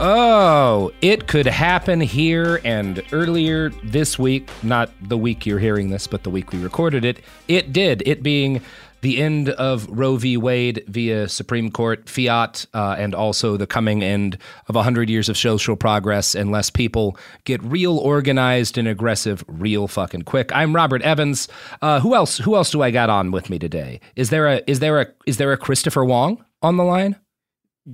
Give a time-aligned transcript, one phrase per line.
[0.00, 6.06] Oh, it could happen here and earlier this week, not the week you're hearing this,
[6.06, 7.20] but the week we recorded it.
[7.48, 8.62] It did, it being
[9.00, 10.36] the end of Roe v.
[10.36, 14.38] Wade via Supreme Court fiat, uh, and also the coming end
[14.68, 20.22] of 100 years of social progress unless people get real organized and aggressive real fucking
[20.22, 20.54] quick.
[20.54, 21.48] I'm Robert Evans.
[21.82, 23.98] Uh, who else who else do I got on with me today?
[24.14, 27.16] Is there a is there a is there a Christopher Wong on the line?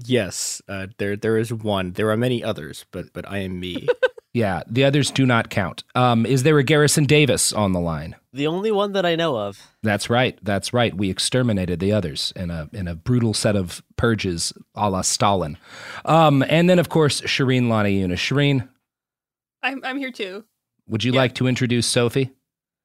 [0.07, 1.93] Yes, uh, there there is one.
[1.93, 3.87] There are many others, but but I am me.
[4.37, 5.85] Yeah, the others do not count.
[5.95, 8.17] Um, is there a Garrison Davis on the line?
[8.33, 9.63] The only one that I know of.
[9.85, 10.37] That's right.
[10.43, 10.93] That's right.
[10.93, 15.57] We exterminated the others in a in a brutal set of purges, a la Stalin.
[16.05, 18.19] Um, and then, of course, Shireen Lani Yunus.
[18.19, 18.69] Shireen,
[19.63, 20.45] I'm I'm here too.
[20.89, 22.33] would you like to introduce Sophie?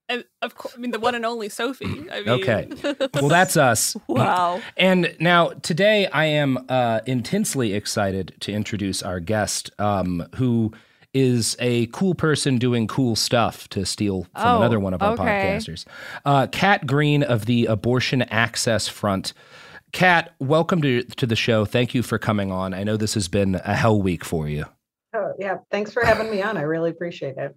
[0.10, 1.86] And of course, I mean the one and only Sophie.
[2.12, 2.68] I mean, Okay.
[3.14, 3.96] Well, that's us.
[4.08, 4.60] Wow.
[4.76, 10.74] And now today I am uh, intensely excited to introduce our guest, um, who
[11.14, 15.14] is a cool person doing cool stuff to steal from Oh, another one of our
[15.14, 15.24] okay.
[15.60, 15.86] podcasters.
[16.26, 19.34] Uh, Kat Green of the Abortion Access Front.
[19.92, 21.66] Kat, welcome to to the show.
[21.66, 22.74] Thank you for coming on.
[22.76, 24.66] I know this has been a hell week for you.
[25.16, 25.58] Oh, yeah.
[25.72, 26.58] Thanks for having me on.
[26.58, 27.56] I really appreciate it.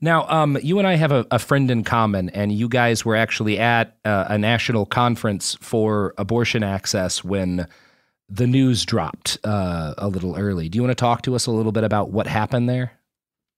[0.00, 3.16] Now, um, you and I have a, a friend in common, and you guys were
[3.16, 7.66] actually at uh, a national conference for abortion access when
[8.28, 10.68] the news dropped uh, a little early.
[10.68, 12.92] Do you want to talk to us a little bit about what happened there?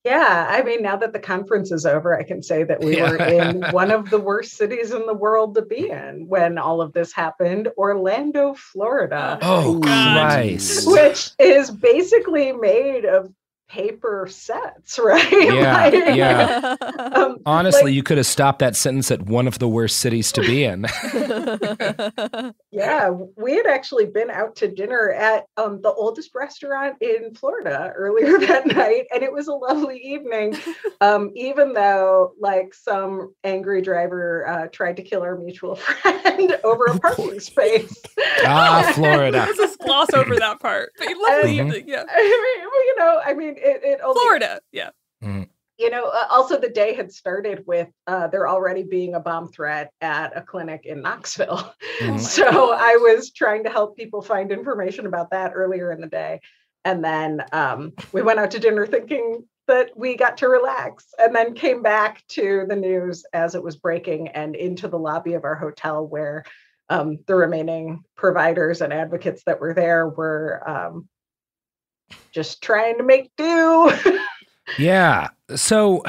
[0.05, 0.47] Yeah.
[0.49, 3.63] I mean, now that the conference is over, I can say that we were in
[3.73, 7.13] one of the worst cities in the world to be in when all of this
[7.13, 9.39] happened Orlando, Florida.
[9.43, 10.89] Oh, Christ.
[10.89, 13.33] Which is basically made of
[13.69, 15.31] paper sets, right?
[15.31, 16.77] Yeah, Like, yeah.
[17.15, 20.33] um, Honestly, like- you could have stopped that sentence at one of the worst cities
[20.33, 20.87] to be in.
[22.71, 27.93] Yeah, we had actually been out to dinner at um, the oldest restaurant in Florida
[27.97, 30.57] earlier that night, and it was a lovely evening.
[31.01, 36.85] Um, even though, like, some angry driver uh, tried to kill our mutual friend over
[36.87, 37.93] a parking space.
[38.45, 39.39] ah, Florida.
[39.39, 40.93] Let's just gloss over that part.
[40.99, 42.05] But lovely And- evening, yeah.
[42.09, 44.91] I mean, well, you know, I mean, it, it only Florida, yeah.
[45.23, 45.49] Mhm.
[45.79, 49.49] you know, uh, also the day had started with uh, there already being a bomb
[49.49, 51.73] threat at a clinic in Knoxville.
[52.01, 52.19] Mm-hmm.
[52.37, 56.41] so I was trying to help people find information about that earlier in the day.
[56.85, 61.35] And then um, we went out to dinner thinking that we got to relax and
[61.37, 65.45] then came back to the news as it was breaking and into the lobby of
[65.45, 66.45] our hotel where
[66.89, 71.09] um, the remaining providers and advocates that were there were um,
[72.33, 73.93] just trying to make do.
[74.79, 75.29] yeah.
[75.55, 76.05] So,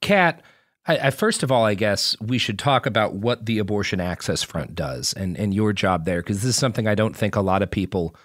[0.00, 0.42] Kat,
[0.86, 4.42] I, I, first of all, I guess we should talk about what the Abortion Access
[4.42, 7.40] Front does and, and your job there, because this is something I don't think a
[7.40, 8.16] lot of people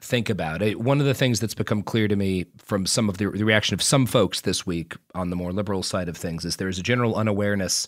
[0.00, 0.62] think about.
[0.62, 3.44] It, one of the things that's become clear to me from some of the, the
[3.44, 6.78] reaction of some folks this week on the more liberal side of things is there's
[6.78, 7.86] a general unawareness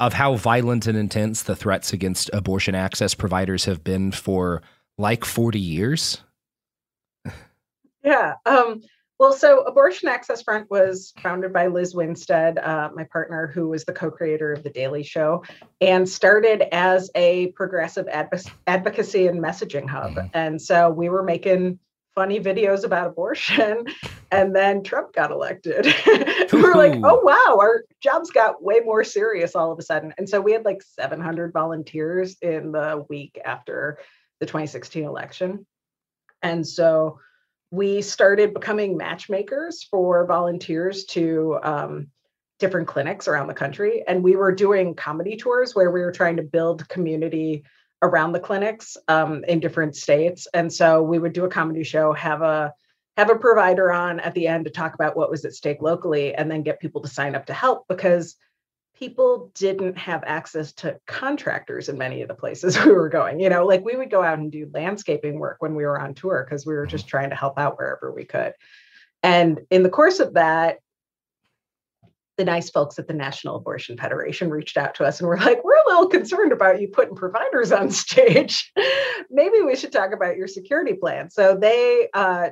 [0.00, 4.62] of how violent and intense the threats against abortion access providers have been for
[4.96, 6.22] like 40 years.
[8.02, 8.34] Yeah.
[8.46, 8.82] Um,
[9.20, 13.84] well, so Abortion Access Front was founded by Lizz Winstead, uh, my partner, who was
[13.84, 15.44] the co creator of The Daily Show,
[15.82, 20.12] and started as a progressive adv- advocacy and messaging hub.
[20.12, 20.28] Mm-hmm.
[20.32, 21.78] And so we were making
[22.14, 23.84] funny videos about abortion.
[24.32, 25.86] And then Trump got elected.
[26.52, 30.14] we were like, oh, wow, our jobs got way more serious all of a sudden.
[30.18, 33.98] And so we had like 700 volunteers in the week after
[34.38, 35.66] the 2016 election.
[36.42, 37.18] And so
[37.70, 42.08] we started becoming matchmakers for volunteers to um,
[42.58, 44.04] different clinics around the country.
[44.06, 47.64] And we were doing comedy tours where we were trying to build community
[48.02, 50.48] around the clinics um, in different states.
[50.52, 52.72] And so we would do a comedy show, have a
[53.16, 56.34] have a provider on at the end to talk about what was at stake locally,
[56.34, 58.36] and then get people to sign up to help because
[59.00, 63.40] people didn't have access to contractors in many of the places we were going.
[63.40, 66.14] You know, like we would go out and do landscaping work when we were on
[66.14, 68.52] tour because we were just trying to help out wherever we could.
[69.22, 70.78] And in the course of that,
[72.36, 75.64] the nice folks at the National Abortion Federation reached out to us and were like,
[75.64, 78.70] We're a little concerned about you putting providers on stage.
[79.30, 81.30] Maybe we should talk about your security plan.
[81.30, 82.50] So they uh,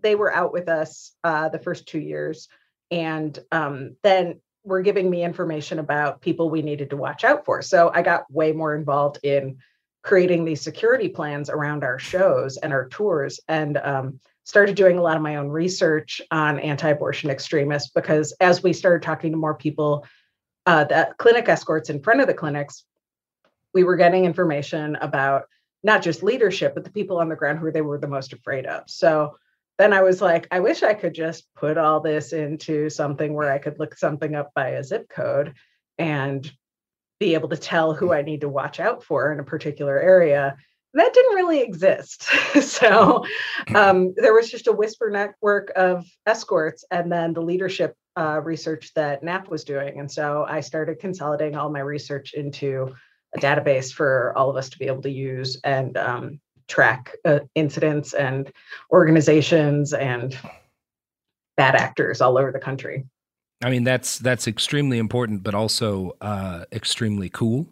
[0.00, 2.48] they were out with us uh, the first two years.
[2.90, 7.62] And um, then were giving me information about people we needed to watch out for.
[7.62, 9.58] So I got way more involved in
[10.02, 15.02] creating these security plans around our shows and our tours and um, started doing a
[15.02, 19.54] lot of my own research on anti-abortion extremists because as we started talking to more
[19.54, 20.06] people
[20.66, 22.84] uh, the clinic escorts in front of the clinics
[23.74, 25.44] we were getting information about
[25.82, 28.66] not just leadership but the people on the ground who they were the most afraid
[28.66, 29.36] of so
[29.78, 33.50] then I was like, I wish I could just put all this into something where
[33.50, 35.54] I could look something up by a zip code
[35.98, 36.50] and
[37.20, 40.56] be able to tell who I need to watch out for in a particular area.
[40.94, 42.22] That didn't really exist.
[42.60, 43.24] so
[43.74, 48.92] um, there was just a whisper network of escorts and then the leadership uh, research
[48.94, 50.00] that NAF was doing.
[50.00, 52.94] And so I started consolidating all my research into
[53.36, 57.40] a database for all of us to be able to use and um, track uh,
[57.54, 58.52] incidents and
[58.92, 60.38] organizations and
[61.56, 63.04] bad actors all over the country.
[63.62, 67.66] I mean, that's that's extremely important, but also uh, extremely cool.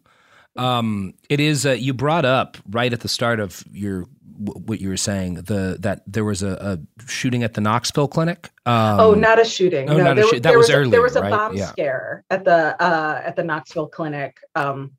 [0.56, 1.64] Um, it is.
[1.64, 4.06] Uh, you brought up right at the start of your
[4.38, 8.50] what you were saying the that there was a, a shooting at the Knoxville clinic.
[8.66, 9.88] Um, oh, not a shooting.
[9.88, 11.31] Oh, no, there, sh- that there was, was earlier, There was a right?
[11.31, 11.66] bomb yeah.
[11.66, 14.40] scare at the uh, at the Knoxville clinic.
[14.54, 14.93] Um,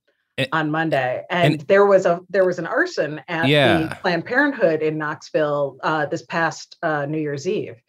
[0.51, 3.79] on Monday, and, and, there was a there was an arson at yeah.
[3.79, 7.81] the Planned Parenthood in Knoxville uh, this past uh, New Year's Eve.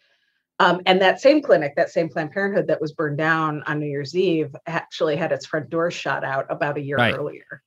[0.60, 3.86] Um, and that same clinic, that same Planned Parenthood that was burned down on New
[3.86, 7.14] Year's Eve, actually had its front door shot out about a year right.
[7.14, 7.62] earlier.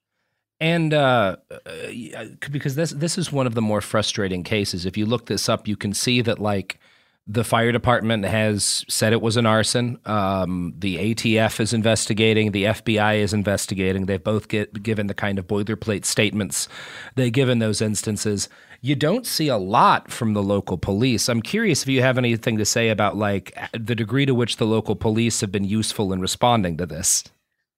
[0.60, 4.86] And uh, uh because this this is one of the more frustrating cases.
[4.86, 6.80] If you look this up, you can see that like
[7.28, 10.00] the fire department has said it was an arson.
[10.06, 12.52] Um, the ATF is investigating.
[12.52, 14.06] The FBI is investigating.
[14.06, 16.68] They've both get, given the kind of boilerplate statements
[17.16, 18.50] they give in those instances.
[18.82, 21.30] You don't see a lot from the local police.
[21.30, 24.66] I'm curious if you have anything to say about like the degree to which the
[24.66, 27.24] local police have been useful in responding to this.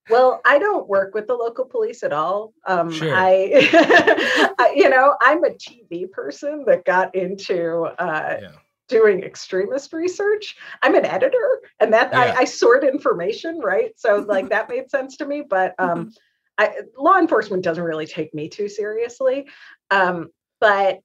[0.09, 2.53] Well, I don't work with the local police at all.
[2.65, 3.13] Um, sure.
[3.13, 8.51] I, you know, I'm a TV person that got into uh, yeah
[8.89, 10.55] doing extremist research.
[10.81, 12.19] I'm an editor and that yeah.
[12.19, 13.91] I, I, sort information, right?
[13.97, 15.43] So like that made sense to me.
[15.47, 16.11] But um,
[16.57, 19.47] I, law enforcement doesn't really take me too seriously.
[19.89, 20.99] Um, but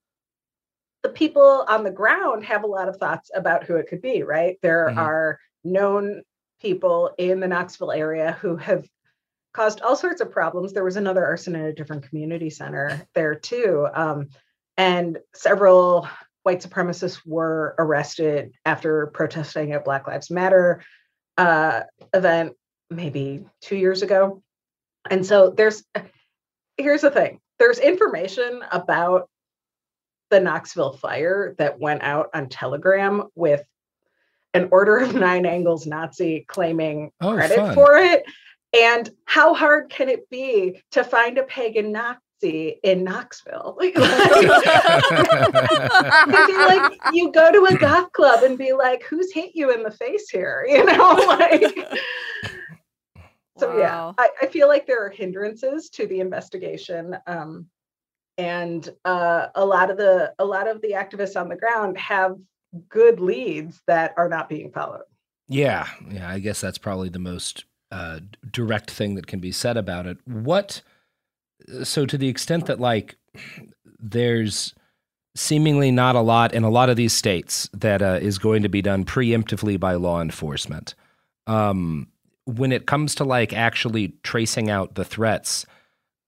[1.03, 4.23] the people on the ground have a lot of thoughts about who it could be,
[4.23, 4.57] right?
[4.63, 4.99] There mm-hmm.
[4.99, 6.23] are known
[6.61, 8.87] people in the Knoxville area who have
[9.53, 10.73] caused all sorts of problems.
[10.73, 13.89] There was another arson in a different community center there too.
[13.95, 14.29] Um,
[14.77, 16.09] and several
[16.49, 20.83] white supremacists were arrested after protesting at Black Lives Matter
[21.37, 21.83] uh,
[22.15, 22.55] event
[22.89, 24.43] maybe two years ago.
[25.11, 25.85] And so there's,
[26.79, 29.29] here's the thing there's information about
[30.31, 33.63] the Knoxville fire that went out on Telegram with
[34.55, 37.75] an Order of Nine Angles Nazi claiming Oh, credit fun.
[37.75, 38.25] for it.
[38.75, 41.93] And how hard can it be to find a pagan
[42.43, 43.79] Nazi in Knoxville?
[46.29, 49.73] Like, It'd like you go to a goth club and be like, "Who's hit you
[49.73, 51.99] in the face here?" You know, like.
[53.59, 57.67] So yeah, I, I feel like there are hindrances to the investigation, um,
[58.37, 62.37] and uh, a lot of the a lot of the activists on the ground have
[62.89, 65.03] good leads that are not being followed.
[65.49, 66.31] Yeah, yeah.
[66.31, 70.19] I guess that's probably the most uh, direct thing that can be said about it.
[70.25, 70.83] What?
[71.83, 73.17] So, to the extent that like
[73.99, 74.75] there's
[75.35, 78.69] seemingly not a lot in a lot of these states that uh, is going to
[78.69, 80.95] be done preemptively by law enforcement.
[81.47, 82.09] Um,
[82.45, 85.67] when it comes to like actually tracing out the threats,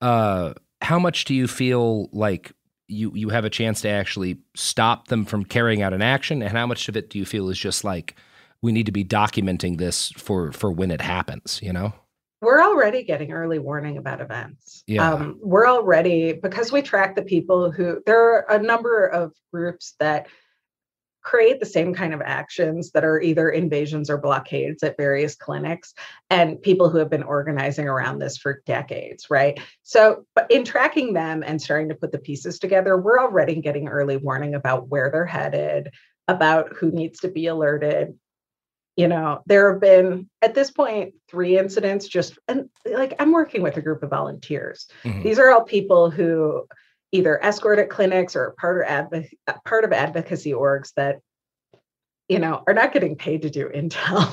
[0.00, 2.52] uh, how much do you feel like
[2.86, 6.56] you you have a chance to actually stop them from carrying out an action, and
[6.56, 8.16] how much of it do you feel is just like
[8.62, 11.60] we need to be documenting this for for when it happens?
[11.62, 11.94] You know?
[12.40, 14.82] We're already getting early warning about events.
[14.86, 15.10] Yeah.
[15.10, 19.94] Um, we're already because we track the people who there are a number of groups
[20.00, 20.26] that
[21.22, 25.94] create the same kind of actions that are either invasions or blockades at various clinics
[26.30, 31.12] and people who have been organizing around this for decades right so but in tracking
[31.12, 35.10] them and starting to put the pieces together we're already getting early warning about where
[35.10, 35.90] they're headed
[36.26, 38.14] about who needs to be alerted
[39.00, 43.62] you know there have been at this point three incidents just and like i'm working
[43.62, 44.88] with a group of volunteers.
[45.04, 45.22] Mhm.
[45.22, 46.66] these are all people who
[47.10, 51.20] either escort at clinics or part of adv- part of advocacy orgs that
[52.28, 54.26] you know are not getting paid to do intel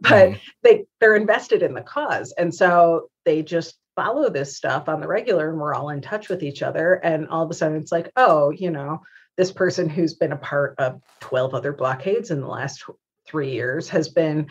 [0.00, 2.32] but they they're invested in the cause.
[2.36, 6.28] And so they just follow this stuff on the regular and we're all in touch
[6.28, 6.94] with each other.
[6.94, 9.02] And all of a sudden it's like oh you know
[9.36, 12.84] this person who's been a part of 12 other blockades in the last
[13.28, 14.48] three years has been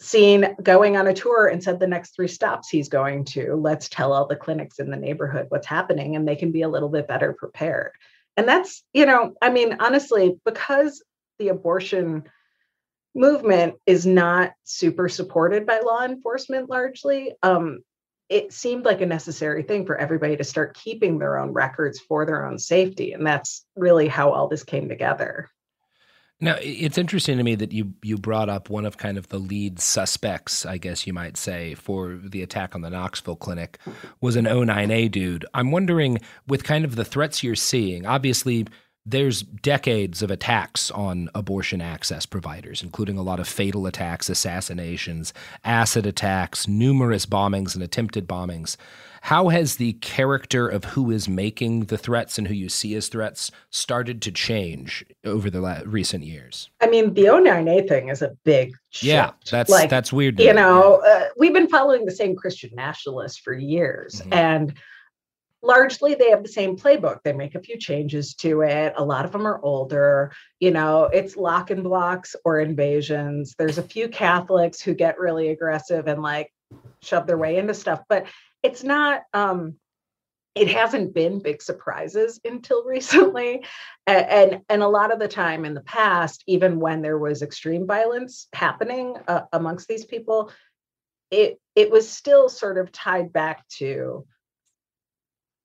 [0.00, 3.88] seen going on a tour and said the next three stops he's going to let's
[3.88, 6.90] tell all the clinics in the neighborhood what's happening and they can be a little
[6.90, 7.92] bit better prepared.
[8.36, 11.02] And that's you know i mean honestly because
[11.38, 12.24] the abortion
[13.14, 17.80] movement is not super supported by law enforcement largely um
[18.28, 22.26] it seemed like a necessary thing for everybody to start keeping their own records for
[22.26, 23.12] their own safety.
[23.12, 25.48] And that's really how all this came together
[26.38, 29.38] Now, it's interesting to me that you you brought up one of kind of the
[29.38, 33.78] lead suspects, I guess you might say, for the attack on the Knoxville clinic
[34.20, 35.46] was an O9A dude.
[35.54, 38.66] I'm wondering, with kind of the threats you're seeing, obviously
[39.06, 45.32] there's decades of attacks on abortion access providers, including a lot of fatal attacks, assassinations,
[45.64, 48.76] acid attacks, numerous bombings and attempted bombings.
[49.26, 53.08] How has the character of who is making the threats and who you see as
[53.08, 56.70] threats started to change over the la- recent years?
[56.80, 60.38] i mean the o9a thing is a big Yeah, that's Like, that's weird.
[60.38, 60.52] you me.
[60.52, 64.32] know uh, we've been following the same christian nationalists for years Mhm.
[64.32, 64.74] and
[65.60, 69.24] largely they have the same playbook they make a few changes to it a lot
[69.24, 70.30] of them are older
[70.60, 75.48] you know it's lock and blocks or invasions there's a few catholics who get really
[75.48, 76.52] aggressive and like
[77.02, 78.24] shove their way into stuff but
[78.62, 79.74] it's not um
[80.54, 83.64] it hasn't been big surprises until recently
[84.06, 87.42] A- and and a lot of the time in the past even when there was
[87.42, 90.50] extreme violence happening uh, amongst these people
[91.30, 94.26] it it was still sort of tied back to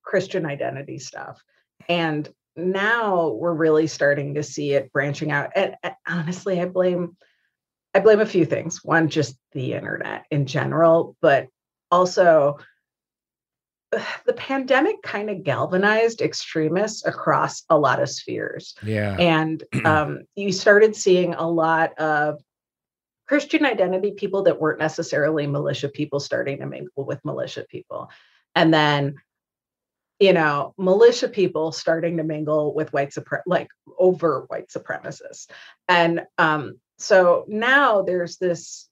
[0.04, 1.42] christian identity stuff.
[1.88, 7.16] And now we're really starting to see it branching out and, and honestly i blame
[7.94, 8.84] i blame a few things.
[8.84, 11.48] One just the internet in general but
[11.90, 12.58] also
[14.26, 18.76] the pandemic kind of galvanized extremists across a lot of spheres.
[18.84, 19.16] Yeah.
[19.18, 22.42] and um, you started seeing a lot of
[23.28, 28.10] christian identity people that weren't necessarily militia people starting to mingle with militia people.
[28.56, 29.16] And then
[30.20, 35.50] you know militia people starting to mingle with white supre- like over white supremacists.
[35.88, 38.88] And um, so now there's this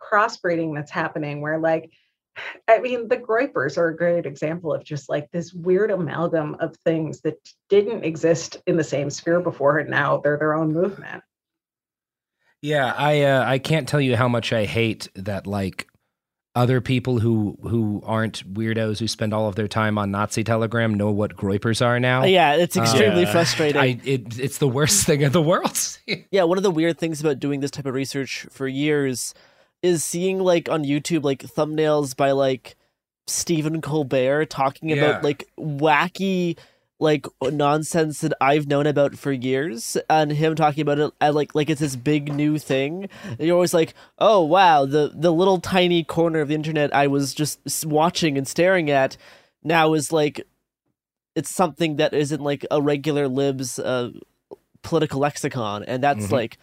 [0.00, 1.90] crossbreeding that's happening where like
[2.68, 6.76] I mean, the Groypers are a great example of just like this weird amalgam of
[6.78, 7.36] things that
[7.68, 11.22] didn't exist in the same sphere before, and now they're their own movement.
[12.62, 15.88] Yeah, I uh, I can't tell you how much I hate that like
[16.54, 20.94] other people who who aren't weirdos who spend all of their time on Nazi Telegram
[20.94, 22.24] know what groypers are now.
[22.24, 23.80] Yeah, it's extremely Uh, frustrating.
[23.80, 25.76] I, it, it's the worst thing in the world.
[26.30, 29.34] yeah, one of the weird things about doing this type of research for years
[29.82, 32.76] is seeing like on YouTube like thumbnails by like
[33.26, 34.96] Stephen Colbert talking Yeah.
[34.96, 36.58] about like wacky
[37.00, 41.52] like nonsense that I've known about for years and him talking about it at, like
[41.52, 43.08] like it's this big new thing.
[43.24, 47.08] And you're always like, "Oh, wow, the the little tiny corner of the internet I
[47.08, 49.16] was just watching and staring at
[49.64, 50.46] now is like
[51.34, 54.10] it's something that isn't like a regular libs uh
[54.82, 56.32] political lexicon and that's Mhm.
[56.32, 56.58] like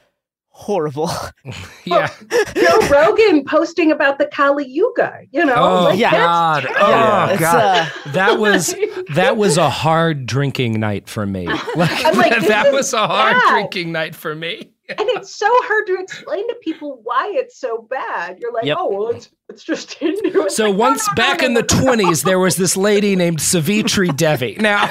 [0.59, 1.09] horrible.
[1.85, 2.09] yeah.
[2.53, 5.55] Joe Rogan posting about the Kali Yuga, you know?
[5.55, 6.65] Oh like, that's God!
[6.77, 7.91] Oh it's, God!
[8.05, 8.75] uh, that was
[9.13, 11.47] that was a hard drinking night for me.
[11.75, 13.51] Like, I'm like, that, this was a hard bad.
[13.53, 14.73] drinking night for me.
[14.89, 18.37] and it's so hard to explain to people why it's so bad.
[18.39, 18.77] You're like, Yep.
[18.79, 20.41] oh well, it's it's just Hindu.
[20.43, 22.75] It's So like, once no, no, back no, in no, the twenties, there was this
[22.75, 24.57] lady named Savitri Devi.
[24.59, 24.89] Now,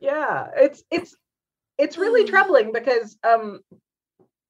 [0.00, 1.16] yeah it's it's
[1.80, 3.60] it's really troubling because um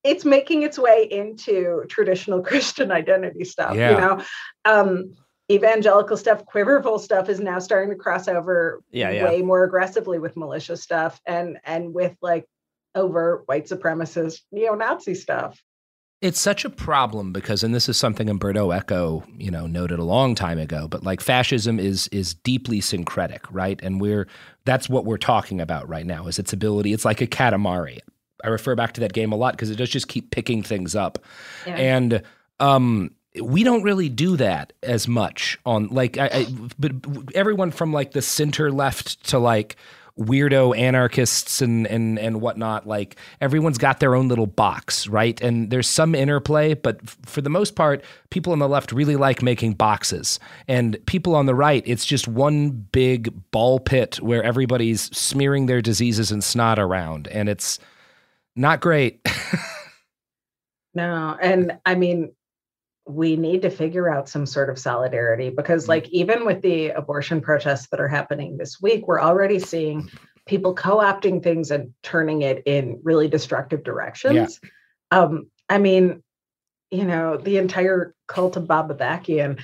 [0.02, 3.90] it's making its way into traditional christian identity stuff Yeah.
[3.90, 4.24] you know
[4.64, 5.14] um
[5.50, 9.24] evangelical stuff quiverful stuff is now starting to cross over Yeah, yeah.
[9.24, 12.46] way more aggressively with militia stuff and and with like
[12.94, 15.60] over white supremacist neo-nazi stuff
[16.20, 20.04] it's such a problem because, and this is something Umberto Eco, you know, noted a
[20.04, 20.86] long time ago.
[20.86, 23.80] But like fascism is is deeply syncretic, right?
[23.82, 24.26] And we're
[24.64, 26.92] that's what we're talking about right now is its ability.
[26.92, 28.00] It's like a katamari.
[28.44, 30.94] I refer back to that game a lot because it does just keep picking things
[30.94, 31.18] up,
[31.66, 31.76] Yeah.
[31.76, 32.22] and
[32.58, 33.10] um,
[33.42, 36.46] we don't really do that as much on like I, I
[36.78, 36.92] but
[37.34, 39.76] everyone from like the center left to like
[40.20, 45.40] weirdo anarchists and and and whatnot like everyone's got their own little box right?
[45.40, 49.16] And there's some interplay but f- for the most part people on the left really
[49.16, 50.38] like making boxes.
[50.68, 55.82] And people on the right it's just one big ball pit where everybody's smearing their
[55.82, 57.78] diseases and snot around and it's
[58.54, 59.20] not great.
[60.94, 62.32] No, and I mean,
[63.14, 65.90] we need to figure out some sort of solidarity because, Mm-hmm.
[65.90, 70.08] like, even with the abortion protests that are happening this week, we're already seeing
[70.46, 74.60] people co opting things and turning it in really destructive directions.
[75.10, 76.22] Um, I mean,
[76.90, 79.60] you know, the entire cult of Bob Avakian.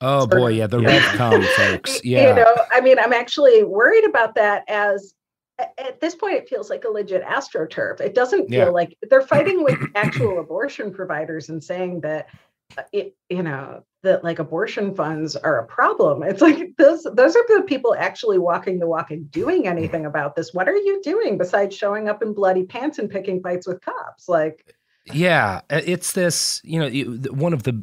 [0.00, 2.28] oh boy yeah the RevCom folks Yeah.
[2.28, 5.14] You know, I mean, I'm actually worried about that as
[5.58, 8.00] at this point it feels like a legit astroturf.
[8.00, 8.68] It doesn't feel Yeah.
[8.68, 12.28] like they're fighting with actual abortion providers and saying that
[12.76, 16.22] Uh, it, you know, that like abortion funds are a problem.
[16.22, 19.78] It's like those those are the people actually walking the walk and doing mm-hmm.
[19.78, 20.52] anything about this.
[20.52, 24.28] What are you doing besides showing up in bloody pants and picking fights with cops?
[24.28, 24.74] Like
[25.10, 26.60] uh, Yeah, uh, it's this.
[26.64, 27.82] You know, one of the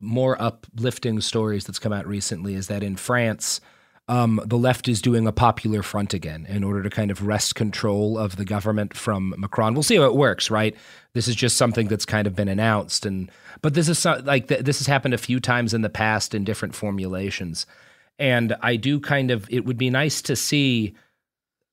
[0.00, 3.60] more uplifting stories that's come out recently is that in France,
[4.06, 7.54] um, the left is doing a popular front again in order to kind of wrest
[7.54, 9.72] control of the government from Macron.
[9.72, 10.76] We'll see how it works, right?
[11.14, 13.30] This is just something that's kind of been announced, and
[13.62, 16.44] but this is like th- this has happened a few times in the past in
[16.44, 17.64] different formulations,
[18.18, 19.46] and I do kind of.
[19.48, 20.94] It would be nice to see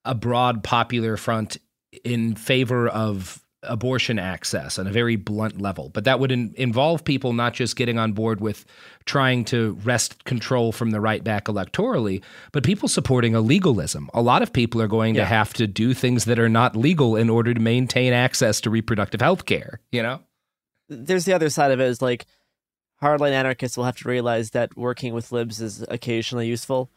[0.05, 1.57] a broad popular front
[2.05, 5.89] in favor of abortion access on a very blunt level.
[5.89, 8.65] But that would in, involve people not just getting on board with
[9.05, 14.09] trying to wrest control from the right back electorally, but people supporting a legalism.
[14.13, 17.15] A lot of people are going to have to do things that are not legal
[17.15, 20.21] in order to maintain access to reproductive health care, you know?
[20.89, 22.25] There's the other side of it is like
[23.01, 26.91] hardline anarchists will have to realize that working with libs is occasionally useful.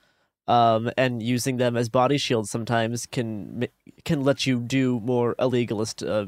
[0.47, 3.67] Um, and using them as body shields sometimes can
[4.05, 6.27] can let you do more illegalist uh,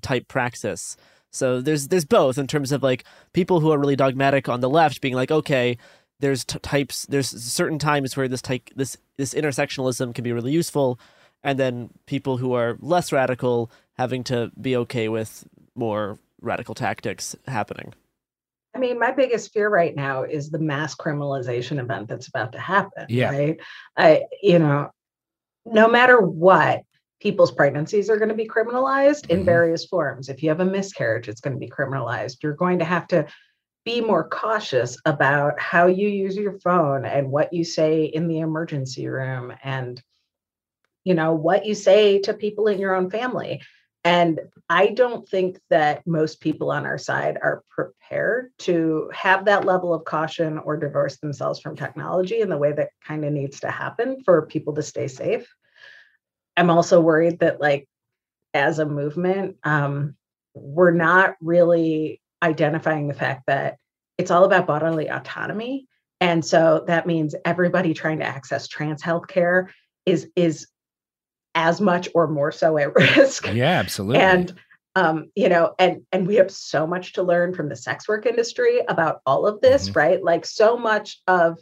[0.00, 0.96] type praxis.
[1.30, 4.68] So there's there's both in terms of like people who are really dogmatic on the
[4.68, 5.78] left being like, okay,
[6.20, 10.52] there's t- types, there's certain times where this type this this intersectionalism can be really
[10.52, 11.00] useful,
[11.42, 17.34] and then people who are less radical having to be okay with more radical tactics
[17.48, 17.94] happening.
[18.74, 22.58] I mean, my biggest fear right now is the mass criminalization event that's about to
[22.58, 23.06] happen.
[23.08, 23.30] Yeah.
[23.30, 23.60] Right.
[23.96, 24.90] I, you know,
[25.66, 26.82] no matter what,
[27.22, 29.44] people's pregnancies are going to be criminalized in Mhm.
[29.44, 30.28] various forms.
[30.28, 32.42] If you have a miscarriage, it's going to be criminalized.
[32.42, 33.26] You're going to have to
[33.84, 38.40] be more cautious about how you use your phone and what you say in the
[38.40, 40.02] emergency room and
[41.04, 43.60] you know what you say to people in your own family
[44.04, 49.64] and i don't think that most people on our side are prepared to have that
[49.64, 53.58] level of caution or divorce themselves from technology in the way that kind of needs
[53.58, 55.52] to happen for people to stay safe
[56.56, 57.88] i'm also worried that like
[58.54, 60.14] as a movement um
[60.54, 63.78] we're not really identifying the fact that
[64.18, 65.86] it's all about bodily autonomy.
[66.20, 69.68] And so that means everybody trying to access trans healthcare
[70.06, 70.66] is is
[71.54, 73.52] as much or more so at risk.
[73.52, 74.20] Yeah, absolutely.
[74.20, 74.54] And
[74.94, 78.26] um, you know, and and we have so much to learn from the sex work
[78.26, 79.98] industry about all of this, mm-hmm.
[79.98, 80.22] right?
[80.22, 81.58] Like so much of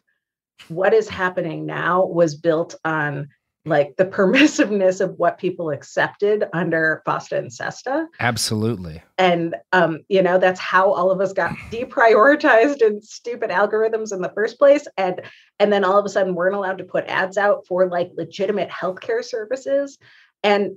[0.68, 3.28] what is happening now was built on
[3.70, 8.06] like the permissiveness of what people accepted under FOSTA and SESTA.
[8.20, 9.02] Absolutely.
[9.16, 14.20] And um, you know, that's how all of us got deprioritized in stupid algorithms in
[14.20, 14.86] the first place.
[14.98, 15.22] And
[15.58, 18.68] and then all of a sudden weren't allowed to put ads out for like legitimate
[18.68, 19.96] healthcare services.
[20.42, 20.76] And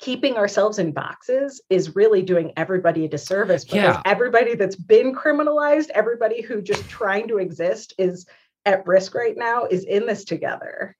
[0.00, 4.02] keeping ourselves in boxes is really doing everybody a disservice because yeah.
[4.06, 8.26] everybody that's been criminalized, everybody who just trying to exist is
[8.64, 10.96] at risk right now is in this together.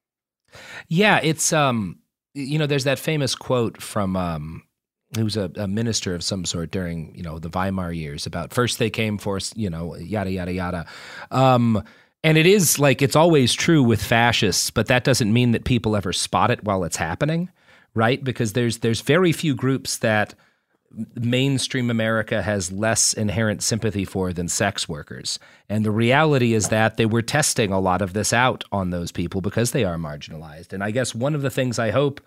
[0.88, 1.98] Yeah, it's um
[2.34, 4.62] you know there's that famous quote from um
[5.16, 8.78] who's a, a minister of some sort during you know the Weimar years about first
[8.78, 10.86] they came for you know yada yada yada.
[11.30, 11.82] Um
[12.22, 15.96] and it is like it's always true with fascists, but that doesn't mean that people
[15.96, 17.50] ever spot it while it's happening,
[17.94, 18.22] right?
[18.22, 20.34] Because there's there's very few groups that
[21.14, 25.38] mainstream America has less inherent sympathy for than sex workers.
[25.68, 29.12] And the reality is that they were testing a lot of this out on those
[29.12, 30.72] people because they are marginalized.
[30.72, 32.20] And I guess one of the things I hope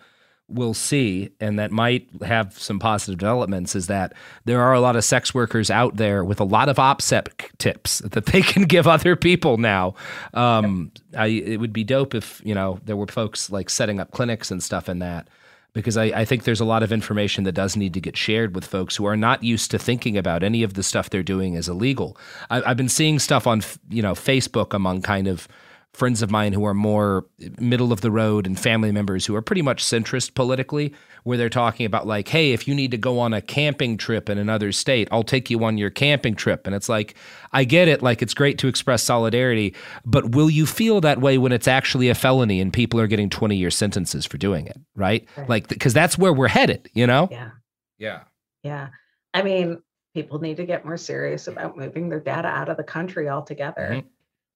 [0.47, 4.13] we'll see, and that might have some positive developments, is that
[4.45, 7.99] there are a lot of sex workers out there with a lot of OPSEC tips
[8.11, 9.95] that they can give other people now.
[10.33, 14.11] Um, I, it would be dope if you know there were folks like setting up
[14.11, 15.27] clinics and stuff in that
[15.73, 18.53] because I, I, think there's a lot of information that does need to get shared
[18.53, 21.55] with folks who are not used to thinking about any of the stuff they're doing
[21.55, 22.15] as illegal.
[22.49, 25.47] I, have been seeing stuff on you know Facebook among kind of
[25.93, 27.25] friends of mine who are more
[27.59, 31.49] middle of the road and family members who are pretty much centrist politically, where they're
[31.49, 34.71] talking about, like, hey, if you need to go on a camping trip in another
[34.71, 36.65] state, I'll take you on your camping trip.
[36.65, 37.15] And it's like,
[37.53, 38.01] I get it.
[38.01, 42.09] Like, it's great to express solidarity, but will you feel that way when it's actually
[42.09, 44.77] a felony and people are getting 20 year sentences for doing it?
[44.95, 45.27] Right.
[45.37, 45.47] right.
[45.47, 47.29] Like, because that's where we're headed, you know?
[47.31, 47.51] Yeah.
[47.99, 48.21] Yeah.
[48.63, 48.87] Yeah.
[49.33, 49.81] I mean,
[50.13, 53.89] people need to get more serious about moving their data out of the country altogether.
[53.91, 54.07] Mm-hmm.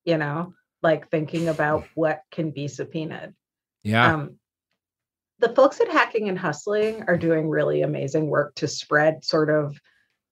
[0.06, 0.54] You know,
[0.88, 3.34] like thinking about what can be subpoenaed.
[3.84, 4.13] Yeah.
[4.13, 4.38] Um,
[5.39, 9.78] the folks at Hacking and Hustling are doing really amazing work to spread sort of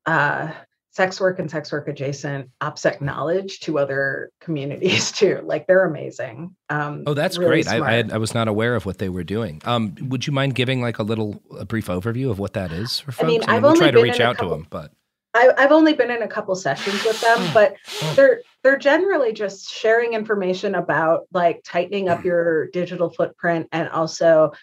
[0.06, 0.54] uh,
[0.92, 5.42] sex work and sex work adjacent OPSEC knowledge to other communities too.
[5.44, 6.56] Like they're amazing.
[6.70, 7.68] Um, oh, that's really great.
[7.68, 9.62] I, I, had, I, was not aware of what they were doing.
[9.66, 13.02] Um, would you mind giving like a little, a brief overview of what that is
[13.02, 13.26] for folks?
[13.26, 14.94] I mean, I have we'll only try to reach out couple, to them, but
[15.36, 17.54] I, have only been in a couple sessions with them, mm.
[17.54, 18.16] but mm.
[18.16, 22.26] they're they're generally just sharing information about like tightening up mm.
[22.26, 24.54] your digital footprint and also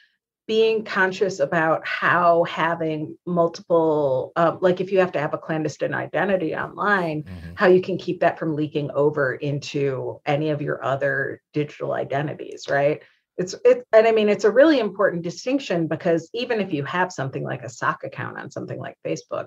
[0.48, 5.94] being conscious about how having multiple uh, like if you have to have a clandestine
[5.94, 7.52] identity online mm-hmm.
[7.54, 12.66] how you can keep that from leaking over into any of your other digital identities
[12.68, 13.02] right
[13.38, 17.12] it's it and i mean it's a really important distinction because even if you have
[17.12, 19.46] something like a sock account on something like facebook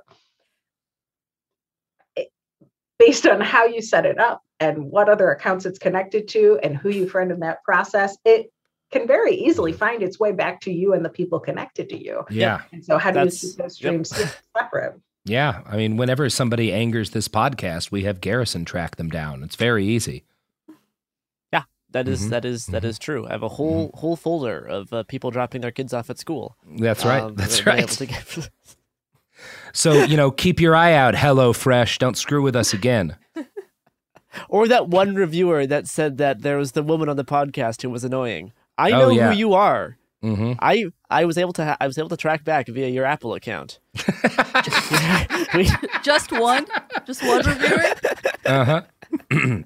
[2.98, 6.78] based on how you set it up and what other accounts it's connected to and
[6.78, 8.52] who you friend in that process, it
[8.92, 12.24] can very easily find its way back to you and the people connected to you.
[12.30, 12.62] Yeah.
[12.72, 14.36] And so how do That's, you keep those streams yep.
[14.56, 15.00] separate?
[15.26, 15.62] Yeah.
[15.66, 19.44] I mean, whenever somebody angers this podcast, we have Garrison track them down.
[19.44, 20.24] It's very easy.
[21.52, 22.30] Yeah, that is, mm-hmm.
[22.30, 22.98] that is, that mm-hmm.
[23.00, 23.28] true.
[23.28, 23.98] I have a whole mm-hmm.
[23.98, 26.56] whole folder of uh, people dropping their kids off at school.
[26.78, 27.24] That's right.
[27.24, 27.90] Um, That's right.
[29.74, 31.98] So, you know, keep your eye out, Hello Fresh.
[31.98, 33.18] Don't screw with us again.
[34.50, 37.90] or that one reviewer that said that there was the woman on the podcast who
[37.90, 38.54] was annoying.
[38.78, 39.32] I oh, know oh, yeah.
[39.32, 39.98] who you are.
[40.24, 40.54] Mm-hmm.
[40.60, 43.36] I I was able to ha- I was able to track back via your Apple
[43.36, 43.80] account.
[46.04, 46.66] just one,
[47.06, 47.84] just one reviewer.
[48.46, 48.82] Uh huh.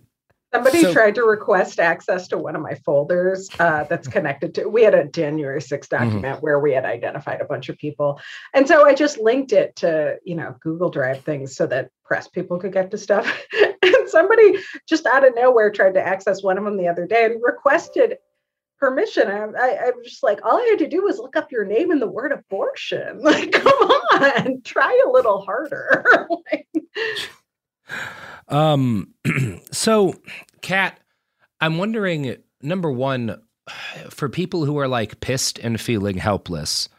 [0.54, 4.68] Somebody so, tried to request access to one of my folders uh, that's connected to.
[4.68, 5.96] We had a January 6th mm-hmm.
[5.96, 6.44] document mm-hmm.
[6.44, 8.20] where we had identified a bunch of people,
[8.54, 12.28] and so I just linked it to you know Google Drive things so that press
[12.28, 13.46] people could get to stuff.
[13.84, 14.58] and somebody
[14.88, 18.18] just out of nowhere tried to access one of them the other day and requested
[18.80, 19.28] permission.
[19.28, 21.66] I, I, I was just like, all I had to do was look up your
[21.66, 23.20] name and the word abortion.
[23.30, 26.28] Like, come on, try a little harder.
[26.52, 26.68] like,
[28.48, 29.14] um,
[29.72, 30.16] so,
[30.62, 31.00] Kat,
[31.62, 33.42] I'm wondering number one,
[34.10, 36.90] for people who are like pissed and feeling helpless,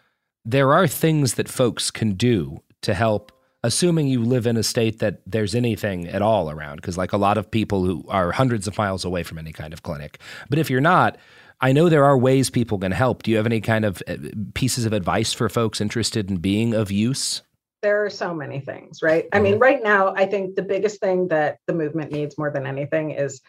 [0.45, 5.01] there are things that folks can do to help assuming you live in a state
[5.01, 8.67] that there's anything at all around because like a lot of people who are hundreds
[8.67, 10.19] of miles away from any kind of clinic.
[10.49, 11.19] But if you're not
[11.61, 13.23] i know there are ways people can help.
[13.23, 14.17] Do you have any kind of uh,
[14.55, 17.43] pieces of advice for folks interested in being of use
[17.83, 19.27] there are so many things, right?
[19.33, 22.67] I mean, right now, I think the biggest thing that the movement needs more than
[22.67, 23.41] anything is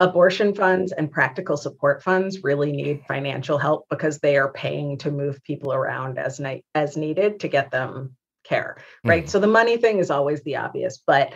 [0.00, 5.10] abortion funds and practical support funds really need financial help because they are paying to
[5.10, 9.24] move people around as ne- as needed to get them care, right?
[9.24, 9.28] Mhm.
[9.28, 11.32] So the money thing is always the obvious, but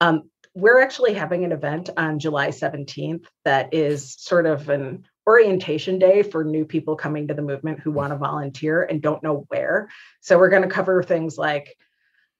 [0.00, 5.98] um, we're actually having an event on July 17th that is sort of an orientation
[5.98, 9.46] day for new people coming to the movement who want to volunteer and don't know
[9.48, 9.88] where.
[10.20, 11.76] So we're going to cover things like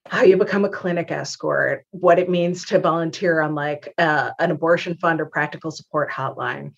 [0.09, 4.51] how you become a clinic escort, what it means to volunteer on like uh, an
[4.51, 6.75] abortion fund or practical support hotline,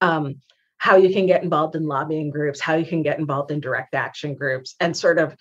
[0.00, 0.36] um,
[0.76, 3.94] how you can get involved in lobbying groups, how you can get involved in direct
[3.94, 5.36] action groups, and sort of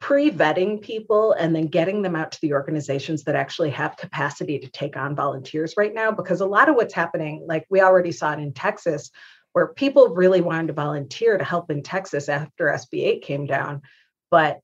[0.00, 4.68] pre-vetting people and then getting them out to the organizations that actually have capacity to
[4.68, 8.32] take on volunteers right now because a lot of what's happening like we already saw
[8.32, 9.10] it in texas
[9.54, 13.82] where people really wanted to volunteer to help in texas after sb8 came down
[14.30, 14.60] but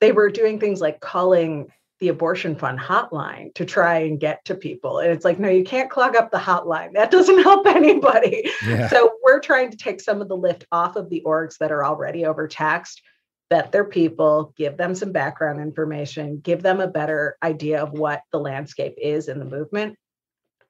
[0.00, 1.68] they were doing things like calling
[2.00, 5.64] the abortion fund hotline to try and get to people and it's like no you
[5.64, 8.88] can't clog up the hotline that doesn't help anybody Yeah.
[8.88, 11.84] so we're trying to take some of the lift off of the orgs that are
[11.84, 13.02] already overtaxed
[13.50, 18.22] vet their people, give them some background information, give them a better idea of what
[18.32, 19.96] the landscape is in the movement,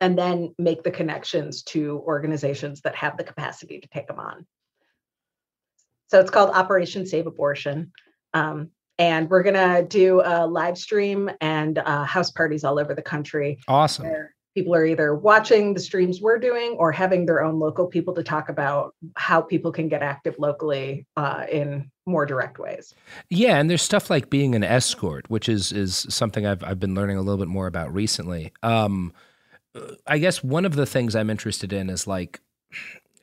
[0.01, 4.47] and then make the connections to organizations that have the capacity to take them on.
[6.09, 7.93] So it's called Operation Save Abortion.
[8.33, 12.95] Um, and we're going to do a live stream and uh, house parties all over
[12.95, 13.59] the country.
[13.69, 14.07] Awesome.
[14.55, 18.25] people are either watching the streams we're doing or having their own local people to
[18.25, 22.95] talk about how people can get active locally uh, in more direct ways.
[23.31, 26.95] Yeah, and there's stuff like being an escort, which is is something I've I've been
[26.95, 28.53] learning a little bit more about recently.
[28.63, 29.13] Um,
[30.07, 32.41] I guess one of the things I'm interested in is like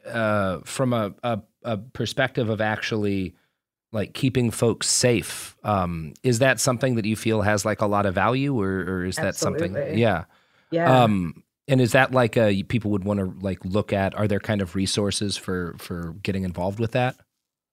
[0.08, 3.36] uh, from a, a a perspective of actually
[3.96, 5.56] like keeping folks safe.
[5.64, 9.06] Um, is that something that you feel has like a lot of value, or or
[9.06, 9.74] is that something?
[9.98, 10.26] Yeah.
[10.70, 11.04] Yeah.
[11.04, 14.14] Um, and is that like a people would want to like look at?
[14.14, 17.16] Are there kind of resources for for getting involved with that?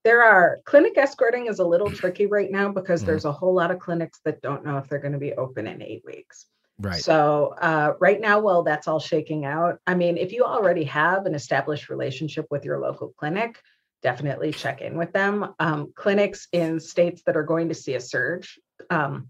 [0.05, 3.07] There are clinic escorting is a little tricky right now because Mhm.
[3.07, 5.67] there's a whole lot of clinics that don't know if they're going to be open
[5.67, 6.47] in eight weeks.
[6.79, 7.03] Right.
[7.03, 11.27] So uh, right now, while that's all shaking out, I mean, if you already have
[11.27, 13.61] an established relationship with your local clinic,
[14.03, 15.55] definitely check in with them.
[15.59, 18.59] Um, clinics in states that are going to see a surge,
[18.91, 19.29] um,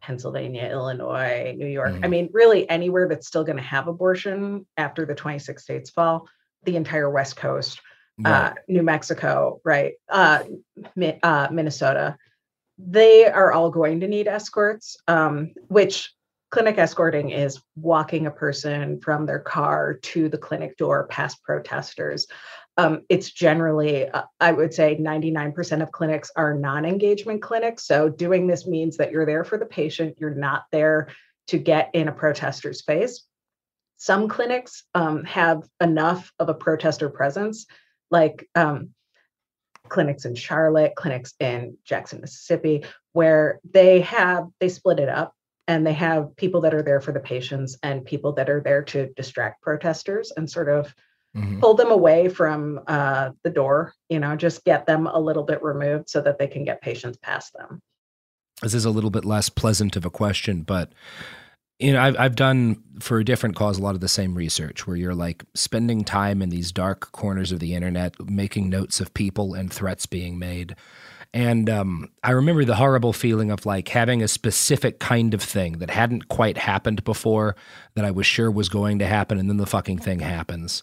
[0.00, 1.94] Pennsylvania, Illinois, New York.
[2.04, 6.28] I mean, really anywhere that's still going to have abortion after the 26 states fall,
[6.64, 7.80] the entire West Coast,
[8.24, 10.44] uh, New Mexico, right, uh,
[10.96, 12.16] Mi- uh, Minnesota
[12.78, 16.12] they are all going to need escorts, um, which
[16.50, 22.26] clinic escorting is walking a person from their car to the clinic door past protesters.
[22.78, 27.84] Um, it's generally, uh, I would say 99% of clinics are non engagement clinics.
[27.84, 31.08] So doing this means that you're there for the patient, you're not there
[31.48, 33.24] to get in a protester's face.
[33.96, 37.66] Some clinics um, have enough of a protester presence,
[38.12, 38.90] like um,
[39.88, 45.34] clinics in Charlotte, clinics in Jackson, Mississippi, where they have they split it up
[45.66, 48.82] and they have people that are there for the patients and people that are there
[48.82, 50.94] to distract protesters and sort of
[51.38, 51.60] Mhm.
[51.60, 53.92] pull them away from uh, the door.
[54.08, 57.18] You know, just get them a little bit removed so that they can get patients
[57.22, 57.80] past them.
[58.62, 60.92] this is a little bit less pleasant of a question, but
[61.78, 64.84] you know, I've I've done for a different cause a lot of the same research
[64.86, 69.14] where you're like spending time in these dark corners of the internet, making notes of
[69.14, 70.74] people and threats being made.
[71.32, 75.78] And um, I remember the horrible feeling of like having a specific kind of thing
[75.78, 77.54] that hadn't quite happened before
[77.94, 80.82] that I was sure was going to happen, and then the fucking thing happens.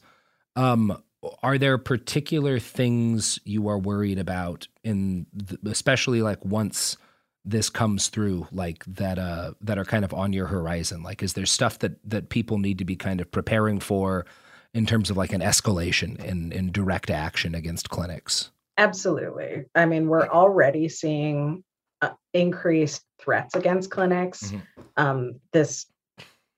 [0.56, 1.02] Um,
[1.42, 6.98] are there particular things you are worried about in, the, especially like once
[7.44, 11.04] this comes through, like that, uh, that are kind of on your horizon?
[11.04, 14.26] Like, is there stuff that that people need to be kind of preparing for
[14.74, 18.52] in terms of like an escalation in in direct action against clinics?
[18.78, 19.66] Absolutely.
[19.74, 21.64] I mean, we're already seeing
[22.02, 24.54] uh, increased threats against clinics.
[24.98, 25.86] Um, this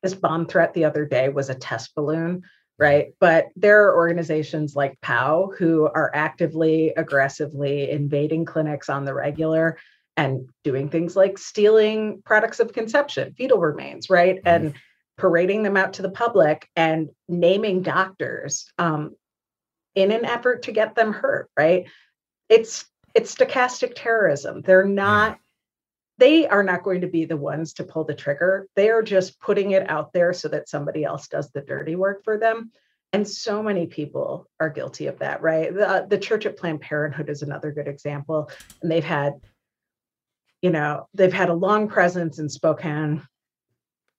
[0.04, 2.44] this bomb threat the other day was a test balloon,
[2.80, 3.14] right?
[3.20, 9.78] But there are organizations like POW who are actively, aggressively invading clinics on the regular
[10.16, 14.40] and doing things like stealing products of conception, fetal remains, right?
[14.46, 14.74] And
[15.18, 19.16] parading them out to the public and naming doctors um,
[19.96, 21.86] in an effort to get them hurt, right?
[22.50, 22.86] It's
[23.16, 24.62] it's stochastic terrorism.
[24.62, 25.40] They're not
[26.18, 28.68] they are not going to be the ones to pull the trigger.
[28.76, 32.24] They are just putting it out there so that somebody else does the dirty work
[32.24, 32.72] for them.
[33.14, 35.74] And so many people are guilty of that, right?
[35.74, 38.50] The, the church at Planned Parenthood is another good example.
[38.82, 39.40] And they've had
[40.62, 43.22] you know, they've had a long presence in Spokane.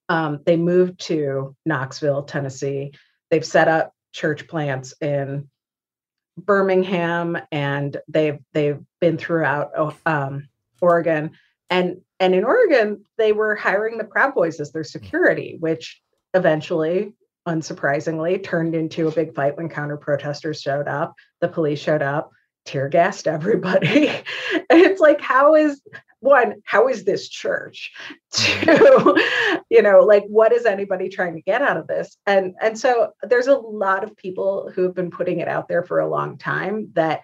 [0.07, 2.93] Um, they moved to Knoxville, Tennessee.
[3.29, 5.49] They've set up church plants in
[6.37, 10.47] Birmingham, and they've they've been throughout oh, um,
[10.81, 11.31] Oregon.
[11.69, 14.87] And and in Oregon, they were hiring the Proud Boys as their mm.
[14.87, 16.01] security, which
[16.33, 17.13] eventually,
[17.47, 21.13] unsurprisingly, turned into a big fight when counter protesters showed up.
[21.41, 22.31] The police showed up,
[22.65, 24.09] tear gassed everybody.
[24.09, 24.23] and
[24.69, 25.81] it's like, how is
[26.21, 27.91] one, how is this church?
[28.31, 29.17] Two,
[29.69, 32.17] you know, like what is anybody trying to get out of this?
[32.25, 35.83] And and so there's a lot of people who have been putting it out there
[35.83, 37.23] for a long time that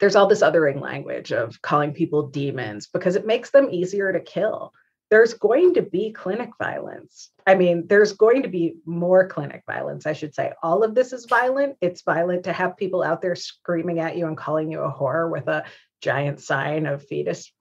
[0.00, 4.20] there's all this othering language of calling people demons because it makes them easier to
[4.20, 4.72] kill.
[5.08, 7.30] There's going to be clinic violence.
[7.46, 10.52] I mean, there's going to be more clinic violence, I should say.
[10.62, 11.76] All of this is violent.
[11.80, 15.30] It's violent to have people out there screaming at you and calling you a whore
[15.30, 15.64] with a
[16.02, 17.52] giant sign of fetus,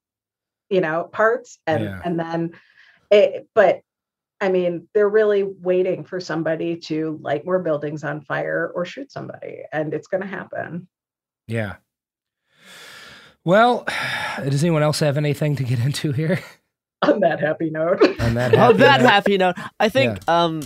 [0.69, 1.59] you know, parts.
[1.67, 2.01] And Yeah.
[2.03, 2.51] and then
[3.11, 3.81] it, but
[4.41, 9.11] I mean, they're really waiting for somebody to light more buildings on fire or shoot
[9.11, 10.87] somebody, and it's going to happen.
[11.47, 11.75] Yeah.
[13.45, 13.85] Well,
[14.43, 16.39] does anyone else have anything to get into here?
[17.01, 18.01] On that happy note.
[18.19, 19.09] On that On happy that note?
[19.09, 20.61] happy note, I think um,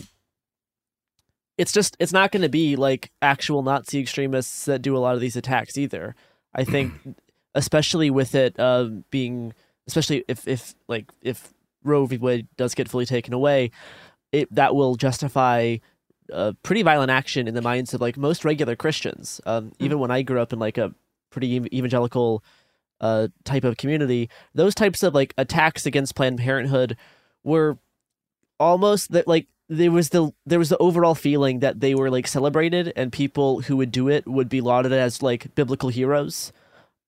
[1.58, 5.16] it's just it's not going to be like actual Nazi extremists that do a lot
[5.16, 6.16] of these attacks either.
[6.56, 6.94] I think,
[7.56, 9.54] especially with it uh, being,
[9.88, 12.18] especially if if like if Roe v.
[12.18, 13.72] Wade does get fully taken away,
[14.32, 15.78] it that will justify
[16.32, 19.42] uh, pretty violent action in the minds of like most regular Christians.
[19.46, 20.94] Um, Even when I grew up in like a
[21.32, 22.44] pretty ev- evangelical
[23.02, 26.98] uh, type of community, those types of like attacks against Planned Parenthood
[27.44, 27.78] were
[28.60, 32.28] almost that like there was the there was the overall feeling that they were like
[32.28, 36.52] celebrated and people who would do it would be lauded as like biblical heroes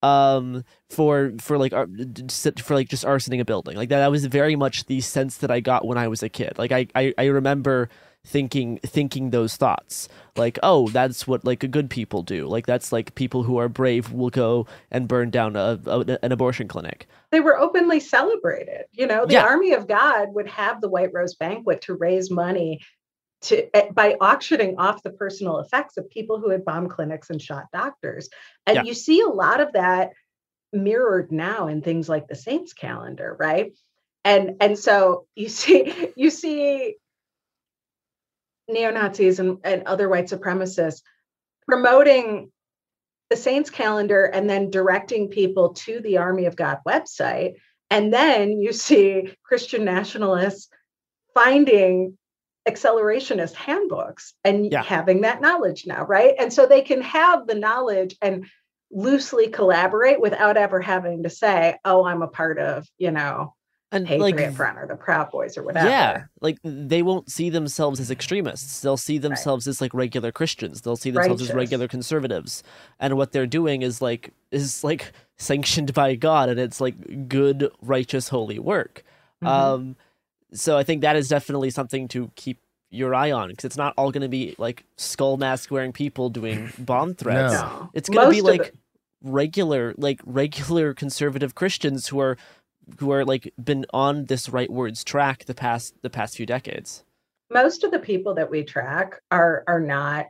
[0.02, 3.76] um for for like for like just arsoning a building.
[3.76, 6.28] Like that that was very much the sense that i got when i was a
[6.28, 6.58] kid.
[6.58, 7.88] Like i i, I remember
[8.24, 12.92] thinking thinking those thoughts like oh that's what like a good people do like that's
[12.92, 17.08] like people who are brave will go and burn down a, a an abortion clinic
[17.32, 18.84] they were openly celebrated.
[18.92, 19.42] You know, the Yeah.
[19.42, 22.80] army of God would have the White Rose banquet to raise money
[23.42, 27.40] to eh, by auctioning off the personal effects of people who had bombed clinics and
[27.42, 28.28] shot doctors.
[28.66, 28.82] And Yeah.
[28.86, 30.10] you see a lot of that
[30.72, 33.72] mirrored now in things like the Saints calendar, right?
[34.24, 36.96] And and so you see you see
[38.72, 41.02] neo-Nazis and, and other white supremacists
[41.68, 42.50] promoting
[43.30, 47.54] the Saints calendar and then directing people to the Army of God website.
[47.90, 50.68] And then you see Christian nationalists
[51.34, 52.18] finding
[52.68, 54.82] accelerationist handbooks and Yeah.
[54.82, 56.34] having that knowledge now, right?
[56.38, 58.46] And so they can have the knowledge and
[58.90, 63.54] loosely collaborate without ever having to say, oh, I'm a part of, you know,
[63.92, 65.88] and Patriot like Front or the Proud Boys or whatever.
[65.88, 68.80] Yeah, like they won't see themselves as extremists.
[68.80, 70.80] They'll see themselves as like regular Christians.
[70.80, 72.62] They'll see themselves as regular conservatives.
[72.98, 77.70] And what they're doing is like is like sanctioned by God and it's like good,
[77.82, 79.04] righteous, holy work.
[79.42, 79.46] Mhm.
[79.48, 79.96] Um
[80.54, 82.58] so I think that is definitely something to keep
[82.90, 86.28] your eye on because it's not all going to be like skull mask wearing people
[86.28, 87.54] doing bomb threats.
[87.54, 87.88] No.
[87.94, 88.74] It's going to be like it-
[89.22, 92.36] regular like regular conservative Christians who are
[92.98, 97.04] who are like been on this right words track the past the past few decades.
[97.50, 100.26] most of the people that we track are are not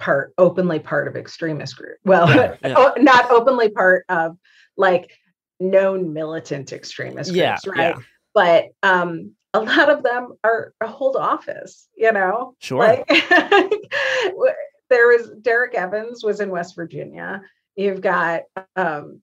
[0.00, 2.90] part openly part of extremist group well Yeah, yeah.
[2.98, 4.36] not openly part of
[4.76, 5.12] like
[5.60, 8.02] known militant extremist Yeah, groups right yeah.
[8.34, 12.78] but um a lot of them are hold office you know Sure.
[12.80, 13.06] like
[14.90, 17.42] there was Derrick Evans was in west virginia
[17.76, 18.42] you've got
[18.76, 19.20] um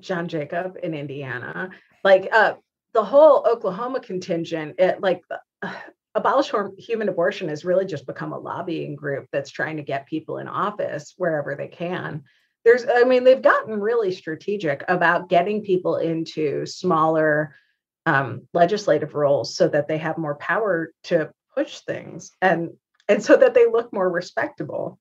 [0.00, 1.70] john jacob in indiana
[2.04, 2.54] like uh
[2.94, 5.70] the whole oklahoma contingent it like the,
[6.14, 10.38] abolish human abortion has really just become a lobbying group that's trying to get people
[10.38, 12.22] in office wherever they can.
[12.64, 17.56] There's i mean they've gotten really strategic about getting people into smaller
[18.04, 22.70] um, legislative roles so that they have more power to push things and
[23.08, 24.98] and so that they look more respectable.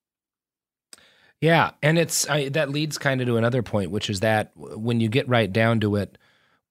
[1.39, 4.99] Yeah, and it's I, that leads kind of to another point, which is that when
[4.99, 6.17] you get right down to it,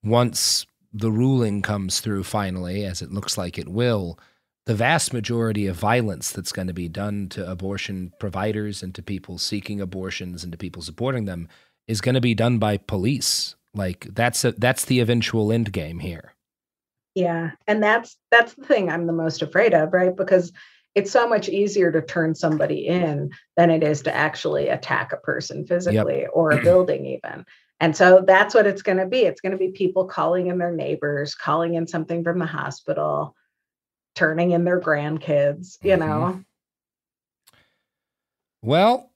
[0.02, 4.18] once the ruling comes through finally, as it looks like it will,
[4.66, 9.02] the vast majority of violence that's going to be done to abortion providers and to
[9.02, 11.48] people seeking abortions and to people supporting them
[11.86, 13.56] is going to be done by police.
[13.74, 16.34] Like that's a, that's the eventual end game here.
[17.14, 20.14] Yeah, and that's that's the thing I'm the most afraid of, right?
[20.14, 20.52] Because
[20.94, 25.16] it's so much easier to turn somebody in than it is to actually attack a
[25.16, 27.44] person physically or a building even.
[27.80, 29.20] And so that's what it's going to be.
[29.20, 33.34] It's going to be people calling in their neighbors, calling in something from the hospital,
[34.14, 36.00] turning in their grandkids, you Mm-hmm.
[36.08, 36.40] know.
[38.62, 39.10] Well,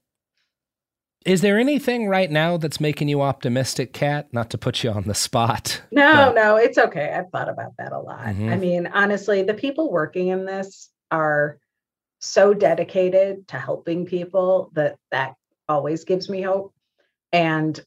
[1.23, 4.27] is there anything right now that's making you optimistic, Kat?
[4.33, 5.81] Not to put you on the spot.
[5.91, 7.13] No, but- no, it's okay.
[7.13, 8.25] I've thought about that a lot.
[8.25, 8.59] I Mhm.
[8.59, 11.59] mean, honestly, the people working in this are
[12.19, 15.35] so dedicated to helping people that that
[15.69, 16.73] always gives me hope.
[17.31, 17.79] And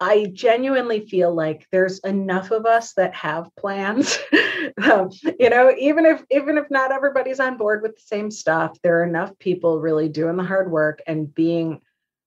[0.00, 4.18] I genuinely feel like there's enough of us that have plans.
[4.82, 8.78] um, you know, even if even if not everybody's on board with the same stuff,
[8.82, 11.80] there are enough people really doing the hard work and being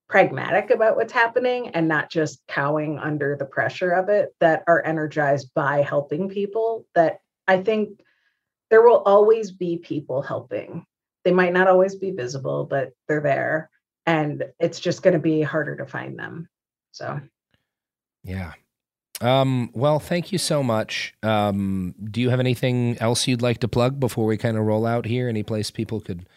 [0.07, 4.86] pragmatic about what's happening and not just cowing under the pressure of it that are
[4.86, 7.99] energized by helping people that I think
[8.69, 10.86] there will always be people helping.
[11.24, 13.71] They might not always be visible, but they're there
[14.05, 16.49] and it's just going to be harder to find them.
[16.91, 17.19] So,
[18.24, 18.53] Yeah.
[19.21, 21.13] Um, well, thank you so much.
[21.24, 24.86] Um, do you have anything else you'd like to plug before we kind of roll
[24.86, 25.30] out here?
[25.30, 26.28] Any place people could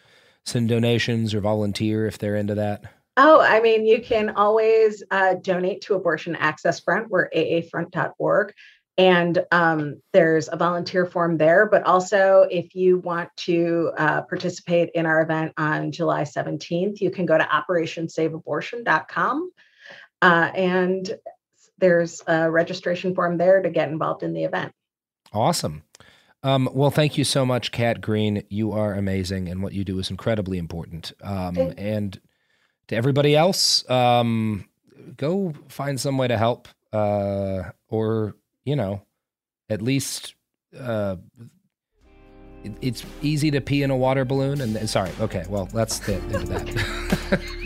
[0.44, 2.84] send donations or volunteer if they're into that?
[3.16, 7.10] Oh, I mean, you can always uh, donate to Abortion Access Front.
[7.10, 8.52] We're aafront.org.
[8.98, 11.66] And um, there's a volunteer form there.
[11.66, 17.10] But also, if you want to uh, participate in our event on July 17th, you
[17.10, 19.50] can go to operationsaveabortion.com.
[20.22, 21.18] Uh, and
[21.78, 24.72] there's a registration form there to get involved in the event.
[25.32, 25.82] Awesome.
[26.42, 28.44] Um, well, thank you so much, Kat Green.
[28.48, 31.12] You are amazing, and what you do is incredibly important.
[31.22, 32.20] Um, and
[32.88, 34.66] to everybody else, um,
[35.16, 39.02] go find some way to help, uh, or you know,
[39.68, 40.34] at least
[40.78, 41.16] uh,
[42.62, 44.60] it, it's easy to pee in a water balloon.
[44.60, 47.40] And sorry, okay, well, let's get into that.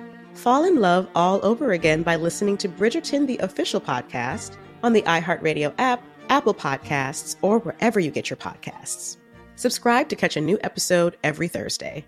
[0.41, 5.03] fall in love all over again by listening to Bridgerton, the official podcast, on the
[5.03, 9.17] iHeartRadio app, Apple Podcasts, or wherever you get your podcasts.
[9.55, 12.07] Subscribe to catch a new episode every Thursday.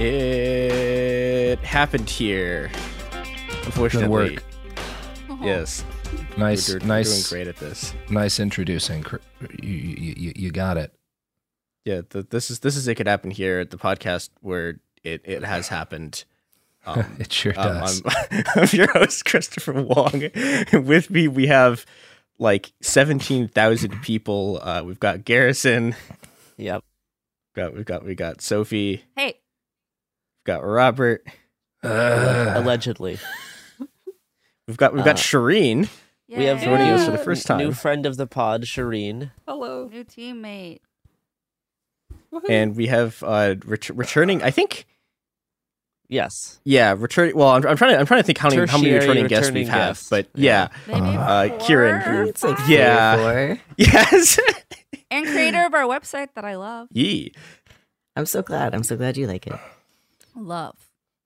[0.00, 2.70] It happened here.
[3.64, 4.36] Unfortunately.
[4.36, 4.42] Good
[5.28, 5.40] work.
[5.42, 5.84] Yes.
[6.38, 7.92] Nice, We're, we're nice, doing great at this.
[8.08, 9.04] Nice introducing.
[9.62, 10.94] You, you, you, you got it.
[11.84, 15.20] Yeah, the, this is this is it could happen here at the podcast where it
[15.24, 16.24] it has happened.
[16.86, 18.02] Um, It sure um, does.
[18.06, 20.30] I'm, I'm your host Christopher Wong.
[20.72, 21.84] With me, we have
[22.38, 24.58] like seventeen thousand people.
[24.62, 25.94] Uh, we've got Garrison.
[26.56, 26.82] Yep.
[27.56, 29.04] We've Got we've got we got Sophie.
[29.16, 29.26] Hey.
[29.26, 31.24] We've got Robert.
[31.82, 33.18] Allegedly.
[34.66, 35.88] We've got we've got Uh, Shireen.
[36.28, 37.58] We have joining us for new- the first time.
[37.58, 39.30] New friend of the pod, Shireen.
[39.46, 39.88] Hello.
[39.88, 40.80] New teammate.
[42.50, 44.84] and we have uh ret- returning i think
[46.08, 46.58] Yes.
[46.64, 48.90] yeah returning well I'm, I'm trying to i'm trying to think how many, how many
[48.92, 53.58] Tertiary returning guests we've had but yeah, Maybe uh kieran It's like three yeah four.
[53.76, 54.38] yes
[55.10, 56.88] And creator of our website that I love.
[56.92, 57.32] Yee.
[58.16, 58.74] I'm so glad.
[58.74, 59.58] I'm so glad you like it.
[60.34, 60.76] Love.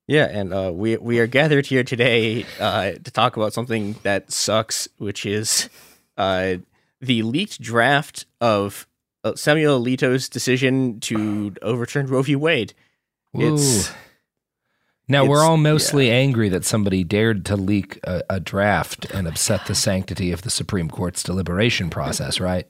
[0.09, 4.33] yeah and uh we we are gathered here today uh to talk about something that
[4.33, 5.69] sucks which is
[6.17, 6.57] uh
[7.01, 8.87] the leaked draft of
[9.25, 12.35] uh, Samuel Alito's decision to overturn Roe v.
[12.37, 12.75] Wade.
[13.35, 13.95] It's Ooh.
[15.13, 19.67] Now we're all mostly angry that somebody dared to leak a, a draft and upset
[19.67, 22.67] the sanctity of the Supreme Court's deliberation process, right?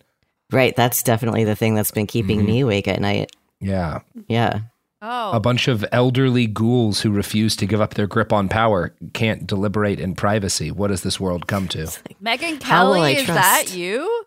[0.51, 0.77] Right.
[0.77, 2.47] That's definitely the thing that's been keeping Mhm.
[2.47, 3.31] me awake at night.
[3.61, 4.01] Yeah.
[4.29, 4.61] Yeah.
[5.01, 5.33] Oh.
[5.33, 9.47] A bunch of elderly ghouls who refuse to give up their grip on power can't
[9.47, 10.71] deliberate in privacy.
[10.71, 11.87] What does this world come to?
[12.23, 14.25] Megyn Kelly, I is that you?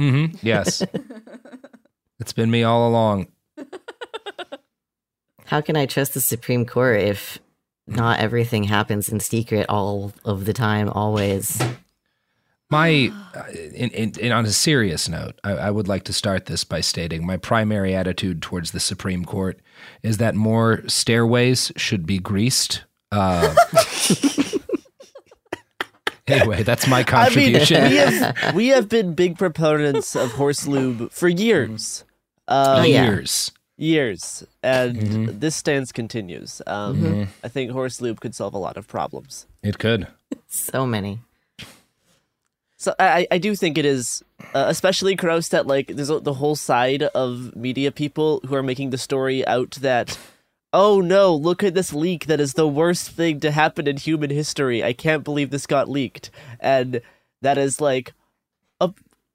[0.00, 0.36] Mm-hmm.
[0.42, 0.82] Yes.
[2.20, 3.28] it's been me all along.
[5.46, 7.38] How can I trust the Supreme Court if
[7.86, 11.62] not everything happens in secret all of the time, always?
[12.70, 16.46] My, uh, in, in, in, on a serious note, I, I would like to start
[16.46, 19.60] this by stating my primary attitude towards the Supreme Court
[20.02, 22.84] is that more stairways should be greased.
[23.12, 23.54] Uh,
[26.26, 27.76] anyway, that's my contribution.
[27.76, 32.04] I mean, we have we have been big proponents of horse lube for years.
[32.48, 33.52] Um, Years.
[33.84, 35.40] Years, and Mhm.
[35.40, 36.62] this stance continues.
[36.66, 37.28] Um, Mhm.
[37.44, 39.46] I think horse lube could solve a lot of problems.
[39.62, 40.06] It could.
[40.48, 41.18] So many.
[42.76, 44.22] So I, I do think it is
[44.54, 48.62] uh, especially gross that like there's a, the whole side of media people who are
[48.62, 50.18] making the story out that
[50.72, 54.30] oh no look at this leak that is the worst thing to happen in human
[54.30, 56.30] history I can't believe this got leaked
[56.60, 57.00] and
[57.42, 58.14] that is like a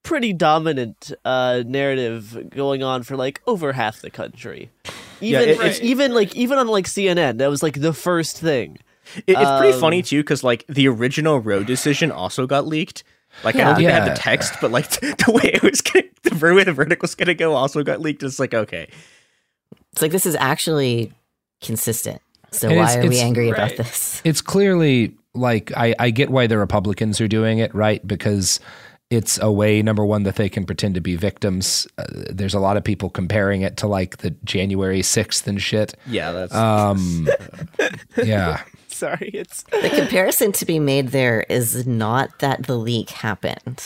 [0.03, 4.69] pretty dominant uh, narrative going on for like over half the country
[5.19, 8.39] Yeah, even it- it's even like even on like CNN that was like the first
[8.39, 8.77] thing
[9.27, 13.03] It, it's pretty Um, funny too, because like the original Roe decision also got leaked.
[13.43, 16.05] Like I don't think they had the text, but like the way it was gonna,
[16.23, 18.23] the way the verdict was gonna go also got leaked.
[18.23, 18.87] It's like okay,
[19.93, 21.11] It's like this is actually
[21.61, 22.21] consistent.
[22.51, 24.21] So And why it's- are we it's- angry about this?
[24.23, 28.05] It's clearly like I, I get why the Republicans are doing it, right?
[28.07, 28.59] Because
[29.09, 31.87] it's a way, number one, that they can pretend to be victims.
[31.97, 35.95] Uh, there's a lot of people comparing it to like the January 6th and shit.
[36.05, 37.27] yeah, that's Um,
[38.23, 38.61] yeah.
[38.87, 43.83] sorry it's The comparison to be made there is not that the leak happened.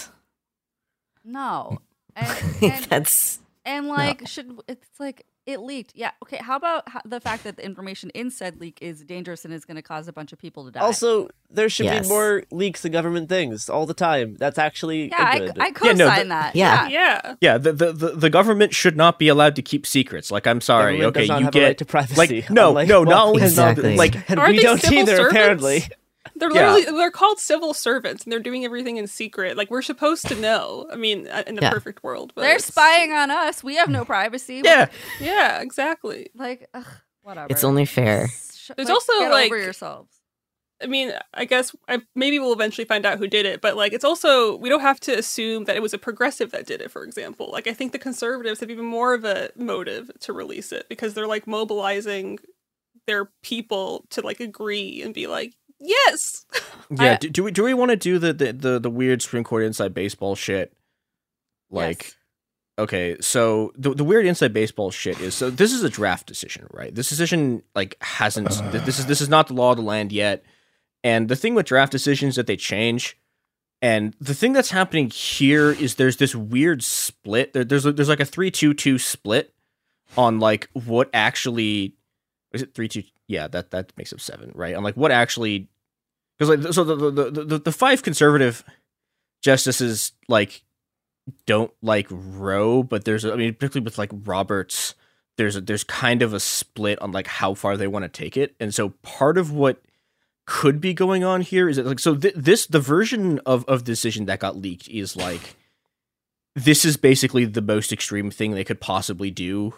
[1.24, 1.80] No.
[2.16, 2.30] And,
[2.62, 5.92] and, That's and like, should it's like it leaked?
[5.96, 6.12] Yeah.
[6.24, 6.38] Okay.
[6.38, 9.76] How about the fact that the information in said leak is dangerous and is going
[9.76, 10.80] to cause a bunch of people to die?
[10.80, 12.06] Also, there should Yes.
[12.06, 14.36] be more leaks of government things all the time.
[14.40, 15.60] That's actually yeah, I, good.
[15.60, 16.56] I Yeah, co-sign no, the- that.
[16.56, 16.88] Yeah.
[16.88, 17.36] Yeah.
[17.42, 17.58] yeah.
[17.58, 20.32] The, the the the government should not be allowed to keep secrets.
[20.32, 22.16] Like I'm sorry, Government okay, does not you have a get right to privacy.
[22.16, 23.96] like no unlike- no well, not only Exactly.
[23.98, 25.16] like and Aren't we don't civil either.
[25.18, 25.32] servants?
[25.36, 25.84] Apparently,
[26.36, 26.74] They're Yeah.
[26.74, 29.58] literally they're called civil servants and they're doing everything in secret.
[29.58, 30.88] Like we're supposed to know.
[30.92, 31.72] I mean, uh, in the Yeah.
[31.72, 33.64] perfect world, but They're it's- spying on us.
[33.64, 34.62] We have no privacy.
[34.64, 34.88] yeah.
[35.20, 36.30] Yeah, exactly.
[36.36, 36.86] Like, ugh,
[37.22, 37.48] whatever.
[37.50, 38.30] it's only fair.
[38.30, 40.14] Sh- There's like, also, get like- over yourselves.
[40.82, 43.94] I mean, I guess I, maybe we'll eventually find out who did it, but like
[43.94, 46.92] it's also we don't have to assume that it was a progressive that did it.
[46.92, 50.74] For example, like I think the conservatives have even more of a motive to release
[50.74, 52.40] it because they're like mobilizing
[53.08, 55.54] their people to like agree and be like,
[55.84, 56.46] yes,
[56.90, 59.22] Yeah, I- do, do we do we want to do the, the the the weird
[59.22, 60.74] Supreme Court inside baseball shit?
[61.72, 62.14] Like,
[62.78, 66.68] okay, so the the weird inside baseball shit is so this is a draft decision,
[66.72, 66.94] right?
[66.94, 68.86] This decision like hasn't th- uh.
[68.86, 70.44] this is this is not the law of the land yet.
[71.04, 73.18] And the thing with draft decisions that they change.
[73.82, 77.52] And the thing that's happening here is there's this weird split.
[77.52, 79.54] There, there's there's like a three two two split
[80.16, 81.96] on like what actually
[82.54, 85.68] is it three two yeah that that makes up seven right on like what actually
[86.44, 88.64] because like so the the, the the five conservative
[89.42, 90.64] justices like
[91.46, 94.96] don't like roe but there's i mean particularly with like roberts
[95.38, 98.38] there's a there's kind of a split on like how far they want to take
[98.38, 98.56] it.
[98.60, 99.82] And so part of what
[100.46, 103.84] could be going on here is that like so th- this the version of of
[103.84, 105.56] decision that got leaked is like
[106.56, 109.74] this is basically the most extreme thing they could possibly do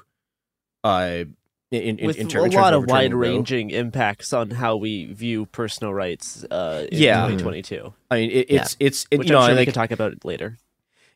[0.84, 1.24] uh
[1.72, 3.20] in, in, with in ter- a in terms lot of overturning Roe.
[3.30, 7.22] wide-ranging impacts on how we view personal rights uh, in Yeah.
[7.28, 7.94] 2022.
[8.12, 10.12] I mean, it, it's it's it, Which you know I'm sure we can talk about
[10.14, 10.58] it later.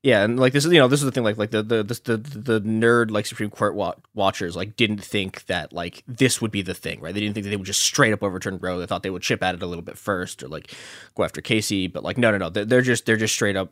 [0.01, 1.83] yeah, and like this is you know this is the thing like like the the
[1.83, 6.41] the the, the nerd like Supreme Court wa- watchers like didn't think that like this
[6.41, 8.57] would be the thing right they didn't think that they would just straight up overturn
[8.59, 10.73] Roe they thought they would chip at it a little bit first or like
[11.15, 13.71] go after Casey but like no no no they're, they're just they're just straight up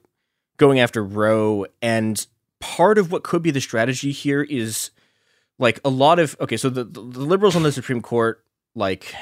[0.57, 2.27] going after Roe and
[2.59, 4.91] part of what could be the strategy here is
[5.59, 8.43] like a lot of okay so the the liberals on the Supreme Court
[8.75, 9.13] like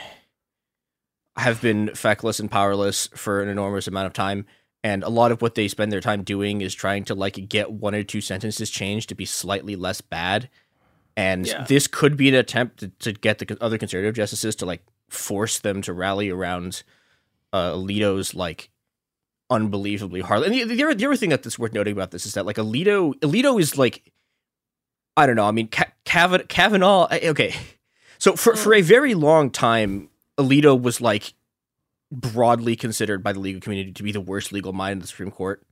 [1.37, 4.45] have been feckless and powerless for an enormous amount of time
[4.83, 7.71] and a lot of what they spend their time doing is trying to like get
[7.71, 10.49] one or two sentences changed to be slightly less bad
[11.17, 11.63] and Yeah.
[11.67, 15.59] this could be an attempt to, to get the other conservative justices to like force
[15.59, 16.83] them to rally around
[17.53, 18.69] uh, Alito's like
[19.49, 20.43] unbelievably hard.
[20.43, 22.57] And the, the, other, the other thing that's worth noting about this is that like
[22.57, 24.11] Alito, Alito is like,
[25.17, 25.45] I don't know.
[25.45, 25.69] I mean,
[26.05, 27.07] Kavanaugh.
[27.11, 27.55] Okay,
[28.17, 28.57] so for mm.
[28.57, 31.33] for a very long time, Alito was like
[32.11, 35.31] broadly considered by the legal community to be the worst legal mind in the Supreme
[35.31, 35.63] Court.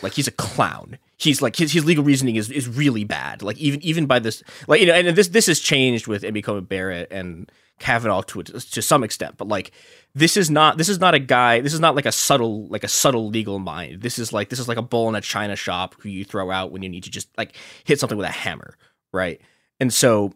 [0.00, 0.98] Like he's a clown.
[1.18, 3.42] He's like his, his legal reasoning is, is really bad.
[3.42, 6.40] Like even even by this like you know and this this has changed with Amy
[6.40, 9.36] Coney Barrett and Kavanaugh to to some extent.
[9.36, 9.72] But like
[10.14, 11.60] this is not this is not a guy.
[11.60, 14.00] This is not like a subtle like a subtle legal mind.
[14.00, 16.50] This is like this is like a bull in a china shop who you throw
[16.50, 18.76] out when you need to just like hit something with a hammer,
[19.12, 19.40] right?
[19.80, 20.32] And so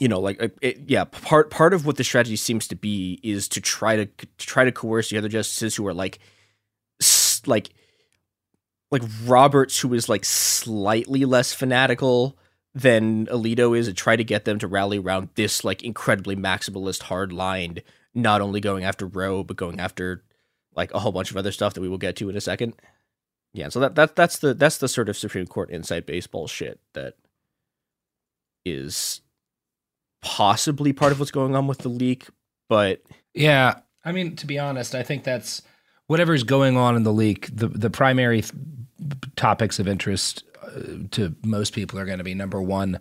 [0.00, 3.46] you know like it- yeah part part of what the strategy seems to be is
[3.48, 6.18] to try to to try to coerce the other justices who are like
[7.46, 7.70] like
[8.90, 12.36] like Roberts who is like slightly less fanatical
[12.74, 17.04] than Alito is and try to get them to rally around this like incredibly maximalist
[17.04, 17.78] hard line
[18.14, 20.24] not only going after Roe but going after
[20.74, 22.74] like a whole bunch of other stuff that we will get to in a second.
[23.52, 26.80] Yeah, so that that that's the that's the sort of Supreme Court inside baseball shit
[26.94, 27.14] that
[28.64, 29.20] is
[30.22, 32.26] possibly part of what's going on with the leak,
[32.68, 33.02] but
[33.34, 35.62] Yeah, I mean, to be honest, I think that's
[36.06, 37.48] whatever's going on in the leak.
[37.54, 38.52] The the primary th-
[39.36, 43.00] topics of interest uh, to most people are going to be number one,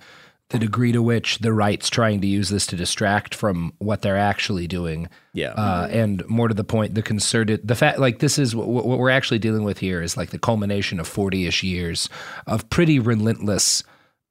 [0.49, 4.17] the degree to which the right's trying to use this to distract from what they're
[4.17, 5.07] actually doing.
[5.33, 8.67] Yeah, uh, and more to the point, the concerted, the fact, like this is what,
[8.67, 12.09] what we're actually dealing with here is like the culmination of forty-ish years
[12.47, 13.83] of pretty relentless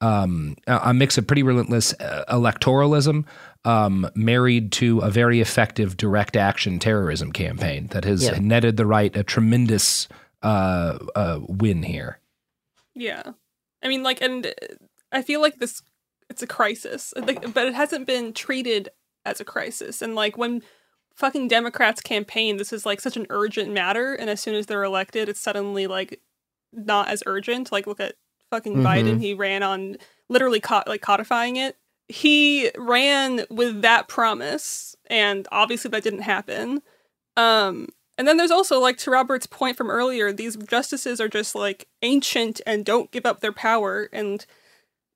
[0.03, 3.25] um, a a mix of pretty relentless uh, electoralism
[3.65, 8.39] um, married to a very effective direct action terrorism campaign that has Yeah.
[8.39, 10.09] netted the right a tremendous
[10.43, 12.19] uh, uh, win here.
[12.95, 13.23] Yeah.
[13.83, 14.51] I mean, like, and uh,
[15.13, 15.83] I feel like this,
[16.29, 18.89] it's a crisis, like, but it hasn't been treated
[19.25, 20.03] as a crisis.
[20.03, 20.63] And, like, when
[21.15, 24.15] fucking Democrats campaign, this is, like, such an urgent matter.
[24.15, 26.21] And as soon as they're elected, it's suddenly, like,
[26.73, 27.71] not as urgent.
[27.71, 28.17] Like, look at
[28.53, 28.83] fucking Mhm.
[28.85, 29.21] Biden.
[29.21, 29.97] He ran on
[30.29, 31.77] literally, co- like, codifying it.
[32.09, 34.95] He ran with that promise.
[35.09, 36.83] And obviously that didn't happen.
[37.37, 37.89] Um,
[38.19, 41.89] and then there's also like to Robert's point from earlier, these justices are just like
[42.03, 44.09] ancient and don't give up their power.
[44.13, 44.45] And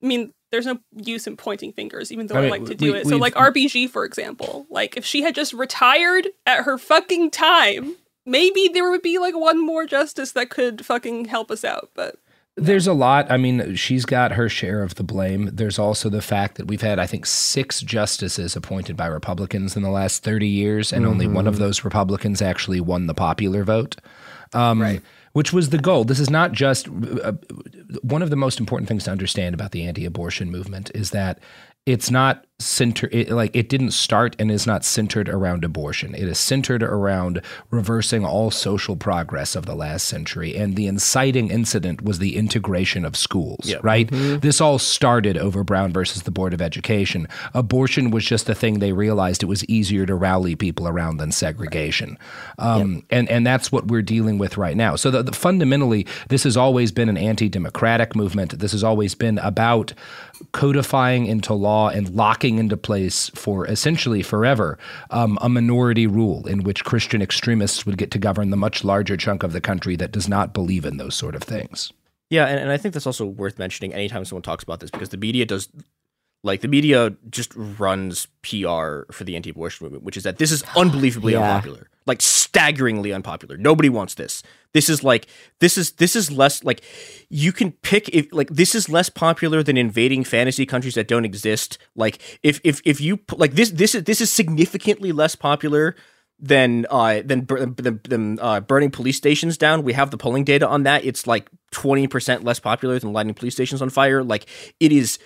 [0.03, 2.93] I mean, there's no use in pointing fingers, even though I I, like to do
[2.93, 3.07] we- it.
[3.07, 7.97] So like RBG, for example, like if she had just retired at her fucking time,
[8.25, 11.91] maybe there would be like one more justice that could fucking help us out.
[11.95, 12.17] But
[12.59, 13.31] There's a lot.
[13.31, 15.51] I mean, she's got her share of the blame.
[15.53, 19.83] There's also the fact that we've had, I think, six justices appointed by Republicans in
[19.83, 21.59] the last 30 years, and only one of Mhm.
[21.59, 23.97] those Republicans actually won the popular vote.
[24.55, 25.01] Um,
[25.33, 26.05] Which was the goal.
[26.05, 27.33] This is not just uh,
[28.03, 31.41] one of the most important things to understand about the anti abortion movement is that
[31.85, 36.15] it's not center it, like it didn't start and is not centered around abortion.
[36.15, 41.51] It is centered around reversing all social progress of the last century and the inciting
[41.51, 43.85] incident was the integration of schools Yep.
[43.85, 44.09] right?
[44.11, 44.41] Mhm.
[44.41, 47.29] this all started over brown versus the board of education.
[47.53, 51.33] Abortion was just a thing they realized it was easier to rally people around than
[51.33, 52.17] segregation.
[52.59, 54.97] Um, and and that's what we're dealing with right now.
[54.97, 58.59] So the, the, fundamentally this has always been an anti-democratic movement.
[58.59, 59.93] This has always been about
[60.53, 64.79] codifying into law and locking into place for essentially forever
[65.11, 69.17] um, a minority rule in which Christian extremists would get to govern the much larger
[69.17, 71.93] chunk of the country that does not believe in those sort of things.
[72.31, 75.09] Yeah, and, and I think that's also worth mentioning anytime someone talks about this because
[75.11, 75.69] the media does
[76.45, 80.63] like the media just runs PR for the anti-abortion movement, which is that this is
[80.77, 81.57] unbelievably Yeah.
[81.57, 81.89] unpopular.
[82.07, 83.57] Like staggeringly unpopular.
[83.57, 84.43] Nobody wants this.
[84.73, 85.27] This is like
[85.61, 86.83] this is this is less like
[87.29, 91.25] you can pick if like this is less popular than invading fantasy countries that don't
[91.25, 91.79] exist.
[91.95, 95.97] Like if if if you like this this is this is significantly less popular
[96.39, 99.83] than uh than than, than uh, burning police stations down.
[99.83, 101.05] We have the polling data on that.
[101.05, 104.23] It's like twenty percent less popular than lighting police stations on fire.
[104.23, 104.47] Like
[104.79, 105.19] it is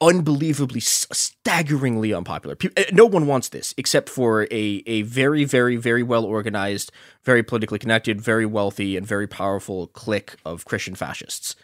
[0.00, 2.56] unbelievably staggeringly unpopular.
[2.76, 6.92] Uh, no one wants this except for a a very very very well organized,
[7.24, 11.56] very politically connected, very wealthy and very powerful clique of Christian fascists.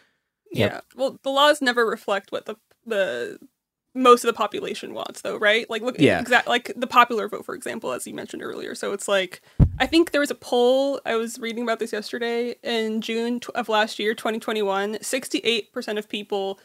[0.51, 0.81] Yeah.
[0.95, 2.55] Well, the laws never reflect what the
[2.85, 3.37] the
[3.95, 5.69] most of the population wants, though, right?
[5.69, 6.19] Like, look, Yeah.
[6.19, 8.73] exact like the popular vote, for example, as you mentioned earlier.
[8.73, 9.41] So it's like,
[9.79, 13.69] I think there was a poll I was reading about this yesterday in June of
[13.69, 14.97] last year, 2021.
[15.01, 16.59] 68 percent of people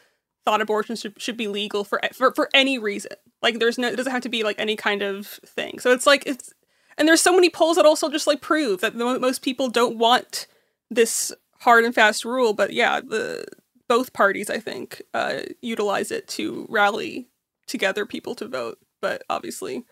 [0.45, 3.11] thought abortion should, should be legal for, for for any reason.
[3.41, 5.79] Like, there's no, it doesn't have to be like any kind of thing.
[5.79, 6.53] So it's like it's,
[6.97, 10.47] and there's so many polls that also just like prove that most people don't want
[10.89, 12.53] this hard and fast rule.
[12.53, 13.45] But yeah, the
[13.87, 17.29] both parties I think uh, utilize it to rally
[17.67, 19.85] together people to vote, but obviously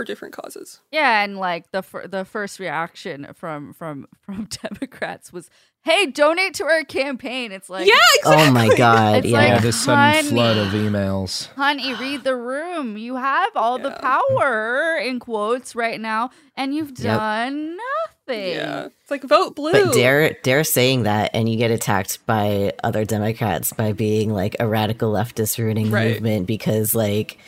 [0.00, 0.80] for different causes.
[0.90, 5.50] Yeah, and like the fir- the first reaction from from from Democrats was,
[5.82, 9.38] "Hey, donate to our campaign." It's like, yeah, Oh my God, It's yeah.
[9.38, 11.48] like, yeah, this sudden honey, flood of emails.
[11.54, 12.96] honey, read the room.
[12.96, 16.98] You have all the power in quotes right now, and you've Yep.
[17.18, 18.50] done nothing.
[18.50, 19.72] Yeah, it's like vote blue.
[19.72, 24.54] But dare dare saying that, and you get attacked by other Democrats by being like
[24.60, 26.12] a radical leftist ruining the Right.
[26.14, 27.38] movement because like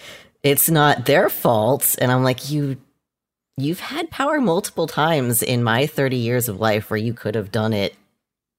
[0.42, 1.94] it's not their fault.
[2.00, 2.78] And I'm like, you
[3.56, 7.52] you've had power multiple times in my 30 years of life where you could have
[7.52, 7.94] done it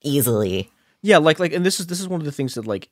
[0.04, 0.70] easily.
[1.02, 2.90] Yeah, like like and this is this is one of the things that like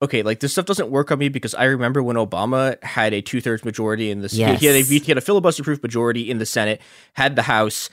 [0.00, 3.20] okay, like this stuff doesn't work on me because I remember when Obama had a
[3.20, 6.30] two thirds majority in the he- he, had a he had a filibuster proof majority
[6.30, 6.80] in the Senate,
[7.14, 7.90] had the House,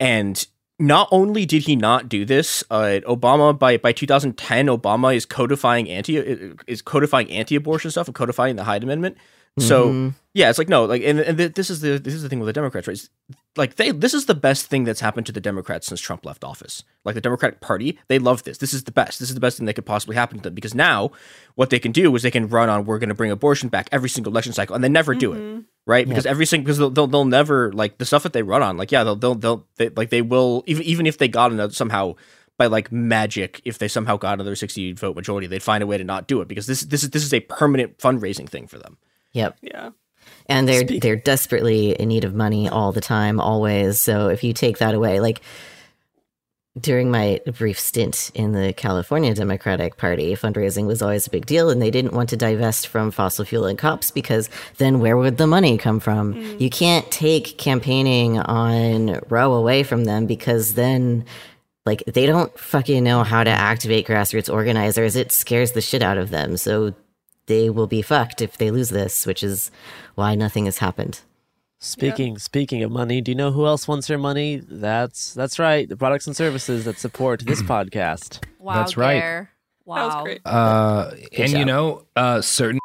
[0.00, 0.46] and
[0.78, 5.88] not only did he not do this, uh, Obama by by 2010, Obama is codifying
[5.88, 6.16] anti
[6.66, 9.16] is codifying anti abortion stuff and codifying the Hyde Amendment.
[9.58, 10.14] So Mhm.
[10.32, 12.46] yeah, it's like no, like and, and this is the this is the thing with
[12.48, 12.94] the Democrats, right?
[12.94, 13.08] It's,
[13.56, 16.42] like they this is the best thing that's happened to the Democrats since Trump left
[16.42, 16.82] office.
[17.04, 18.58] Like the Democratic Party, they love this.
[18.58, 19.20] This is the best.
[19.20, 21.12] This is the best thing that could possibly happen to them because now
[21.54, 23.88] what they can do is they can run on we're going to bring abortion back
[23.92, 25.64] every single election cycle and they never do it.
[25.86, 26.08] Right?
[26.08, 28.76] Because every single because they'll, they'll they'll never like the stuff that they run on.
[28.76, 31.72] Like yeah, they'll they'll, they'll they, like they will even even if they got another
[31.72, 32.14] somehow
[32.58, 35.96] by like magic if they somehow got another 60 vote majority, they'd find a way
[35.98, 38.78] to not do it because this this is this is a permanent fundraising thing for
[38.78, 38.96] them.
[39.34, 39.58] Yep.
[39.60, 39.90] Yeah.
[40.46, 44.00] And they're they're desperately in need of money all the time, always.
[44.00, 45.42] So if you take that away, like
[46.80, 51.70] during my brief stint in the California Democratic Party, fundraising was always a big deal,
[51.70, 55.36] and they didn't want to divest from fossil fuel and cops because then where would
[55.36, 56.34] the money come from?
[56.34, 56.60] Mm.
[56.60, 61.24] You can't take campaigning on Roe away from them because then
[61.86, 65.16] like they don't fucking know how to activate grassroots organizers.
[65.16, 66.56] It scares the shit out of them.
[66.56, 66.94] So
[67.46, 69.70] they will be fucked if they lose this, which is
[70.14, 71.20] why nothing has happened.
[71.80, 74.62] Speaking speaking of money, do you know who else wants their money?
[74.66, 78.42] That's that's right, the products and services that support this podcast.
[78.58, 79.20] Wow, That's right.
[79.20, 79.50] Gare.
[79.84, 79.96] Wow.
[79.96, 80.40] That was great.
[80.46, 82.80] Uh, and you know, uh, certain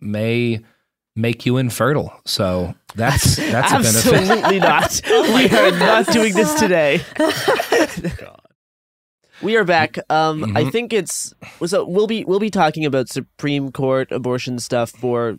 [0.00, 0.60] may
[1.14, 2.12] make you infertile.
[2.24, 4.30] So that's that's a benefit.
[4.30, 5.00] Absolutely not.
[5.08, 7.00] we are not doing this today.
[9.42, 9.98] We are back.
[10.08, 10.72] Um, I Mhm.
[10.72, 11.34] think it's
[11.66, 15.38] so we'll be we'll be talking about Supreme Court abortion stuff for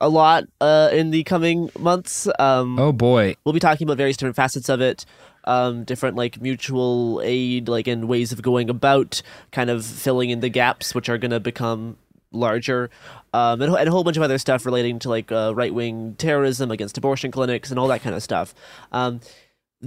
[0.00, 2.28] a lot uh, in the coming months.
[2.38, 3.36] Um, Oh boy.
[3.44, 5.06] we'll be talking about various different facets of it,
[5.44, 9.22] um, different like mutual aid, like and ways of going about
[9.52, 11.96] kind of filling in the gaps, which are going to become
[12.32, 12.90] larger,
[13.32, 16.16] um, and, and a whole bunch of other stuff relating to like uh, right wing
[16.18, 18.54] terrorism against abortion clinics and all that kind of stuff.
[18.92, 19.20] Um,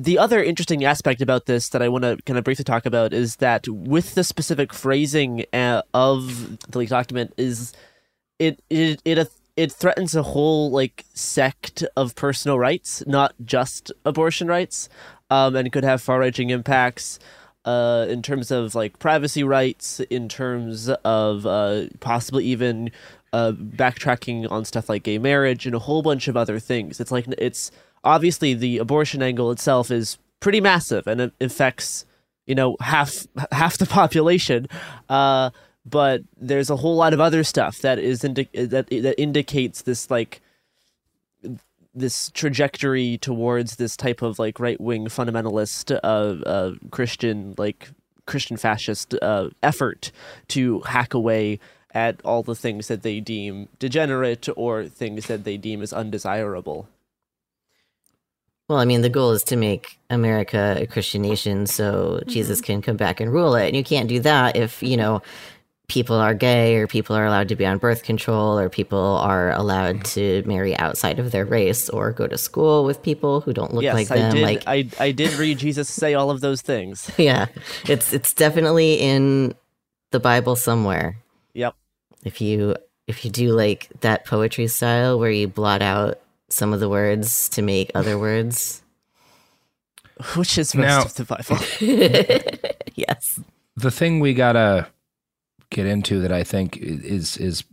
[0.04, 3.14] the other interesting aspect about this that I want to kind of briefly talk about
[3.14, 7.74] is that with the specific phrasing uh, of the leaked document is
[8.40, 14.48] it it it it threatens a whole like sect of personal rights, not just abortion
[14.48, 14.88] rights,
[15.30, 17.20] um, and could have far-reaching impacts
[17.66, 22.90] uh, in terms of like privacy rights, in terms of uh, possibly even
[23.34, 27.02] uh, backtracking on stuff like gay marriage and a whole bunch of other things.
[27.02, 27.70] It's like it's
[28.04, 32.06] obviously the abortion angle itself is pretty massive and it affects
[32.46, 34.68] you know half half the population.
[35.08, 35.52] Uh,
[35.86, 40.12] but there's a whole lot of other stuff that is indi- that that indicates this
[40.12, 40.42] like
[41.96, 47.90] this trajectory towards this type of like right wing fundamentalist uh, uh, Christian like
[48.26, 50.12] Christian fascist uh, effort
[50.50, 51.60] to hack away
[51.92, 56.88] at all the things that they deem degenerate or things that they deem as undesirable.
[58.70, 62.30] Well, I mean, the goal is to make America a Christian nation so mm-hmm.
[62.30, 63.68] Jesus can come back and rule it.
[63.68, 65.24] And you can't do that if, you know,
[65.88, 69.52] people are gay or people are allowed to be on birth control or people are
[69.54, 73.74] allowed to marry outside of their race or go to school with people who don't
[73.74, 74.32] look yes, like them.
[74.32, 77.10] I did, like I, I did read Jesus say all of those things.
[77.18, 77.48] Yeah.
[77.86, 79.56] It's it's definitely in
[80.12, 81.18] the Bible somewhere.
[81.54, 81.76] Yep.
[82.24, 82.76] If you
[83.08, 87.50] if you do like that poetry style where you blot out some of the words
[87.50, 88.82] to make other words.
[90.36, 91.58] Which is most now, of the Bible.
[92.96, 93.40] yes.
[93.78, 94.88] The thing we gotta
[95.70, 97.64] get into that I think is is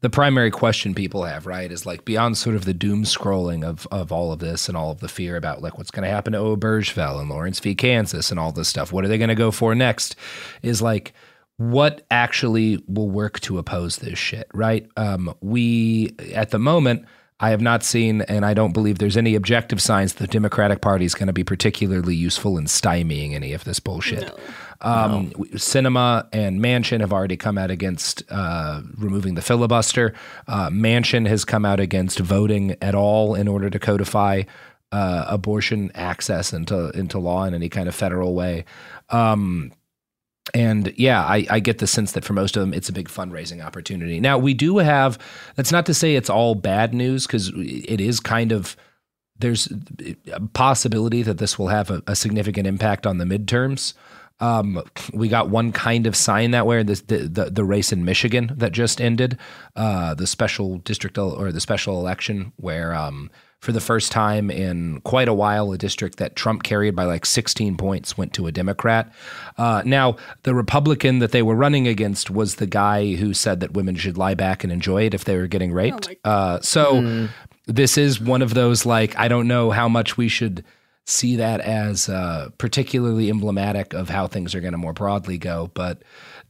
[0.00, 3.86] the primary question people have, right, is like beyond sort of the doom scrolling of
[3.90, 6.32] of all of this and all of the fear about like what's going to happen
[6.32, 7.74] to Obergefell and Lawrence v.
[7.74, 8.92] Kansas and all this stuff.
[8.92, 10.16] What are they going to go for next?
[10.62, 11.12] Is like
[11.56, 14.88] what actually will work to oppose this shit, right?
[14.96, 17.06] Um, we at the moment.
[17.42, 21.04] I have not seen, and I don't believe there's any objective signs the Democratic Party
[21.04, 24.28] is going to be particularly useful in stymieing any of this bullshit.
[24.28, 24.36] No.
[24.80, 25.44] Um, no.
[25.56, 30.14] Sinema and Manchin have already come out against uh, removing the filibuster.
[30.46, 34.42] Uh, Manchin has come out against voting at all in order to codify
[34.92, 38.64] uh, abortion access into into law in any kind of federal way.
[39.10, 39.72] Um,
[40.54, 43.08] and yeah, I, I, get the sense that for most of them, it's a big
[43.08, 44.18] fundraising opportunity.
[44.18, 45.18] Now, we do have,
[45.54, 48.76] that's not to say it's all bad news, because it is kind of,
[49.38, 49.72] there's
[50.32, 53.94] a possibility that this will have a, a significant impact on the midterms.
[54.40, 54.82] Um,
[55.12, 56.82] we got one kind of sign that way.
[56.82, 59.38] The, the, the race in Michigan that just ended,
[59.76, 63.30] uh, the special district or the special election, where um,
[63.62, 67.24] for the first time in quite a while, a district that Trump carried by like
[67.24, 69.12] 16 points went to a Democrat.
[69.56, 73.72] Uh, now, the Republican that they were running against was the guy who said that
[73.72, 76.08] women should lie back and enjoy it if they were getting raped.
[76.24, 77.28] Oh uh, so mm.
[77.66, 80.64] this is one of those like I don't know how much we should
[81.04, 85.70] see that as uh, particularly emblematic of how things are going to more broadly go.
[85.72, 86.02] But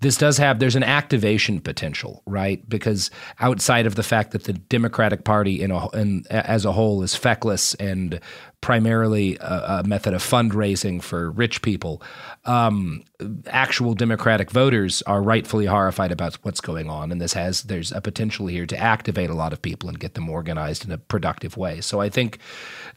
[0.03, 2.69] this does have there's an activation potential, right?
[2.69, 7.03] Because outside of the fact that the Democratic Party in, a, in as a whole
[7.05, 8.19] is feckless and
[8.61, 12.03] primarily a, a method of fundraising for rich people,
[12.47, 13.05] um,
[13.47, 18.01] actual Democratic voters are rightfully horrified about what's going on, and this has there's a
[18.01, 21.57] potential here to activate a lot of people and get them organized in a productive
[21.57, 21.81] way.
[21.81, 22.39] So I think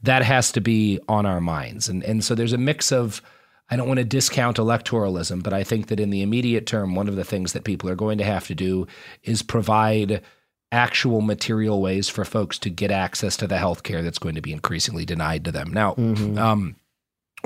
[0.02, 3.22] that has to be on our minds, and and so there's a mix of
[3.70, 7.08] I don't want to discount electoralism, but I think that in the immediate term, one
[7.08, 8.86] of the things that people are going to have to do
[9.24, 10.22] is provide
[10.72, 14.42] actual material ways for folks to get access to the health care that's going to
[14.42, 15.72] be increasingly denied to them.
[15.72, 16.38] Now, mm-hmm.
[16.38, 16.76] um,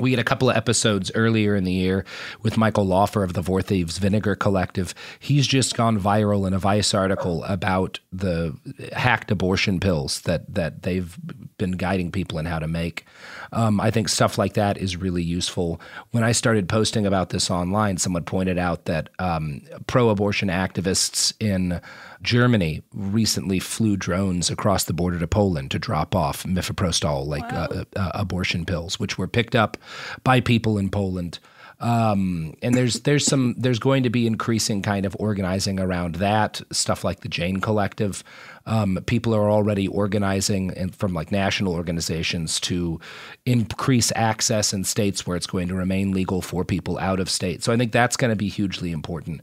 [0.00, 2.04] we had a couple of episodes earlier in the year
[2.42, 4.94] with Michael Laufer of the Four Thieves Vinegar Collective.
[5.18, 8.56] He's just gone viral in a Vice article about the
[8.92, 11.18] hacked abortion pills that that they've
[11.58, 13.04] been guiding people in how to make.
[13.52, 15.80] Um, I think stuff like that is really useful.
[16.12, 21.80] When I started posting about this online, someone pointed out that um, pro-abortion activists in
[22.22, 27.68] Germany recently flew drones across the border to Poland to drop off mifepristol, like wow.
[27.70, 29.76] uh, uh, abortion pills, which were picked up
[30.22, 31.38] by people in Poland.
[31.80, 36.60] Um, and there's there's some there's going to be increasing kind of organizing around that
[36.70, 38.22] stuff like the Jane Collective.
[38.66, 43.00] Um, people are already organizing and from like national organizations to
[43.46, 47.64] increase access in states where it's going to remain legal for people out of state.
[47.64, 49.40] So I think that's going to be hugely important.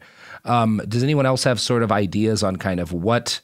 [0.47, 3.41] Um, does anyone else have sort of ideas on kind of what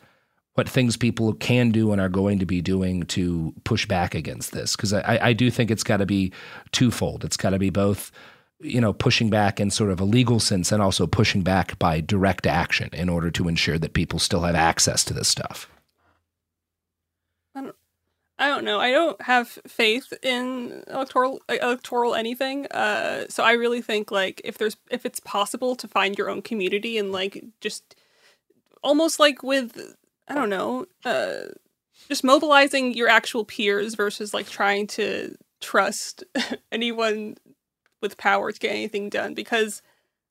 [0.56, 4.51] what things people can do and are going to be doing to push back against
[4.51, 4.76] this?
[4.76, 6.32] Because I, I do think it's got to be
[6.72, 7.26] twofold.
[7.26, 8.12] It's got to be both
[8.64, 11.99] you know, pushing back in sort of a legal sense and also pushing back by
[11.99, 15.70] direct action in order to ensure that people still have access to this stuff.
[18.43, 18.79] I don't, know.
[18.79, 22.67] I don't have faith in electoral electoral anything.
[22.67, 26.41] Uh, so I really think like if there's if it's possible to find your own
[26.41, 27.95] community and like just
[28.83, 29.95] almost like with
[30.27, 31.53] I don't know, uh,
[32.09, 36.25] just mobilizing your actual peers versus like trying to trust
[36.71, 37.37] anyone
[38.01, 39.33] with power to get anything done.
[39.33, 39.81] Because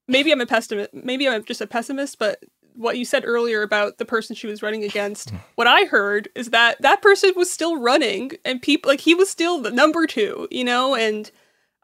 [0.06, 2.44] maybe I'm a pessimist, maybe I'm just a pessimist, but
[2.74, 6.50] what you said earlier about the person she was running against, what I heard is
[6.50, 10.48] that that person was still running and people like he was still the number two,
[10.50, 11.30] you know, and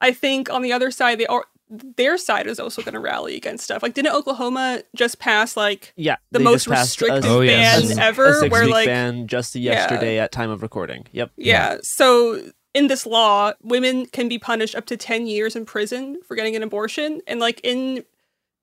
[0.00, 3.36] I think on the other side they are their side is also going to rally
[3.36, 3.82] against stuff.
[3.82, 7.98] Like, didn't Oklahoma just pass like yeah the most just passed restrictive a, oh, ban
[7.98, 8.46] a- ever?
[8.46, 11.06] a where like ban just yesterday at time of recording.
[11.12, 11.32] Yep.
[11.36, 11.76] yeah.
[11.82, 12.40] So
[12.74, 16.56] in this law, women can be punished up to 10 years in prison for getting
[16.56, 17.20] an abortion.
[17.26, 18.04] And like in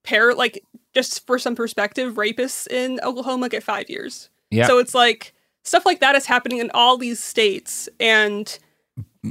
[0.05, 4.29] pair, like just for some perspective, rapists in Oklahoma get five years.
[4.49, 4.67] Yeah.
[4.67, 5.33] So it's like
[5.63, 7.89] stuff like that is happening in all these states.
[7.99, 8.57] And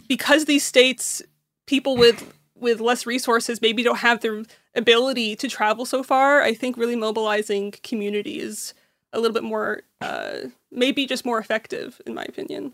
[0.09, 1.23] because these states,
[1.67, 6.55] people with with less resources maybe don't have the ability to travel so far, I
[6.55, 8.75] think really mobilizing community is
[9.13, 10.39] a little bit more uh
[10.73, 12.73] maybe just more effective in my opinion.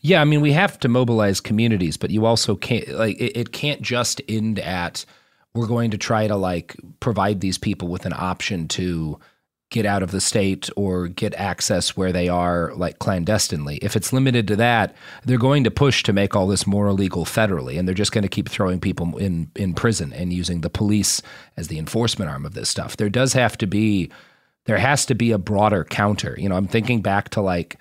[0.00, 3.52] Yeah, I mean, we have to mobilize communities, but you also can't like it, it
[3.52, 5.04] can't just end at
[5.54, 9.18] we're going to try to like provide these people with an option to
[9.70, 13.76] get out of the state or get access where they are like clandestinely.
[13.78, 14.94] If it's limited to that,
[15.24, 18.22] they're going to push to make all this more illegal federally and they're just going
[18.22, 21.22] to keep throwing people in in prison and using the police
[21.56, 22.96] as the enforcement arm of this stuff.
[22.96, 24.10] There does have to be
[24.66, 26.36] there has to be a broader counter.
[26.38, 27.78] You know, I'm thinking back to like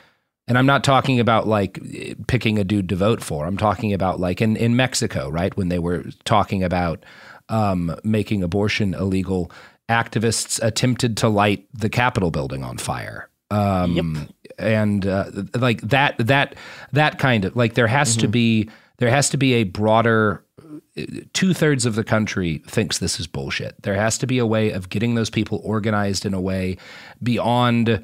[0.48, 1.80] and I'm not talking about like
[2.28, 3.46] picking a dude to vote for.
[3.46, 5.56] I'm talking about like in, in Mexico, right?
[5.56, 7.06] When they were talking about
[7.50, 9.52] um, making abortion illegal,
[9.90, 13.30] activists attempted to light the Capitol building on fire.
[13.52, 15.26] Um, And uh,
[15.56, 16.56] like that, that,
[16.92, 20.44] that kind of like there has to be there has to be a broader.
[21.34, 23.82] Two thirds of the country thinks this is bullshit.
[23.82, 26.78] There has to be a way of getting those people organized in a way
[27.22, 28.04] beyond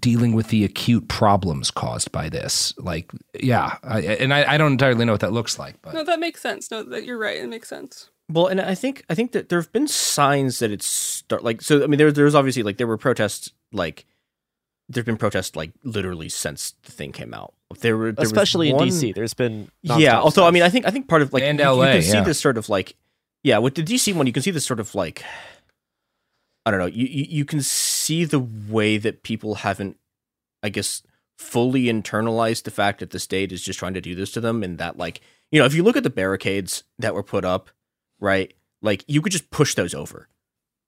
[0.00, 2.72] dealing with the acute problems caused by this.
[2.78, 6.04] Like, yeah, I, and I, I don't entirely know what that looks like, but No,
[6.04, 6.70] that makes sense.
[6.70, 7.36] No, that you're right.
[7.36, 8.08] It makes sense.
[8.30, 11.62] Well, and I think I think that there have been signs that it's start like
[11.62, 11.82] so.
[11.82, 14.04] I mean, there there's obviously like there were protests like
[14.88, 17.54] there've been protests like literally since the thing came out.
[17.80, 20.14] There were there was Especially in DC, there's been yeah.
[20.14, 21.92] nonstop Although I mean, I think I think part of like And you, you LA,
[21.92, 22.22] can see yeah.
[22.22, 22.96] this sort of like
[23.42, 25.24] yeah with the DC one, you can see this sort of like
[26.68, 26.86] I don't know.
[26.86, 29.96] You you, you can see the way that people haven't,
[30.62, 31.02] I guess,
[31.38, 34.62] fully internalized the fact that the state is just trying to do this to them,
[34.62, 37.70] and that like you know if you look at the barricades that were put up,
[38.20, 38.52] right,
[38.82, 40.28] like you could just push those over.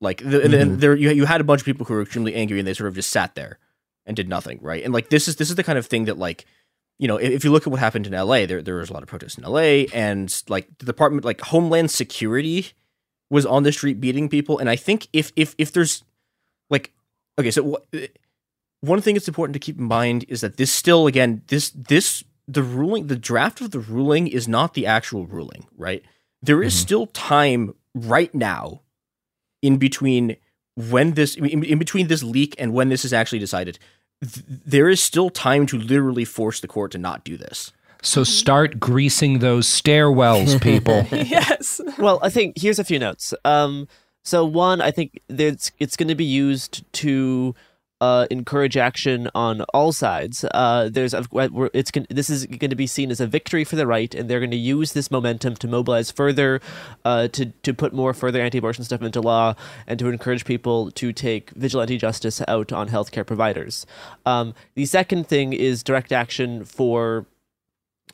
[0.01, 0.81] Like the, and then Mhm.
[0.81, 2.89] there you you had a bunch of people who were extremely angry and they sort
[2.89, 3.59] of just sat there
[4.07, 4.83] and did nothing, right?
[4.83, 6.47] And like this is this is the kind of thing that like
[6.99, 8.93] you know if, if you look at what happened in LA, there there was a
[8.95, 12.73] lot of protests in LA and like the department like Homeland Security
[13.29, 16.03] was on the street beating people and I think if if if there's
[16.71, 16.93] like
[17.39, 18.07] okay, so wh-
[18.81, 22.25] one thing that's important to keep in mind is that this still again this this
[22.49, 26.03] the ruling the draft of the ruling is not the actual ruling, right?
[26.43, 28.83] There is still time right now
[29.63, 30.37] in between
[30.77, 33.79] when this in, in between this leak and when this is actually decided
[34.23, 37.73] th- there is still time to literally force the court to not do this
[38.03, 41.07] so start greasing those stairwells, people.
[41.13, 41.81] yes.
[41.99, 43.35] Well, I think here's a few notes.
[43.45, 43.89] Um,
[44.25, 47.55] so one, I think there's it's going to be used to
[48.01, 50.45] uh, encourage action on all sides.
[50.53, 53.77] Uh, there's a, we're- it's this is going to be seen as a victory for
[53.77, 56.61] the right, and they're going to use this momentum to mobilize further,
[57.05, 59.55] uh, to to put more further anti-abortion stuff into law,
[59.87, 63.87] and to encourage people to take vigilante justice out on healthcare providers.
[64.25, 67.27] Um, the second thing is direct action for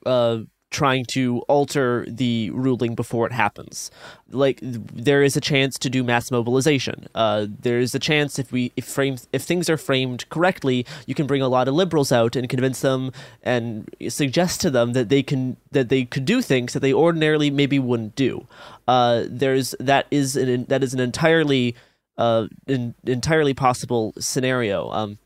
[0.05, 0.41] uh,
[0.71, 3.91] trying to alter the ruling before it happens.
[4.31, 7.07] Like there is a chance to do mass mobilization.
[7.15, 11.15] Uh, there is a chance if we if frames if things are framed correctly, you
[11.15, 13.13] can bring a lot of liberals out and convince them
[13.43, 17.51] and suggest to them that they can that they could do things that they ordinarily
[17.51, 18.47] maybe wouldn't do.
[18.89, 21.77] Uh, there's that is an that is an entirely
[22.19, 24.91] uh, an entirely possible scenario.
[24.91, 25.19] Um,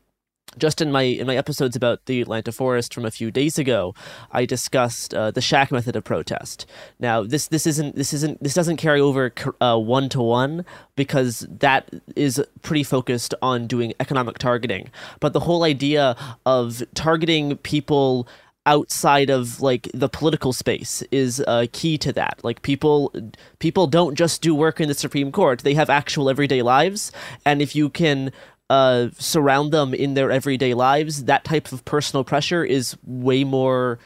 [0.57, 3.93] just in my in my episodes about the Atlanta forest from a few days ago,
[4.31, 6.65] I discussed uh, the SHAC method of protest.
[6.99, 11.89] Now this this isn't this isn't this doesn't carry over one to one because that
[12.15, 14.89] is pretty focused on doing economic targeting.
[15.19, 18.27] But the whole idea of targeting people
[18.65, 23.11] outside of like the political space is uh, key to that like people
[23.57, 27.11] people don't just do work in the supreme court they have actual everyday lives
[27.43, 28.31] and if you can
[28.71, 33.99] uh, surround them in their everyday lives, that type of personal pressure is way more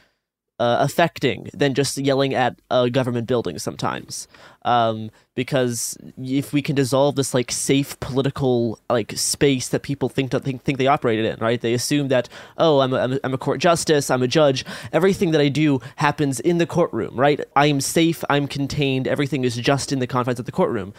[0.57, 4.27] uh, affecting than just yelling at a government building sometimes.
[4.63, 10.31] Um, because if we can dissolve this like safe political like space that people think
[10.31, 11.61] to think, think they operated in, right?
[11.61, 14.65] They assume that oh, I'm a, I'm a, court justice, I'm a judge.
[14.91, 17.39] Everything that I do happens in the courtroom, right?
[17.55, 19.07] I am safe, I'm contained.
[19.07, 20.93] Everything is just in the confines of the courtroom.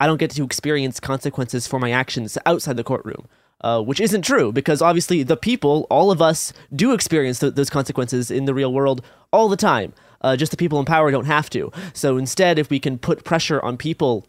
[0.00, 3.26] I don't get to experience consequences for my actions outside the courtroom
[3.60, 7.70] uh, which isn't true because obviously the people, all of us, do experience th- those
[7.70, 9.92] consequences in the real world all the time.
[10.20, 11.70] Uh, just the people in power don't have to.
[11.92, 14.26] So instead, if we can put pressure on people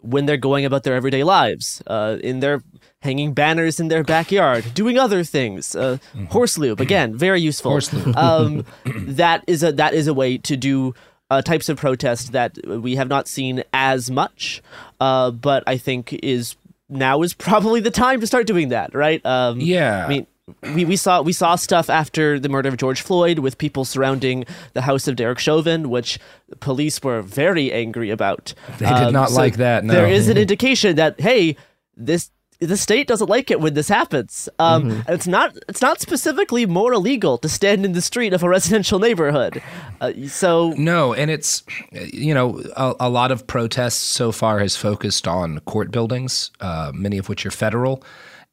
[0.00, 2.62] when they're going about their everyday lives, uh, in their
[3.02, 5.98] hanging banners in their backyard, doing other things, uh,
[6.30, 7.72] horse loop again, very useful.
[7.72, 8.16] Horse loop.
[8.16, 10.94] um, that is a that is a way to do
[11.30, 14.62] uh, types of protest that we have not seen as much,
[15.00, 16.56] uh, but I think is
[16.88, 19.24] now is probably the time to start doing that, right?
[19.24, 20.06] Um, yeah.
[20.06, 20.26] I mean,
[20.74, 24.44] we, we saw we saw stuff after the murder of George Floyd with people surrounding
[24.72, 26.18] the house of Derek Chauvin, which
[26.60, 28.54] police were very angry about.
[28.78, 29.92] They did not like that, no.
[29.92, 31.56] There is an indication that hey,
[31.96, 34.48] this the state doesn't like it when this happens.
[34.58, 34.90] Um, Mm-hmm.
[35.06, 38.48] and It's not it's not specifically more illegal to stand in the street of a
[38.48, 39.62] residential neighborhood.
[40.00, 44.76] Uh, so no, and it's you know a, a lot of protests so far has
[44.76, 48.02] focused on court buildings, uh, many of which are federal,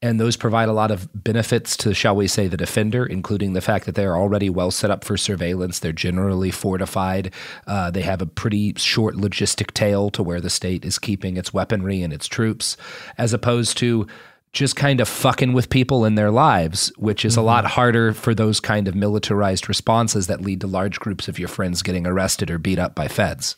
[0.02, 3.62] and those provide a lot of benefits to, shall we say, the defender, including the
[3.62, 5.78] fact that they're already well set up for surveillance.
[5.78, 7.32] They're generally fortified.
[7.66, 11.54] Uh, they have a pretty short logistic tail to where the state is keeping its
[11.54, 12.76] weaponry and its troops,
[13.16, 14.06] as opposed to
[14.52, 18.34] just kind of fucking with people in their lives, which is a lot harder for
[18.34, 22.50] those kind of militarized responses that lead to large groups of your friends getting arrested
[22.50, 23.56] or beat up by feds.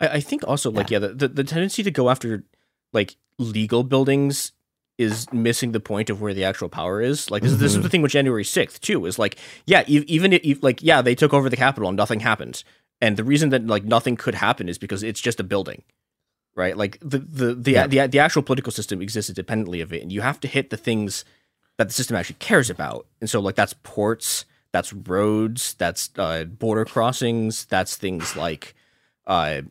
[0.00, 2.44] I, I think also like yeah, the, the the tendency to go after
[2.92, 4.52] like legal buildings
[4.98, 7.30] is missing the point of where the actual power is.
[7.30, 7.82] Like this, is this is Mhm.
[7.82, 9.06] the thing with January sixth too.
[9.06, 9.36] Is like
[9.66, 12.64] yeah, even if like yeah, they took over the Capitol and nothing happened,
[13.00, 15.82] and the reason that like nothing could happen is because it's just a building,
[16.56, 16.76] right?
[16.76, 17.86] Like the the the Yeah.
[17.86, 20.76] the, the actual political system exists independently of it, and you have to hit the
[20.76, 21.24] things
[21.78, 23.06] that the system actually cares about.
[23.20, 28.74] And so like that's ports, that's roads, that's uh, border crossings, that's things like.
[29.28, 29.62] Uh,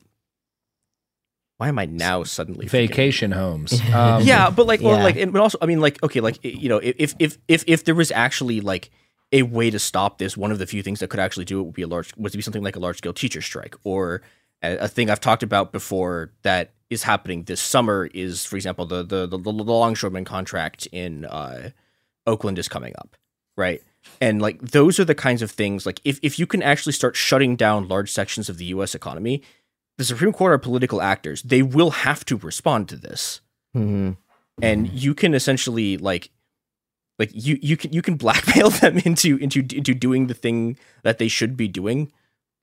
[1.58, 2.88] why am I now suddenly forgetting?
[2.90, 3.82] Vacation homes.
[3.94, 5.04] Um, yeah, but like, well, Yeah.
[5.04, 7.84] like, and- but also, I mean, like, okay, like, you know, if if if if
[7.84, 8.90] there was actually like
[9.32, 11.64] a way to stop this, one of the few things that could actually do it
[11.64, 14.22] would be a large, would be something like a large scale teacher strike, or
[14.62, 18.86] a, a thing I've talked about before that is happening this summer is, for example,
[18.86, 21.72] the the the, the longshoreman contract in uh,
[22.26, 23.18] Oakland is coming up,
[23.58, 23.82] right?
[24.22, 27.16] And like those are the kinds of things like if if you can actually start
[27.18, 28.96] shutting down large sections of the U.S.
[28.96, 29.42] economy,
[29.98, 31.42] the Supreme Court are political actors.
[31.44, 33.42] They will have to respond to this
[33.76, 34.14] Mm-hmm.
[34.64, 36.32] and you can essentially like
[37.20, 41.18] like you you can you can blackmail them into into into doing the thing that
[41.20, 42.12] they should be doing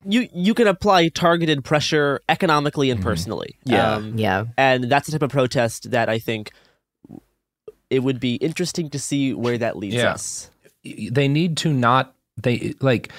[0.06, 3.56] you you can apply targeted pressure economically and personally.
[3.66, 3.72] Mm-hmm.
[3.72, 3.92] Yeah.
[3.94, 6.50] Um, yeah, and that's the type of protest that I think
[7.90, 10.12] it would be interesting to see where that leads Yeah.
[10.12, 10.50] us.
[10.82, 13.10] they need to not they like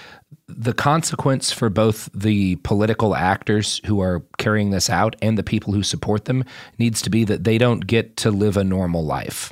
[0.47, 5.73] the consequence for both the political actors who are carrying this out and the people
[5.73, 6.43] who support them
[6.77, 9.51] needs to be that they don't get to live a normal life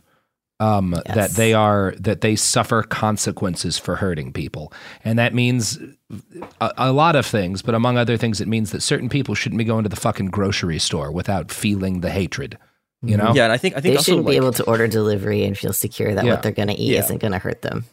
[0.60, 4.72] um, that they are that they suffer consequences for hurting people
[5.04, 5.80] and that means
[6.62, 9.58] a, a lot of things but among other things it means that certain people shouldn't
[9.58, 12.58] be going to the fucking grocery store without feeling the hatred
[13.02, 14.88] you know yeah and i think i think they also shouldn't be able to order
[14.88, 16.32] delivery and feel secure that Yeah.
[16.32, 17.00] what they're going to eat Yeah.
[17.00, 17.86] isn't going to hurt them.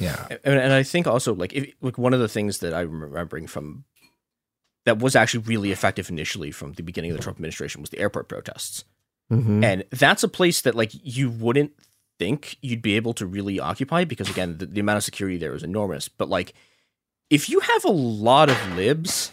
[0.00, 0.26] Yeah.
[0.44, 3.46] And, and i think also like if like one of the things that i'm remembering
[3.46, 3.84] from
[4.86, 7.98] that was actually really effective initially from the beginning of the trump administration was the
[7.98, 8.84] airport protests.
[9.30, 9.62] Mhm.
[9.62, 11.72] and that's a place that like you wouldn't
[12.18, 15.54] think you'd be able to really occupy because again the, the amount of security there
[15.54, 16.08] is enormous.
[16.08, 16.54] But like
[17.30, 19.30] if you have a lot of libs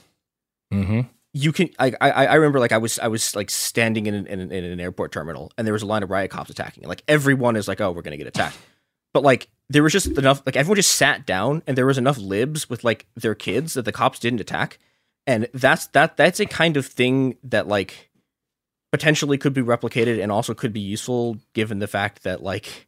[0.73, 1.01] mm-hmm.
[1.33, 4.27] you can I, I I remember like I was I was like standing in an,
[4.27, 6.83] in, an- in an airport terminal and there was a line of riot cops attacking.
[6.83, 8.57] And like everyone is like oh we're gonna get attacked.
[9.13, 12.17] But like there was just enough like everyone just sat down and there was enough
[12.17, 14.77] libs with like their kids that the cops didn't attack
[15.27, 18.09] and that's that that's a kind of thing that like
[18.91, 22.87] potentially could be replicated and also could be useful given the fact that like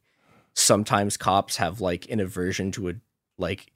[0.54, 2.94] sometimes cops have like an aversion to a
[3.38, 3.68] like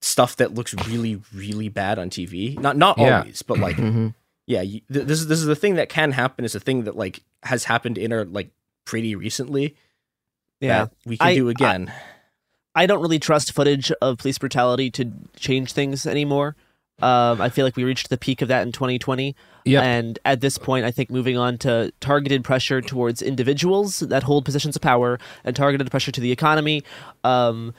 [0.00, 3.18] stuff that looks really really bad on TV not not Yeah.
[3.20, 4.14] always but like Mhm.
[4.46, 6.84] yeah you, th- this is this is the thing that can happen is a thing
[6.84, 8.50] that like has happened in our like
[8.84, 9.74] pretty recently
[10.60, 10.86] Yeah.
[11.04, 11.92] we can I- do again
[12.76, 16.56] I don't really trust footage of police brutality to change things anymore.
[17.00, 19.34] Um, I feel like we reached the peak of that in 2020.
[19.64, 19.82] Yep.
[19.82, 24.44] And at this point, I think moving on to targeted pressure towards individuals that hold
[24.44, 26.84] positions of power and targeted pressure to the economy
[27.24, 27.72] um,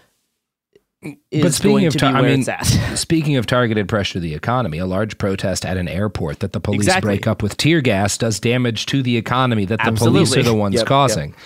[1.03, 2.63] is but speaking going of to tar- be where I mean, it's at.
[2.97, 6.59] speaking of targeted pressure to the economy, a large protest at an airport that the
[6.59, 7.09] police Exactly.
[7.09, 10.55] break up with tear gas does damage to the economy that the police are the
[10.55, 10.87] ones yep.
[10.87, 11.29] causing.
[11.29, 11.39] Yep.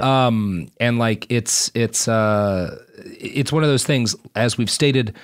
[0.00, 4.14] Um, and like it's it's uh it's one of those things.
[4.34, 5.14] As we've stated,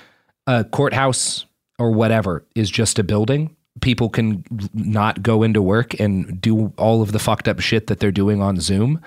[0.47, 1.45] a courthouse
[1.79, 3.55] or whatever is just a building.
[3.81, 4.43] People can
[4.73, 8.41] not go into work and do all of the fucked up shit that they're doing
[8.41, 8.99] on Zoom.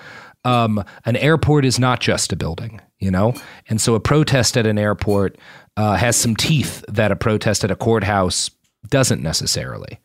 [0.45, 3.33] Um, an airport is not just a building, you know?
[3.67, 5.37] And so a protest at an airport
[5.77, 8.49] uh, has some teeth that a protest at a courthouse
[8.87, 9.99] doesn't necessarily.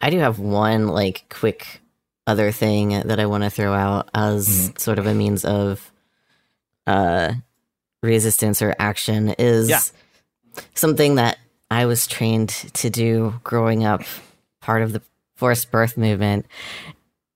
[0.00, 1.80] I do have one like quick
[2.28, 5.90] other thing that I want to throw out as sort of a means of
[6.86, 7.32] uh
[8.02, 9.80] resistance or action is Yeah.
[10.74, 11.38] something that
[11.70, 14.02] I was trained to do growing up
[14.60, 15.02] part of the
[15.34, 16.46] forced birth movement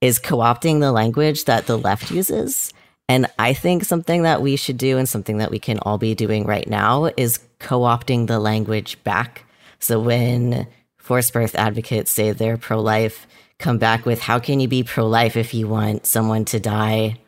[0.01, 2.73] is co-opting the language that the left uses.
[3.09, 6.15] And I think something that we should do and something that we can all be
[6.15, 9.45] doing right now is co-opting the language back.
[9.81, 10.67] So when
[10.97, 13.27] forced birth advocates say they're pro-life,
[13.63, 17.19] come back with how can you be pro-life if you want someone to die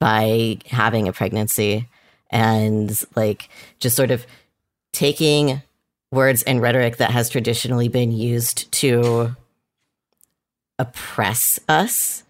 [0.00, 1.88] by having a pregnancy
[2.30, 3.48] and like
[3.78, 4.26] just sort of
[4.92, 5.62] taking
[6.10, 9.34] words and rhetoric that has traditionally been used to
[10.78, 12.24] oppress us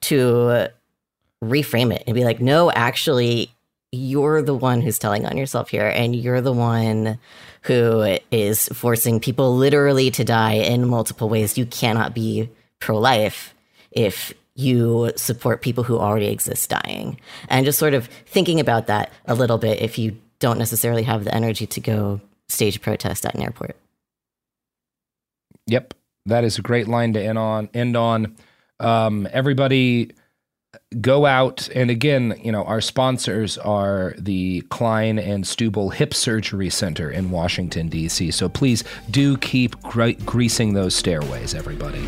[0.00, 0.68] to
[1.42, 3.52] reframe it and be like, no, actually,
[3.90, 7.18] you're the one who's telling on yourself here, and you're the one
[7.62, 11.56] who is forcing people literally to die in multiple ways.
[11.56, 12.50] You cannot be
[12.82, 13.54] pro life
[13.90, 17.18] if you support people who already exist dying.
[17.48, 21.24] And just sort of thinking about that a little bit if you don't necessarily have
[21.24, 23.76] the energy to go stage protest at an airport.
[25.68, 25.94] Yep,
[26.26, 27.70] that is a great line to end on.
[27.72, 28.36] End on.
[28.80, 30.10] Um, everybody,
[31.00, 36.70] go out and again, you know, our sponsors are the Klein and Stubel Hip Surgery
[36.70, 38.30] Center in Washington D.C.
[38.30, 42.06] So please do keep gre- greasing those stairways, everybody.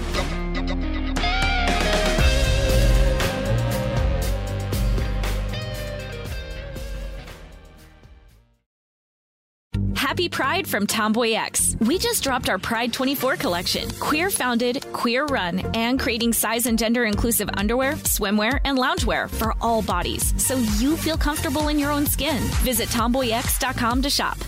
[10.15, 11.85] Happy Pride from TomboyX.
[11.85, 13.91] We just dropped our Pride 24 collection.
[13.99, 19.55] Queer founded, queer run, and creating size and gender inclusive underwear, swimwear, and loungewear for
[19.61, 22.41] all bodies so you feel comfortable in your own skin.
[22.63, 24.39] Visit tomboyx.com to shop.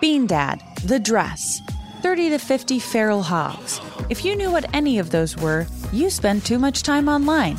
[0.00, 1.60] Bean Dad, The Dress,
[2.00, 3.78] 30 to 50 Feral Hogs.
[4.08, 7.58] If you knew what any of those were, you spend too much time online.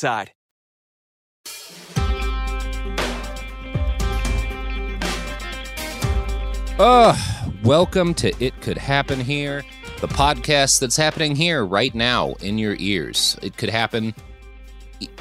[6.79, 7.15] Uh,
[7.63, 9.63] welcome to It Could Happen Here,
[9.99, 13.37] the podcast that's happening here right now in your ears.
[13.43, 14.15] It could happen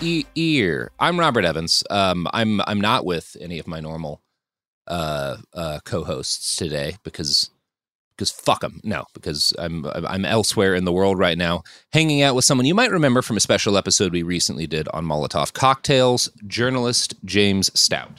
[0.01, 0.91] e- ear.
[0.99, 1.83] I'm Robert Evans.
[1.91, 4.23] Um, I'm I'm not with any of my normal
[4.87, 7.51] uh, uh, co-hosts today because
[8.21, 8.83] because fuck them.
[8.85, 12.75] No, because I'm I'm elsewhere in the world right now, hanging out with someone you
[12.75, 16.29] might remember from a special episode we recently did on Molotov cocktails.
[16.47, 18.13] Journalist James Stout.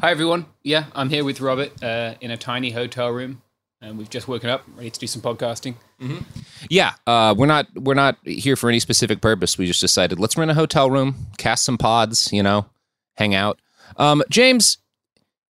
[0.00, 0.46] Hi everyone.
[0.62, 3.42] Yeah, I'm here with Robert uh, in a tiny hotel room,
[3.82, 5.74] and we've just woken up, ready to do some podcasting.
[6.00, 6.24] Mm-hmm.
[6.70, 9.58] Yeah, uh, we're not we're not here for any specific purpose.
[9.58, 12.70] We just decided let's rent a hotel room, cast some pods, you know,
[13.16, 13.60] hang out.
[13.98, 14.78] Um, James,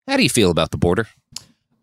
[0.08, 1.06] how do you feel about the border?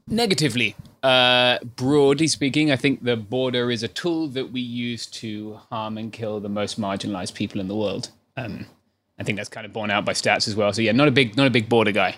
[0.05, 5.59] Negatively, uh, broadly speaking, I think the border is a tool that we use to
[5.69, 8.09] harm and kill the most marginalized people in the world.
[8.37, 8.65] Um,
[9.19, 10.71] I think that's kind of borne out by stats as well.
[10.71, 12.15] So yeah, not a big not a big border guy.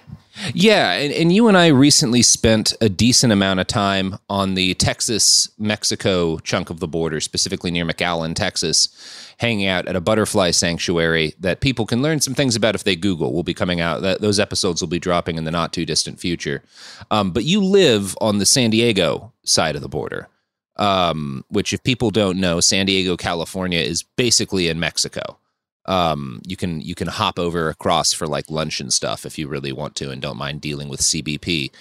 [0.54, 4.76] Yeah, and, and you and I recently spent a decent amount of time on the
[4.76, 10.52] Texas Mexico chunk of the border, specifically near McAllen, Texas, hanging out at a butterfly
[10.52, 13.34] sanctuary that people can learn some things about if they Google.
[13.34, 14.04] Will be coming out.
[14.04, 16.62] That, those episodes will be dropping in the not too distant future.
[17.10, 20.28] Um, but you live on the San Diego side of the border,
[20.76, 25.40] um, which, if people don't know, San Diego, California, is basically in Mexico
[25.86, 29.48] um, you can you can hop over across for like lunch and stuff if you
[29.48, 31.72] really want to and don't mind dealing with CBP.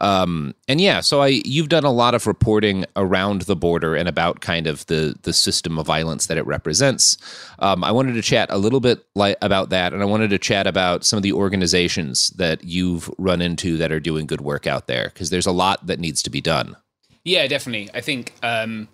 [0.00, 4.08] Um, and yeah, so I you've done a lot of reporting around the border and
[4.08, 7.18] about kind of the the system of violence that it represents.
[7.58, 10.66] Um, I wanted to chat a little bit about that, and I wanted to chat
[10.66, 14.86] about some of the organizations that you've run into that are doing good work out
[14.86, 16.76] there because there's a lot that needs to be done.
[17.24, 17.90] Yeah, definitely.
[17.92, 18.34] I think.
[18.42, 18.88] Um,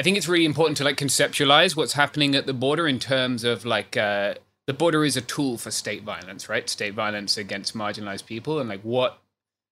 [0.00, 3.44] I think it's really important to like conceptualize what's happening at the border in terms
[3.44, 4.32] of like uh,
[4.66, 6.66] the border is a tool for state violence, right?
[6.70, 9.18] State violence against marginalized people, and like what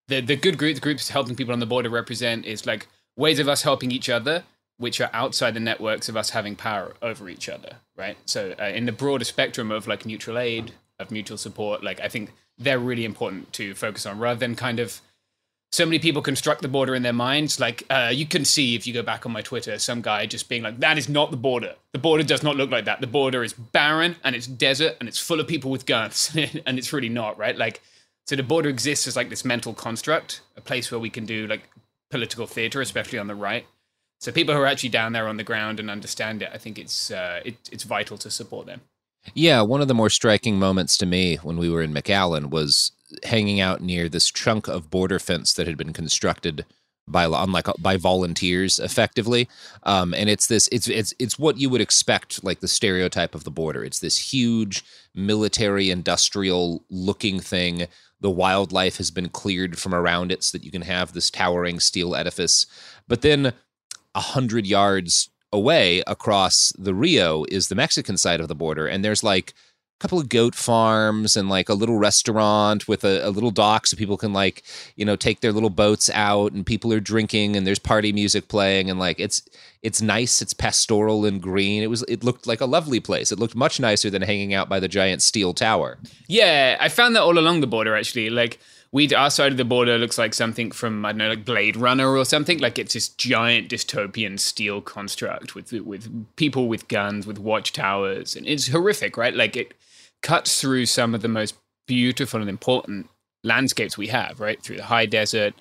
[0.09, 3.49] the the good groups groups helping people on the border represent is like ways of
[3.49, 4.45] us helping each other,
[4.77, 8.19] which are outside the networks of us having power over each other, right?
[8.27, 12.09] So uh, in the broader spectrum of like mutual aid, of mutual support, like I
[12.09, 15.01] think they're really important to focus on rather than kind of
[15.71, 17.61] so many people construct the border in their minds.
[17.61, 20.49] Like uh, you can see if you go back on my Twitter, some guy just
[20.49, 21.75] being like, "That is not the border.
[21.93, 23.01] The border does not look like that.
[23.01, 26.31] The border is barren and it's desert and it's full of people with guns,
[26.67, 27.83] and it's really not right." Like,
[28.27, 31.47] so the border exists as like this mental construct, a place where we can do
[31.47, 31.69] like
[32.11, 33.67] political theater, especially on the right.
[34.21, 36.79] So people who are actually down there on the ground and understand it, I think
[36.79, 38.81] it's uh, it, it's vital to support them.
[39.35, 42.93] Yeah, one of the more striking moments to me when we were in McAllen was
[43.25, 46.65] hanging out near this chunk of border fence that had been constructed
[47.11, 49.49] by like by volunteers effectively.
[49.83, 53.45] Um, and it's this it's it's it's what you would expect like the stereotype of
[53.45, 53.85] the border.
[53.85, 57.87] It's this huge military industrial looking thing.
[58.21, 61.81] The wildlife has been cleared from around it so that you can have this towering
[61.81, 62.67] steel edifice.
[63.07, 63.53] But then
[64.15, 69.03] a hundred yards away across the rio is the mexican side of the border and
[69.03, 69.55] there's like
[69.99, 73.97] couple of goat farms and like a little restaurant with a, a, little dock so
[73.97, 74.63] people can like
[74.97, 78.49] you know take their little boats out and people are drinking and there's party music
[78.49, 79.43] playing and like it's
[79.83, 83.39] it's nice it's pastoral and green it was it looked like a lovely place it
[83.39, 85.99] looked much nicer than hanging out by the giant steel tower
[86.29, 88.59] yeah i found that all along the border actually like
[88.91, 91.77] we our side of the border looks like something from I don't know, like Blade
[91.77, 92.59] Runner or something.
[92.59, 98.47] Like it's this giant dystopian steel construct with with people with guns, with watchtowers, and
[98.47, 99.35] it's horrific, right?
[99.35, 99.75] Like it
[100.23, 101.55] cuts through some of the most
[101.87, 103.09] beautiful and important
[103.45, 104.63] landscapes we have, right?
[104.63, 105.55] Through the high desert,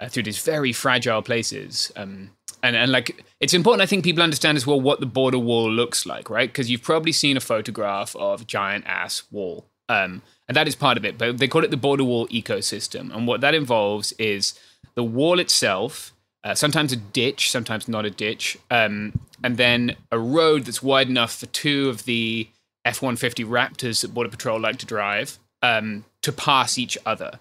[0.00, 1.92] uh, through these very fragile places.
[1.96, 2.30] Um,
[2.62, 5.70] and, and like, it's important, I think people understand as well what the border wall
[5.70, 6.48] looks like, right?
[6.48, 9.66] Because you've probably seen a photograph of giant ass wall.
[9.88, 13.14] Um, and that is part of it, but they call it the border wall ecosystem.
[13.14, 14.58] And what that involves is
[14.94, 16.12] the wall itself,
[16.44, 21.08] uh, sometimes a ditch, sometimes not a ditch, um, and then a road that's wide
[21.08, 22.48] enough for two of the
[22.84, 27.38] F 150 Raptors that Border Patrol like to drive um, to pass each other.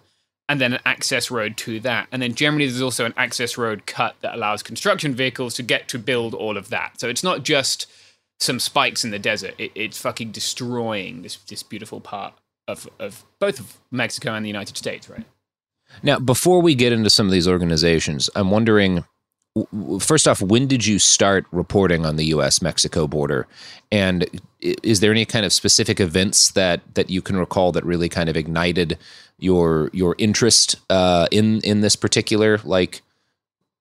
[0.47, 2.07] And then an access road to that.
[2.11, 5.87] And then generally, there's also an access road cut that allows construction vehicles to get
[5.89, 6.99] to build all of that.
[6.99, 7.85] So it's not just
[8.39, 9.53] some spikes in the desert.
[9.59, 12.33] It, it's fucking destroying this this beautiful part
[12.67, 15.25] of of both of Mexico and the United States, right?
[16.01, 19.05] Now, before we get into some of these organizations, I'm wondering
[19.99, 22.61] first off, when did you start reporting on the U.S.
[22.61, 23.47] Mexico border,
[23.91, 24.25] and
[24.61, 28.29] is there any kind of specific events that that you can recall that really kind
[28.29, 28.97] of ignited
[29.39, 33.01] your your interest uh, in in this particular like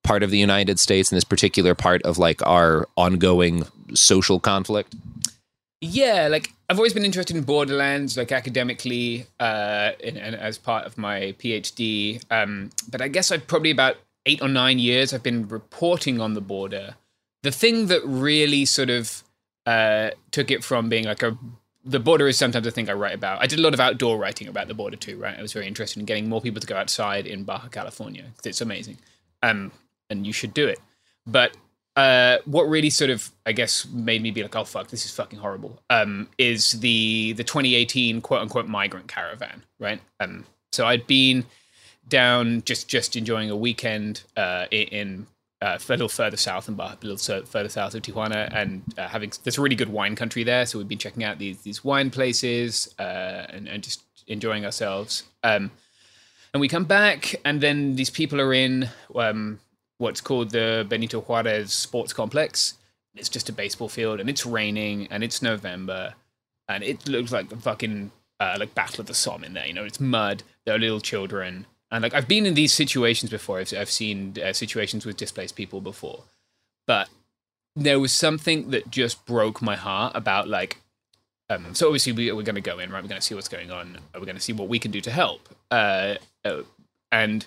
[0.02, 3.64] part of the United States and this particular part of like our ongoing
[3.94, 4.94] social conflict?
[5.80, 10.86] Yeah, like I've always been interested in Borderlands, like academically, uh, and, and as part
[10.86, 12.20] of my PhD.
[12.30, 13.96] Um, but I guess I've probably about
[14.26, 16.96] eight or nine years I've been reporting on the border.
[17.42, 19.22] The thing that really sort of
[19.66, 21.36] uh, took it from being like a
[21.84, 23.40] the border is sometimes a thing I write about.
[23.40, 25.38] I did a lot of outdoor writing about the border too, right?
[25.38, 28.24] I was very interested in getting more people to go outside in Baja California.
[28.36, 28.98] 'cause It's amazing,
[29.42, 29.72] um,
[30.10, 30.80] and you should do it.
[31.26, 31.56] But
[31.96, 35.12] uh, what really sort of, I guess, made me be like, "Oh fuck, this is
[35.12, 40.00] fucking horrible," um, is the the 2018 quote unquote migrant caravan, right?
[40.20, 41.46] Um, so I'd been
[42.08, 45.26] down just just enjoying a weekend uh, in
[45.60, 49.32] uh, a little further south Baja, a little further south of Tijuana, and uh, having
[49.42, 50.66] there's a really good wine country there.
[50.66, 55.24] So we've been checking out these these wine places uh, and and just enjoying ourselves.
[55.42, 55.70] Um,
[56.54, 59.60] and we come back, and then these people are in um,
[59.98, 62.74] what's called the Benito Juarez Sports Complex.
[63.14, 66.14] It's just a baseball field, and it's raining, and it's November,
[66.68, 69.66] and it looks like the fucking uh, like Battle of the Somme in there.
[69.66, 70.44] You know, it's mud.
[70.64, 73.58] There are little children, and like I've been in these situations before.
[73.58, 76.24] I've, I've seen uh, situations with displaced people before,
[76.86, 77.08] but
[77.76, 80.78] there was something that just broke my heart about like.
[81.50, 83.02] Um, so obviously we, we're going to go in, right?
[83.02, 83.98] We're going to see what's going on.
[84.12, 85.48] We're going to see what we can do to help.
[85.70, 86.62] Uh, uh,
[87.10, 87.46] and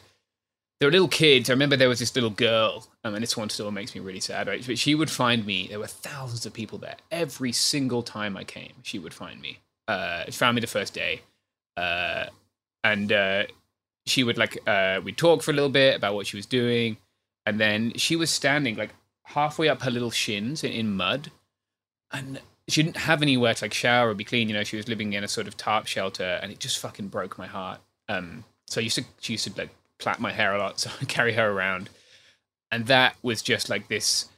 [0.79, 1.47] there were little kids.
[1.47, 4.19] I remember there was this little girl, um, and this one still makes me really
[4.19, 4.65] sad, right?
[4.65, 5.67] But she would find me.
[5.67, 6.95] There were thousands of people there.
[7.11, 9.59] Every single time I came, she would find me.
[9.87, 11.21] Uh, she found me the first day,
[11.77, 12.25] uh,
[12.83, 13.43] and uh,
[14.05, 16.97] she would like uh, we'd talk for a little bit about what she was doing,
[17.45, 21.31] and then she was standing like halfway up her little shins in, in mud,
[22.11, 24.47] and she didn't have anywhere to like shower or be clean.
[24.47, 27.07] You know, she was living in a sort of tarp shelter, and it just fucking
[27.07, 27.79] broke my heart.
[28.09, 30.89] Um, so I used to she used to like plait my hair a lot, so
[31.01, 31.89] I carry her around,
[32.71, 34.29] and that was just like this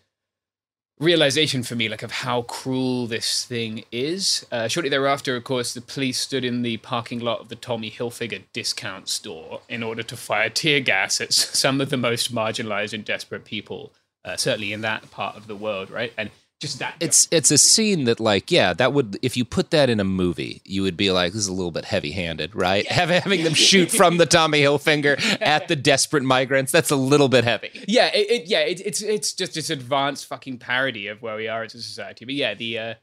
[1.04, 4.46] realization for me, like of how cruel this thing is.
[4.52, 7.92] Uh, shortly thereafter, of course, the police stood in the parking lot of the Tommy
[7.92, 12.94] Hilfiger discount store in order to fire tear gas at some of the most marginalized
[12.94, 13.92] and desperate people,
[14.26, 16.14] uh, certainly in that part of the world, right?
[16.18, 16.32] And
[16.64, 19.90] just that It's it's a scene that like yeah that would if you put that
[19.90, 22.90] in a movie you would be like this is a little bit heavy handed right
[22.90, 27.30] having having them shoot from the Tommy Hilfiger at the desperate migrants that's a little
[27.30, 27.70] bit heavy.
[27.88, 31.48] Yeah, it, it yeah, it, it's it's just this advanced fucking parody of where we
[31.48, 32.26] are as a society.
[32.26, 32.94] But yeah, the uh,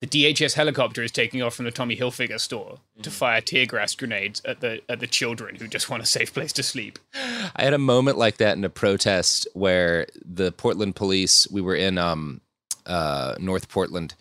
[0.00, 3.94] the DHS helicopter is taking off from the Tommy Hilfiger store to fire tear gas
[3.94, 6.98] grenades at the at the children who just want a safe place to sleep.
[7.14, 11.76] I had a moment like that in a protest where the Portland police we were
[11.76, 12.40] in um
[12.86, 14.14] uh North Portland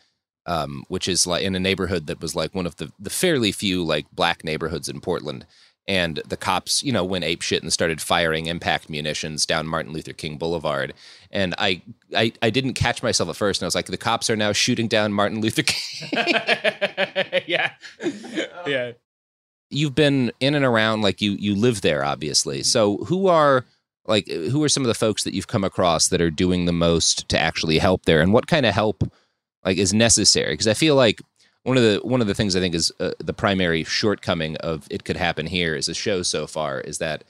[0.45, 3.51] um which is like in a neighborhood that was like one of the the fairly
[3.51, 5.45] few like black neighborhoods in Portland.
[5.88, 9.91] And the cops you know went ape shit and started firing impact munitions down Martin
[9.93, 10.93] Luther King Boulevard.
[11.31, 11.81] And I
[12.15, 14.51] I I didn't catch myself at first and I was like the cops are now
[14.53, 16.11] shooting down Martin Luther King.
[17.47, 17.71] Yeah,
[18.67, 18.91] yeah.
[19.69, 22.63] you've been in and around like you you live there obviously.
[22.63, 23.65] So who are
[24.05, 26.71] like who are some of the folks that you've come across that are doing the
[26.71, 28.21] most to actually help there?
[28.21, 29.03] And what kind of help
[29.63, 30.53] like is necessary?
[30.53, 31.21] Because i feel like
[31.63, 34.87] one of the one of the things i think is uh, the primary shortcoming of
[34.89, 37.23] it could happen here is a show so far is that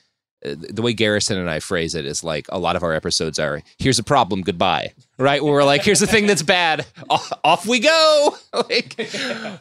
[0.44, 3.38] uh, the way Garrison and I phrase it is like a lot of our episodes
[3.38, 5.44] are here's a problem goodbye right?
[5.44, 8.36] Where we're like here's the thing that's bad off, off we go.
[8.54, 9.10] Like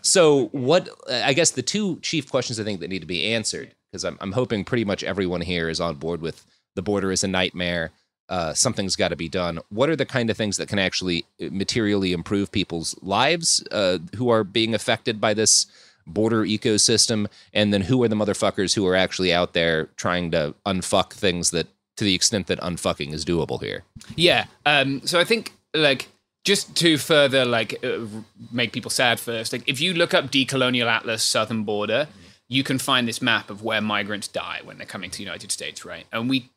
[0.02, 3.74] so what I guess the two chief questions I think that need to be answered
[3.90, 6.44] because I'm I'm hoping pretty much everyone here is on board with
[6.74, 7.92] the border is a nightmare
[8.30, 9.58] uh, something's got to be done.
[9.70, 13.98] What are the kind of things that can actually uh, materially improve people's lives uh,
[14.14, 15.66] who are being affected by this
[16.06, 17.26] border ecosystem?
[17.52, 21.50] And then who are the motherfuckers who are actually out there trying to unfuck things
[21.50, 21.66] that,
[21.96, 23.82] to the extent that unfucking is doable here?
[24.14, 24.46] Yeah.
[24.64, 26.06] Um, so I think like
[26.44, 28.06] just to further like uh,
[28.52, 32.06] make people sad first, like if you look up decolonial atlas southern border,
[32.46, 35.50] you can find this map of where migrants die when they're coming to the United
[35.50, 36.06] States, right?
[36.12, 36.50] And we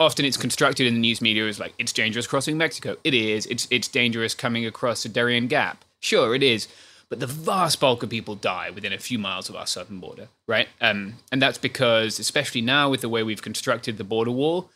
[0.00, 2.96] often it's constructed in the news media as like it's dangerous crossing Mexico.
[3.04, 3.46] It is.
[3.46, 5.84] It's it's dangerous coming across the Darien Gap.
[6.00, 6.68] Sure, it is.
[7.10, 10.28] But the vast bulk of people die within a few miles of our southern border,
[10.48, 10.68] right?
[10.80, 14.70] Um, and that's because, especially now with the way we've constructed the border wall,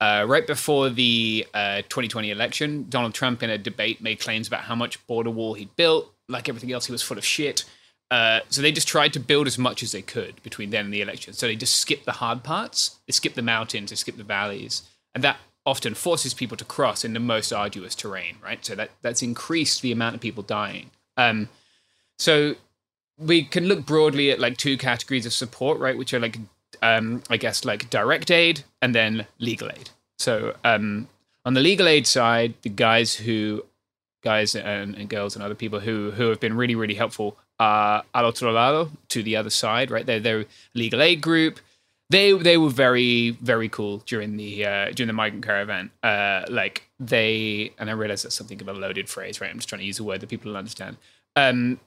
[0.00, 4.62] Uh, right before the uh, 2020 election, Donald Trump in a debate made claims about
[4.62, 6.12] how much border wall he'd built.
[6.28, 7.64] Like everything else, he was full of shit.
[8.10, 10.94] Uh, so they just tried to build as much as they could between then and
[10.94, 11.32] the election.
[11.32, 12.98] So they just skipped the hard parts.
[13.06, 13.90] They skipped the mountains.
[13.90, 14.82] They skipped the valleys,
[15.14, 18.36] and that often forces people to cross in the most arduous terrain.
[18.42, 18.64] Right.
[18.64, 20.90] So that that's increased the amount of people dying.
[21.16, 21.48] Um,
[22.18, 22.54] so
[23.18, 25.96] we can look broadly at like two categories of support, right?
[25.96, 26.38] Which are like,
[26.82, 29.90] um, I guess, like direct aid and then legal aid.
[30.18, 31.08] So um,
[31.44, 33.64] on the legal aid side, the guys who,
[34.22, 38.04] guys and, and girls and other people who who have been really really helpful are
[38.14, 40.06] al otro lado to the other side, right?
[40.06, 40.44] They're they're
[40.74, 41.60] legal aid group.
[42.10, 45.90] They they were very very cool during the uh, during the migrant caravan.
[46.02, 49.50] Uh, like they and I realize that's something of a loaded phrase, right?
[49.50, 50.96] I'm just trying to use a word that people will understand.
[51.36, 51.80] Um,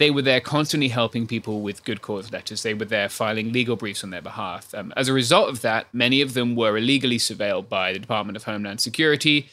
[0.00, 2.62] they were there constantly helping people with good cause letters.
[2.62, 4.74] They were there filing legal briefs on their behalf.
[4.74, 8.34] Um, as a result of that, many of them were illegally surveilled by the Department
[8.34, 9.50] of Homeland Security,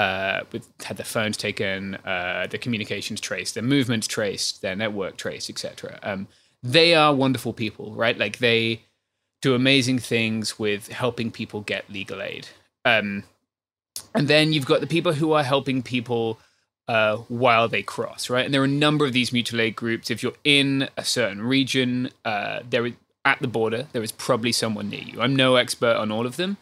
[0.00, 5.18] uh, with had their phones taken, uh, their communications traced, their movements traced, their network
[5.18, 5.98] traced, etc.
[6.02, 6.26] Um,
[6.62, 8.16] they are wonderful people, right?
[8.16, 8.80] Like they
[9.42, 12.48] do amazing things with helping people get legal aid.
[12.86, 13.24] Um,
[14.14, 16.38] and then you've got the people who are helping people
[16.88, 18.46] uh, while they cross, right?
[18.46, 20.10] And there are a number of these mutual aid groups.
[20.10, 22.94] If you're in a certain region, uh, there is,
[23.26, 25.20] at the border, there is probably someone near you.
[25.20, 26.56] I'm no expert on all of them,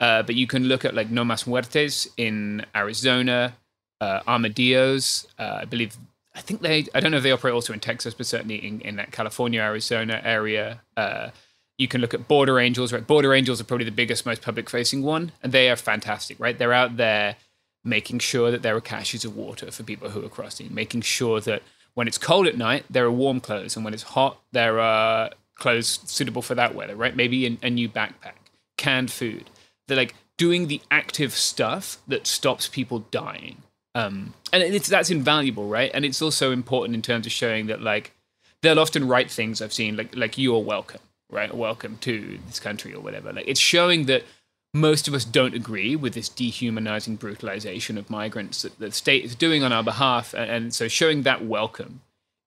[0.00, 3.54] uh, but you can look at like No Mas Muertes in Arizona,
[4.00, 5.26] uh, Armadillos.
[5.38, 5.96] Uh, I believe,
[6.34, 8.80] I think they, I don't know if they operate also in Texas, but certainly in,
[8.80, 10.80] in that California, Arizona area.
[10.96, 11.30] Uh,
[11.76, 13.06] you can look at Border Angels, right?
[13.06, 16.58] Border Angels are probably the biggest, most public facing one, and they are fantastic, right?
[16.58, 17.36] They're out there
[17.84, 21.40] making sure that there are caches of water for people who are crossing, making sure
[21.40, 21.62] that
[21.94, 25.30] when it's cold at night, there are warm clothes, and when it's hot, there are
[25.56, 27.16] clothes suitable for that weather, right?
[27.16, 28.34] Maybe a new backpack,
[28.76, 29.48] canned food.
[29.90, 33.62] They're like doing the active stuff that stops people dying.
[33.96, 35.90] Um, and it's that's invaluable, right?
[35.92, 38.12] And it's also important in terms of showing that like
[38.62, 41.52] they'll often write things I've seen like like you are welcome, right?
[41.52, 43.32] Welcome to this country or whatever.
[43.32, 44.22] Like it's showing that
[44.72, 49.34] most of us don't agree with this dehumanizing brutalization of migrants that the state is
[49.34, 50.32] doing on our behalf.
[50.34, 52.00] And, and so showing that welcome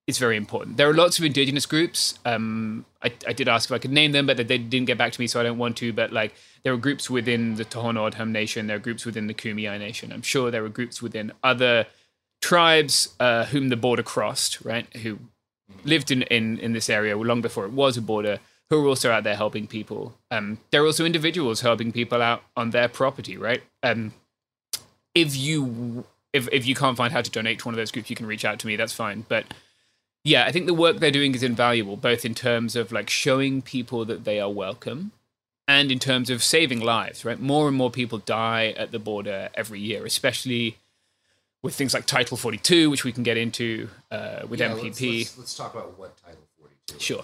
[0.05, 0.77] is very important.
[0.77, 2.19] There are lots of indigenous groups.
[2.25, 5.13] Um, I, I, did ask if I could name them, but they didn't get back
[5.13, 5.93] to me, so I don't want to.
[5.93, 9.33] But like, there are groups within the Tohono O'odham Nation, there are groups within the
[9.33, 10.11] Kumeyaay Nation.
[10.11, 11.87] I'm sure there are groups within other
[12.41, 14.93] tribes uh, whom the border crossed, right?
[14.97, 15.19] Who
[15.85, 18.39] lived in, in, in this area long before it was a border
[18.69, 20.15] who are also out there helping people.
[20.31, 23.61] Um, there are also individuals helping people out on their property, right?
[23.81, 24.13] Um,
[25.15, 28.09] if you if if you can't find how to donate to one of those groups,
[28.09, 28.75] you can reach out to me.
[28.75, 29.25] That's fine.
[29.29, 29.45] But
[30.23, 33.61] yeah, I think the work they're doing is invaluable, both in terms of like showing
[33.61, 35.11] people that they are welcome,
[35.67, 37.25] and in terms of saving lives.
[37.25, 40.77] Right, more and more people die at the border every year, especially
[41.61, 44.81] with things like Title 42, which we can get into uh, with Yeah, MPP.
[44.81, 47.01] Let's, let's, let's talk about what Title 42 is.
[47.01, 47.23] Sure.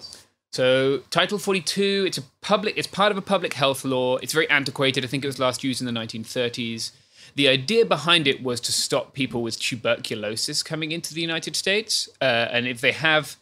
[0.52, 4.18] So Title 42, it's a public it's part of a public health law.
[4.18, 5.04] It's very antiquated.
[5.04, 6.92] I think it was last used in the 1930s.
[7.36, 12.10] The idea behind it was to stop people with tuberculosis coming into the United States,
[12.22, 13.38] uh, and if they have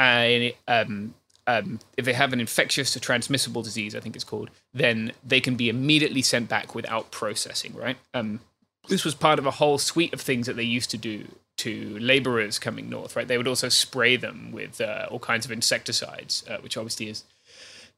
[0.00, 1.14] a um,
[1.46, 5.40] um, if they have an infectious or transmissible disease, I think it's called, then they
[5.40, 7.74] can be immediately sent back without processing.
[7.74, 7.96] Right.
[8.12, 8.40] Um,
[8.88, 11.26] this was part of a whole suite of things that they used to do
[11.56, 13.28] to laborers coming north, right?
[13.28, 17.24] They would also spray them with uh, all kinds of insecticides, uh, which obviously is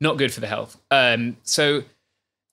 [0.01, 0.77] not good for the health.
[0.91, 1.85] Um, so,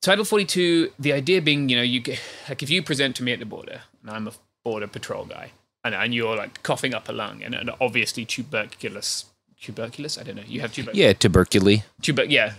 [0.03, 2.19] Title 42, the idea being, you know, you get,
[2.49, 4.33] like if you present to me at the border, and I'm a
[4.65, 5.51] border patrol guy,
[5.85, 9.27] and, and you're like coughing up a lung, and, and obviously tuberculous,
[9.61, 10.97] tuberculous, I don't know, you have tuberculous.
[10.97, 11.83] Yeah, tuberculously.
[12.01, 12.55] Tuber- yeah,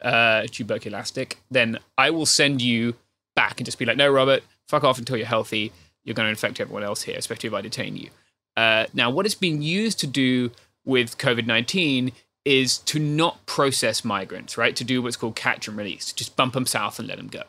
[0.00, 2.94] uh, tuberculastic, then I will send you
[3.36, 5.72] back and just be like, no, Robert, fuck off until you're healthy.
[6.04, 8.08] You're going to infect everyone else here, especially if I detain you.
[8.56, 10.50] Uh, now, what it's being used to do
[10.86, 12.12] with COVID 19
[12.44, 14.74] is to not process migrants, right?
[14.76, 17.42] To do what's called catch and release, just bump them south and let them go.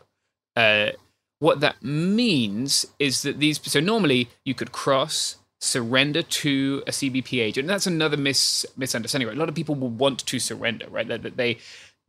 [0.55, 0.91] Uh,
[1.39, 7.41] what that means is that these, so normally you could cross, surrender to a CBP
[7.41, 7.63] agent.
[7.63, 9.37] And that's another mis, misunderstanding, right?
[9.37, 11.07] A lot of people will want to surrender, right?
[11.07, 11.57] That, that they,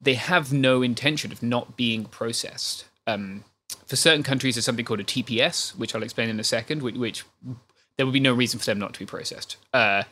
[0.01, 2.85] they have no intention of not being processed.
[3.07, 3.45] Um,
[3.87, 6.97] for certain countries, there's something called a TPS, which I'll explain in a second, which,
[6.97, 7.25] which
[7.97, 9.57] there would be no reason for them not to be processed.
[9.73, 10.03] Uh,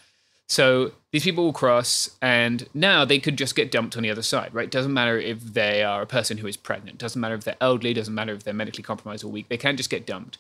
[0.53, 4.21] so these people will cross, and now they could just get dumped on the other
[4.21, 4.71] side, right?
[4.71, 7.95] Doesn't matter if they are a person who is pregnant, doesn't matter if they're elderly,
[7.95, 10.37] doesn't matter if they're medically compromised or weak, they can just get dumped.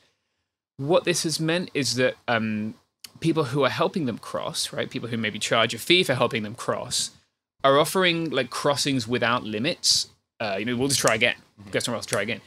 [0.76, 2.74] What this has meant is that um,
[3.20, 6.42] people who are helping them cross, right, people who maybe charge a fee for helping
[6.42, 7.12] them cross,
[7.64, 10.10] are offering like crossings without limits.
[10.38, 11.36] Uh, you know, we'll just try again.
[11.70, 12.42] Go somewhere else, try again.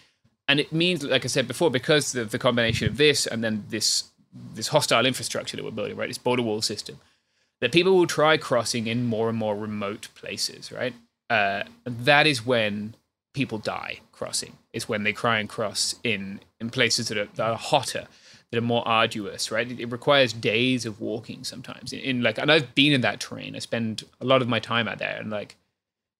[0.47, 3.65] and it means, like I said before, because of the combination of this and then
[3.69, 4.11] this
[4.53, 6.09] this hostile infrastructure that we're building, right?
[6.09, 6.99] This border wall system,
[7.61, 10.93] that people will try crossing in more and more remote places, right?
[11.29, 12.95] Uh, that is when
[13.33, 14.57] people die crossing.
[14.73, 18.07] Is when they try and cross in in places that are, that are hotter,
[18.51, 19.69] that are more arduous, right?
[19.69, 21.93] It, it requires days of walking sometimes.
[21.93, 23.55] In, in like, and I've been in that terrain.
[23.55, 25.55] I spend a lot of my time out there, and like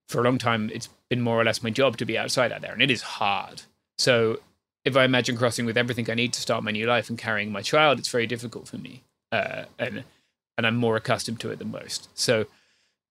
[0.10, 2.62] for a long time, it's been more or less my job to be outside out
[2.62, 3.64] there, and it is hard.
[3.98, 4.40] So
[4.84, 7.52] if I imagine crossing with everything I need to start my new life and carrying
[7.52, 10.04] my child, it's very difficult for me, uh, and
[10.58, 12.10] and I'm more accustomed to it than most.
[12.14, 12.46] So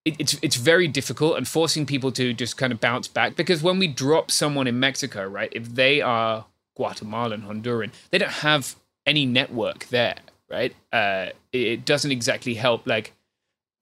[0.04, 3.62] it, it's it's very difficult and forcing people to just kind of bounce back because
[3.62, 6.46] when we drop someone in Mexico, right, if they are
[6.76, 8.76] Guatemalan, Honduran, they don't have
[9.06, 10.16] any network there,
[10.50, 10.74] right?
[10.92, 13.12] Uh, it, it doesn't exactly help, like.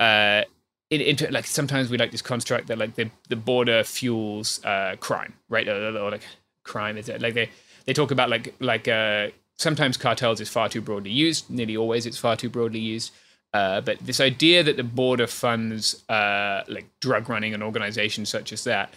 [0.00, 0.42] Uh,
[0.90, 4.94] it, it, like sometimes we like this construct that like the, the border fuels uh,
[5.00, 5.66] crime, right?
[5.66, 6.20] Or, or, like
[6.64, 7.48] crime is it like they
[7.86, 11.48] they talk about like like uh, sometimes cartels is far too broadly used.
[11.48, 13.12] Nearly always it's far too broadly used.
[13.54, 18.52] Uh, but this idea that the border funds uh, like drug running and organizations such
[18.52, 18.92] as that,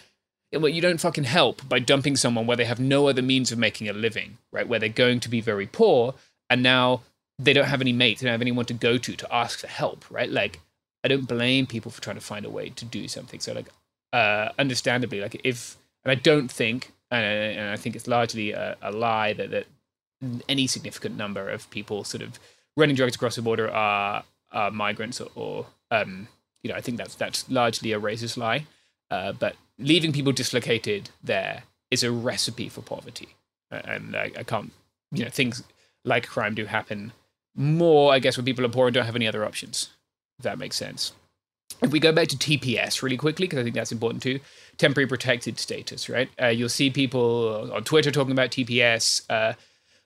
[0.53, 3.60] well, you don't fucking help by dumping someone where they have no other means of
[3.60, 4.68] making a living, right?
[4.68, 6.14] Where they're going to be very poor,
[6.49, 7.02] and now
[7.38, 9.68] they don't have any mates, they don't have anyone to go to to ask for
[9.68, 10.30] help, right?
[10.30, 10.61] Like
[11.03, 13.40] I don't blame people for trying to find a way to do something.
[13.40, 13.68] So like,
[14.14, 18.77] uh, understandably, like if, and I don't think, uh, and I think it's largely a,
[18.82, 19.68] a lie that that
[20.48, 22.40] any significant number of people sort of
[22.77, 24.23] running drugs across the border are,
[24.56, 26.27] are migrants or, or um,
[26.64, 28.65] you know, I think that's that's largely a racist lie.
[29.11, 33.30] Uh, but leaving people dislocated there is a recipe for poverty,
[33.69, 34.72] and I, I can't,
[35.11, 35.61] you know, things
[36.03, 37.11] like crime do happen
[37.56, 39.90] more, I guess, when people are poor and don't have any other options
[40.38, 41.14] if that makes sense.
[41.82, 44.40] If we go back to TPS really quickly, because I think that's important too,
[44.77, 46.30] temporary protected status, right?
[46.41, 49.23] Uh, you'll see people on Twitter talking about TPS.
[49.30, 49.53] Uh,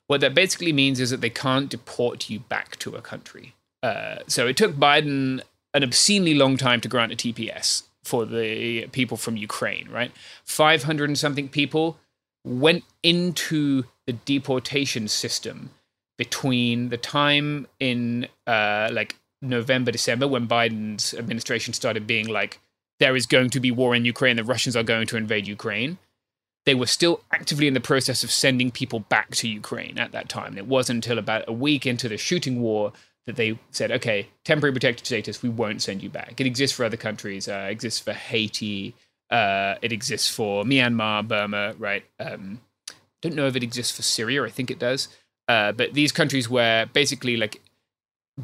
[0.08, 3.54] what that basically means is that they can't deport you back to a country.
[3.82, 5.42] Uh, so it took Biden
[5.74, 10.12] an obscenely long time to grant a TPS for the people from Ukraine, right?
[10.44, 11.98] 500 and something people
[12.44, 15.72] went into the deportation system
[16.18, 22.60] between the time in uh, like November, December, when Biden's administration started being like,
[23.00, 25.98] there is going to be war in Ukraine, the Russians are going to invade Ukraine,
[26.66, 30.28] they were still actively in the process of sending people back to Ukraine at that
[30.28, 30.58] time.
[30.58, 32.92] It wasn't until about a week into the shooting war
[33.26, 36.40] that they said, okay, temporary protected status, we won't send you back.
[36.40, 38.96] It exists for other countries, uh, exists for Haiti,
[39.30, 42.04] uh, it exists for Myanmar, Burma, right?
[42.20, 42.62] Um,
[43.22, 44.44] don't know if it exists for Syria.
[44.44, 45.10] I think it does.
[45.48, 47.62] Uh, but these countries where basically like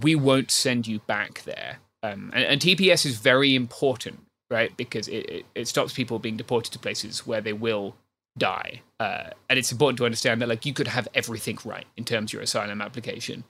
[0.02, 1.78] we won't send you back there.
[2.04, 4.20] Um, and, and, TPS is very important,
[4.52, 4.76] right?
[4.78, 7.96] Because it, it, it, stops people being deported to places where they will
[8.38, 8.82] die.
[9.00, 12.30] Uh, and it's important to understand that like you could have everything right in terms
[12.30, 13.44] of your asylum application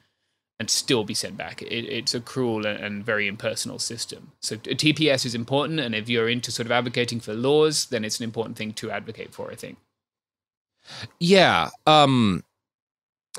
[0.59, 1.61] and still be sent back.
[1.61, 4.31] It, it's a cruel and, and, very impersonal system.
[4.39, 8.19] So TPS is important, and if you're into sort of advocating for laws, then it's
[8.19, 9.51] an important thing to advocate for.
[9.51, 9.77] I think.
[11.19, 11.69] Yeah.
[11.85, 12.43] Um,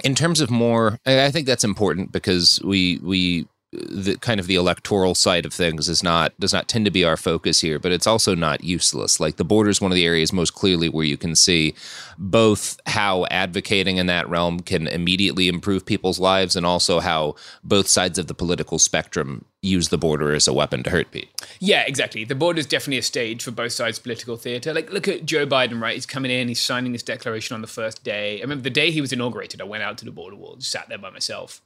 [0.05, 4.55] in terms of more, I think that's important because we we the kind of the
[4.55, 7.93] electoral side of things is not does not tend to be our focus here, but
[7.93, 9.19] it's also not useless.
[9.19, 11.75] Like the border is one of the areas most clearly where you can see
[12.17, 17.35] both how advocating in that realm can immediately improve people's lives, and also how
[17.65, 21.35] both sides of the political spectrum use the border as a weapon to hurt people.
[21.59, 22.25] Yeah, exactly.
[22.25, 24.73] The border is definitely a stage for both sides' political theater.
[24.73, 25.95] Like, look at Joe Biden, right?
[25.95, 28.39] He's coming in, he's signing this declaration on the first day.
[28.39, 30.71] I remember the day he was inaugurated, I went out to the border wall, just
[30.71, 31.61] sat there by myself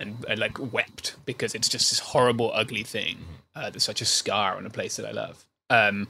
[0.00, 3.18] and, and like wept because it's just this horrible, ugly thing.
[3.54, 5.44] Uh, there's such a scar on a place that I love.
[5.70, 6.08] Um,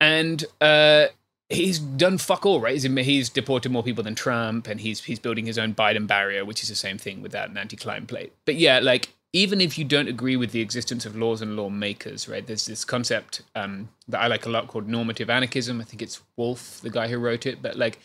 [0.00, 1.06] and uh,
[1.48, 2.74] he's done fuck all, right?
[2.74, 6.44] He's, he's, deported more people than Trump, and he's he's building his own Biden barrier,
[6.44, 8.32] which is the same thing without an anti-climb plate.
[8.44, 12.28] But yeah, like even if you don't agree with the existence of laws and lawmakers,
[12.28, 12.46] right?
[12.46, 15.80] There's this concept um, that I like a lot called normative anarchism.
[15.80, 17.98] I think it's Wolf, the guy who wrote it, but like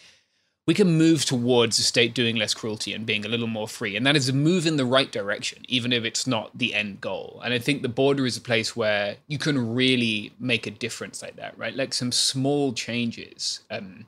[0.70, 3.96] we can move towards a state doing less cruelty and being a little more free.
[3.96, 7.02] And that is a move in the right direction, even if it's not the end
[7.02, 7.42] goal.
[7.44, 11.24] And I think the border is a place where you can really make a difference
[11.24, 11.76] like that, right?
[11.76, 14.06] Like some small changes um,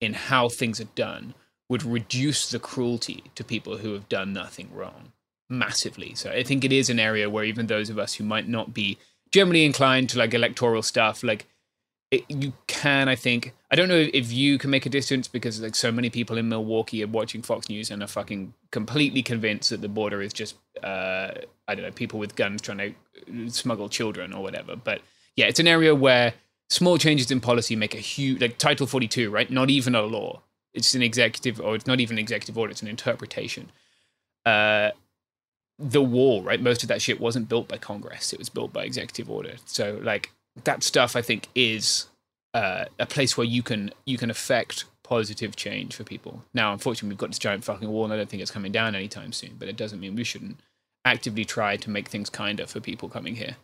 [0.00, 1.34] in how things are done
[1.68, 5.10] would reduce the cruelty to people who have done nothing wrong
[5.50, 6.14] massively.
[6.14, 8.72] So I think it is an area where even those of us who might not
[8.72, 8.96] be
[9.32, 11.46] generally inclined to like electoral stuff, like
[12.16, 13.54] it, you can, I think.
[13.70, 16.48] I don't know if you can make a distance because like so many people in
[16.48, 20.56] Milwaukee are watching Fox News and are fucking completely convinced that the border is just
[20.82, 21.30] uh,
[21.68, 22.94] I don't know people with guns trying
[23.26, 24.76] to smuggle children or whatever.
[24.76, 25.02] But
[25.36, 26.34] yeah, it's an area where
[26.68, 29.50] small changes in policy make a huge like Title 42, right?
[29.50, 30.42] Not even a law
[30.76, 33.72] it's an executive, or it's not even an executive order; it's an interpretation.
[34.44, 34.90] Uh,
[35.78, 36.60] the wall, right?
[36.60, 39.54] Most of that shit wasn't built by Congress; it was built by executive order.
[39.64, 40.30] So, like
[40.64, 42.06] that stuff, I think is
[42.54, 46.42] uh, a place where you can you can affect positive change for people.
[46.52, 48.94] Now, unfortunately, we've got this giant fucking wall, and I don't think it's coming down
[48.94, 49.56] anytime soon.
[49.58, 50.60] But it doesn't mean we shouldn't
[51.04, 53.56] actively try to make things kinder for people coming here.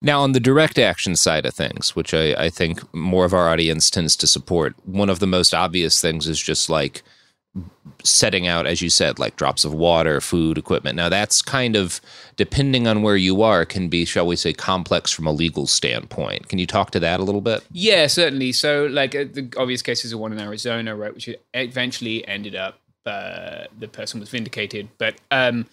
[0.00, 3.48] Now, on the direct action side of things, which I, I think more of our
[3.48, 7.02] audience tends to support, one of the most obvious things is just like
[8.04, 10.96] setting out, as you said, like drops of water, food, equipment.
[10.96, 12.00] Now, that's kind of,
[12.36, 16.48] depending on where you are, can be, shall we say, complex from a legal standpoint.
[16.48, 17.64] Can you talk to that a little bit?
[17.72, 18.52] Yeah, certainly.
[18.52, 22.78] So, like uh, the obvious cases of one in Arizona, right, which eventually ended up
[23.06, 25.66] uh, the person was vindicated, but um,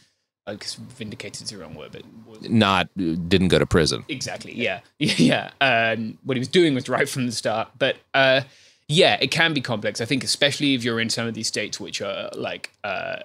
[0.48, 4.06] I guess vindicated is the wrong word, but was, Not, didn't go to prison.
[4.08, 5.52] exactly, yeah, yeah.
[5.60, 8.42] Um, what he was doing was right from the start, but uh,
[8.88, 10.02] yeah, it can be complex.
[10.02, 13.18] I think, especially if you're in some of these states which are like uh,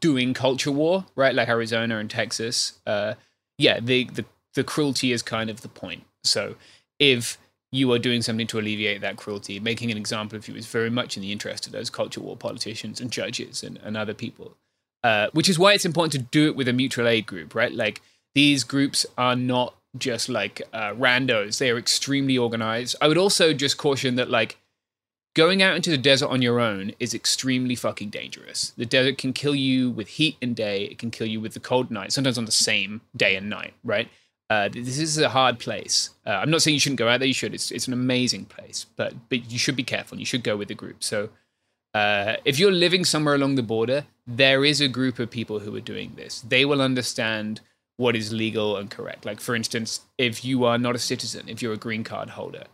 [0.00, 2.78] doing culture war, right, like Arizona and Texas.
[2.86, 3.14] Uh,
[3.58, 4.24] yeah, the, the
[4.54, 6.04] the cruelty is kind of the point.
[6.24, 6.56] So
[6.98, 7.38] if
[7.70, 10.90] you are doing something to alleviate that cruelty, making an example of you is very
[10.90, 14.56] much in the interest of those culture war politicians and judges and, and other people.
[15.02, 17.72] Uh, which is why it's important to do it with a mutual aid group, right?
[17.72, 18.00] Like
[18.36, 22.94] these groups are not just like uh, randos; they are extremely organized.
[23.00, 24.58] I would also just caution that like
[25.34, 28.72] going out into the desert on your own is extremely fucking dangerous.
[28.76, 30.84] The desert can kill you with heat and day.
[30.84, 32.12] It can kill you with the cold night.
[32.12, 34.08] Sometimes on the same day and night, right?
[34.50, 36.10] Uh, this is a hard place.
[36.26, 37.28] Uh, I'm not saying you shouldn't go out there.
[37.28, 37.54] You should.
[37.54, 40.18] It's it's an amazing place, but but you should be careful.
[40.18, 41.02] You should go with a group.
[41.02, 41.30] So
[41.94, 45.74] uh, if you're living somewhere along the border, there is a group of people who
[45.76, 46.40] are doing this.
[46.42, 47.60] They will understand
[47.96, 49.24] what is legal and correct.
[49.24, 52.64] Like, for instance, if you are not a citizen, if you're a green card holder,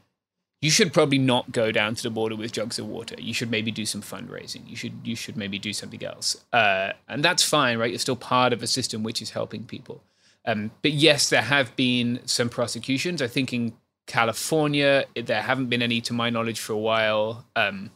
[0.61, 3.15] you should probably not go down to the border with jugs of water.
[3.19, 4.69] You should maybe do some fundraising.
[4.69, 7.91] You should you should maybe do something else, uh, and that's fine, right?
[7.91, 10.03] You're still part of a system which is helping people.
[10.45, 13.21] Um, but yes, there have been some prosecutions.
[13.21, 13.75] I think in
[14.07, 17.45] California there haven't been any, to my knowledge, for a while.
[17.55, 17.91] Um,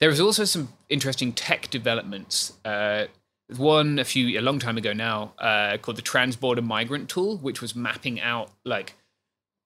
[0.00, 2.52] there was also some interesting tech developments.
[2.64, 3.06] Uh,
[3.56, 7.62] one a few a long time ago now uh, called the Transborder Migrant Tool, which
[7.62, 8.94] was mapping out like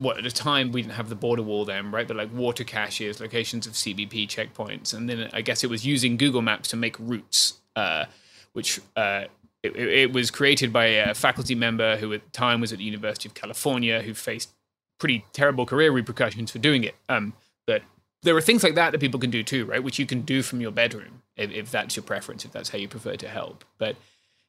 [0.00, 2.08] what at the time we didn't have the border wall then, right?
[2.08, 6.16] But like water caches, locations of CBP checkpoints, and then I guess it was using
[6.16, 8.06] Google Maps to make routes, uh,
[8.54, 9.24] which uh,
[9.62, 12.84] it, it was created by a faculty member who at the time was at the
[12.84, 14.50] University of California, who faced
[14.98, 16.94] pretty terrible career repercussions for doing it.
[17.10, 17.34] Um,
[17.66, 17.82] but
[18.22, 19.82] there are things like that that people can do too, right?
[19.82, 22.78] Which you can do from your bedroom if, if that's your preference, if that's how
[22.78, 23.66] you prefer to help.
[23.76, 23.96] But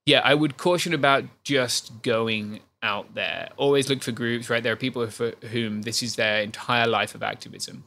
[0.06, 3.50] yeah, I would caution about just going out there.
[3.58, 4.64] Always look for groups, right?
[4.64, 7.84] There are people for whom this is their entire life of activism.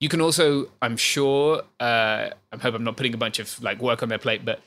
[0.00, 3.80] You can also, I'm sure, uh, I hope I'm not putting a bunch of like
[3.80, 4.60] work on their plate, but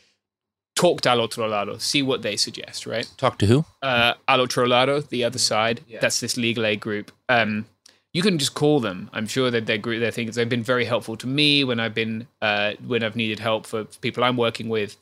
[0.75, 3.09] talk to Al Otro Lado, see what they suggest, right?
[3.17, 3.65] Talk to who?
[3.81, 5.81] Uh, Al Otro Lado, the other side.
[6.01, 7.11] That's this legal aid group.
[7.29, 7.65] Um,
[8.13, 9.09] you can just call them.
[9.13, 11.93] I'm sure that their group, their things, they've been very helpful to me when I've
[11.93, 14.97] been uh, when I've needed help for people I'm working with.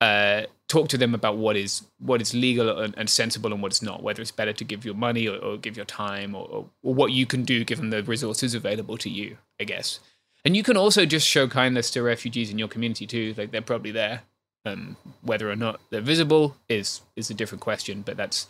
[0.00, 3.72] Uh, talk to them about what is what is legal and, and, sensible and what
[3.72, 4.02] is not.
[4.02, 6.94] Whether it's better to give your money or, or give your time or, or, or
[6.94, 9.36] what you can do given the resources available to you.
[9.60, 10.00] I guess.
[10.44, 13.34] And you can also just show kindness to refugees in your community too.
[13.36, 14.22] Like they're probably there.
[14.66, 18.02] Um, whether or not they're visible is is a different question.
[18.02, 18.46] But that's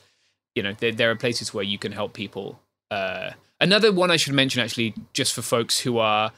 [0.54, 2.60] you know there, there are places where you can help people.
[2.90, 6.32] Uh, another one I should mention actually, just for folks who are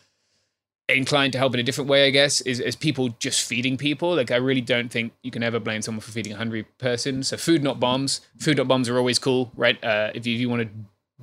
[0.89, 4.17] inclined to help in a different way, I guess, is, is people just feeding people.
[4.17, 7.23] Like, I really don't think you can ever blame someone for feeding a hungry person.
[7.23, 8.21] So, food not bombs.
[8.39, 9.83] Food not bombs are always cool, right?
[9.83, 10.69] Uh, if, you, if you want to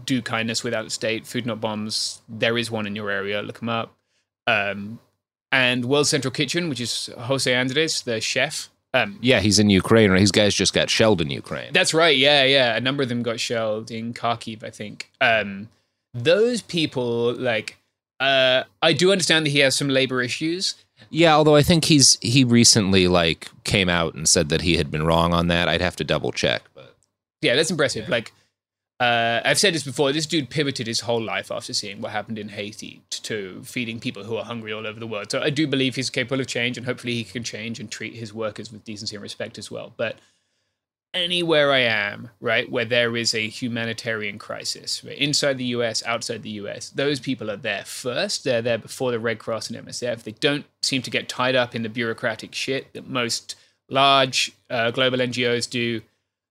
[0.05, 3.41] do kindness without state, food not bombs, there is one in your area.
[3.41, 3.95] Look them up.
[4.47, 4.99] Um,
[5.51, 8.69] and World Central Kitchen, which is Jose Andres, the chef.
[8.93, 10.13] Um, yeah, he's in Ukraine.
[10.15, 11.73] These guys just got shelled in Ukraine.
[11.73, 12.15] That's right.
[12.15, 12.75] Yeah, yeah.
[12.75, 15.11] A number of them got shelled in Kharkiv, I think.
[15.21, 15.69] Um,
[16.13, 17.77] those people, like,
[18.19, 20.75] uh, I do understand that he has some labor issues.
[21.09, 24.91] Yeah, although I think he's he recently like came out and said that he had
[24.91, 25.67] been wrong on that.
[25.67, 26.95] I'd have to double check, but
[27.41, 28.05] yeah, that's impressive.
[28.05, 28.11] Yeah.
[28.11, 28.33] Like
[28.99, 32.37] uh, I've said this before, this dude pivoted his whole life after seeing what happened
[32.37, 35.31] in Haiti to feeding people who are hungry all over the world.
[35.31, 38.15] So I do believe he's capable of change, and hopefully he can change and treat
[38.15, 39.93] his workers with decency and respect as well.
[39.95, 40.17] But
[41.13, 46.43] anywhere I am, right, where there is a humanitarian crisis, right, inside the US, outside
[46.43, 48.43] the US, those people are there first.
[48.43, 50.23] They're there before the Red Cross and MSF.
[50.23, 53.55] They don't seem to get tied up in the bureaucratic shit that most
[53.89, 56.01] large uh, global NGOs do.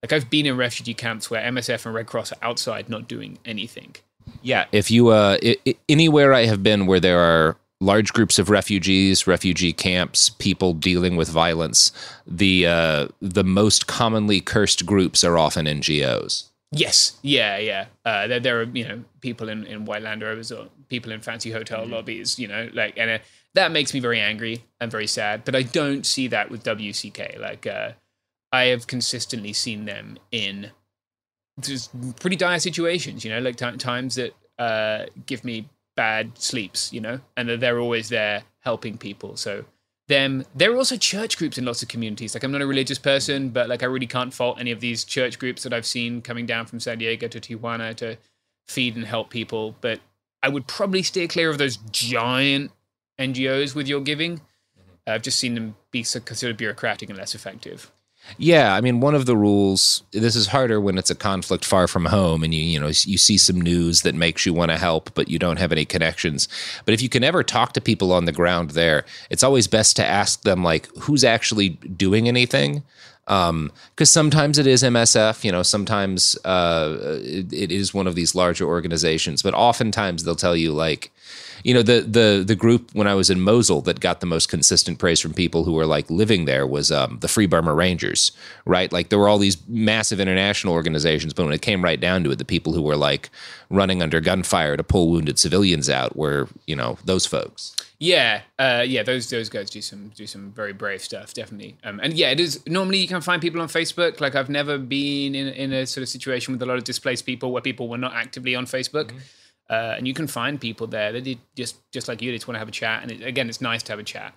[0.03, 3.39] Like I've been in refugee camps where MSF and Red Cross are outside not doing
[3.45, 3.97] anything.
[4.43, 8.39] Yeah, if you uh I- I- anywhere I have been where there are large groups
[8.39, 11.93] of refugees, refugee camps, people dealing with violence,
[12.27, 16.45] the uh, the most commonly cursed groups are often NGOs.
[16.71, 17.87] Yes, yeah, yeah.
[18.05, 21.21] Uh, there, there are you know people in in white Land Rovers or people in
[21.21, 21.93] fancy hotel Mm-hmm.
[21.93, 22.39] lobbies.
[22.39, 23.19] You know, like and uh,
[23.55, 25.45] that makes me very angry and very sad.
[25.45, 27.39] But I don't see that with WCK.
[27.41, 27.93] Like uh,
[28.53, 30.71] I have consistently seen them in
[31.61, 31.91] just
[32.21, 33.25] pretty dire situations.
[33.25, 35.69] You know, like ti times that uh, give me
[35.99, 36.93] bad sleeps.
[36.93, 39.37] You know, and that they're always there helping people.
[39.37, 39.65] So
[40.09, 42.99] them there are also church groups in lots of communities like i'm not a religious
[42.99, 46.20] person but like i really can't fault any of these church groups that i've seen
[46.23, 48.16] coming down from san diego to tijuana to
[48.66, 50.01] feed and help people but
[50.43, 52.70] i would probably steer clear of those giant
[53.20, 55.11] ngos with your giving mm-hmm.
[55.12, 57.93] i've just seen them be so considered bureaucratic and less effective
[58.37, 60.03] Yeah, I mean, one of the rules.
[60.13, 63.19] This is harder when it's a conflict far from home, and you you know you
[63.19, 66.49] see some news that makes you want to help, but you don't have any connections.
[66.85, 69.97] But if you can ever talk to people on the ground there, it's always best
[69.97, 72.83] to ask them like who's actually doing anything.
[73.27, 78.35] Because sometimes it is MSF, you know, sometimes uh, it, it is one of these
[78.35, 81.11] larger organizations, but oftentimes they'll tell you like,
[81.65, 84.49] you know the the the group when I was in Mosul that got the most
[84.49, 88.33] consistent praise from people who were like living there was um, the Free Burma Rangers,
[88.65, 88.93] right?
[88.93, 92.31] Like there were all these massive international organizations, but when it came right down to
[92.31, 93.31] it, the people who were like
[93.71, 97.75] running under gunfire to pull wounded civilians out were you know those folks.
[98.01, 101.77] Yeah, uh, yeah, those those guys do some do some very brave stuff, definitely.
[101.83, 104.21] Um, and yeah, it is normally you can find people on Facebook.
[104.21, 107.27] Like I've never been in in a sort of situation with a lot of displaced
[107.27, 109.13] people where people were not actively on Facebook,
[109.70, 112.57] uh, and you can find people there that just just like you, they just want
[112.57, 113.03] to have a chat.
[113.03, 114.35] And it, again, it's nice to have a chat.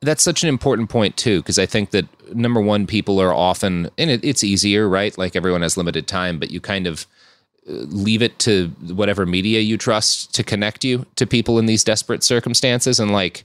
[0.00, 3.90] That's such an important point too, because I think that number one, people are often,
[3.98, 5.16] and it, it's easier, right?
[5.18, 7.06] Like everyone has limited time, but you kind of
[7.68, 11.82] uh, leave it to whatever media you trust to connect you to people in these
[11.82, 13.44] desperate circumstances, and like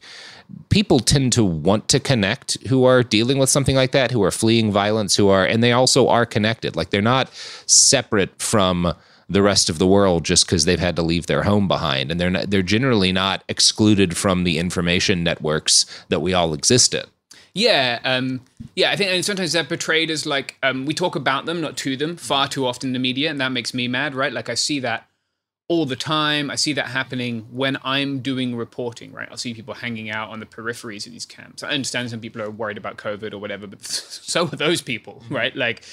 [0.70, 4.32] people tend to want to connect who are dealing with something like that, who are
[4.32, 6.76] fleeing violence, who are, and they also are connected.
[6.76, 7.30] Like they're not
[7.66, 8.94] separate from
[9.30, 12.20] the rest of the world just because they've had to leave their home behind, and
[12.20, 17.06] they're not, they're generally not excluded from the information networks that we all exist in.
[17.54, 18.42] Yeah, um,
[18.76, 18.92] yeah.
[18.92, 21.98] I think and sometimes they're portrayed as like um, we talk about them, not to
[21.98, 24.32] them, far too often in the media, and that makes me mad, right?
[24.32, 25.10] Like I see that
[25.68, 26.50] all the time.
[26.50, 29.28] I see that happening when I'm doing reporting, right?
[29.30, 31.64] I'll see people hanging out on the peripheries of these camps.
[31.64, 35.24] I understand some people are worried about COVID or whatever, but so are those people,
[35.30, 35.56] right?
[35.56, 35.84] Like,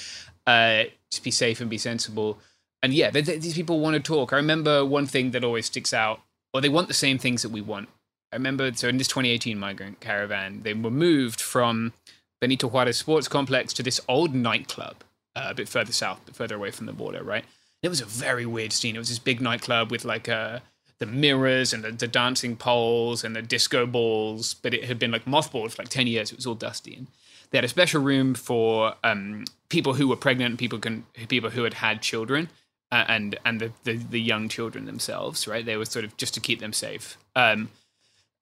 [0.47, 2.39] uh, just be safe and be sensible.
[2.87, 4.33] And yeah, th- th- these people want to talk.
[4.33, 6.21] I remember one thing that always sticks out,
[6.55, 7.89] or they want the same things that we want.
[8.31, 11.95] I remember, so in this 2018 migrant caravan, they were moved from
[12.41, 15.03] Benito Juarez Sports Complex to this old nightclub
[15.35, 17.45] uh, a bit further south, a bit further away from the border, right?
[17.83, 18.95] It was a very weird scene.
[18.95, 20.61] It was this big nightclub with like uh,
[21.01, 25.11] the mirrors and the, the dancing poles and the disco balls, but it had been
[25.11, 26.31] like mothballed for like 10 years.
[26.31, 26.95] It was all dusty.
[26.95, 27.09] And
[27.51, 31.65] they had a special room for um, people who were pregnant, people can, people who
[31.65, 32.49] had had children,
[32.93, 35.65] uh, and and the, the the young children themselves, right?
[35.65, 37.17] They were sort of just to keep them safe.
[37.35, 37.71] Um,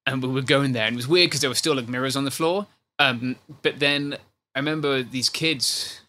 [0.07, 2.17] and we were going there, and it was weird because there were still like mirrors
[2.17, 2.67] on the floor.
[2.99, 4.19] Um, but then
[4.55, 6.01] I remember these kids.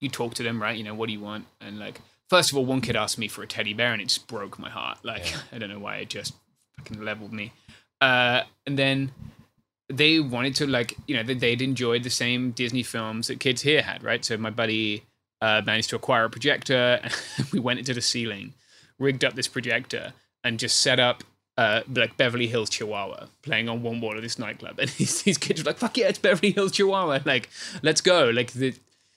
[0.00, 0.76] You talk to them, right?
[0.76, 1.44] You know, what do you want?
[1.60, 2.00] And like,
[2.30, 4.58] first of all, one kid asked me for a teddy bear, and it just broke
[4.58, 4.98] my heart.
[5.02, 6.34] Like, I don't know why it just
[6.76, 7.52] fucking leveled me.
[8.00, 9.12] Uh, and then
[9.90, 13.82] they wanted to like, you know, they'd enjoyed the same Disney films that kids here
[13.82, 14.24] had, right?
[14.24, 15.04] So my buddy
[15.40, 17.00] uh, managed to acquire a projector.
[17.52, 18.54] we went into the ceiling,
[18.98, 20.12] rigged up this projector,
[20.44, 21.24] and just set up
[21.56, 24.78] uh, like Beverly Hills Chihuahua playing on one wall of this nightclub.
[24.80, 27.20] And these, these kids were like, "Fuck yeah, it's Beverly Hills Chihuahua!
[27.26, 27.50] Like,
[27.82, 28.74] let's go!" Like the,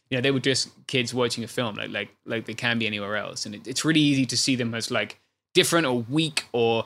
[0.10, 2.88] you know, they were just kids watching a film, like like like they can be
[2.88, 3.46] anywhere else.
[3.46, 5.20] And it, it's really easy to see them as like
[5.54, 6.86] different or weak or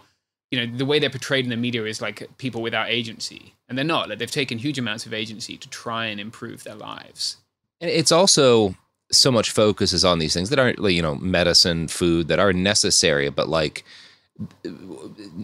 [0.52, 3.78] you know the way they're portrayed in the media is like people without agency, and
[3.78, 4.10] they're not.
[4.10, 7.38] Like they've taken huge amounts of agency to try and improve their lives.
[7.82, 8.76] And it's also
[9.12, 12.54] so much focus is on these things that aren't, you know, medicine, food that are
[12.54, 13.84] necessary, but like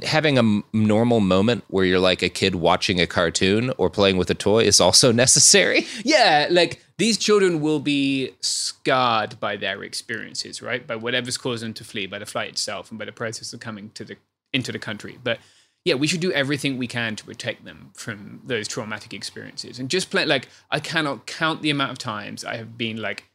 [0.03, 4.29] having a normal moment where you're like a kid watching a cartoon or playing with
[4.29, 5.87] a toy is also necessary.
[6.03, 10.85] Yeah, like these children will be scarred by their experiences, right?
[10.85, 13.59] By whatever's caused them to flee, by the flight itself, and by the process of
[13.59, 14.17] coming to the
[14.53, 15.17] into the country.
[15.23, 15.39] But
[15.85, 19.79] yeah, we should do everything we can to protect them from those traumatic experiences.
[19.79, 23.25] And just play like I cannot count the amount of times I have been like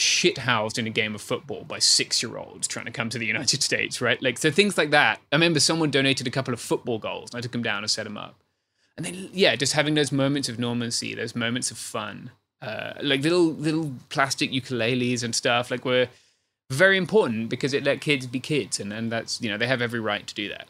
[0.00, 3.26] shithoused in a game of football by six year olds trying to come to the
[3.26, 4.20] United States, right?
[4.22, 5.20] Like so things like that.
[5.32, 7.90] I remember someone donated a couple of football goals and I took them down and
[7.90, 8.36] set them up.
[8.96, 12.30] And then yeah, just having those moments of normalcy, those moments of fun.
[12.60, 16.08] Uh, like little little plastic ukuleles and stuff, like were
[16.70, 19.80] very important because it let kids be kids and, and that's you know, they have
[19.80, 20.68] every right to do that.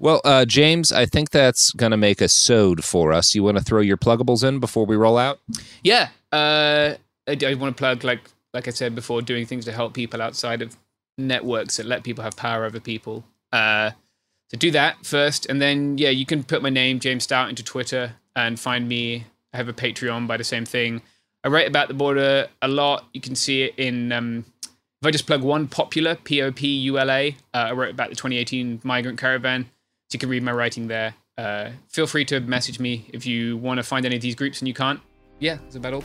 [0.00, 3.34] Well, uh, James, I think that's going to make a sode for us.
[3.34, 5.40] You want to throw your pluggables in before we roll out?
[5.82, 6.94] Yeah, uh,
[7.28, 10.22] I, I want to plug like like I said before, doing things to help people
[10.22, 10.76] outside of
[11.18, 13.24] networks that let people have power over people.
[13.52, 13.90] Uh,
[14.50, 17.62] so do that first, and then yeah, you can put my name James Stout into
[17.62, 19.26] Twitter and find me.
[19.52, 21.02] I have a Patreon by the same thing.
[21.44, 23.06] I write about the border a lot.
[23.12, 24.12] You can see it in.
[24.12, 24.44] Um,
[25.00, 27.90] if I just plug one popular P O P U L A, uh, I wrote
[27.90, 29.64] about the 2018 migrant caravan.
[29.64, 31.14] So you can read my writing there.
[31.36, 34.60] Uh, feel free to message me if you want to find any of these groups
[34.60, 35.00] and you can't.
[35.38, 36.04] Yeah, that's about all.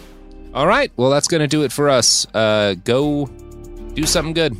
[0.54, 0.92] All right.
[0.96, 2.28] Well, that's going to do it for us.
[2.34, 3.26] Uh, go
[3.96, 4.56] do something good.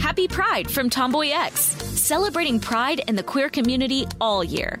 [0.00, 4.80] Happy Pride from TomboyX, celebrating pride and the queer community all year.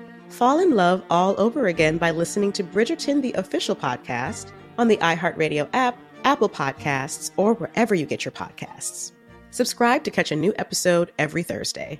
[0.41, 4.97] fall in love all over again by listening to Bridgerton, the official podcast, on the
[4.97, 9.11] iHeartRadio app, Apple Podcasts, or wherever you get your podcasts.
[9.51, 11.99] Subscribe to catch a new episode every Thursday.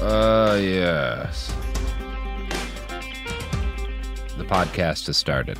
[0.00, 1.52] Uh, yes.
[4.36, 5.58] The podcast has started.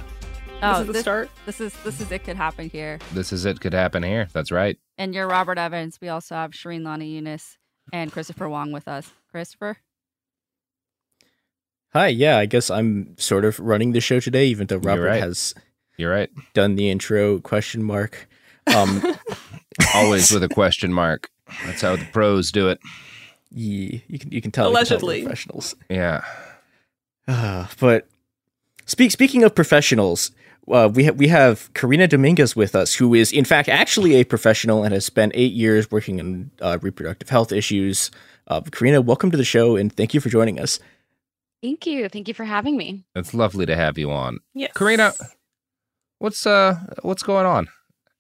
[0.62, 1.30] Oh, is the start?
[1.46, 2.98] This is this is it could happen here.
[3.12, 3.60] This is it.
[3.60, 4.28] Could happen here.
[4.32, 4.78] That's right.
[4.98, 5.98] And you're Robert Evans.
[6.00, 7.56] We also have Shireen Lani Younes
[7.92, 9.10] and Christopher Wong with us.
[9.30, 9.78] Christopher.
[11.92, 15.22] Hi, yeah, I guess I'm sort of running the show today, even though Robert right.
[15.22, 15.54] has
[15.96, 16.30] You're right.
[16.54, 18.28] done the intro question mark.
[18.74, 19.02] Um,
[19.94, 21.30] Always with a question mark.
[21.64, 22.80] That's how the pros do it.
[23.52, 25.22] yeah, you can you can tell you can tell the Allegedly.
[25.22, 25.74] professionals.
[25.88, 26.24] Yeah.
[27.28, 28.08] Uh, but
[28.86, 30.32] speak speaking of professionals,
[30.68, 34.24] uh, we ha- we have Karina Dominguez with us, who is in fact actually a
[34.24, 38.10] professional and has spent eight years working in uh, reproductive health issues.
[38.48, 40.78] Uh, Karina, welcome to the show and thank you for joining us.
[41.62, 42.08] Thank you.
[42.08, 43.04] Thank you for having me.
[43.14, 44.38] It's lovely to have you on.
[44.54, 44.70] Yes.
[44.74, 45.12] Karina,
[46.18, 47.68] what's uh what's going on?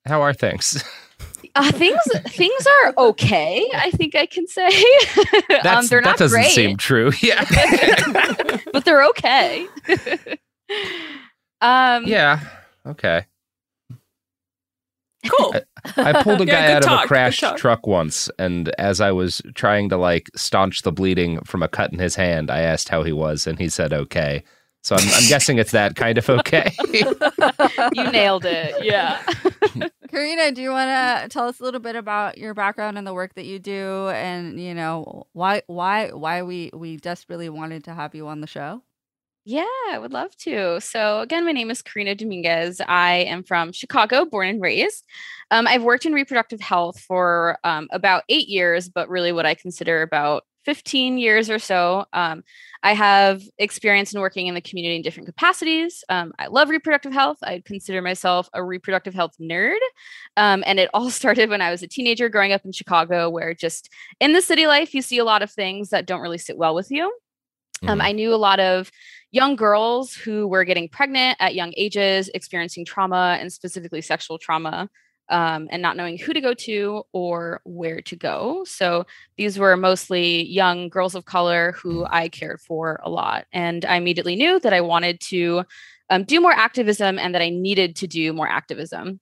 [0.06, 0.82] How are things?
[1.54, 3.66] Uh, things things are okay.
[3.74, 4.66] I think I can say.
[5.64, 7.10] um, they're not that doesn't great, seem true.
[7.22, 7.46] Yeah.
[8.74, 9.66] but they're okay.
[11.62, 12.40] um, yeah.
[12.84, 13.24] Okay.
[15.26, 15.54] Cool.
[15.96, 19.00] I pulled a guy good out talk, of a good crashed truck once, and as
[19.00, 22.60] I was trying to like staunch the bleeding from a cut in his hand, I
[22.60, 24.44] asked how he was, and he said okay.
[24.86, 26.72] So I'm, I'm guessing it's that kind of okay.
[26.92, 28.84] you nailed it.
[28.84, 29.20] Yeah.
[30.08, 33.12] Karina, do you want to tell us a little bit about your background and the
[33.12, 37.94] work that you do, and you know why why why we we desperately wanted to
[37.94, 38.80] have you on the show?
[39.44, 40.80] Yeah, I would love to.
[40.80, 42.80] So, again, my name is Karina Dominguez.
[42.86, 45.04] I am from Chicago, born and raised.
[45.50, 49.54] Um, I've worked in reproductive health for um, about eight years, but really what I
[49.54, 52.04] consider about 15 years or so.
[52.12, 52.42] Um,
[52.86, 56.04] I have experience in working in the community in different capacities.
[56.08, 57.36] Um, I love reproductive health.
[57.42, 59.80] I consider myself a reproductive health nerd.
[60.36, 63.54] Um, and it all started when I was a teenager growing up in Chicago, where
[63.54, 66.56] just in the city life, you see a lot of things that don't really sit
[66.56, 67.12] well with you.
[67.88, 68.92] Um, I knew a lot of
[69.32, 74.88] young girls who were getting pregnant at young ages, experiencing trauma and specifically sexual trauma,
[75.28, 78.64] um, and not knowing who to go to or where to go.
[78.66, 83.46] So these were mostly young girls of color who I cared for a lot.
[83.52, 85.64] And I immediately knew that I wanted to
[86.10, 89.20] um, do more activism and that I needed to do more activism.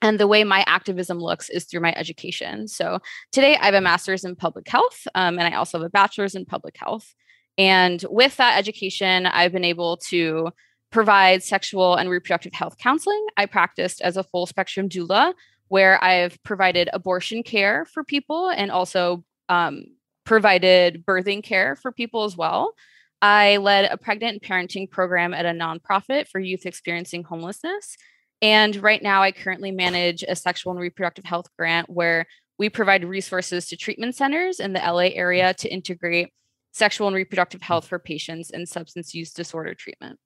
[0.00, 2.66] And the way my activism looks is through my education.
[2.66, 2.98] So
[3.30, 6.34] today I have a master's in public health, um, and I also have a bachelor's
[6.34, 7.14] in public health.
[7.56, 10.50] And with that education, I've been able to
[10.92, 13.26] provide sexual and reproductive health counseling.
[13.36, 15.32] I practiced as a full spectrum doula,
[15.68, 19.86] where I've provided abortion care for people and also um,
[20.24, 22.74] provided birthing care for people as well.
[23.22, 27.96] I led a pregnant parenting program at a nonprofit for youth experiencing homelessness.
[28.42, 32.26] And right now, I currently manage a sexual and reproductive health grant where
[32.58, 36.32] we provide resources to treatment centers in the LA area to integrate
[36.72, 40.18] sexual and reproductive health for patients in substance use disorder treatment.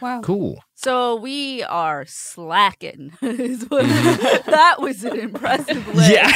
[0.00, 0.20] Wow.
[0.22, 0.62] Cool.
[0.74, 3.12] So we are slacking.
[3.20, 6.10] that was an impressive list.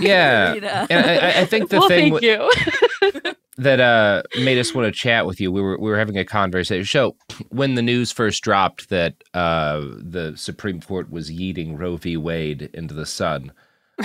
[0.00, 0.48] Yeah.
[0.52, 0.86] Karina.
[0.90, 3.32] And I, I- I think the well, thing thank w- you.
[3.56, 5.50] that uh, made us want to chat with you.
[5.50, 6.84] We were we were having a conversation.
[6.84, 7.16] So
[7.48, 12.18] when the news first dropped that uh, the Supreme Court was yeeting Roe v.
[12.18, 13.50] Wade into the sun,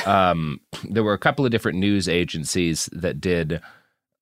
[0.06, 3.60] um, there were a couple of different news agencies that did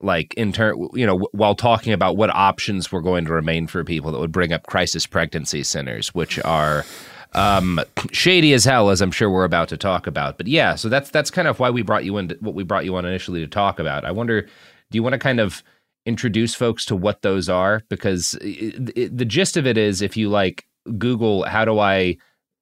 [0.04, 3.84] like in turn, you know, while talking about what options were going to remain for
[3.84, 6.86] people that would bring up crisis pregnancy centers, which are
[7.34, 7.80] um,
[8.12, 10.38] shady as hell, as I'm sure we're about to talk about.
[10.38, 12.86] But yeah, so that's that's kind of why we brought you in, what we brought
[12.86, 14.06] you on initially to talk about.
[14.06, 15.64] I wonder, do you want to kind of
[16.06, 17.84] introduce folks to what those are?
[17.90, 20.66] Because it, it, the gist of it is, if you like
[20.98, 22.18] Google, how do I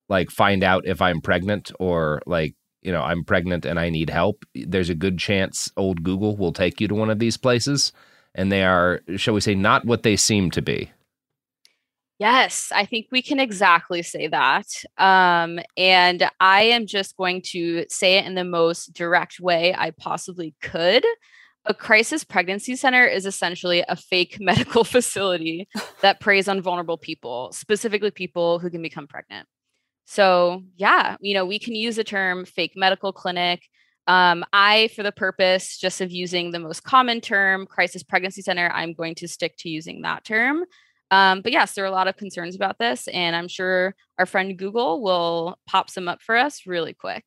[0.10, 4.10] like find out if I'm pregnant or like you know I'm pregnant and I need
[4.10, 7.92] help, there's a good chance old Google will take you to one of these places,
[8.36, 10.92] and they are, shall we say, not what they seem to be.
[12.20, 14.68] Yes, I think we can exactly say that.
[14.98, 19.92] Um, and I am just going to say it in the most direct way I
[19.92, 21.06] possibly could.
[21.64, 25.70] A crisis pregnancy center is essentially a fake medical facility
[26.02, 29.48] that preys on vulnerable people, specifically people who can become pregnant.
[30.10, 33.62] So, yeah, you know, we can use the term fake medical clinic.
[34.08, 38.72] Um, I, for the purpose just of using the most common term, crisis pregnancy center,
[38.74, 40.66] I'm going to stick to using that term.
[41.12, 44.26] Um, but yes, there are a lot of concerns about this, and I'm sure our
[44.26, 47.24] friend Google will pop some up for us really quick.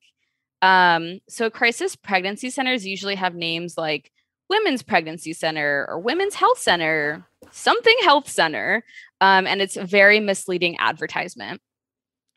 [0.61, 4.11] Um, so, crisis pregnancy centers usually have names like
[4.51, 8.83] Women's Pregnancy Center or Women's Health Center, something health center,
[9.21, 11.61] um, and it's a very misleading advertisement.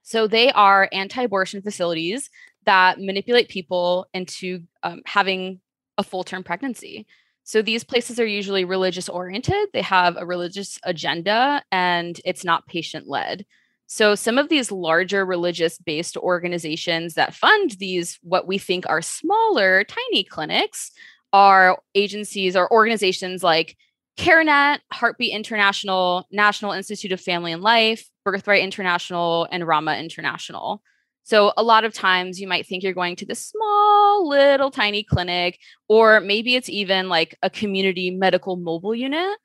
[0.06, 2.30] So, they are anti abortion facilities
[2.66, 5.60] that manipulate people into um, having
[5.98, 7.06] a full term pregnancy.
[7.44, 9.70] So these places are usually religious oriented.
[9.72, 13.46] They have a religious agenda and it's not patient led.
[13.86, 19.02] So some of these larger religious based organizations that fund these, what we think are
[19.02, 20.92] smaller, tiny clinics,
[21.34, 23.78] are agencies or organizations like
[24.18, 30.82] CareNet, Heartbeat International, National Institute of Family and Life, Birthright International, and Ramah International.
[31.24, 35.04] So, a lot of times you might think you're going to this small, little, tiny
[35.04, 35.60] clinic,
[35.90, 39.38] or maybe it's even like a community medical mobile unit.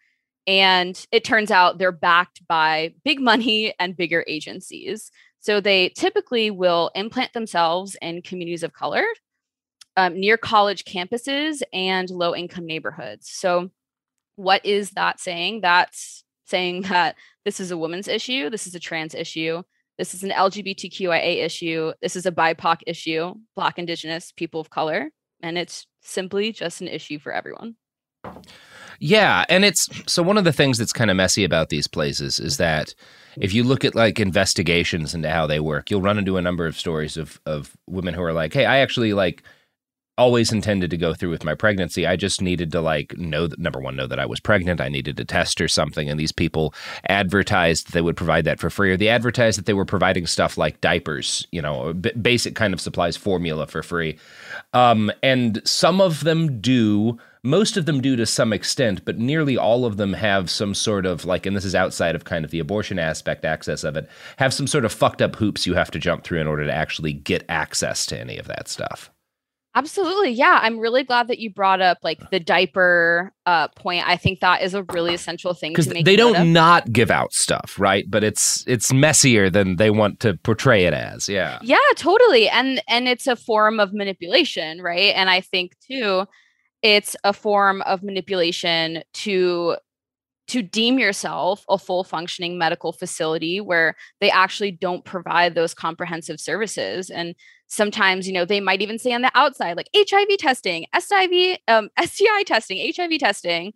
[0.47, 5.11] And it turns out they're backed by big money and bigger agencies.
[5.41, 9.05] So, they typically will implant themselves in communities of color,
[9.97, 13.31] um, near college campuses, and low income neighborhoods.
[13.31, 13.71] So,
[14.41, 15.61] what is that saying?
[15.61, 19.63] That's saying that this is a woman's issue, this is a trans issue,
[19.99, 21.93] This is an LGBTQIA issue.
[22.01, 25.11] This is a BIPOC issue, Black, Indigenous, people of color.
[25.43, 27.77] And it's simply just an issue for everyone.
[28.99, 32.39] Yeah, and it's so one of the things that's kind of messy about these places
[32.39, 32.95] is that
[33.39, 36.67] if you look at like investigations into how they work, you'll run into a number
[36.67, 39.43] of stories of of women who are like, "Hey, I actually like
[40.19, 42.07] always intended to go through with my pregnancy.
[42.07, 44.81] I just needed to like know that number one, know that I was pregnant.
[44.81, 46.11] I needed a test or something.
[46.11, 46.75] And these people
[47.09, 50.59] advertised they would provide that for free, or they advertised that they were providing stuff
[50.59, 54.19] like diapers, you know, b- basic kind of supplies, formula for free.
[54.75, 57.19] Um, and some of them do.
[57.43, 61.07] Most of them do to some extent, but nearly all of them have some sort
[61.07, 64.11] of like, and this is outside of kind of the abortion aspect access of it,
[64.37, 66.73] have some sort of fucked up hoops you have to jump through in order to
[66.73, 69.11] actually get access to any of that stuff.
[69.75, 70.31] Absolutely.
[70.31, 70.59] Yeah.
[70.61, 74.07] I'm really glad that you brought up like the diaper uh, point.
[74.07, 77.77] I think that is a really essential thing because they don't not give out stuff,
[77.79, 78.05] right?
[78.09, 81.29] But it's it's messier than they want to portray it as.
[81.29, 81.61] Yeah.
[81.63, 82.49] Yeah, totally.
[82.49, 85.15] And and it's a form of manipulation, right?
[85.15, 86.27] And I think too
[86.83, 89.77] it's a form of manipulation to
[90.49, 96.41] to deem yourself a full functioning medical facility where they actually don't provide those comprehensive
[96.41, 97.37] services and
[97.71, 101.89] sometimes you know they might even say on the outside like hiv testing SIV, um,
[102.05, 103.73] sti testing hiv testing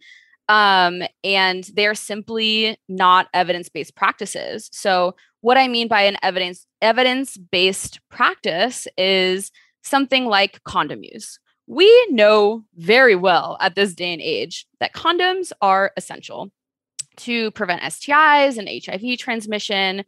[0.49, 8.01] um, and they're simply not evidence-based practices so what i mean by an evidence evidence-based
[8.11, 9.51] practice is
[9.83, 15.51] something like condom use we know very well at this day and age that condoms
[15.63, 16.51] are essential
[17.17, 20.05] to prevent STIs and HIV transmission.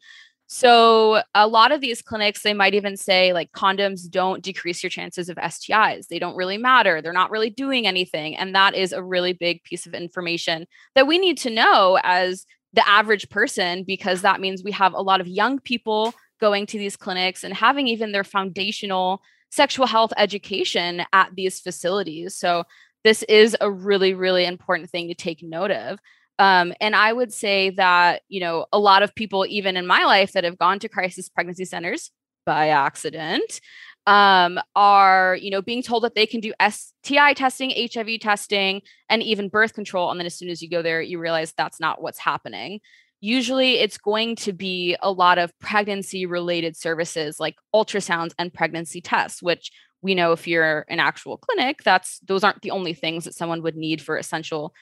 [0.48, 4.90] So a lot of these clinics they might even say like condoms don't decrease your
[4.90, 6.06] chances of STIs.
[6.06, 7.02] They don't really matter.
[7.02, 11.06] They're not really doing anything and that is a really big piece of information that
[11.06, 15.20] we need to know as the average person because that means we have a lot
[15.20, 21.02] of young people going to these clinics and having even their foundational sexual health education
[21.12, 22.36] at these facilities.
[22.36, 22.64] So
[23.02, 25.98] this is a really really important thing to take note of.
[26.38, 30.04] Um, and I would say that, you know, a lot of people, even in my
[30.04, 32.10] life, that have gone to crisis pregnancy centers
[32.44, 33.60] by accident,
[34.06, 39.22] um, are, you know, being told that they can do STI testing, HIV testing, and
[39.22, 40.10] even birth control.
[40.10, 42.80] And then as soon as you go there, you realize that's not what's happening.
[43.20, 49.00] Usually it's going to be a lot of pregnancy related services like ultrasounds and pregnancy
[49.00, 49.72] tests, which
[50.02, 53.62] we know if you're an actual clinic, that's those aren't the only things that someone
[53.62, 54.72] would need for essential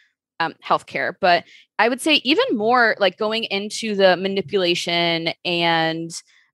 [0.40, 1.14] um, healthcare.
[1.20, 1.44] But
[1.78, 6.10] I would say even more like going into the manipulation and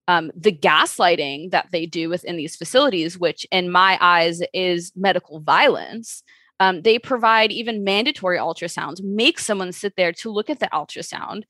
[0.09, 5.41] um, the gaslighting that they do within these facilities, which in my eyes is medical
[5.41, 6.23] violence.
[6.59, 11.45] Um, they provide even mandatory ultrasounds, make someone sit there to look at the ultrasound.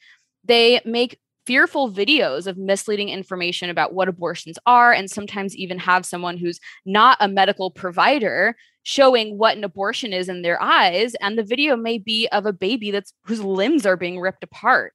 [0.45, 6.07] They make fearful videos of misleading information about what abortions are, and sometimes even have
[6.07, 11.15] someone who's not a medical provider showing what an abortion is in their eyes.
[11.21, 14.95] And the video may be of a baby that's whose limbs are being ripped apart.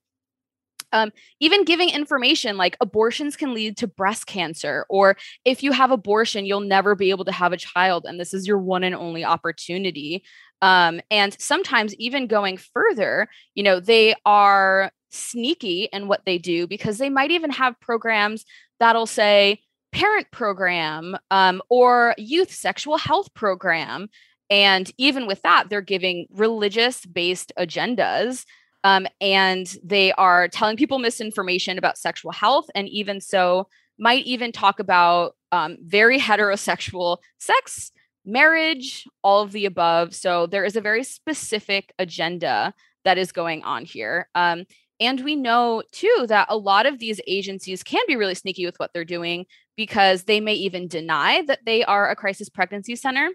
[0.94, 1.12] Um,
[1.42, 6.46] even giving information like abortions can lead to breast cancer, or if you have abortion,
[6.46, 9.26] you'll never be able to have a child, and this is your one and only
[9.26, 10.24] opportunity.
[10.62, 16.68] Um, and sometimes even going further, you know, they are sneaky in what they do
[16.68, 18.46] because they might even have programs
[18.80, 19.62] that'll say
[19.92, 24.10] parent program um, or youth sexual health program.
[24.50, 28.46] And even with that, they're giving religious based agendas.
[28.84, 32.70] Um, and they are telling people misinformation about sexual health.
[32.76, 33.68] And even so,
[33.98, 37.92] might even talk about um, very heterosexual sex,
[38.26, 40.14] marriage, all of the above.
[40.14, 42.74] So there is a very specific agenda
[43.06, 44.28] that is going on here.
[44.36, 44.66] Um,
[45.00, 48.78] and we know too that a lot of these agencies can be really sneaky with
[48.78, 49.46] what they're doing
[49.76, 53.30] because they may even deny that they are a crisis pregnancy center.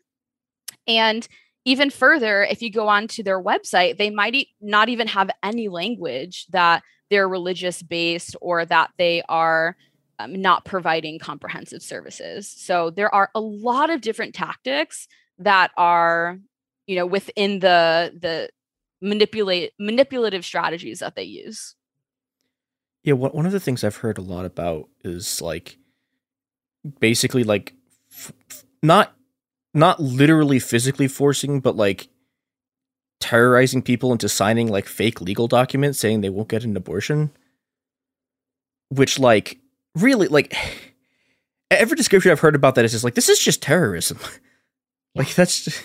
[0.86, 1.26] And
[1.64, 5.68] even further, if you go on to their website, they might not even have any
[5.68, 9.76] language that they're religious based or that they are
[10.18, 12.48] um, not providing comprehensive services.
[12.48, 15.06] So there are a lot of different tactics
[15.38, 16.38] that are,
[16.86, 18.48] you know, within the the
[19.00, 21.74] manipulate manipulative strategies that they use.
[23.02, 25.78] Yeah, one one of the things I've heard a lot about is like
[26.98, 27.74] basically like
[28.12, 29.14] f- f- not
[29.72, 32.08] not literally physically forcing, but like
[33.20, 37.30] terrorizing people into signing like fake legal documents saying they won't get an abortion.
[38.88, 39.58] Which like
[39.94, 40.54] really like
[41.70, 44.18] every description I've heard about that is just like this is just terrorism.
[45.14, 45.82] like that's just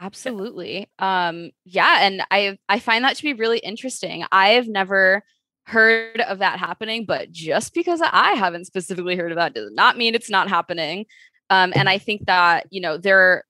[0.00, 0.88] Absolutely.
[0.98, 4.24] Um, yeah, and I I find that to be really interesting.
[4.32, 5.22] I've never
[5.66, 9.96] heard of that happening, but just because I haven't specifically heard of that does not
[9.96, 11.06] mean it's not happening.
[11.50, 13.44] Um, and I think that you know they're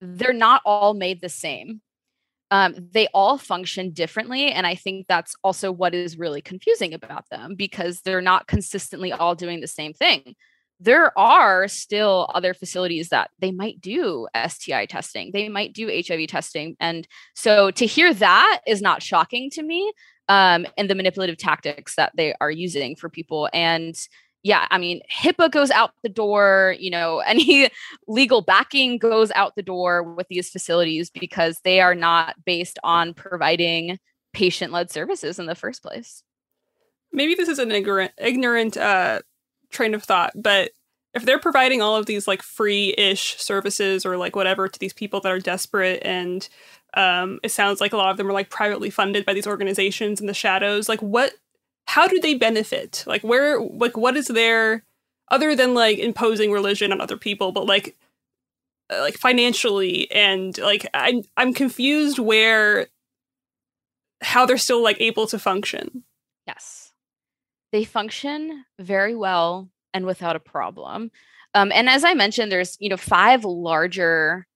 [0.00, 1.82] they're not all made the same.
[2.50, 7.24] Um, they all function differently, and I think that's also what is really confusing about
[7.30, 10.34] them because they're not consistently all doing the same thing.
[10.80, 16.28] There are still other facilities that they might do STI testing, they might do HIV
[16.28, 19.92] testing, and so to hear that is not shocking to me
[20.28, 23.48] um, and the manipulative tactics that they are using for people.
[23.52, 23.96] And
[24.42, 27.70] yeah, I mean, HIPAA goes out the door, you know, any
[28.06, 33.14] legal backing goes out the door with these facilities because they are not based on
[33.14, 33.98] providing
[34.32, 36.22] patient led services in the first place.
[37.12, 39.20] Maybe this is an ignorant, ignorant uh,
[39.74, 40.70] train of thought, but
[41.12, 44.92] if they're providing all of these like free ish services or like whatever to these
[44.92, 46.48] people that are desperate and
[46.94, 50.20] um, it sounds like a lot of them are like privately funded by these organizations
[50.20, 50.88] in the shadows.
[50.88, 51.34] Like, what?
[51.86, 53.04] How do they benefit?
[53.06, 53.60] Like, where?
[53.60, 54.84] Like, what is their
[55.30, 57.52] other than like imposing religion on other people?
[57.52, 57.96] But like,
[58.90, 62.86] uh, like financially and like I'm I'm confused where
[64.22, 66.04] how they're still like able to function.
[66.46, 66.83] Yes,
[67.74, 71.10] they function very well and without a problem.
[71.54, 74.46] Um, and as I mentioned, there's you know five larger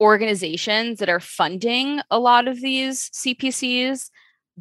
[0.00, 4.10] organizations that are funding a lot of these CPCs,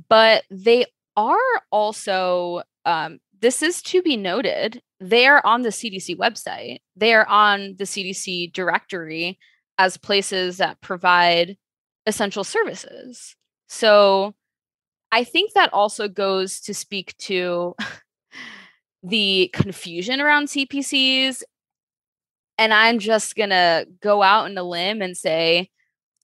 [0.09, 1.37] but they are
[1.71, 7.27] also, um, this is to be noted, they are on the CDC website, they are
[7.27, 9.37] on the CDC directory
[9.77, 11.57] as places that provide
[12.07, 13.35] essential services.
[13.67, 14.33] So
[15.11, 17.75] I think that also goes to speak to
[19.03, 21.43] the confusion around CPCs
[22.59, 25.69] and I'm just going to go out on a limb and say,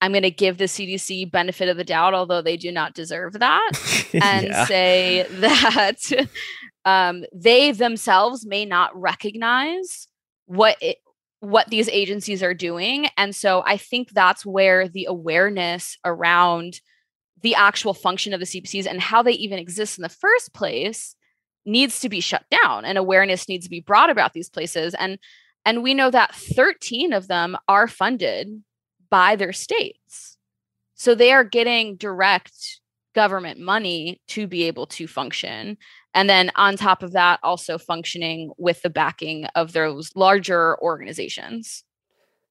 [0.02, 3.34] I'm going to give the CDC benefit of the doubt, although they do not deserve
[3.40, 3.72] that,
[4.14, 6.28] and say that
[6.84, 10.08] um, they themselves may not recognize
[10.46, 10.98] what it,
[11.40, 16.82] what these agencies are doing, and so I think that's where the awareness around
[17.46, 21.16] the actual function of the CPCs and how they even exist in the first place
[21.64, 25.20] needs to be shut down, and awareness needs to be brought about these places, and
[25.64, 28.64] and we know that 13 of them are funded
[29.12, 30.38] by their states.
[30.96, 32.82] So they are getting direct
[33.14, 35.78] government money to be able to function.
[36.14, 41.84] And then on top of that, also functioning with the backing of those larger organizations.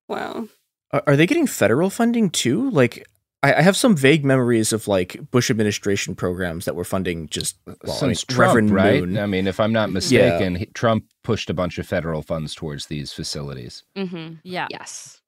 [0.08, 0.48] Wow.
[0.92, 2.70] Are they getting federal funding too?
[2.70, 3.06] Like,
[3.52, 7.76] I, have some vague memories of like Bush administration programs that were funding just well,
[7.94, 9.00] since I mean, Trump, Reverend right?
[9.04, 9.18] Moon.
[9.18, 12.86] I mean, if I'm not mistaken, he, Trump pushed a bunch of federal funds towards
[12.86, 13.82] these facilities.
[13.96, 14.34] Mm-hmm.
[14.44, 14.66] Yeah.
[14.70, 15.20] Yes.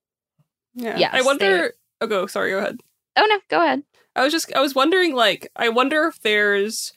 [0.75, 0.97] Yeah.
[0.99, 1.59] Yes, I wonder.
[1.59, 1.71] they-
[2.03, 2.27] Oh, go.
[2.27, 2.51] Sorry.
[2.51, 2.81] Go ahead.
[3.17, 3.83] Oh no, go ahead.
[4.15, 4.53] I was just.
[4.55, 5.15] I was wondering.
[5.15, 6.93] Like, I wonder if there's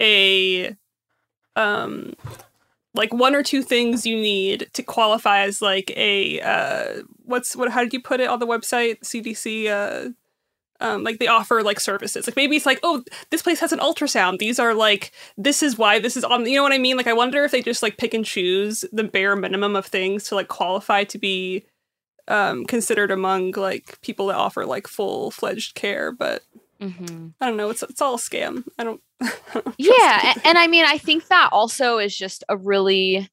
[0.00, 0.76] a,
[1.56, 2.14] um,
[2.94, 7.70] like one or two things you need to qualify as like a uh, what's what?
[7.72, 9.00] How did you put it on the website?
[9.00, 9.66] CDC.
[9.68, 10.10] Uh,
[10.80, 12.26] um, like they offer like services.
[12.26, 14.38] Like maybe it's like, oh, this place has an ultrasound.
[14.38, 16.46] These are like, this is why this is on.
[16.46, 16.96] You know what I mean?
[16.96, 20.24] Like, I wonder if they just like pick and choose the bare minimum of things
[20.28, 21.64] to like qualify to be
[22.28, 26.12] um, considered among like people that offer like full fledged care.
[26.12, 26.42] But
[26.80, 27.30] Mm-hmm.
[27.40, 27.70] I don't know.
[27.70, 28.62] It's it's all a scam.
[28.78, 29.00] I don't.
[29.78, 33.28] yeah a- and i mean i think that also is just a really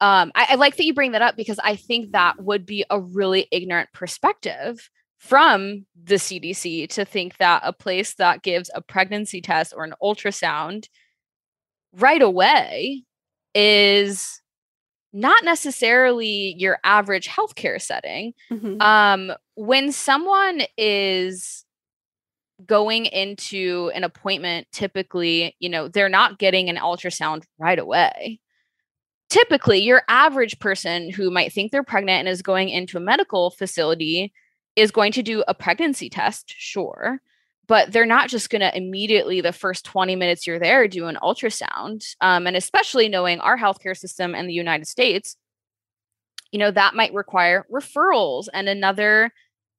[0.00, 2.84] um I, I like that you bring that up because i think that would be
[2.90, 4.90] a really ignorant perspective
[5.26, 9.94] from the cdc to think that a place that gives a pregnancy test or an
[10.02, 10.88] ultrasound
[11.94, 13.02] right away
[13.54, 14.40] is
[15.12, 18.80] not necessarily your average healthcare setting Mhm.
[18.82, 21.64] um when someone is
[22.66, 28.40] going into an appointment typically you know they're not getting an ultrasound right away
[29.28, 33.50] typically your average person who might think they're pregnant and is going into a medical
[33.50, 34.32] facility
[34.76, 37.20] is going to do a pregnancy test sure
[37.68, 41.18] but they're not just going to immediately the first 20 minutes you're there do an
[41.22, 45.36] ultrasound um, and especially knowing our healthcare system in the united states
[46.52, 49.32] you know that might require referrals and another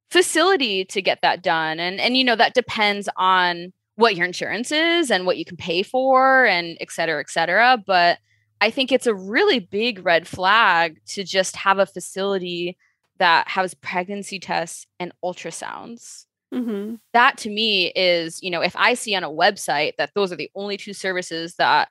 [0.10, 4.72] facility to get that done and and you know that depends on what your insurance
[4.72, 8.18] is and what you can pay for and et cetera et cetera but
[8.62, 12.78] i think it's a really big red flag to just have a facility
[13.20, 16.96] that has pregnancy tests and ultrasounds Mm-hmm.
[17.12, 20.38] that to me is you know if i see on a website that those are
[20.38, 21.90] the only two services that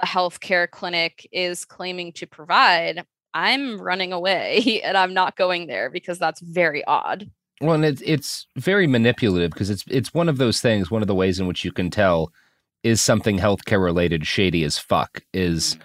[0.00, 5.90] a healthcare clinic is claiming to provide i'm running away and i'm not going there
[5.90, 7.30] because that's very odd
[7.60, 10.90] Well, and it's it's very manipulative because it's it's one of those things.
[10.90, 12.32] One of the ways in which you can tell
[12.82, 15.22] is something healthcare related shady as fuck.
[15.34, 15.76] Is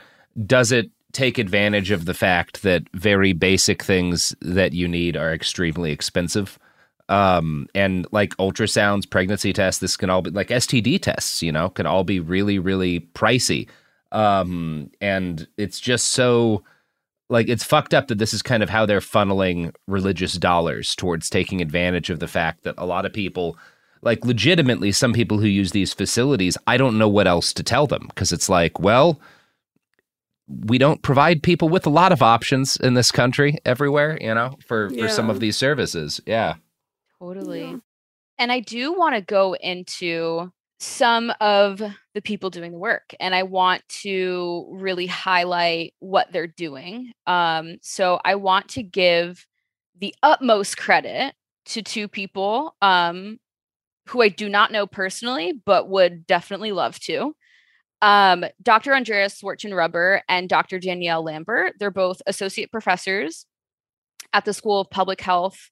[0.45, 5.33] does it take advantage of the fact that very basic things that you need are
[5.33, 6.59] extremely expensive?
[7.09, 11.69] Um, and like ultrasounds, pregnancy tests, this can all be like STD tests, you know,
[11.69, 13.67] can all be really, really pricey.
[14.11, 16.63] Um, and it's just so
[17.29, 21.29] like it's fucked up that this is kind of how they're funneling religious dollars towards
[21.29, 23.57] taking advantage of the fact that a lot of people
[24.01, 27.87] like legitimately some people who use these facilities i don't know what else to tell
[27.87, 29.19] them because it's like well
[30.47, 34.57] we don't provide people with a lot of options in this country everywhere you know
[34.65, 36.55] for for some of these services yeah
[37.23, 37.79] Totally.
[38.37, 41.81] And I do want to go into some of
[42.13, 47.13] the people doing the work and I want to really highlight what they're doing.
[47.25, 49.45] Um, so I want to give
[49.97, 51.33] the utmost credit
[51.67, 53.39] to two people um,
[54.09, 57.33] who I do not know personally, but would definitely love to.
[58.03, 58.93] Um, Dr.
[58.93, 60.77] Andreas Swartzendruber and Dr.
[60.77, 61.75] Danielle Lambert.
[61.79, 63.45] They're both associate professors
[64.33, 65.69] at the School of Public Health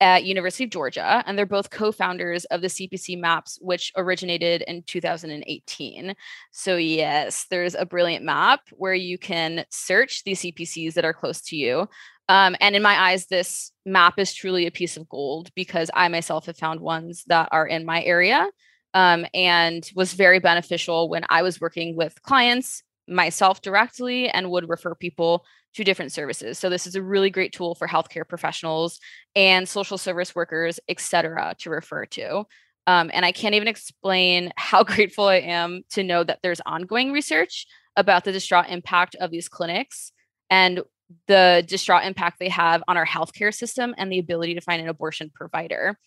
[0.00, 4.84] at University of Georgia, and they're both co-founders of the CPC Maps, which originated in
[4.84, 6.14] 2018.
[6.52, 11.40] So yes, there's a brilliant map where you can search the CPCs that are close
[11.40, 11.88] to you.
[12.28, 16.06] Um, and in my eyes, this map is truly a piece of gold because I
[16.06, 18.48] myself have found ones that are in my area
[18.94, 24.68] um, and was very beneficial when I was working with clients myself directly and would
[24.68, 25.44] refer people
[25.74, 26.58] to different services.
[26.58, 29.00] So this is a really great tool for healthcare professionals
[29.34, 32.44] and social service workers, et cetera, to refer to.
[32.86, 37.12] Um, and I can't even explain how grateful I am to know that there's ongoing
[37.12, 37.66] research
[37.96, 40.12] about the distraught impact of these clinics
[40.50, 40.82] and
[41.26, 44.88] the distraught impact they have on our healthcare system and the ability to find an
[44.88, 45.98] abortion provider.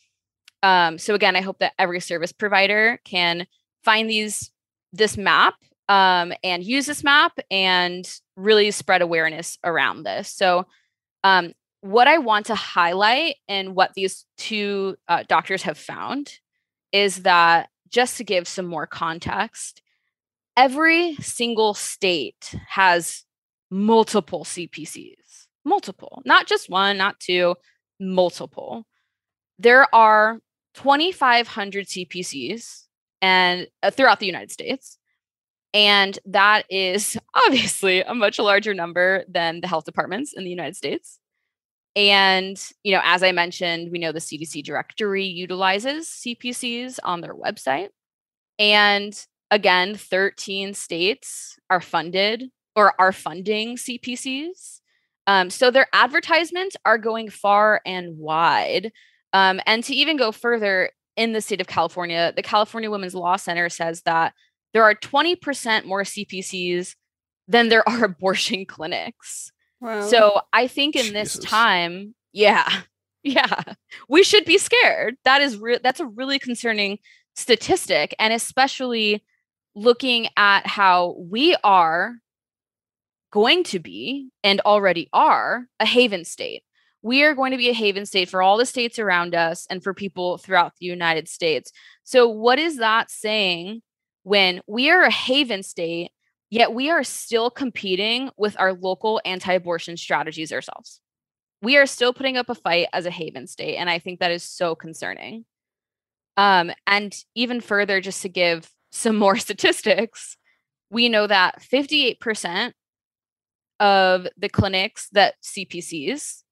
[0.64, 3.48] Um, so again, I hope that every service provider can
[3.84, 4.52] find these
[4.94, 5.56] this map
[5.90, 10.30] um, and use this map and really spread awareness around this.
[10.30, 10.66] So,
[11.24, 16.40] um, what I want to highlight and what these two uh, doctors have found
[16.92, 19.82] is that just to give some more context,
[20.58, 23.24] every single state has
[23.70, 27.56] multiple CPCs, multiple, not just one, not two,
[28.00, 28.86] multiple.
[29.60, 30.40] There are
[30.78, 32.84] 2,500 CPCs
[33.22, 34.99] and uh, throughout the United States.
[35.74, 40.76] And that is obviously a much larger number than the health departments in the United
[40.76, 41.20] States.
[41.95, 47.34] And, you know, as I mentioned, we know the CDC directory utilizes CPCs on their
[47.34, 47.90] website.
[48.60, 54.82] And again, 13 states are funded or are funding CPCs.
[55.26, 58.91] Um, so their advertisements are going far and wide.
[59.34, 63.36] Um, and to even go further, in the state of California, the California Women's Law
[63.36, 64.34] Center says that
[64.74, 66.95] there are 20% more CPCs
[67.48, 69.52] than there are abortion clinics.
[69.82, 70.08] Wow.
[70.08, 72.82] So I think in this time, yeah,
[73.24, 73.64] yeah,
[74.08, 75.18] we should be scared.
[75.26, 76.99] That is re- that's a really concerning
[77.36, 79.24] statistic, and especially
[79.76, 82.16] looking at how we are
[83.32, 86.64] going to be and already are a haven state.
[87.08, 89.82] We are going to be a haven state for all the states around us and
[89.82, 91.72] for people throughout the United States.
[92.04, 93.82] So, what is that saying
[94.24, 96.12] when we are a haven state,
[96.50, 101.00] yet we are still competing with our local anti abortion strategies ourselves?
[101.62, 103.78] We are still putting up a fight as a haven state.
[103.78, 105.46] And I think that is so concerning.
[106.36, 110.36] Um, and even further, just to give some more statistics,
[110.90, 112.74] we know that 58%
[113.80, 116.44] of the clinics that CPCs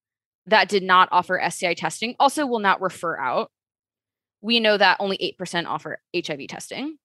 [0.47, 3.51] that did not offer STI testing also will not refer out.
[4.41, 6.97] We know that only 8% offer HIV testing,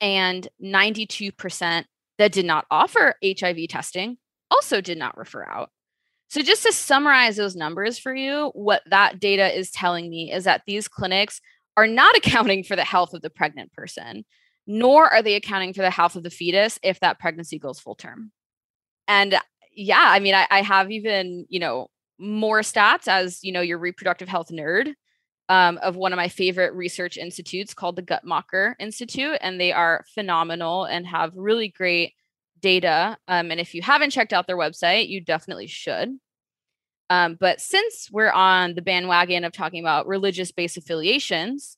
[0.00, 1.84] and 92%
[2.18, 4.18] that did not offer HIV testing
[4.50, 5.70] also did not refer out.
[6.28, 10.44] So, just to summarize those numbers for you, what that data is telling me is
[10.44, 11.40] that these clinics
[11.76, 14.24] are not accounting for the health of the pregnant person,
[14.66, 17.96] nor are they accounting for the health of the fetus if that pregnancy goes full
[17.96, 18.30] term.
[19.08, 19.38] And
[19.74, 21.88] yeah, I mean, I, I have even, you know,
[22.22, 24.94] more stats as, you know, your reproductive health nerd
[25.48, 29.38] um, of one of my favorite research institutes called the Guttmacher Institute.
[29.40, 32.14] And they are phenomenal and have really great
[32.60, 33.18] data.
[33.28, 36.10] Um, and if you haven't checked out their website, you definitely should.
[37.10, 41.76] Um, but since we're on the bandwagon of talking about religious based affiliations,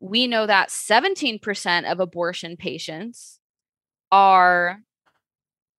[0.00, 3.38] we know that 17% of abortion patients
[4.10, 4.80] are,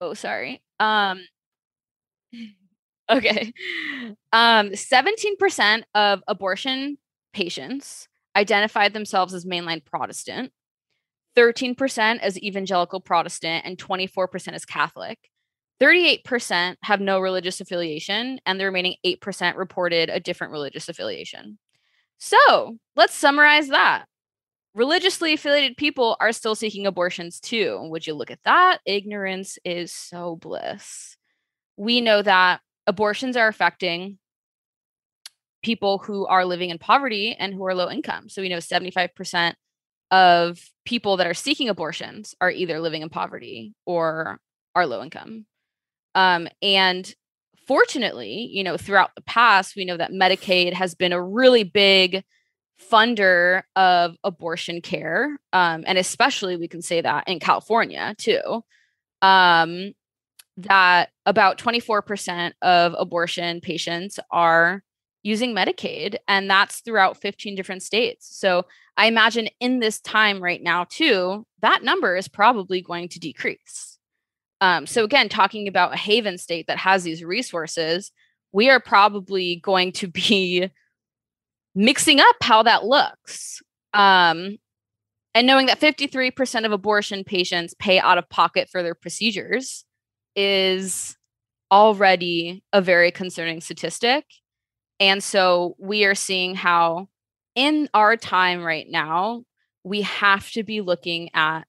[0.00, 0.62] oh, sorry.
[0.78, 1.26] Um,
[3.12, 3.52] okay.
[4.32, 6.98] Um, 17% of abortion
[7.32, 10.52] patients identified themselves as mainline Protestant.
[11.36, 15.18] 13% as evangelical Protestant, and 24% as Catholic.
[15.80, 21.58] 38% have no religious affiliation, and the remaining 8% reported a different religious affiliation.
[22.18, 24.04] So let's summarize that.
[24.74, 27.80] Religiously affiliated people are still seeking abortions too.
[27.90, 28.78] Would you look at that?
[28.86, 31.16] Ignorance is so bliss.
[31.76, 34.18] We know that abortions are affecting
[35.62, 38.28] people who are living in poverty and who are low income.
[38.28, 39.54] So we know 75%
[40.10, 44.40] of people that are seeking abortions are either living in poverty or
[44.74, 45.46] are low income.
[46.14, 47.12] Um, and
[47.66, 52.24] fortunately, you know, throughout the past, we know that Medicaid has been a really big
[52.90, 55.38] funder of abortion care.
[55.52, 58.64] Um, and especially we can say that in California too.
[59.22, 59.94] Um,
[60.56, 64.82] that about 24% of abortion patients are
[65.22, 68.28] using Medicaid, and that's throughout 15 different states.
[68.36, 68.66] So
[68.96, 73.98] I imagine in this time right now, too, that number is probably going to decrease.
[74.60, 78.12] Um, so, again, talking about a haven state that has these resources,
[78.52, 80.70] we are probably going to be
[81.74, 83.62] mixing up how that looks.
[83.94, 84.58] Um,
[85.34, 89.84] and knowing that 53% of abortion patients pay out of pocket for their procedures
[90.36, 91.16] is
[91.70, 94.24] already a very concerning statistic.
[95.00, 97.08] And so we are seeing how,
[97.54, 99.44] in our time right now,
[99.84, 101.62] we have to be looking at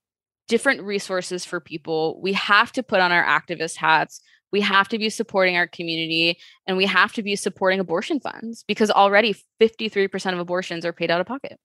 [0.47, 2.19] different resources for people.
[2.21, 4.21] We have to put on our activist hats.
[4.51, 6.37] We have to be supporting our community
[6.67, 11.09] and we have to be supporting abortion funds because already 53% of abortions are paid
[11.09, 11.59] out of pocket.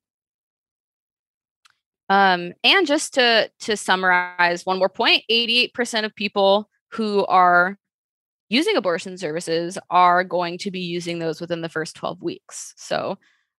[2.08, 7.78] Um, and just to to summarize one more point, 88% of people who are
[8.48, 12.74] using abortion services are going to be using those within the first 12 weeks.
[12.77, 13.19] So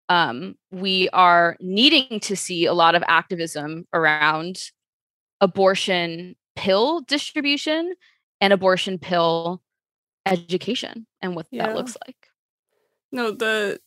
[0.09, 4.59] um, we are needing to see a lot of activism around
[5.41, 7.95] abortion pill distribution
[8.41, 9.63] and abortion pill
[10.27, 11.67] education and what yeah.
[11.67, 12.17] that looks like.
[13.13, 13.79] No, the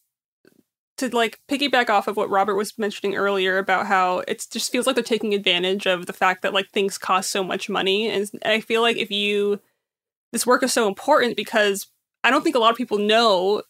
[1.01, 4.87] to like piggyback off of what Robert was mentioning earlier about how it just feels
[4.87, 8.29] like they're taking advantage of the fact that like things cost so much money and
[8.45, 9.59] I feel like if you
[10.31, 11.87] this work is so important because
[12.23, 13.63] I don't think a lot of people know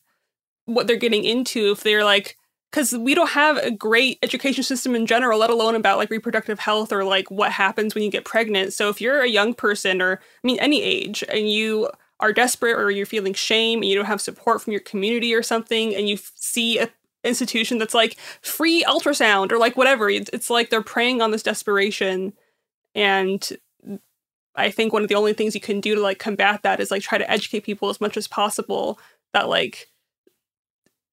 [0.65, 2.37] what they're getting into if they're like
[2.71, 6.59] because we don't have a great education system in general, let alone about like reproductive
[6.59, 8.71] health or like what happens when you get pregnant.
[8.73, 11.89] So if you're a young person or I mean any age and you
[12.21, 15.43] are desperate or you're feeling shame and you don't have support from your community or
[15.43, 16.89] something and you see a
[17.23, 20.09] institution that's like free ultrasound or like whatever.
[20.09, 22.33] It's, like they're preying on this desperation.
[22.95, 23.49] And
[24.53, 26.91] i think one of the only things you can do to like combat that is
[26.91, 28.99] like try to educate people as much as possible
[29.33, 29.87] that like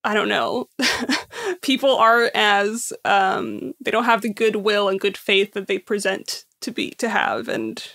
[0.03, 0.69] I don't know,
[1.61, 6.45] people are as um, they don't have the goodwill and good faith that they present
[6.61, 7.85] to be to have, and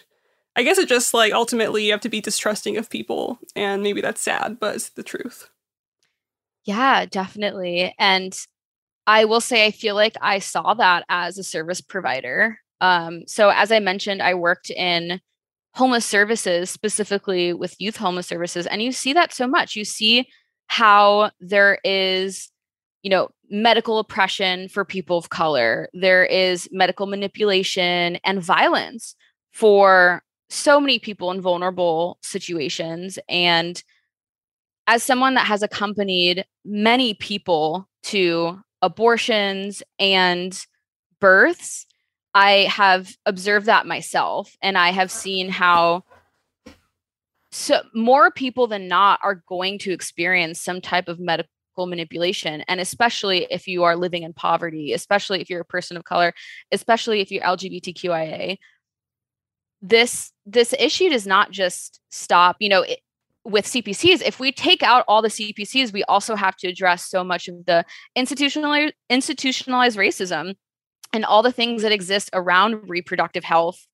[0.54, 4.02] I guess it just like ultimately you have to be distrusting of people, and maybe
[4.02, 5.48] that's sad, but it's the truth.
[6.64, 8.36] Yeah, definitely, and
[9.06, 12.58] I will say I feel like I saw that as a service provider.
[12.80, 15.20] Um, so as I mentioned, I worked in
[15.74, 19.76] homeless services, specifically with youth homeless services, and you see that so much.
[19.76, 20.28] You see
[20.68, 22.50] how there is
[23.02, 29.14] you know medical oppression for people of color there is medical manipulation and violence
[29.52, 33.82] for so many people in vulnerable situations and
[34.86, 40.66] as someone that has accompanied many people to abortions and
[41.20, 41.86] births
[42.34, 46.04] i have observed that myself and i have seen how
[47.50, 51.48] so more people than not are going to experience some type of medical
[51.78, 56.04] manipulation and especially if you are living in poverty especially if you're a person of
[56.04, 56.34] color
[56.72, 58.58] especially if you're lgbtqia
[59.80, 63.00] this this issue does not just stop you know it,
[63.44, 67.22] with CPCs, if we take out all the CPCs, we also have to address so
[67.22, 67.84] much of the
[68.16, 70.54] institutionalized institutionalized racism
[71.12, 73.86] and all the things that exist around reproductive health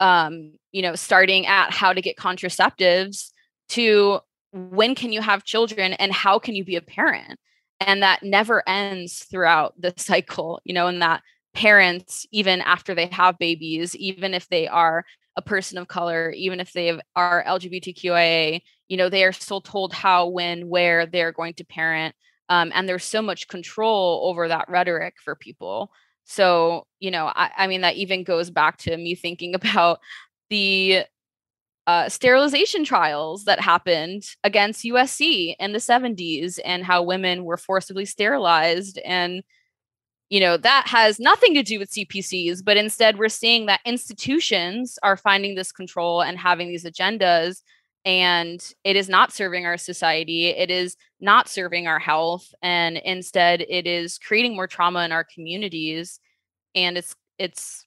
[0.00, 3.30] um, you know, starting at how to get contraceptives
[3.70, 4.20] to
[4.52, 7.38] when can you have children and how can you be a parent?
[7.80, 11.22] And that never ends throughout the cycle, you know, and that
[11.54, 15.04] parents, even after they have babies, even if they are
[15.36, 19.92] a person of color, even if they are LGBTQIA, you know, they are still told
[19.92, 22.14] how, when, where they're going to parent.
[22.48, 25.90] Um, and there's so much control over that rhetoric for people.
[26.24, 30.00] So, you know, I, I mean, that even goes back to me thinking about
[30.50, 31.04] the
[31.86, 38.06] uh, sterilization trials that happened against USC in the 70s and how women were forcibly
[38.06, 38.98] sterilized.
[39.04, 39.42] And
[40.30, 44.98] you know, that has nothing to do with CPCs, but instead we're seeing that institutions
[45.02, 47.62] are finding this control and having these agendas
[48.04, 53.62] and it is not serving our society it is not serving our health and instead
[53.62, 56.20] it is creating more trauma in our communities
[56.74, 57.86] and it's it's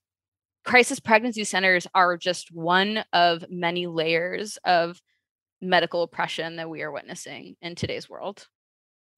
[0.65, 5.01] crisis pregnancy centers are just one of many layers of
[5.61, 8.47] medical oppression that we are witnessing in today's world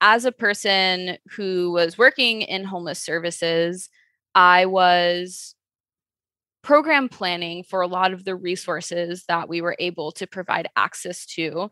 [0.01, 3.89] as a person who was working in homeless services
[4.35, 5.55] i was
[6.61, 11.25] program planning for a lot of the resources that we were able to provide access
[11.25, 11.71] to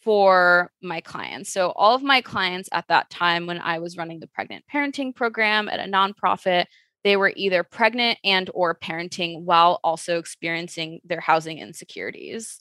[0.00, 1.52] for my clients.
[1.52, 5.14] So, all of my clients at that time, when I was running the pregnant parenting
[5.14, 6.66] program at a nonprofit,
[7.04, 12.60] they were either pregnant and or parenting while also experiencing their housing insecurities.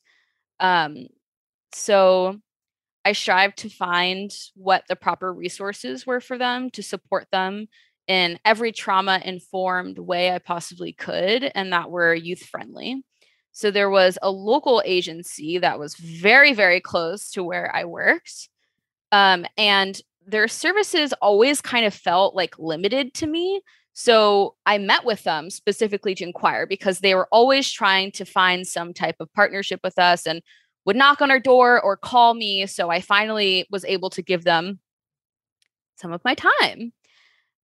[0.60, 1.08] Um,
[1.74, 2.40] so
[3.08, 7.68] I strive to find what the proper resources were for them to support them
[8.06, 13.06] in every trauma informed way I possibly could, and that were youth friendly.
[13.54, 18.50] So there was a local agency that was very, very close to where I worked.
[19.14, 23.62] Um, and their services always kind of felt like limited to me.
[23.94, 28.68] So I met with them specifically to inquire because they were always trying to find
[28.68, 30.42] some type of partnership with us and
[30.88, 32.66] would knock on our door or call me.
[32.66, 34.80] So I finally was able to give them
[35.98, 36.94] some of my time.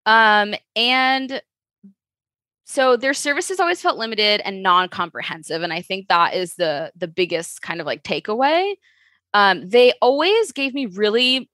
[0.06, 1.42] Um, and
[2.66, 5.64] so their services always felt limited and non-comprehensive.
[5.64, 8.74] And I think that is the the biggest kind of like takeaway.
[9.34, 11.50] Um, they always gave me really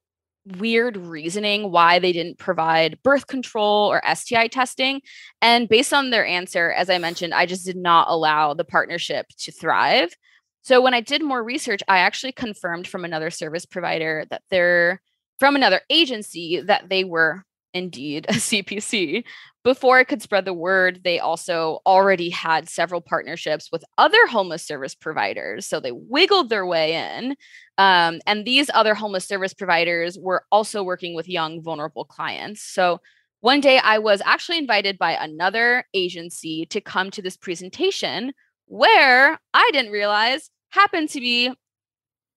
[0.58, 5.02] weird reasoning why they didn't provide birth control or STI testing.
[5.42, 9.28] And based on their answer, as I mentioned, I just did not allow the partnership
[9.40, 10.16] to thrive.
[10.62, 15.02] So when I did more research, I actually confirmed from another service provider that they're
[15.40, 19.24] from another agency that they were indeed a CPC.
[19.64, 24.66] Before I could spread the word, they also already had several partnerships with other homeless
[24.66, 25.66] service providers.
[25.66, 27.36] So they wiggled their way in.
[27.78, 32.62] Um, and these other homeless service providers were also working with young, vulnerable clients.
[32.62, 33.00] So
[33.42, 38.34] one day I was actually invited by another agency to come to this presentation
[38.70, 41.54] where I didn't realize happened to be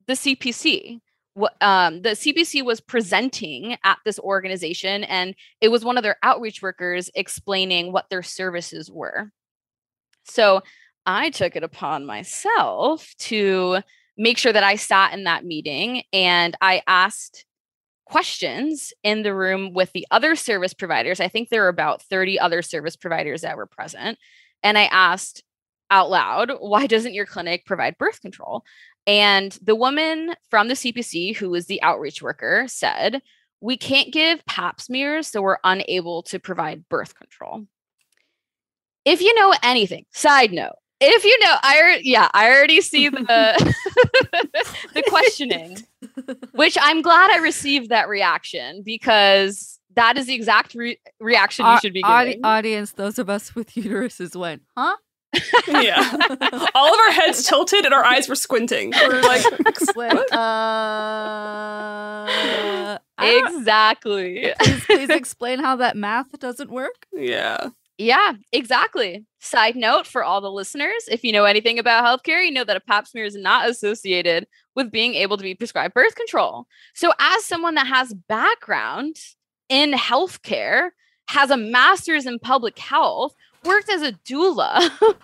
[0.06, 1.00] the CPC
[1.60, 6.60] um, the CPC was presenting at this organization, and it was one of their outreach
[6.60, 9.30] workers explaining what their services were.
[10.24, 10.60] So
[11.06, 13.80] I took it upon myself to
[14.16, 17.46] make sure that I sat in that meeting and I asked
[18.04, 21.18] questions in the room with the other service providers.
[21.18, 24.18] I think there were about 30 other service providers that were present.
[24.62, 25.42] And I asked
[25.92, 28.64] out loud, why doesn't your clinic provide birth control?
[29.06, 33.20] And the woman from the CPC, who was the outreach worker, said,
[33.60, 37.66] We can't give pap smears, so we're unable to provide birth control.
[39.04, 43.24] If you know anything, side note, if you know, I yeah, I already see the
[44.94, 45.78] the questioning,
[46.52, 51.78] which I'm glad I received that reaction because that is the exact re- reaction you
[51.80, 52.44] should be giving.
[52.44, 54.96] audience, those of us with uteruses went, huh?
[55.68, 56.16] Yeah.
[56.74, 58.92] All of our heads tilted and our eyes were squinting.
[59.02, 59.44] We're like,
[60.32, 60.98] uh,
[63.18, 64.52] exactly.
[64.60, 67.06] Please, please explain how that math doesn't work.
[67.12, 67.68] Yeah.
[67.98, 69.26] Yeah, exactly.
[69.40, 72.76] Side note for all the listeners if you know anything about healthcare, you know that
[72.76, 76.66] a pap smear is not associated with being able to be prescribed birth control.
[76.94, 79.16] So, as someone that has background
[79.68, 80.90] in healthcare,
[81.28, 83.34] has a master's in public health,
[83.64, 84.90] worked as a doula,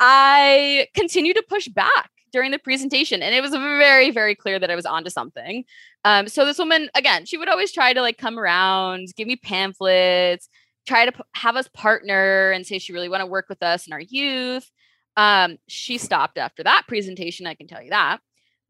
[0.00, 4.68] I continued to push back during the presentation and it was very very clear that
[4.68, 5.64] i was onto something.
[6.04, 9.36] Um, so this woman again she would always try to like come around give me
[9.36, 10.48] pamphlets
[10.86, 13.86] try to p- have us partner and say she really want to work with us
[13.86, 14.68] in our youth.
[15.16, 18.18] Um, she stopped after that presentation i can tell you that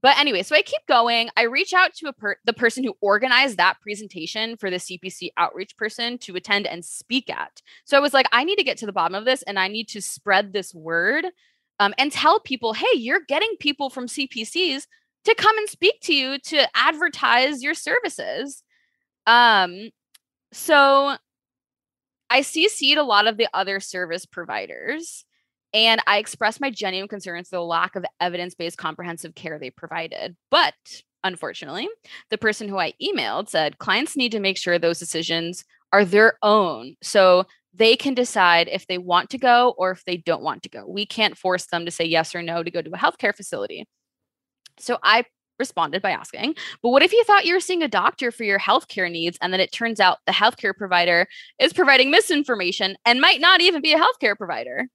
[0.04, 1.30] but anyway so i keep going.
[1.36, 5.76] I reach out to per- the person who organized that presentation for the cpc outreach
[5.76, 7.60] person to attend and speak at.
[7.84, 9.66] So i was like i need to get to the bottom of this and i
[9.66, 11.26] need to spread this word
[11.80, 14.86] um, and tell people, hey, you're getting people from CPCs
[15.24, 18.62] to come and speak to you to advertise your services.
[19.26, 19.90] Um,
[20.52, 21.16] so
[22.30, 25.24] I CC'd a lot of the other service providers
[25.74, 29.70] and I expressed my genuine concerns for the lack of evidence based comprehensive care they
[29.70, 30.36] provided.
[30.50, 30.74] But
[31.24, 31.88] unfortunately,
[32.30, 36.38] the person who I emailed said clients need to make sure those decisions are their
[36.42, 36.94] own.
[37.02, 37.44] So
[37.74, 40.86] they can decide if they want to go or if they don't want to go.
[40.86, 43.84] We can't force them to say yes or no to go to a healthcare facility.
[44.78, 45.24] So I
[45.58, 48.58] responded by asking, but what if you thought you were seeing a doctor for your
[48.58, 51.26] healthcare needs and then it turns out the healthcare provider
[51.58, 54.86] is providing misinformation and might not even be a healthcare provider?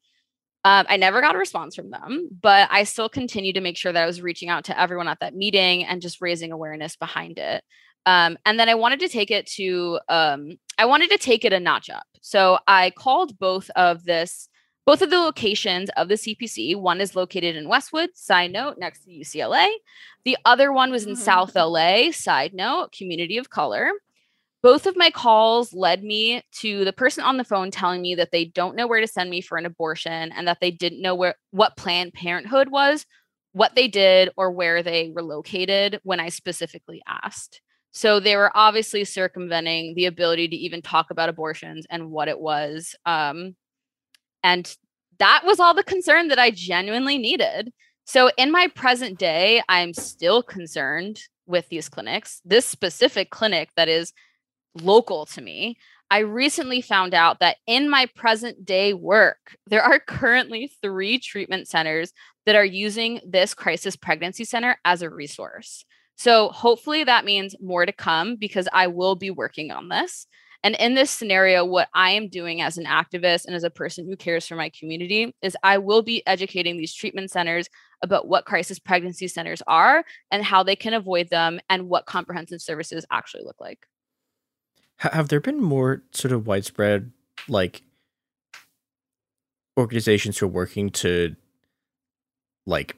[0.66, 3.94] Um, I never got a response from them, but I still continued to make sure
[3.94, 7.38] that I was reaching out to everyone at that meeting and just raising awareness behind
[7.38, 7.64] it.
[8.06, 11.54] Um, and then I wanted to take it to, um, I wanted to take it
[11.54, 12.06] a notch up.
[12.22, 14.50] So I called both of this
[14.90, 19.04] both of the locations of the CPC, one is located in Westwood, side note, next
[19.04, 19.70] to UCLA.
[20.26, 21.22] The other one was in mm-hmm.
[21.22, 23.92] South LA, side note, community of color.
[24.62, 28.32] Both of my calls led me to the person on the phone telling me that
[28.32, 31.16] they don't know where to send me for an abortion and that they didn't know
[31.16, 33.06] where what Planned Parenthood was,
[33.54, 37.62] what they did, or where they were located when I specifically asked.
[37.92, 42.40] So they were obviously circumventing the ability to even talk about abortions and what it
[42.40, 42.96] was.
[43.06, 43.56] Um,
[44.44, 44.76] and
[45.20, 47.72] that was all the concern that I genuinely needed.
[48.06, 53.90] So in my present day, I'm still concerned with these clinics, this specific clinic that
[53.90, 54.14] is
[54.76, 55.78] local to me.
[56.12, 61.68] I recently found out that in my present day work, there are currently three treatment
[61.68, 62.14] centers
[62.46, 65.86] that are using this crisis pregnancy center as a resource.
[66.16, 70.28] So hopefully that means more to come because I will be working on this.
[70.64, 74.06] And in this scenario, what I am doing as an activist and as a person
[74.06, 77.70] who cares for my community is I will be educating these treatment centers
[78.02, 82.62] about what crisis pregnancy centers are and how they can avoid them and what comprehensive
[82.62, 83.86] services actually look like.
[85.00, 87.12] Have there been more sort of widespread,
[87.48, 87.84] like,
[89.78, 91.36] organizations who are working to,
[92.66, 92.96] like,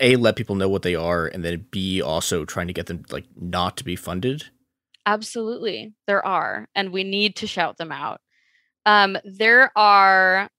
[0.00, 3.04] a let people know what they are and then b also trying to get them
[3.12, 4.50] like not to be funded
[5.08, 8.20] Absolutely, there are, and we need to shout them out.
[8.84, 10.50] Um, there are,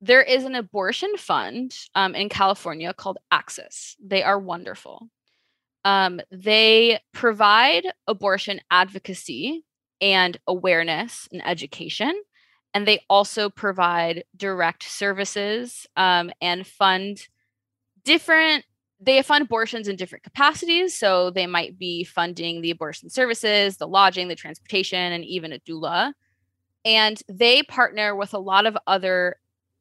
[0.00, 3.96] there is an abortion fund um, in California called Access.
[4.00, 5.08] They are wonderful.
[5.84, 9.64] Um, they provide abortion advocacy
[10.00, 12.20] and awareness and education,
[12.74, 17.28] and they also provide direct services um, and fund
[18.04, 18.64] different
[19.00, 20.98] they fund abortions in different capacities.
[20.98, 25.58] So they might be funding the abortion services, the lodging, the transportation, and even a
[25.60, 26.12] doula.
[26.84, 29.36] And they partner with a lot of other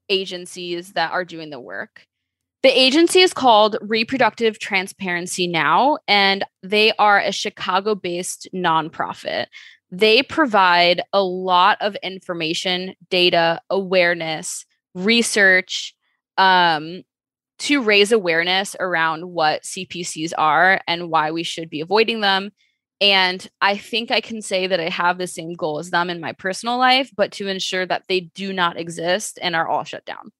[0.09, 2.06] agencies that are doing the work.
[2.67, 9.45] The agency is called Reproductive Transparency Now, and they are a Chicago based nonprofit.
[9.89, 15.95] They provide a lot of information, data, awareness, research,
[16.37, 17.03] um,
[17.59, 22.51] to raise awareness around what CPCs are and why we should be avoiding them.
[22.99, 26.19] And I think I can say that I have the same goal as them in
[26.19, 30.03] my personal life, but to ensure that they do not exist and are all shut
[30.03, 30.33] down.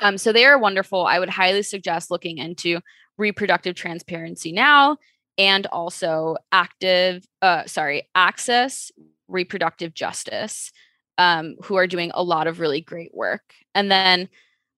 [0.00, 1.06] Um, so they are wonderful.
[1.06, 2.80] I would highly suggest looking into
[3.16, 4.96] reproductive transparency now
[5.38, 8.90] and also active, uh, sorry, access
[9.28, 10.70] reproductive justice,
[11.18, 13.54] um, who are doing a lot of really great work.
[13.74, 14.28] And then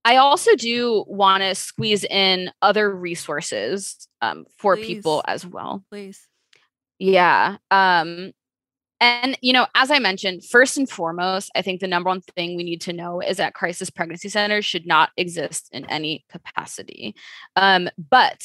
[0.05, 4.87] I also do want to squeeze in other resources um, for Please.
[4.87, 5.83] people as well.
[5.91, 6.29] Please.
[6.99, 7.57] Yeah.
[7.71, 8.33] Um,
[9.01, 12.57] and, you know, as I mentioned, first and foremost, I think the number one thing
[12.57, 17.15] we need to know is that crisis pregnancy centers should not exist in any capacity.
[17.57, 18.43] Um, but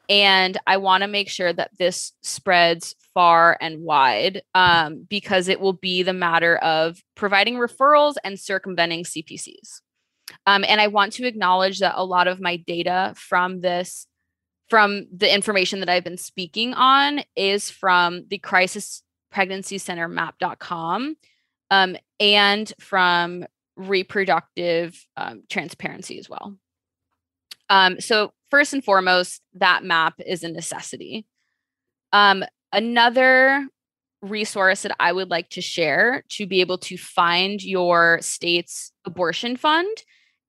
[0.09, 5.59] And I want to make sure that this spreads far and wide um, because it
[5.59, 9.81] will be the matter of providing referrals and circumventing CPCs.
[10.45, 14.07] Um, and I want to acknowledge that a lot of my data from this
[14.69, 21.15] from the information that I've been speaking on is from the crisis pregnancy center map.com
[21.71, 23.45] um, and from
[23.77, 26.57] reproductive um, transparency as well.
[27.69, 31.27] Um, so, first and foremost, that map is a necessity.
[32.11, 33.67] Um, another
[34.21, 39.55] resource that I would like to share to be able to find your state's abortion
[39.57, 39.95] fund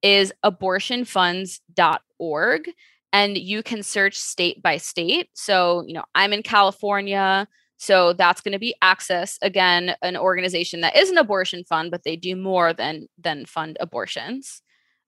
[0.01, 2.69] is abortionfunds.org
[3.11, 5.29] and you can search state by state.
[5.33, 7.47] So, you know, I'm in California.
[7.81, 12.03] So that's going to be Access, again, an organization that is an abortion fund, but
[12.03, 14.61] they do more than than fund abortions.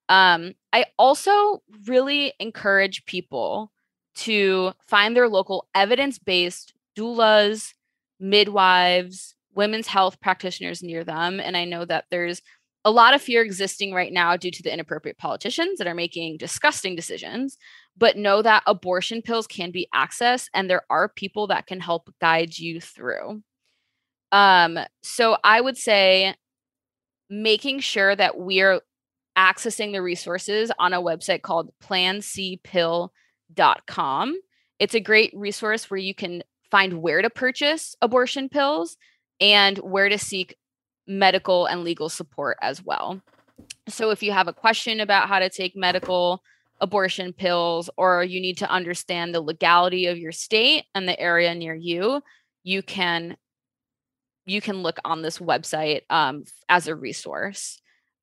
[0.07, 3.71] Um, I also really encourage people
[4.15, 7.73] to find their local evidence-based doulas,
[8.19, 11.39] midwives, women's health practitioners near them.
[11.39, 12.41] And I know that there's
[12.83, 16.37] a lot of fear existing right now due to the inappropriate politicians that are making
[16.37, 17.57] disgusting decisions.
[17.97, 22.13] But know that abortion pills can be accessed, and there are people that can help
[22.19, 23.43] guide you through.
[24.31, 26.35] Um, so I would say
[27.29, 28.81] making sure that we're
[29.37, 33.09] accessing the resources on a website called plancpill.com.
[34.79, 38.97] It's a great resource where you can find where to purchase abortion pills
[39.39, 40.55] and where to seek
[41.07, 43.21] medical and legal support as well.
[43.87, 46.41] So if you have a question about how to take medical
[46.81, 51.53] abortion pills or you need to understand the legality of your state and the area
[51.55, 52.21] near you,
[52.63, 53.37] you can
[54.45, 57.79] you can look on this website um, as a resource.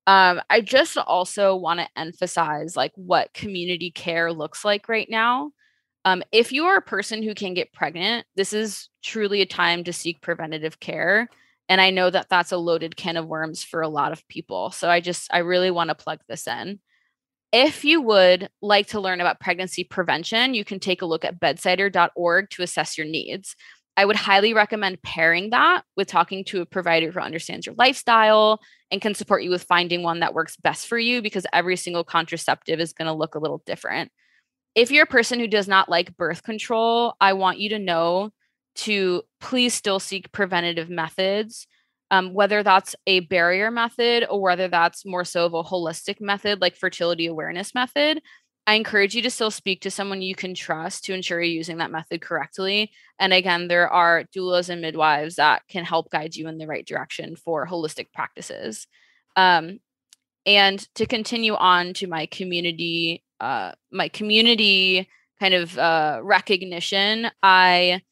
[0.09, 5.53] Um, I just also want to emphasize like what community care looks like right now.
[6.05, 9.85] Um, if you are a person who can get pregnant, this is truly a time
[9.85, 11.29] to seek preventative care.
[11.69, 14.71] And I know that that's a loaded can of worms for a lot of people.
[14.71, 16.81] So I just, I really want to plug this in.
[17.53, 21.41] If you would like to learn about pregnancy prevention, you can take a look at
[21.41, 23.57] bedsider.org to assess your needs.
[23.97, 28.61] I would highly recommend pairing that with talking to a provider who understands your lifestyle
[28.93, 32.05] and can support you with finding one that works best for you because every single
[32.05, 34.13] contraceptive is going to look a little different.
[34.77, 38.31] If you're a person who does not like birth control, I want you to know
[38.77, 41.67] to please still seek preventative methods,
[42.11, 46.61] um, whether that's a barrier method or whether that's more so of a holistic method
[46.61, 48.23] like fertility awareness method.
[48.67, 51.79] I encourage you to still speak to someone you can trust to ensure you're using
[51.79, 52.91] that method correctly.
[53.19, 56.87] And again, there are doulas and midwives that can help guide you in the right
[56.87, 58.87] direction for holistic practices.
[59.37, 59.81] Um,
[60.45, 65.09] and to continue on to my community, uh, my community
[65.41, 68.03] kind of uh, recognition, I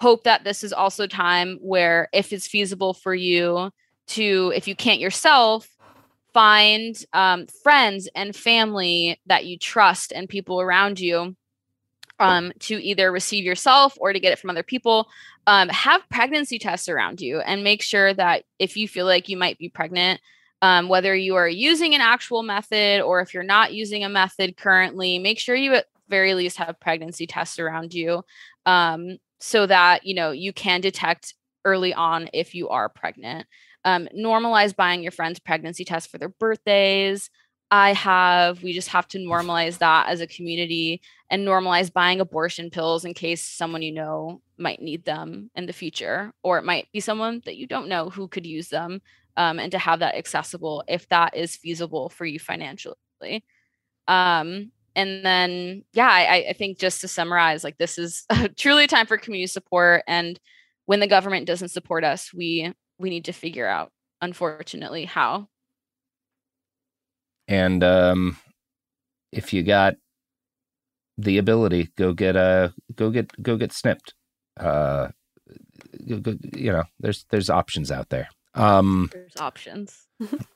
[0.00, 3.70] hope that this is also time where, if it's feasible for you
[4.08, 5.68] to, if you can't yourself,
[6.32, 11.36] find um, friends and family that you trust and people around you
[12.18, 15.08] um, to either receive yourself or to get it from other people.
[15.46, 19.36] Um, have pregnancy tests around you and make sure that if you feel like you
[19.36, 20.20] might be pregnant,
[20.62, 24.56] um, whether you are using an actual method or if you're not using a method
[24.56, 28.22] currently, make sure you at very least have pregnancy tests around you
[28.66, 33.46] um, so that you know you can detect early on if you are pregnant
[33.84, 37.30] um, normalize buying your friends pregnancy tests for their birthdays.
[37.72, 42.68] I have, we just have to normalize that as a community and normalize buying abortion
[42.68, 46.88] pills in case someone you know might need them in the future, or it might
[46.92, 49.00] be someone that you don't know who could use them,
[49.36, 52.96] um, and to have that accessible if that is feasible for you financially.
[54.08, 58.88] Um, and then, yeah, I, I think just to summarize, like this is truly a
[58.88, 60.02] time for community support.
[60.06, 60.38] And
[60.86, 65.48] when the government doesn't support us, we we need to figure out, unfortunately, how.
[67.48, 68.36] And um,
[69.32, 69.94] if you got
[71.18, 74.14] the ability, go get a go get go get snipped.
[74.58, 75.08] Uh,
[75.98, 78.28] you know, there's there's options out there.
[78.54, 80.06] Um, there's options.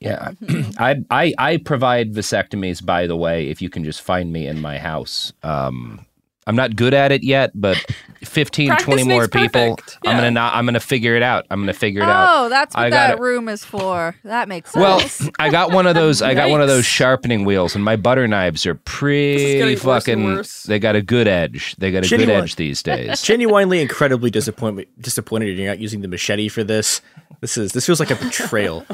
[0.01, 0.33] Yeah,
[0.79, 2.85] I I I provide vasectomies.
[2.85, 5.33] By the way, if you can just find me in my house.
[5.43, 6.07] Um,
[6.47, 7.83] I'm not good at it yet, but
[8.25, 9.79] 15, 20 more people.
[10.03, 10.11] Yeah.
[10.11, 10.55] I'm gonna not.
[10.55, 11.47] I'm gonna figure it out.
[11.51, 12.29] I'm gonna figure it oh, out.
[12.31, 14.17] Oh, that's what I that room is for.
[14.25, 15.21] That makes sense.
[15.21, 16.23] Well, I got one of those.
[16.23, 20.25] I got one of those sharpening wheels, and my butter knives are pretty fucking.
[20.25, 20.63] Worse worse.
[20.65, 21.77] They got a good edge.
[21.77, 23.23] They got a Genuine, good edge these days.
[23.23, 24.89] Genuinely, incredibly disappointed.
[25.01, 27.01] Disappointed you're not using the machete for this.
[27.41, 28.87] This is this feels like a betrayal.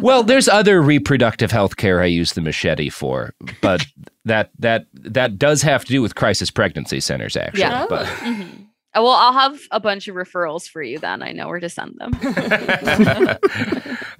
[0.00, 3.86] well, there's other reproductive health care I use the machete for, but
[4.24, 7.60] that that that does have to do with crisis pregnancy centers, actually.
[7.60, 7.86] Yeah.
[7.88, 8.64] But mm-hmm.
[8.94, 11.20] Well, I'll have a bunch of referrals for you then.
[11.20, 12.14] I know where to send them.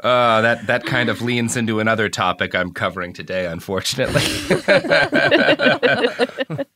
[0.02, 4.24] uh, that that kind of leans into another topic I'm covering today, unfortunately.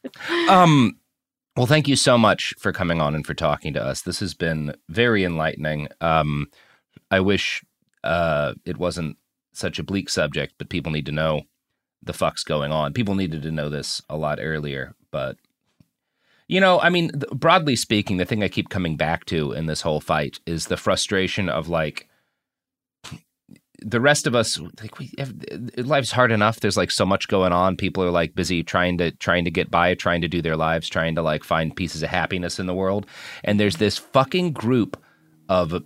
[0.49, 0.97] um,
[1.57, 4.03] well, thank you so much for coming on and for talking to us.
[4.03, 5.89] This has been very enlightening.
[6.01, 6.47] Um,
[7.11, 7.65] I wish
[8.05, 9.17] uh, it wasn't
[9.53, 11.43] such a bleak subject, but people need to know
[12.03, 12.93] the fuck's going on.
[12.93, 15.37] People needed to know this a lot earlier, but
[16.49, 19.83] you know, I mean, broadly speaking, the thing I keep coming back to in this
[19.83, 22.09] whole fight is the frustration of like
[23.81, 25.35] the rest of us like we have,
[25.77, 26.61] life's hard enough.
[26.61, 27.77] There's like so much going on.
[27.77, 30.89] People are like busy trying to trying to get by trying to do their lives
[30.89, 33.07] trying to like find pieces of happiness in the world.
[33.45, 35.01] And there's this fucking group
[35.49, 35.83] of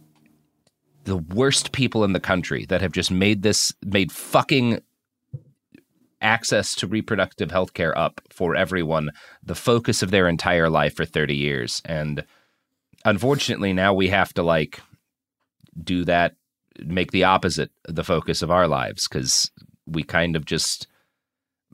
[1.05, 4.81] the worst people in the country that have just made this made fucking
[6.23, 9.11] access to reproductive health care up for everyone,
[9.43, 11.83] the focus of their entire life for 30 years.
[11.85, 12.25] And
[13.05, 14.81] unfortunately, now we have to like
[15.83, 16.37] do that,
[16.85, 19.51] make the opposite the focus of our lives because
[19.87, 20.87] we kind of just,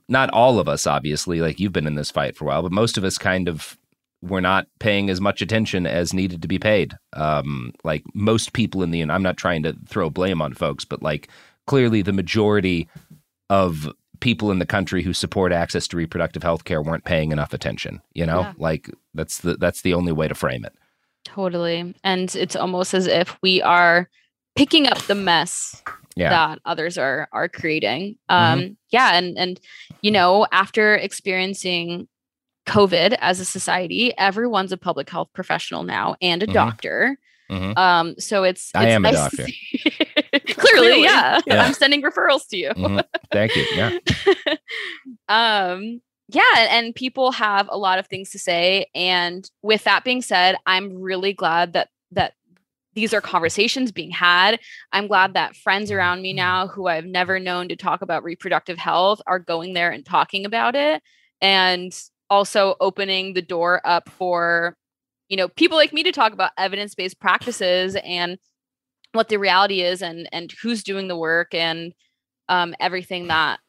[0.07, 2.71] not all of us, obviously, like you've been in this fight for a while, but
[2.71, 3.77] most of us kind of
[4.21, 6.93] we're not paying as much attention as needed to be paid.
[7.13, 10.83] Um, like most people in the, and I'm not trying to throw blame on folks,
[10.83, 11.29] but like
[11.67, 12.89] clearly the majority
[13.49, 13.89] of
[14.19, 18.01] people in the country who support access to reproductive health care weren't paying enough attention.
[18.13, 18.53] You know, Yeah.
[18.57, 20.73] like that's the that's the only way to frame it.
[21.25, 21.93] Totally.
[22.03, 24.09] And it's almost as if we are
[24.55, 25.81] picking up the mess
[26.15, 26.29] Yeah.
[26.29, 28.17] that others are are creating.
[28.29, 29.59] Um yeah, and and
[30.01, 32.07] you know, after experiencing
[32.67, 36.53] COVID as a society, everyone's a public health professional now and a Mhm.
[36.53, 37.17] doctor.
[37.49, 37.77] Mhm.
[37.77, 39.51] Um so it's, I it's am a nice to doctor.
[39.51, 41.39] see- Clearly, yeah.
[41.47, 41.63] Yeah.
[41.63, 42.69] I'm sending referrals to you.
[42.71, 43.03] Mhm.
[43.31, 43.65] Thank you.
[43.75, 43.97] Yeah.
[45.29, 50.03] um yeah and, and people have a lot of things to say and with that
[50.03, 52.33] being said i'm really glad that that
[52.93, 54.59] these are conversations being had
[54.91, 58.77] i'm glad that friends around me now who i've never known to talk about reproductive
[58.77, 61.01] health are going there and talking about it
[61.41, 64.75] and also opening the door up for
[65.29, 68.37] you know people like me to talk about evidence-based practices and
[69.13, 71.93] what the reality is and and who's doing the work and
[72.49, 73.59] um, everything that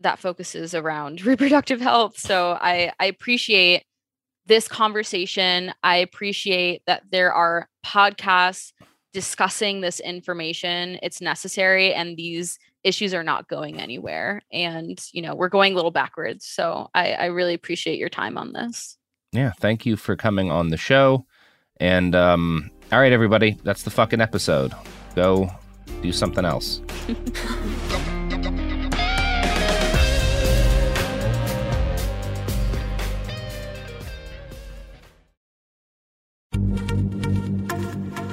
[0.00, 2.18] that focuses around reproductive health.
[2.18, 3.84] So I I appreciate
[4.46, 5.72] this conversation.
[5.82, 8.72] I appreciate that there are podcasts
[9.12, 10.98] discussing this information.
[11.02, 14.42] It's necessary and these issues are not going anywhere.
[14.52, 16.46] And you know, we're going a little backwards.
[16.46, 18.96] So I, I really appreciate your time on this.
[19.32, 19.52] Yeah.
[19.58, 21.26] Thank you for coming on the show.
[21.78, 24.72] And um, all right, everybody, that's the fucking episode.
[25.14, 25.50] Go
[26.02, 26.80] do something else.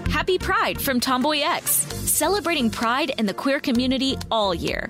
[0.09, 1.63] Happy Pride from TomboyX,
[2.07, 4.89] celebrating pride in the queer community all year.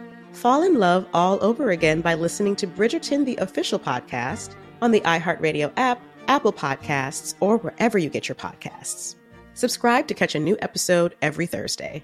[0.33, 5.01] fall in love all over again by listening to Bridgerton, the official podcast, on the
[5.01, 9.15] iHeartRadio app, Apple Podcasts, or wherever you get your podcasts.
[9.53, 12.03] Subscribe to catch a new episode every Thursday.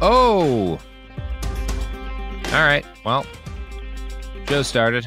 [0.00, 0.80] Oh.
[2.46, 2.84] All right.
[3.04, 3.24] Well,
[4.46, 5.06] Joe started.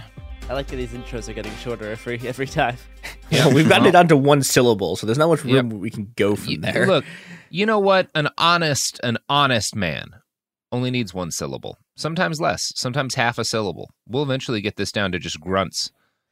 [0.50, 2.78] I like that these intros are getting shorter every every time.
[3.32, 6.12] Yeah, we've gotten it down to one syllable, so there's not much room we can
[6.16, 6.86] go from there.
[6.86, 7.06] Look,
[7.50, 8.08] you know what?
[8.14, 10.12] An honest, an honest man
[10.72, 11.80] only needs one syllable.
[11.96, 12.72] Sometimes less.
[12.76, 13.90] Sometimes half a syllable.
[14.08, 15.92] We'll eventually get this down to just grunts.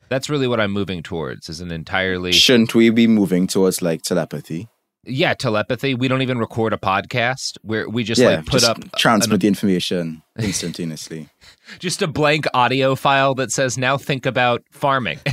[0.10, 1.50] That's really what I'm moving towards.
[1.50, 4.68] Is an entirely Shouldn't we be moving towards like telepathy?
[5.06, 5.94] yeah telepathy.
[5.96, 9.34] We don't even record a podcast where we just yeah, like put just up transmit
[9.34, 11.28] an- the information instantaneously.
[11.80, 15.20] just a blank audio file that says now think about farming.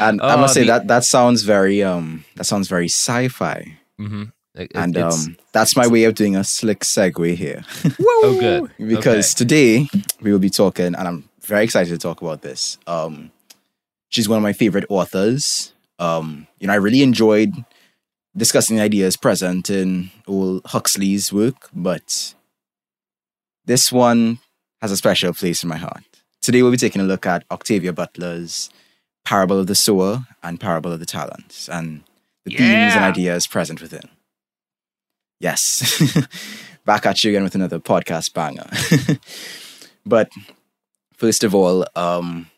[0.00, 3.76] And I Oh, must say the- that that sounds very um that sounds very sci-fi.
[3.98, 7.62] hmm It- and um that's my way of doing a slick segue here.
[8.00, 8.88] oh, good.
[8.88, 9.88] because today
[10.20, 12.78] we will be talking, and I'm very excited to talk about this.
[12.86, 13.32] Um,
[14.08, 15.74] she's one of my favorite authors.
[15.98, 17.52] Um, you know, I really enjoyed
[18.36, 22.34] discussing the ideas present in old Huxley's work, but
[23.64, 24.38] this one
[24.80, 26.04] has a special place in my heart.
[26.40, 28.70] Today we'll be taking a look at Octavia Butler's
[29.24, 32.02] Parable of the Sower and Parable of the Talents, and
[32.44, 34.08] the themes and ideas present within.
[35.40, 36.16] Yes.
[36.84, 38.68] Back at you again with another podcast banger.
[40.06, 40.30] but
[41.20, 42.50] first of all, um,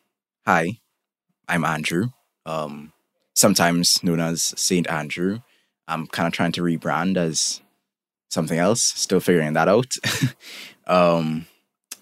[0.47, 0.78] hi,
[1.49, 2.10] I'm Andrew,
[2.47, 2.92] um,
[3.34, 5.41] sometimes known as Saint Andrew.
[5.89, 7.60] I'm kind of trying to rebrand as
[8.31, 9.92] something else, still figuring that out.
[10.86, 11.47] um,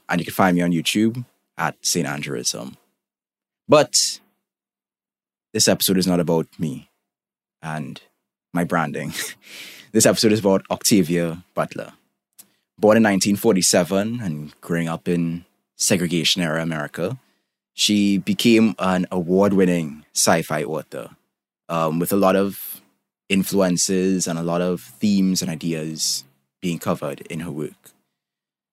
[0.06, 1.24] and you can find me on YouTube
[1.56, 2.76] at Saint Andrewism.
[3.66, 3.94] But
[5.54, 6.90] this episode is not about me
[7.62, 8.02] and
[8.52, 9.14] my branding.
[9.92, 11.94] this episode is about Octavia Butler.
[12.78, 15.46] Born in 1947 and growing up in
[15.80, 17.18] segregation era America,
[17.74, 21.10] she became an award winning sci fi author
[21.68, 22.80] um, with a lot of
[23.28, 26.24] influences and a lot of themes and ideas
[26.60, 27.92] being covered in her work.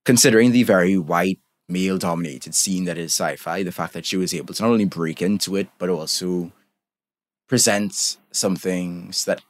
[0.06, 4.18] Considering the very white, male dominated scene that is sci fi, the fact that she
[4.18, 6.52] was able to not only break into it, but also
[7.48, 9.42] present some things that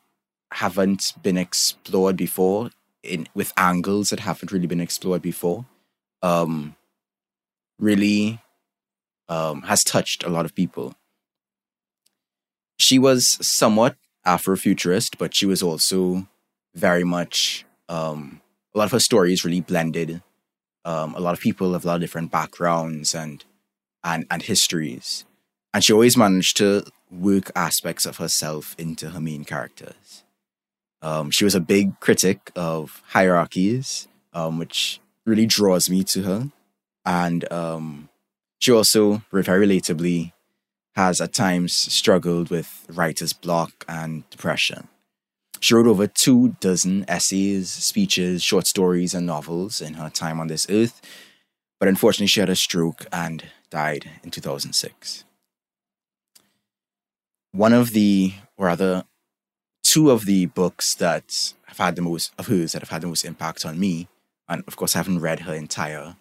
[0.54, 2.70] haven't been explored before
[3.04, 5.66] in with angles that haven't really been explored before
[6.24, 6.76] um
[7.80, 8.40] really
[9.30, 10.96] um has touched a lot of people.
[12.78, 16.28] She was somewhat afrofuturist but she was also
[16.76, 18.42] very much um
[18.76, 20.22] a lot of her stories really blended
[20.86, 23.46] um a lot of people of a lot of different backgrounds and
[24.04, 25.26] and and histories.
[25.74, 30.24] And she always managed to work aspects of herself into her main characters.
[31.02, 36.52] Um, she was a big critic of hierarchies, um, which really draws me to her.
[37.08, 38.10] And um,
[38.60, 40.34] she also, very relatably,
[40.96, 44.90] has at times struggled with writer's block and depression.
[45.62, 50.48] She wrote over two dozen essays, speeches, short stories, and novels in her time on
[50.48, 51.02] this earth,
[51.80, 55.24] but unfortunately, she had a stroke and died in 2006.
[57.54, 59.06] One of the, or rather,
[59.82, 63.08] two of the books that have had the most of hers that have had the
[63.08, 64.10] most impact on me,
[64.50, 66.18] and of course I haven't read her entire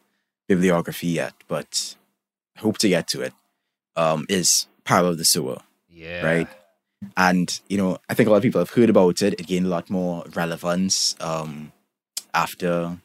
[0.49, 1.97] bibliography yet, but
[2.57, 3.33] I hope to get to it.
[3.97, 5.59] Um, is Parable of the Sower.
[5.89, 6.23] Yeah.
[6.25, 6.49] Right.
[7.17, 9.41] And you know, I think a lot of people have heard about it.
[9.41, 11.73] It gained a lot more relevance um,
[12.35, 12.99] after,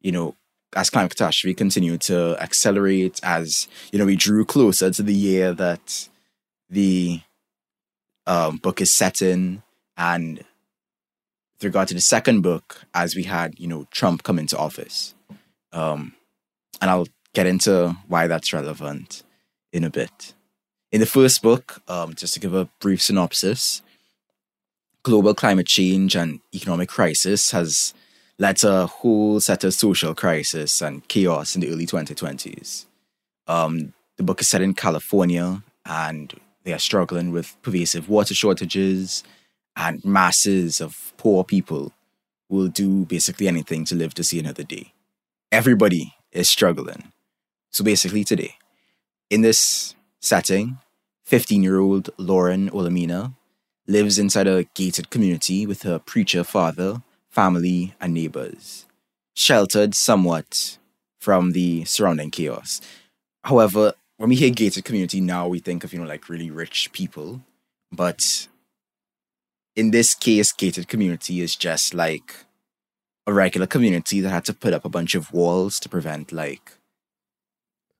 [0.00, 0.36] you know,
[0.76, 5.52] as climate catastrophe continued to accelerate, as you know, we drew closer to the year
[5.54, 6.08] that
[6.68, 7.20] the
[8.26, 9.62] um, book is set in,
[9.96, 14.58] and with regard to the second book, as we had, you know, Trump come into
[14.58, 15.14] office.
[15.72, 16.14] Um,
[16.80, 19.22] and I'll get into why that's relevant
[19.72, 20.34] in a bit.
[20.90, 23.82] In the first book, um, just to give a brief synopsis,
[25.02, 27.94] global climate change and economic crisis has
[28.38, 32.86] led to a whole set of social crisis and chaos in the early 2020s.
[33.46, 36.34] Um, the book is set in California, and
[36.64, 39.24] they are struggling with pervasive water shortages,
[39.76, 41.92] and masses of poor people
[42.48, 44.92] will do basically anything to live to see another day.
[45.52, 47.12] Everybody is struggling.
[47.70, 48.56] So basically, today,
[49.30, 50.78] in this setting,
[51.24, 53.34] 15 year old Lauren Olamina
[53.86, 58.86] lives inside a gated community with her preacher father, family, and neighbors.
[59.34, 60.78] sheltered somewhat
[61.20, 62.80] from the surrounding chaos.
[63.44, 66.90] However, when we hear gated community now, we think of, you know, like really rich
[66.92, 67.42] people.
[67.92, 68.48] But
[69.76, 72.34] in this case, gated community is just like
[73.28, 76.72] a regular community that had to put up a bunch of walls to prevent like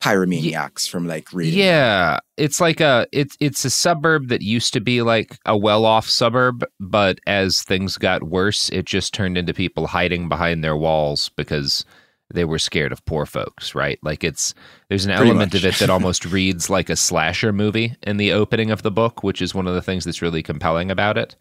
[0.02, 1.58] pyromaniacs from like raiding.
[1.58, 6.08] Yeah, it's like a it's it's a suburb that used to be like a well-off
[6.08, 11.30] suburb, but as things got worse, it just turned into people hiding behind their walls
[11.36, 11.84] because
[12.32, 13.98] they were scared of poor folks, right?
[14.02, 14.54] Like it's
[14.88, 15.62] there's an Pretty element much.
[15.62, 19.22] of it that almost reads like a slasher movie in the opening of the book,
[19.22, 21.36] which is one of the things that's really compelling about it.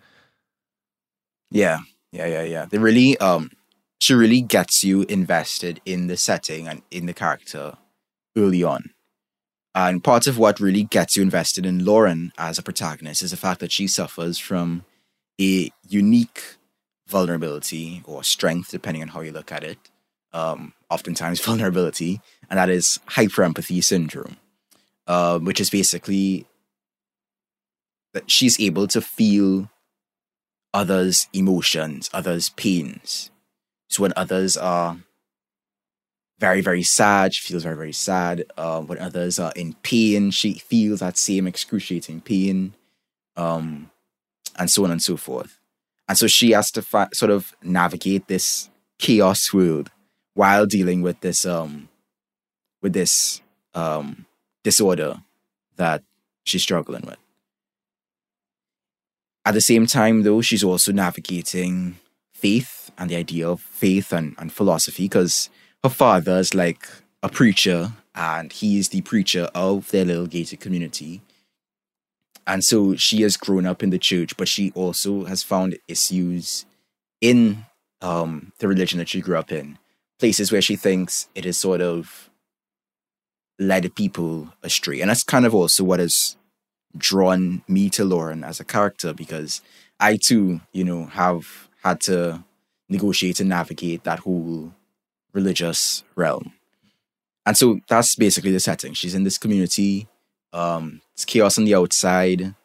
[1.51, 1.79] Yeah,
[2.11, 2.65] yeah, yeah, yeah.
[2.65, 3.51] They really, um,
[3.99, 7.77] she really gets you invested in the setting and in the character
[8.37, 8.91] early on.
[9.73, 13.37] And part of what really gets you invested in Lauren as a protagonist is the
[13.37, 14.85] fact that she suffers from
[15.39, 16.55] a unique
[17.07, 19.77] vulnerability or strength, depending on how you look at it.
[20.33, 24.37] Um, oftentimes vulnerability, and that is hyperempathy syndrome,
[25.05, 26.45] um, which is basically
[28.13, 29.69] that she's able to feel
[30.73, 33.29] others' emotions, others' pains.
[33.87, 34.97] So when others are
[36.39, 38.45] very, very sad, she feels very, very sad.
[38.57, 42.73] Um, when others are in pain, she feels that same excruciating pain,
[43.35, 43.89] um,
[44.57, 45.59] and so on and so forth.
[46.07, 46.81] And so she has to
[47.13, 49.89] sort of navigate this chaos world
[50.33, 51.89] while dealing with this, um,
[52.81, 53.41] with this
[53.73, 54.25] um,
[54.63, 55.21] disorder
[55.75, 56.03] that
[56.43, 57.17] she's struggling with.
[59.45, 61.97] At the same time, though, she's also navigating
[62.33, 65.49] faith and the idea of faith and, and philosophy because
[65.83, 66.87] her father is like
[67.23, 71.21] a preacher and he is the preacher of their little gated community.
[72.45, 76.65] And so she has grown up in the church, but she also has found issues
[77.21, 77.65] in
[78.01, 79.77] um, the religion that she grew up in,
[80.19, 82.29] places where she thinks it is sort of
[83.59, 85.01] led people astray.
[85.01, 86.37] And that's kind of also what has
[86.97, 89.61] drawn me to Lauren as a character because
[89.99, 92.43] I too, you know, have had to
[92.89, 94.73] negotiate and navigate that whole
[95.33, 96.53] religious realm.
[97.45, 98.93] And so that's basically the setting.
[98.93, 100.07] She's in this community.
[100.53, 102.55] Um, it's chaos on the outside.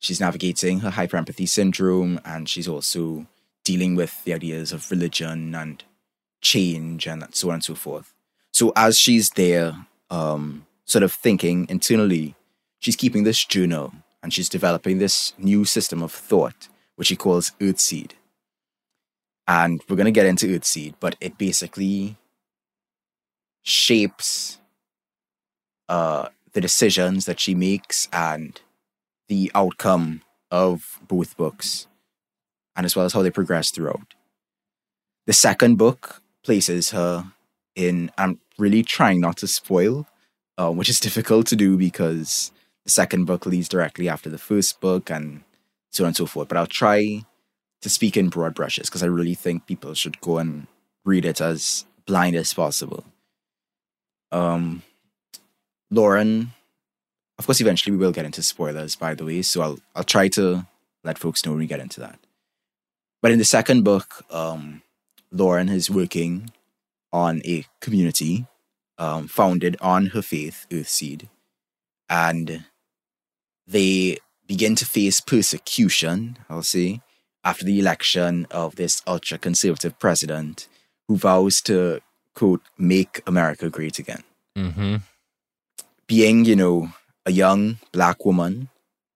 [0.00, 3.26] She's navigating her hyperempathy syndrome, and she's also
[3.64, 5.82] dealing with the ideas of religion and
[6.42, 8.12] change and so on and so forth.
[8.52, 12.34] So as she's there, um, sort of thinking internally,
[12.78, 17.52] she's keeping this journal and she's developing this new system of thought, which she calls
[17.60, 18.12] Earthseed.
[19.46, 22.16] And we're going to get into Earthseed, but it basically
[23.62, 24.58] shapes
[25.88, 28.60] uh, the decisions that she makes and
[29.28, 31.86] the outcome of both books,
[32.76, 34.14] and as well as how they progress throughout.
[35.26, 37.32] The second book places her
[37.74, 40.06] in, I'm really trying not to spoil,
[40.58, 42.52] uh, which is difficult to do because
[42.84, 45.42] the second book leads directly after the first book and
[45.90, 46.48] so on and so forth.
[46.48, 47.24] But I'll try
[47.84, 50.66] to speak in broad brushes because I really think people should go and
[51.04, 53.04] read it as blind as possible.
[54.32, 54.82] Um,
[55.90, 56.52] Lauren,
[57.38, 60.28] of course, eventually we will get into spoilers, by the way, so I'll I'll try
[60.28, 60.66] to
[61.04, 62.18] let folks know when we get into that.
[63.20, 64.80] But in the second book, um,
[65.30, 66.52] Lauren is working
[67.12, 68.46] on a community
[68.96, 71.28] um, founded on her faith, Earthseed,
[72.08, 72.64] and
[73.66, 77.02] they begin to face persecution, I'll say,
[77.44, 80.68] after the election of this ultra conservative president
[81.08, 82.00] who vows to,
[82.34, 84.22] quote, make America great again.
[84.56, 84.96] Mm-hmm.
[86.06, 86.88] Being, you know,
[87.26, 88.68] a young black woman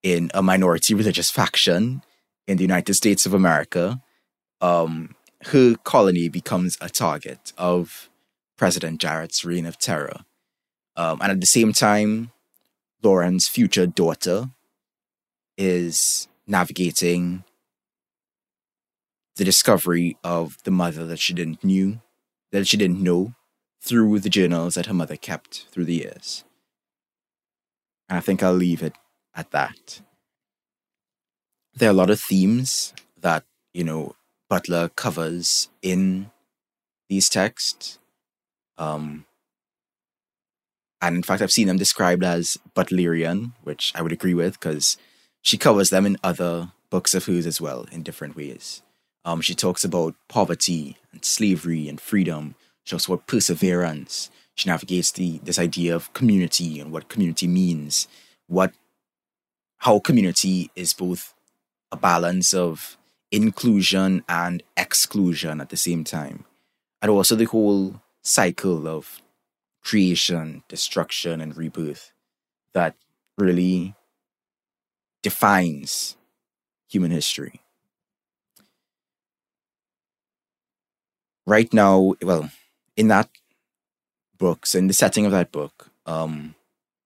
[0.03, 2.03] in a minority religious faction
[2.47, 4.01] in the United States of America,
[4.61, 5.15] um,
[5.47, 8.09] her colony becomes a target of
[8.57, 10.25] President Jarrett's reign of terror.
[10.97, 12.33] Um, and at the same time,
[13.03, 14.51] Lauren's future daughter
[15.57, 17.45] is navigating
[19.39, 22.01] the discovery of the mother that she didn't knew,
[22.51, 23.35] that she didn't know,
[23.81, 26.45] through the journals that her mother kept through the years.
[28.09, 28.95] And I think I'll leave it
[29.37, 30.03] at that.
[31.73, 34.17] There are a lot of themes that, you know,
[34.51, 36.33] Butler covers in
[37.09, 38.01] these texts.
[38.77, 39.25] Um,
[41.01, 44.97] and in fact, I've seen them described as Butlerian, which I would agree with because
[45.43, 48.83] she covers them in other books of hers as well in different ways.
[49.29, 52.55] Um, she talks about poverty and slavery and freedom.
[52.85, 54.31] She talks about perseverance.
[54.55, 58.09] She navigates the this idea of community and what community means,
[58.47, 58.73] what
[59.85, 61.35] how community is both
[61.93, 62.97] a balance of
[63.31, 66.47] inclusion and exclusion at the same time.
[67.03, 69.21] and also the whole cycle of
[69.85, 72.13] creation, destruction, and rebirth
[72.73, 72.95] that
[73.37, 73.95] really
[75.23, 76.17] defines
[76.89, 77.61] human history.
[81.49, 82.51] Right now, well,
[82.95, 83.31] in that
[84.37, 86.55] book, so in the setting of that book, um,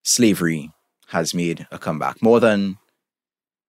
[0.02, 0.72] slavery
[1.10, 2.78] has made a comeback more than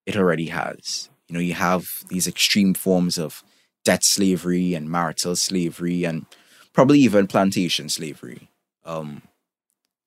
[0.08, 1.10] it already has.
[1.28, 3.44] You know, you have these extreme forms of
[3.86, 6.26] debt slavery and marital slavery and
[6.74, 8.50] probably even plantation slavery.
[8.84, 9.22] Um,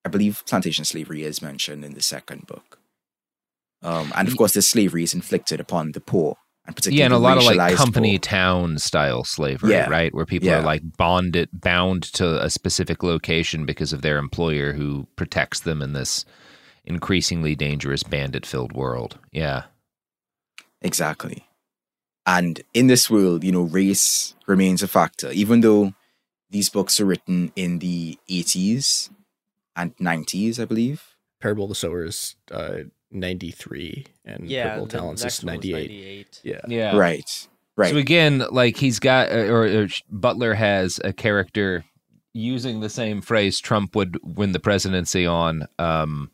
[0.04, 2.80] I believe plantation slavery is mentioned in the second book.
[3.82, 7.14] Um, and of course, this slavery is inflicted upon the poor, and particularly yeah, and
[7.14, 8.22] a lot of like company poor.
[8.22, 9.88] town style slavery, Yeah.
[9.88, 10.12] right?
[10.14, 10.58] Where people Yeah.
[10.58, 15.80] are like bonded, bound to a specific location because of their employer who protects them
[15.82, 16.24] in this
[16.84, 19.18] increasingly dangerous bandit-filled world.
[19.32, 19.64] Yeah,
[20.82, 21.44] Exactly.
[22.26, 25.94] And in this world, you know, race remains a factor, even though
[26.50, 29.10] these books are written in the 80s
[29.74, 31.02] and 90s, I believe.
[31.40, 32.78] Parable of the Sower is uh,
[33.10, 35.90] 93, and Yeah, Parable the Talents next is one was 98.
[35.90, 36.40] 98.
[36.44, 36.60] Yeah.
[36.68, 37.48] yeah, Right.
[37.78, 37.90] Right.
[37.90, 41.84] So again, like he's got, uh, or, or Butler has a character
[42.32, 45.66] using the same phrase Trump would win the presidency on.
[45.78, 46.30] Um,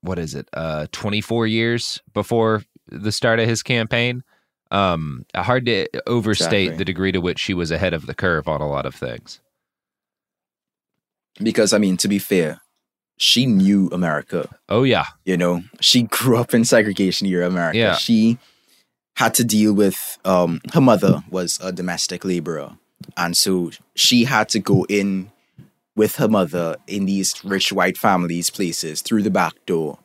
[0.00, 0.48] what is it?
[0.52, 4.22] Uh, twenty four years before the start of his campaign.
[4.70, 6.76] Um, hard to overstate Exactly.
[6.78, 9.40] the degree to which she was ahead of the curve on a lot of things.
[11.42, 12.61] because, I mean, to be fair,
[13.22, 14.48] she knew America.
[14.68, 17.78] Oh yeah, You know, she grew up in segregation era America.
[17.78, 17.94] Yeah.
[17.94, 18.38] She
[19.16, 22.76] had to deal with um her mother was a domestic laborer.
[23.16, 25.30] And so she had to go in
[25.94, 29.98] with her mother in these rich white families places through the back door.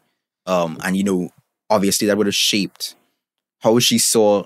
[0.45, 1.31] Um and you know,
[1.71, 2.93] obviously that would have shaped
[3.61, 4.45] how she saw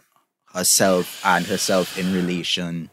[0.53, 2.89] herself and herself in relation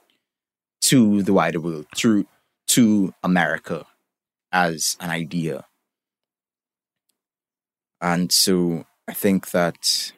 [0.81, 2.27] to the wider world, through
[2.69, 3.87] to America
[4.53, 5.65] as an idea.
[8.01, 10.13] And so I think that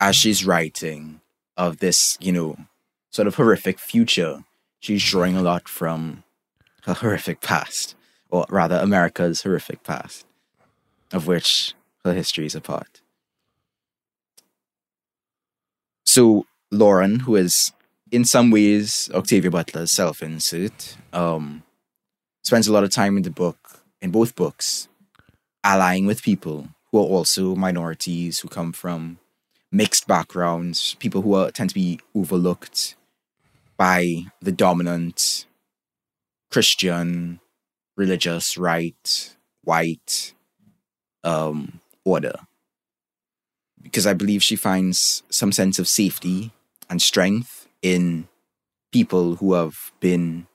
[0.00, 1.20] as she's writing
[1.56, 2.56] of this, you know,
[3.10, 4.44] sort of horrific future,
[4.80, 6.22] she's drawing a lot from
[6.84, 7.94] her horrific past,
[8.30, 10.26] or rather, America's horrific past,
[11.12, 11.74] of which
[12.04, 13.00] her history is a part.
[16.04, 17.72] So, Lauren, who is
[18.12, 21.62] in some ways Octavia Butler's self insert, um,
[22.44, 24.88] spends a lot of time in the book, in both books,
[25.64, 29.18] allying with people who are also minorities who come from
[29.70, 32.94] mixed backgrounds, people who are, tend to be overlooked
[33.76, 35.44] by the dominant
[36.50, 37.40] Christian,
[37.96, 40.32] religious, right, white
[41.22, 42.34] um, order.
[43.82, 46.52] Because I believe she finds some sense of safety
[46.88, 48.26] and strength in
[48.90, 50.46] people who have been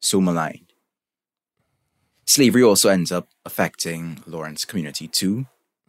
[0.00, 0.74] so maligned.
[2.26, 5.46] Slavery also ends up affecting Lauren's community too,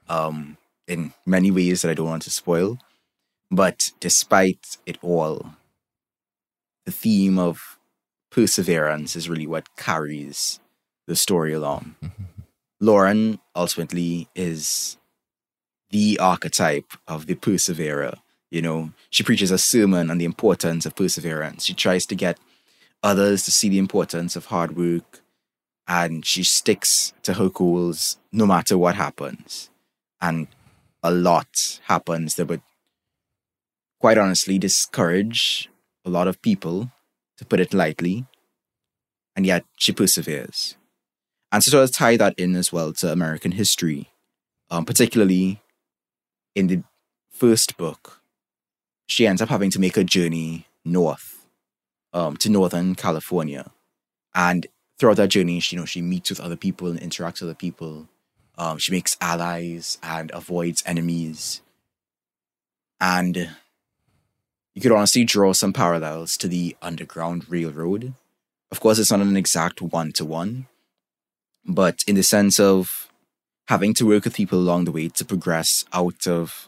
[0.09, 2.79] um, in many ways that I don't want to spoil.
[3.49, 5.53] But despite it all,
[6.85, 7.77] the theme of
[8.31, 10.59] perseverance is really what carries
[11.07, 11.95] the story along.
[12.79, 14.97] Lauren ultimately is
[15.89, 18.15] the archetype of the perseverer.
[18.51, 21.65] You know, she preaches a sermon on the importance of perseverance.
[21.65, 22.37] She tries to get
[23.03, 25.21] others to see the importance of hard work,
[25.87, 29.69] and she sticks to her goals no matter what happens.
[30.21, 30.47] And
[31.03, 31.47] a lot
[31.85, 32.61] happens that would,
[33.99, 35.69] quite honestly, discourage
[36.05, 36.91] a lot of people,
[37.37, 38.25] to put it lightly,
[39.35, 40.75] and yet she perseveres.
[41.51, 44.09] And to tie that in as well to American history,
[44.69, 45.61] um, particularly
[46.55, 46.83] in the
[47.29, 48.21] first book,
[49.07, 51.45] she ends up having to make a journey north
[52.13, 53.71] um, to Northern California.
[54.33, 54.67] And
[54.99, 57.55] throughout that journey, she, you know, she meets with other people and interacts with other
[57.55, 58.09] people.
[58.57, 61.61] Um, she makes allies and avoids enemies.
[62.99, 63.51] And
[64.73, 68.13] you could honestly draw some parallels to the Underground Railroad.
[68.71, 70.67] Of course, it's not an exact one to one,
[71.65, 73.11] but in the sense of
[73.67, 76.67] having to work with people along the way to progress out of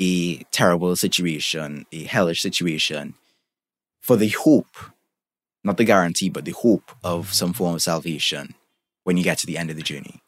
[0.00, 3.14] a terrible situation, a hellish situation,
[4.00, 4.76] for the hope,
[5.62, 8.54] not the guarantee, but the hope of some form of salvation
[9.04, 10.22] when you get to the end of the journey.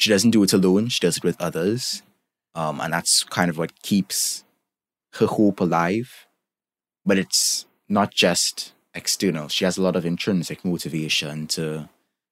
[0.00, 2.02] She doesn't do it alone, she does it with others.
[2.54, 4.44] Um, and that's kind of what keeps
[5.14, 6.26] her hope alive.
[7.04, 9.48] But it's not just external.
[9.48, 11.90] She has a lot of intrinsic motivation to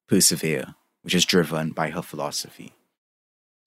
[0.09, 2.73] persevere, which is driven by her philosophy.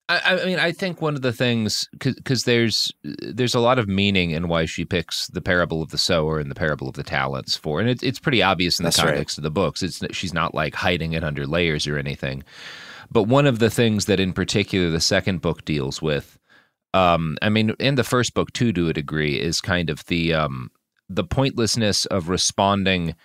[0.09, 3.87] I, I mean, I think one of the things because there's there's a lot of
[3.87, 7.03] meaning in why she picks the parable of the sower and the parable of the
[7.03, 9.11] talents for, and it, it's pretty obvious in the That's right.
[9.11, 9.81] context of the books.
[9.81, 12.43] It's she's not like hiding it under layers or anything.
[13.11, 16.39] But one of the things that, in particular, the second book deals with,
[16.93, 20.33] um, I mean, in the first book too, to a degree, is kind of the
[20.33, 20.71] um,
[21.09, 23.15] the pointlessness of responding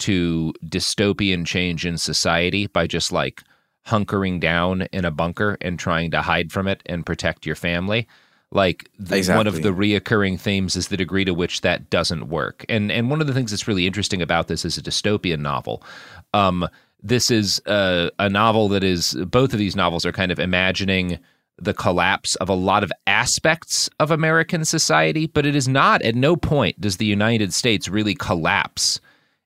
[0.00, 3.42] to dystopian change in society by just like
[3.86, 8.08] hunkering down in a bunker and trying to hide from it and protect your family.
[8.50, 12.64] Like the, one of the reoccurring themes is the degree to which that doesn't work.
[12.68, 15.82] And and one of the things that's really interesting about this is a dystopian novel.
[16.32, 16.68] Um,
[17.04, 21.18] this is a, a novel that is both of these novels are kind of imagining
[21.58, 26.16] the collapse of a lot of aspects of American society, but it is not at
[26.16, 28.98] no point does the United States really collapse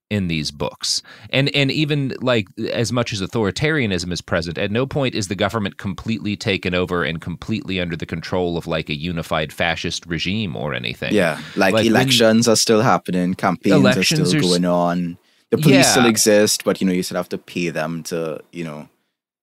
[0.09, 1.03] in these books.
[1.31, 5.35] And and even like as much as authoritarianism is present, at no point is the
[5.35, 10.57] government completely taken over and completely under the control of like a unified fascist regime
[10.57, 11.13] or anything.
[11.13, 15.19] Yeah, like, when- elections are still happening, campaigns are still are going on.
[15.51, 15.83] The police Yeah.
[15.93, 18.89] still exist, but you know you still have to pay them to you know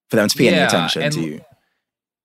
[0.10, 1.42] for them to pay any attention and- to you.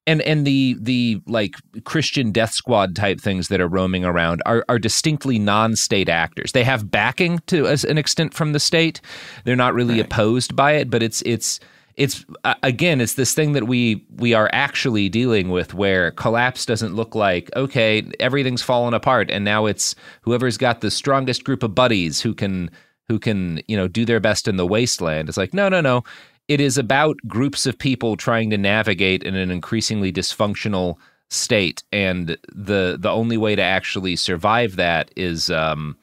[0.07, 4.65] and and the the like Christian death squad type things that are roaming around are
[4.69, 6.53] are distinctly non-state actors.
[6.53, 9.01] They have backing to as an extent from the state.
[9.45, 11.59] They're not really opposed by it, but it's it's
[11.97, 16.65] it's uh, again it's this thing that we we are actually dealing with where collapse
[16.65, 21.63] doesn't look like okay everything's fallen apart and now it's whoever's got the strongest group
[21.63, 22.71] of buddies who can
[23.11, 26.05] who can you know do their best in the wasteland it's like no no no
[26.47, 30.97] it is about groups of people trying to navigate in an increasingly dysfunctional
[31.29, 35.97] state and the the only way to actually survive that is um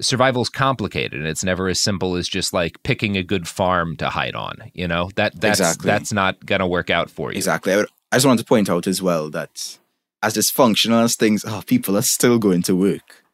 [0.00, 4.08] survival's complicated and it's never as simple as just like picking a good farm to
[4.08, 5.86] hide on you know that that's Exactly.
[5.86, 7.74] that's not gonna work out for you Exactly.
[7.74, 9.78] I, would, I just wanted to point out as well that
[10.22, 13.25] as dysfunctional as things are, people are still going to work.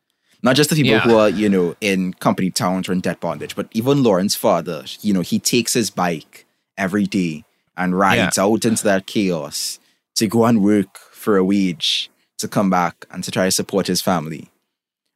[0.42, 1.00] Not just the people Yeah.
[1.00, 4.84] who are, you know, in company towns or in debt bondage, but even Lauren's father,
[5.00, 6.46] you know, he takes his bike
[6.76, 7.44] every day
[7.76, 9.78] and rides out into that chaos
[10.16, 13.86] to go and work for a wage to come back and to try to support
[13.86, 14.50] his family.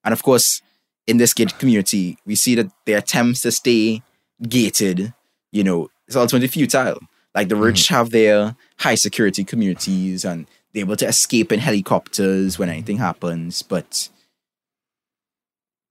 [0.05, 0.63] And of course,
[1.07, 4.03] in this gated community, we see that their attempts to stay
[4.49, 5.13] gated,
[5.51, 7.01] you know, is ultimately futile.
[7.35, 7.95] Like the rich mm-hmm.
[7.95, 13.63] have their high security communities and they're able to escape in helicopters when anything happens,
[13.63, 14.09] but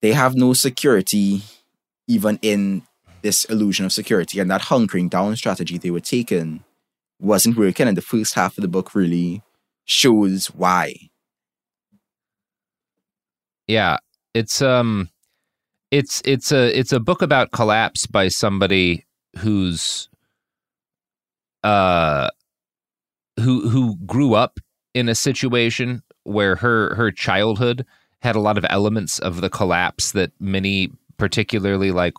[0.06, 1.42] they have no security
[2.08, 2.84] even in
[3.24, 4.40] this illusion of security.
[4.40, 6.64] And that hunkering down strategy they were taking
[7.20, 7.88] wasn't working.
[7.88, 9.42] And the first half of the book really
[9.86, 10.94] shows why.
[13.68, 13.98] Yeah,
[14.36, 15.10] it's um,
[15.90, 19.08] it's it's a it's a book about collapse by somebody
[19.40, 20.08] who's
[21.64, 22.30] uh,
[23.40, 24.60] who who grew up
[24.94, 27.88] in a situation where her her childhood
[28.26, 32.14] had a lot of elements of the collapse that many, particularly like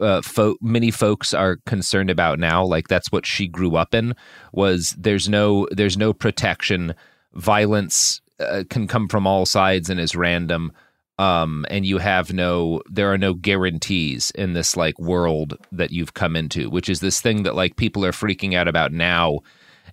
[0.00, 2.64] uh, folk, many folks are concerned about now.
[2.64, 4.14] Like that's what she grew up in.
[4.52, 6.94] Was there's no there's no protection.
[7.34, 10.72] Violence uh, can come from all sides and is random.
[11.18, 16.12] Um, and you have no, there are no guarantees in this like world that you've
[16.12, 19.40] come into, which is this thing that like people are freaking out about now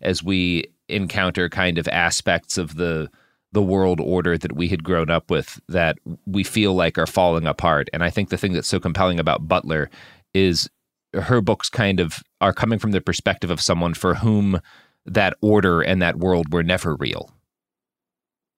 [0.01, 3.09] as we encounter kind of aspects of the
[3.53, 7.45] the world order that we had grown up with that we feel like are falling
[7.47, 7.89] apart.
[7.93, 9.89] And I think the thing that's so compelling about Butler
[10.33, 10.69] is
[11.13, 14.59] her books kind of are coming from the perspective of someone for whom
[15.05, 17.31] that order and that world were never real.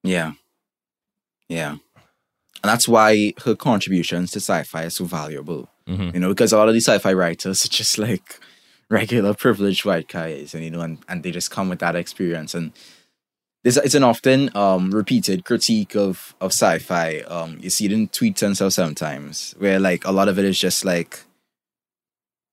[0.02, 0.32] Yeah.
[1.48, 1.72] Yeah.
[1.72, 5.68] And that's why her contributions to sci-fi are so valuable.
[5.86, 6.14] Mhm.
[6.14, 8.40] You know, because a lot of these sci-fi writers are just like
[8.88, 12.54] regular privileged white guys, and you know, and, and they just come with that experience.
[12.54, 12.72] And
[13.66, 17.18] this it's an often um repeated critique of of sci-fi.
[17.26, 20.44] Um, you see it in tweets and stuff sometimes, where like a lot of it
[20.44, 21.24] is just like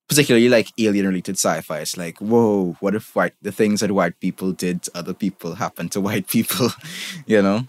[0.08, 1.78] particularly like alien related sci-fi.
[1.78, 5.54] It's like, whoa, what if white the things that white people did to other people
[5.54, 6.70] happen to white people?
[7.26, 7.68] you know?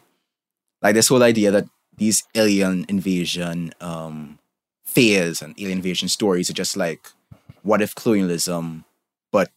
[0.82, 4.40] Like this whole idea that these alien invasion um
[4.86, 7.10] fears and alien invasion stories are just like
[7.62, 8.86] what if colonialism
[9.32, 9.52] but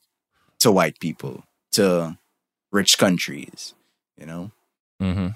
[0.58, 2.18] to white people, to
[2.70, 3.74] rich countries,
[4.18, 4.50] you know?
[5.00, 5.28] Mm-hmm.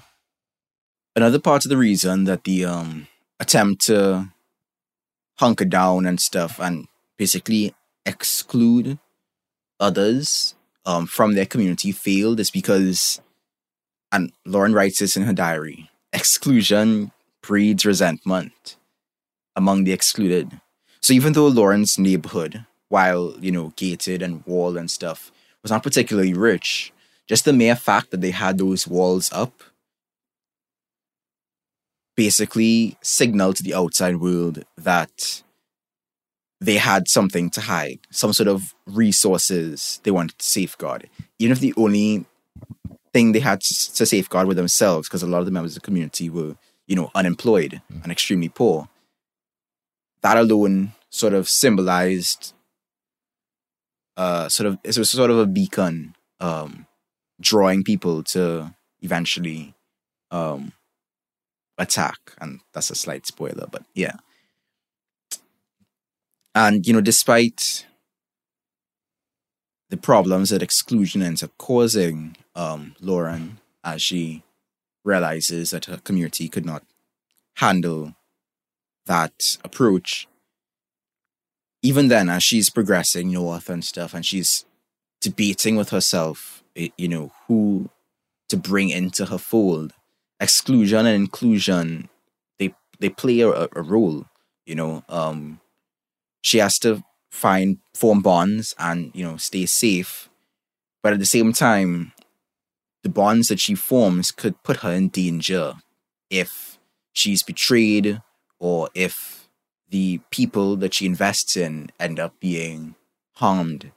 [1.15, 3.07] another part of the reason that the um
[3.39, 4.27] attempt to
[5.39, 6.87] hunker down and stuff and
[7.17, 7.73] basically
[8.05, 8.99] exclude
[9.79, 10.55] others
[10.85, 13.21] um from their community failed is because
[14.11, 18.75] and Lauren writes this in her diary exclusion breeds resentment
[19.55, 20.59] among the excluded
[21.01, 25.31] so even though Lauren's neighborhood while you know gated and walled and stuff
[25.61, 26.91] was not particularly rich
[27.27, 29.63] just the mere fact that they had those walls up
[32.15, 35.41] basically signaled to the outside world that
[36.61, 41.09] they had something to hide, some sort of resources they wanted to safeguard.
[41.39, 42.25] Even if the only
[43.11, 45.85] thing they had to safeguard were themselves, because a lot of the members of the
[45.85, 46.55] community were,
[46.87, 48.87] you know, unemployed and extremely poor.
[50.21, 52.53] That alone sort of symbolized
[54.15, 56.85] uh sort of it was sort of a beacon um
[57.43, 59.73] drawing people to eventually
[60.31, 60.73] um
[61.77, 62.17] attack.
[62.39, 64.17] And that's a slight spoiler but yeah.
[66.55, 67.85] And you know despite
[69.89, 74.43] the problems that exclusion ends up causing um lauren as she
[75.03, 76.83] realizes that her community could not
[77.57, 78.15] handle
[79.05, 80.27] that approach
[81.83, 84.65] even then as she's progressing north and stuff and she's
[85.21, 87.89] debating with herself you know who
[88.49, 89.93] to bring into her fold.
[90.39, 92.09] Exclusion and inclusion
[92.59, 94.25] they they play a, a role
[94.65, 95.61] you know um
[96.41, 100.29] she has to find form bonds and you know stay safe.
[101.01, 102.13] But at the same time
[103.03, 105.73] the bonds that she forms could put her in danger
[106.29, 106.79] if
[107.11, 108.21] she's betrayed
[108.59, 109.49] or if
[109.89, 112.95] the people that she invests in end up being
[113.35, 113.91] harmed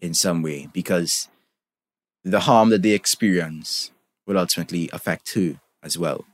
[0.00, 0.68] in some way.
[0.72, 1.28] Because
[2.24, 3.90] the harm that they experience
[4.26, 6.24] will ultimately affect her as well.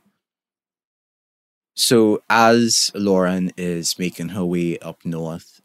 [1.75, 5.61] So, as Lauren is making her way up north,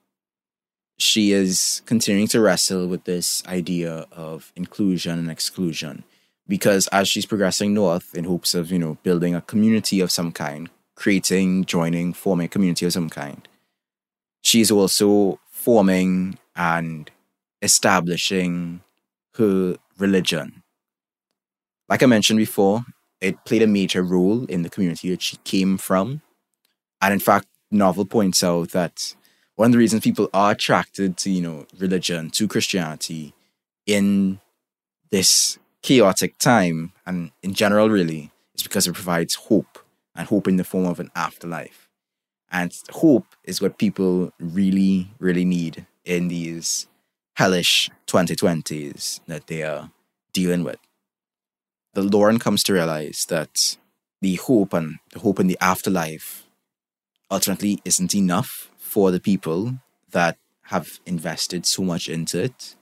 [0.99, 6.05] she is continuing to wrestle with this idea of inclusion and exclusion.
[6.49, 10.32] Because as she's progressing north in hopes of, you know, building a community of some
[10.32, 13.47] kind, creating, joining, forming a community of some kind,
[14.42, 17.10] she's also forming and
[17.62, 18.81] establishing
[19.36, 20.62] her religion.
[21.88, 22.84] Like I mentioned before,
[23.20, 26.22] it played a major role in the community that she came from.
[27.00, 29.14] And in fact, novel points out that
[29.56, 33.34] one of the reasons people are attracted to, you know, religion, to Christianity
[33.86, 34.40] in
[35.10, 39.78] this chaotic time and in general really is because it provides hope
[40.14, 41.88] and hope in the form of an afterlife.
[42.52, 46.86] And hope is what people really, really need in these
[47.41, 49.91] hellish 2020s that they are
[50.35, 50.77] dealing with.
[51.94, 53.78] The Lauren comes to realize that
[54.20, 56.44] the hope and the hope in the afterlife
[57.31, 59.78] ultimately isn't enough for the people
[60.10, 62.77] that have invested so much into it.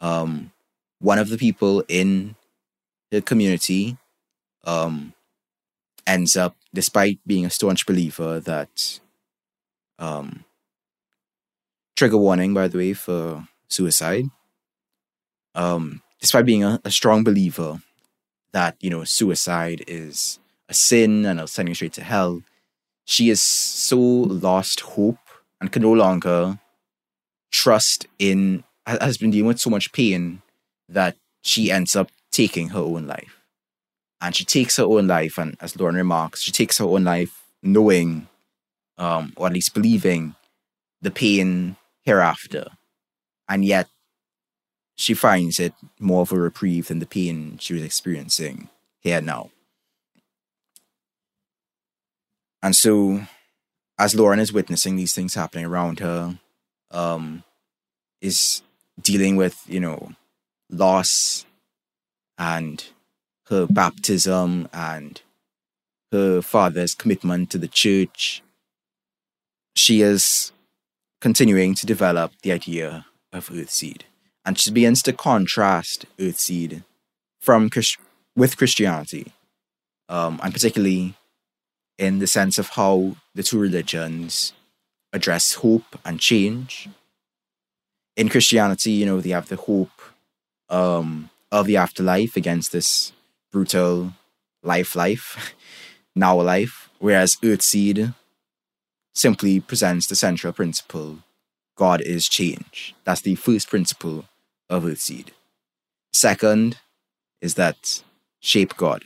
[0.00, 0.52] Um,
[1.00, 2.34] one of the people in
[3.10, 3.98] the community
[4.64, 5.12] um,
[6.06, 9.00] ends up, despite being a staunch believer that
[9.98, 10.46] um,
[11.94, 14.26] trigger warning, by the way, for suicide.
[15.54, 17.80] Um, despite being a, a strong believer
[18.52, 20.38] that you know suicide is
[20.68, 22.42] a sin and will send you straight to hell,
[23.04, 25.18] she is so lost hope
[25.60, 26.58] and can no longer
[27.50, 30.42] trust in has been dealing with so much pain
[30.88, 33.42] that she ends up taking her own life.
[34.20, 37.44] And she takes her own life, and as Lauren remarks, she takes her own life
[37.62, 38.28] knowing,
[38.96, 40.34] um, or at least believing,
[41.00, 42.66] the pain hereafter.
[43.48, 43.88] And yet,
[44.96, 48.68] she finds it more of a reprieve than the pain she was experiencing
[49.00, 49.50] here now.
[52.62, 53.22] And so,
[53.98, 56.38] as Lauren is witnessing these things happening around her,
[56.90, 57.44] um,
[58.20, 58.62] is
[59.00, 60.12] dealing with, you know,
[60.68, 61.46] loss
[62.36, 62.84] and
[63.46, 65.22] her baptism and
[66.10, 68.42] her father's commitment to the church,
[69.74, 70.52] she is
[71.20, 73.06] continuing to develop the idea
[73.38, 74.02] of Earthseed.
[74.44, 76.82] And she begins to contrast Earthseed
[77.40, 77.98] from Christ-
[78.36, 79.32] with Christianity,
[80.08, 81.14] um, and particularly
[81.96, 84.52] in the sense of how the two religions
[85.12, 86.88] address hope and change.
[88.16, 90.00] In Christianity, you know, they have the hope
[90.68, 93.12] um, of the afterlife against this
[93.50, 94.12] brutal
[94.62, 95.54] life life,
[96.14, 98.14] now life, whereas Earthseed
[99.14, 101.18] simply presents the central principle
[101.78, 102.94] God is change.
[103.04, 104.24] That's the first principle
[104.68, 105.28] of Earthseed.
[106.12, 106.78] Second
[107.40, 108.02] is that
[108.40, 109.04] shape God.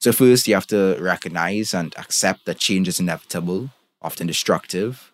[0.00, 3.70] So, first, you have to recognize and accept that change is inevitable,
[4.00, 5.12] often destructive,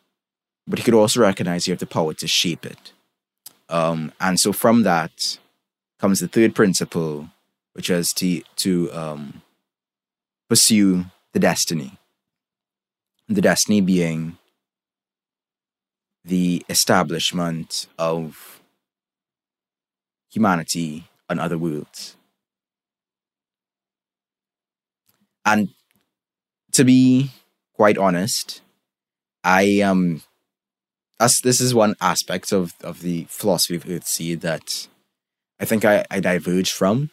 [0.69, 2.93] but you could also recognize you have the power to shape it.
[3.69, 5.39] Um, and so, from that
[5.99, 7.31] comes the third principle,
[7.73, 9.43] which is to, to um,
[10.49, 11.99] pursue the destiny
[13.29, 14.39] the destiny being
[16.27, 18.61] the establishment of
[20.31, 22.17] humanity on other worlds.
[25.45, 25.71] And
[26.73, 27.31] to be
[27.73, 28.61] quite honest,
[29.45, 30.23] I um
[31.19, 34.89] as this is one aspect of, of the philosophy of Earthseed that
[35.59, 37.11] I think I, I diverge from.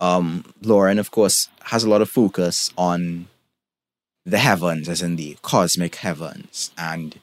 [0.00, 3.28] Um, Lauren, of course, has a lot of focus on
[4.26, 7.20] the heavens, as in the cosmic heavens, and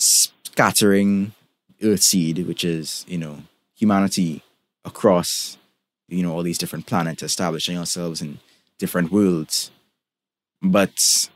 [0.00, 1.32] scattering
[1.82, 3.42] earth seed, which is, you know,
[3.76, 4.42] humanity
[4.84, 5.58] across,
[6.08, 8.38] you know, all these different planets, establishing ourselves in
[8.78, 9.70] different worlds.
[10.62, 11.30] But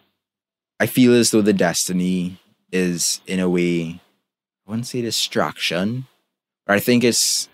[0.80, 2.40] I feel as though the destiny
[2.72, 4.00] is, in a way,
[4.66, 6.06] I wouldn't say distraction,
[6.66, 7.48] but I think it's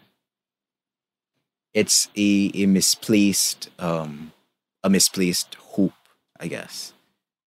[1.73, 4.33] it's a, a misplaced um
[4.83, 5.93] a misplaced hope,
[6.39, 6.93] I guess.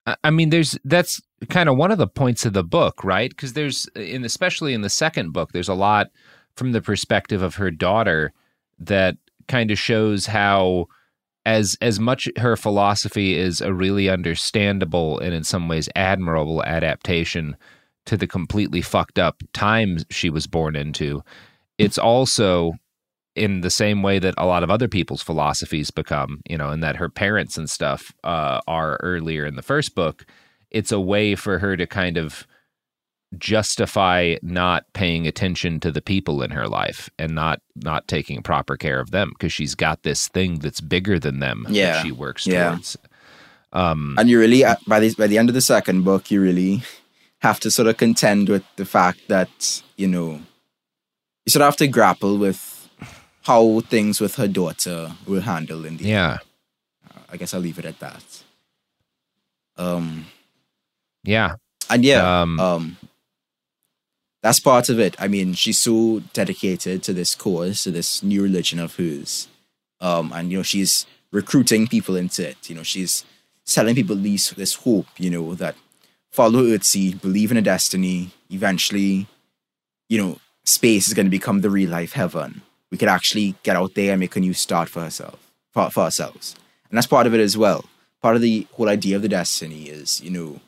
[0.07, 1.21] I- mean, there's that's
[1.51, 3.31] kind of one of the points of the book, right?
[3.31, 6.09] Because there's, in especially in the second book, there's a lot
[6.57, 8.33] from the perspective of her daughter
[8.79, 9.17] that
[9.49, 10.87] kind of shows how,
[11.45, 17.57] as as much her philosophy is a really understandable and in some ways admirable adaptation
[18.07, 21.23] to the completely fucked up times she was born into,
[21.79, 22.73] it's also
[23.37, 26.83] in the same way that a lot of other people's philosophies become, you know, and
[26.83, 30.25] that her parents and stuff uh, are earlier in the first book.
[30.71, 32.47] It's a way for her to kind of
[33.39, 38.77] justify not paying attention to the people in her life and not not taking proper
[38.77, 41.93] care of them because she's got this thing that's bigger than them Yeah.
[41.93, 42.71] that she works Yeah.
[42.71, 42.97] towards.
[43.73, 46.83] Um, and you really by the by the end of the second book, you really
[47.41, 50.41] have to sort of contend with the fact that you know
[51.45, 52.76] you sort of have to grapple with
[53.47, 56.39] how things with her daughter were handled in the yeah.
[57.29, 58.45] I guess I'll leave it at that.
[59.77, 60.27] Um,
[61.25, 61.57] yeah,
[61.91, 62.97] and yeah, um,
[64.43, 65.17] that's part of it.
[65.19, 69.49] I mean, she's so dedicated to this cause, to this new religion of hers,
[70.01, 72.69] um, and you know, she's recruiting people into it.
[72.69, 73.25] You know, she's
[73.65, 75.07] selling people these this hope.
[75.19, 75.77] You know that
[76.31, 78.31] follow Earthseed, believe in a destiny.
[78.51, 79.27] Eventually,
[80.09, 82.63] you know, space is going to become the real life heaven.
[82.91, 86.05] We could actually get out there and make a new start for herself, for, for
[86.05, 86.55] ourselves,
[86.89, 87.85] and that's part of it as well.
[88.23, 90.61] Part of the whole idea of the destiny is, you know,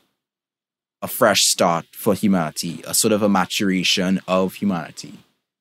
[1.00, 5.14] a fresh start for humanity, a sort of a maturation of humanity.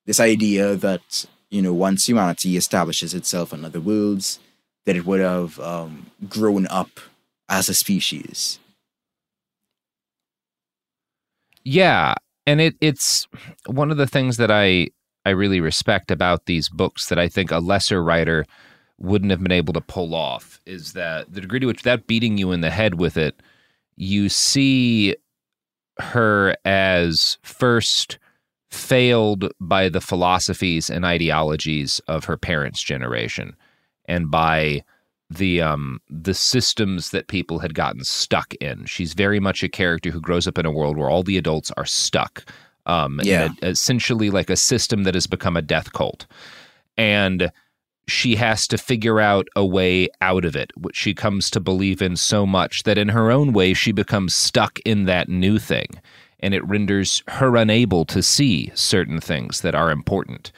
[0.06, 4.40] This idea that, you know, once humanity establishes itself on other worlds,
[4.86, 7.00] that it would have um, grown up
[7.50, 8.60] as a species.
[11.64, 13.27] Yeah, and it it's
[13.66, 14.88] one of the things that I
[15.28, 18.46] I really respect about these books that I think a lesser writer
[18.98, 22.38] wouldn't have been able to pull off is that the degree to which that beating
[22.38, 23.42] you in the head with it,
[23.98, 25.18] you see
[26.00, 28.20] her as first
[28.72, 33.54] failed by the philosophies and ideologies of her parents' generation
[34.06, 34.82] and by
[35.30, 38.86] the um the systems that people had gotten stuck in.
[38.86, 41.70] She's very much a character who grows up in a world where all the adults
[41.76, 42.50] are stuck.
[42.88, 43.49] Um Yeah.
[43.61, 46.25] essentially like a system that has become a death cult.
[46.98, 47.51] And
[48.07, 52.01] she has to figure out a way out of it, which she comes to believe
[52.01, 55.88] in so much that in her own way she becomes stuck in that new thing.
[56.40, 60.51] And it renders her unable to see certain things that are important.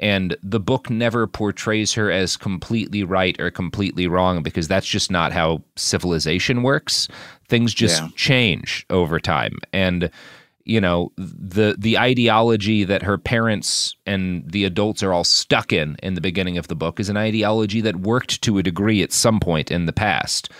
[0.00, 5.10] And the book never portrays her as completely right or completely wrong because that's just
[5.10, 7.08] not how civilization works.
[7.48, 8.08] Things just Yeah.
[8.16, 9.58] change over time.
[9.72, 10.10] And
[10.66, 15.96] you know the the ideology that her parents and the adults are all stuck in
[16.02, 19.12] in the beginning of the book is an ideology that worked to a degree at
[19.12, 20.50] some point in the past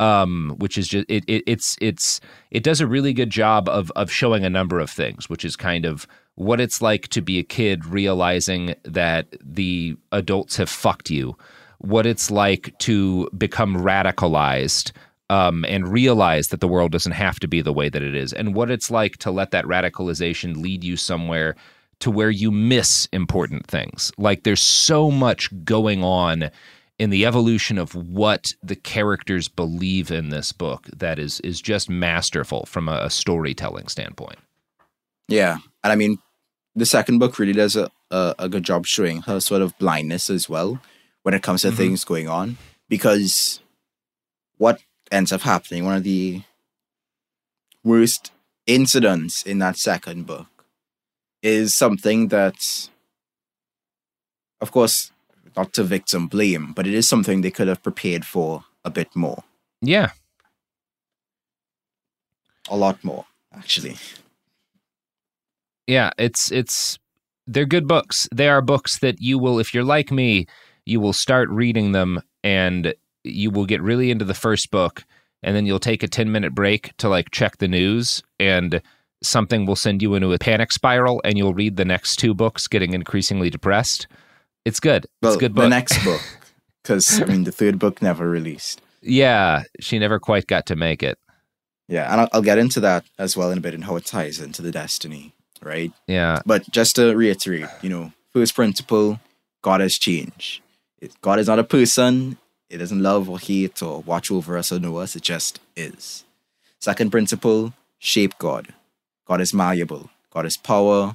[0.00, 3.90] um which is just it, it it's it's it does a really good job of
[3.92, 7.38] of showing a number of things which is kind of what it's like to be
[7.38, 11.36] a kid realizing that the adults have fucked you
[11.78, 14.90] what it's like to become radicalized
[15.34, 18.32] um, and realize that the world doesn't have to be the way that it is,
[18.32, 21.54] and what it's like to let that radicalization lead you somewhere
[22.00, 24.12] to where you miss important things.
[24.18, 26.50] Like there's so much going on
[26.98, 31.88] in the evolution of what the characters believe in this book that is is just
[31.90, 34.38] masterful from a, a storytelling standpoint.
[35.28, 36.18] Yeah, and I mean,
[36.76, 40.28] the second book really does a, a, a good job showing her sort of blindness
[40.30, 40.80] as well
[41.22, 41.76] when it comes to Mhm.
[41.76, 42.56] things going on.
[42.88, 43.60] Because
[44.58, 44.78] what
[45.10, 46.42] ends up happening, one of the
[47.82, 48.32] worst
[48.66, 50.66] incidents in that second book
[51.42, 52.88] is something that,
[54.60, 55.12] of course,
[55.56, 59.14] not to victim blame, but it is something they could have prepared for a bit
[59.14, 59.44] more.
[59.80, 60.10] Yeah.
[62.68, 63.96] A lot more, actually.
[65.86, 66.98] Yeah, it's it's
[67.46, 68.26] they're good books.
[68.34, 70.46] They are books that you will if you're like me,
[70.86, 75.04] you will start reading them and you will get really into the first book
[75.42, 78.80] and then you'll take a 10 minute break to like check the news and
[79.22, 82.66] something will send you into a panic spiral and you'll read the next two books
[82.68, 84.06] getting increasingly depressed.
[84.64, 85.06] It's good.
[85.22, 85.64] Well, it's a good book.
[85.64, 86.20] the next book,
[86.82, 88.80] because I mean the third book never released.
[89.02, 91.18] yeah, she never quite got to make it.
[91.86, 94.06] Yeah, and I'll, I'll get into that as well in a bit and how it
[94.06, 95.92] ties into the destiny, right?
[96.06, 96.40] Yeah.
[96.46, 99.20] But just to reiterate, you know, first principle,
[99.60, 100.62] God has changed.
[101.20, 102.38] God is not a person.
[102.70, 105.14] It doesn't love or hate or watch over us or know us.
[105.14, 106.24] It just is.
[106.80, 108.74] Second principle, shape God.
[109.26, 110.10] God is malleable.
[110.30, 111.14] God is power,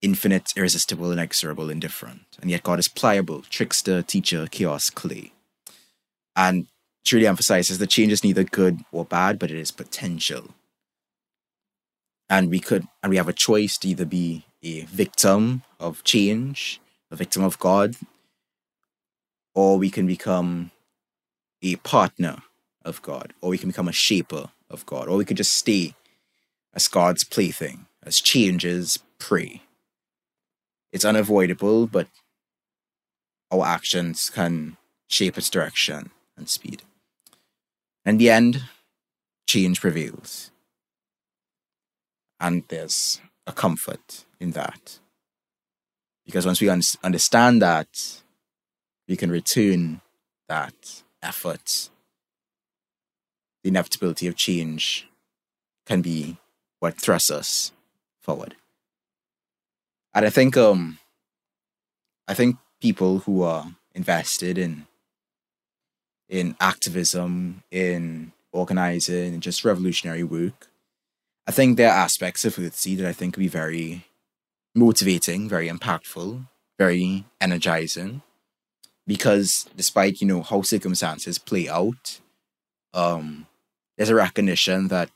[0.00, 2.22] infinite, irresistible, inexorable, indifferent.
[2.40, 5.32] And yet God is pliable, trickster, teacher, chaos, clay.
[6.34, 6.66] And
[7.04, 10.54] truly emphasizes that change is neither good or bad, but it is potential.
[12.28, 16.80] And we could and we have a choice to either be a victim of change,
[17.10, 17.94] a victim of God,
[19.56, 20.70] or we can become
[21.62, 22.42] a partner
[22.84, 25.94] of God, or we can become a shaper of God, or we could just stay
[26.74, 29.62] as God's plaything, as changes prey.
[30.92, 32.06] It's unavoidable, but
[33.50, 34.76] our actions can
[35.08, 36.82] shape its direction and speed.
[38.04, 38.62] In the end,
[39.48, 40.50] change prevails.
[42.38, 44.98] And there's a comfort in that.
[46.26, 48.20] Because once we un- understand that,
[49.08, 50.00] we can return
[50.48, 51.90] that effort.
[53.62, 55.08] The inevitability of change
[55.86, 56.36] can be
[56.80, 57.72] what thrusts us
[58.20, 58.56] forward.
[60.14, 60.98] And I think um
[62.28, 64.86] I think people who are invested in
[66.28, 70.68] in activism, in organizing, and just revolutionary work,
[71.46, 74.06] I think there are aspects of Earthseed that I think could be very
[74.74, 76.46] motivating, very impactful,
[76.78, 78.22] very energizing.
[79.06, 82.20] Because despite, you know, how circumstances play out,
[82.92, 83.46] um,
[83.96, 85.10] there's a recognition that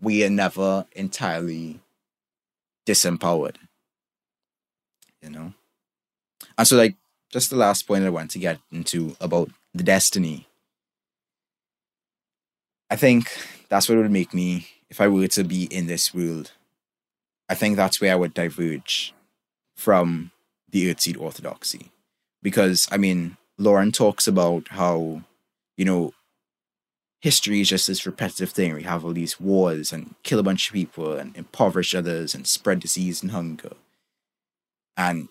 [0.00, 1.80] we are never entirely
[2.86, 3.56] disempowered.
[5.22, 5.52] You know?
[6.56, 6.96] And so like
[7.30, 10.46] just the last point I want to get into about the destiny.
[12.90, 13.30] I think
[13.68, 16.52] that's what would make me if I were to be in this world.
[17.48, 19.14] I think that's where I would diverge
[19.76, 20.30] from
[20.70, 21.90] the Earthseed orthodoxy.
[22.42, 25.22] Because I mean, Lauren talks about how,
[25.76, 26.12] you know,
[27.20, 28.74] history is just this repetitive thing.
[28.74, 32.46] We have all these wars and kill a bunch of people and impoverish others and
[32.46, 33.72] spread disease and hunger.
[34.96, 35.28] And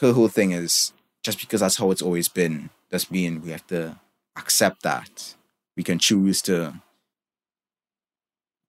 [0.00, 0.92] her whole thing is
[1.22, 3.98] just because that's how it's always been, does mean we have to
[4.36, 5.34] accept that.
[5.76, 6.82] We can choose to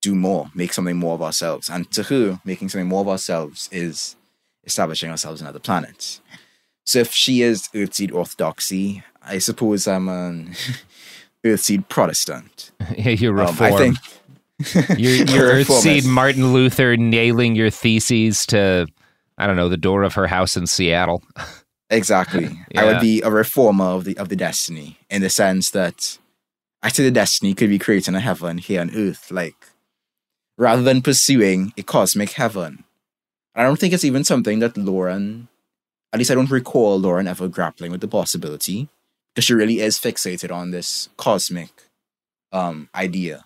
[0.01, 1.69] do more, make something more of ourselves.
[1.69, 4.15] And to her, making something more of ourselves is
[4.63, 6.21] establishing ourselves in other planets.
[6.85, 10.55] So if she is Earthseed Orthodoxy, I suppose I'm an
[11.45, 12.71] Earthseed Protestant.
[12.97, 13.55] Yeah, you're Um.
[13.59, 13.97] I think
[14.99, 15.63] you're, you're.
[15.63, 18.87] Earthseed Martin Luther nailing your theses to,
[19.37, 21.23] I don't know, the door of her house in Seattle.
[21.89, 22.49] Exactly.
[22.75, 26.17] I would be a reformer of the of the destiny in the sense that
[26.81, 29.55] actually the destiny could be creating a heaven here on earth, like
[30.57, 32.83] rather than pursuing a cosmic heaven.
[33.55, 35.48] I don't think it's even something that Lauren,
[36.11, 38.89] at least I don't recall Lauren ever grappling with the possibility,
[39.33, 41.69] because she really is fixated on this cosmic
[42.51, 43.45] um idea.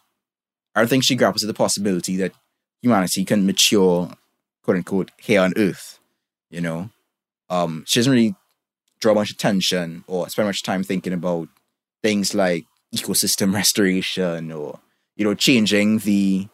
[0.75, 2.33] I don't think she grapples with the possibility that
[2.81, 4.11] humanity can mature,
[4.63, 5.99] quote unquote, here on earth,
[6.49, 6.89] you know?
[7.53, 8.35] um, she doesn't really
[8.99, 11.47] draw much attention or spend much time thinking about
[12.01, 14.79] things like ecosystem restoration or
[15.15, 16.47] you know changing the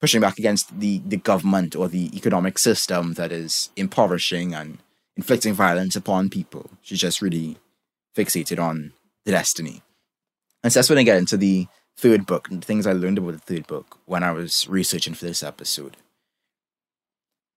[0.00, 4.78] pushing back against the the government or the economic system that is impoverishing and
[5.16, 6.70] inflicting violence upon people.
[6.82, 7.58] She's just really
[8.16, 8.92] fixated on
[9.24, 9.82] the destiny.
[10.62, 13.18] And so that's when I get into the third book and the things I learned
[13.18, 15.96] about the third book when I was researching for this episode.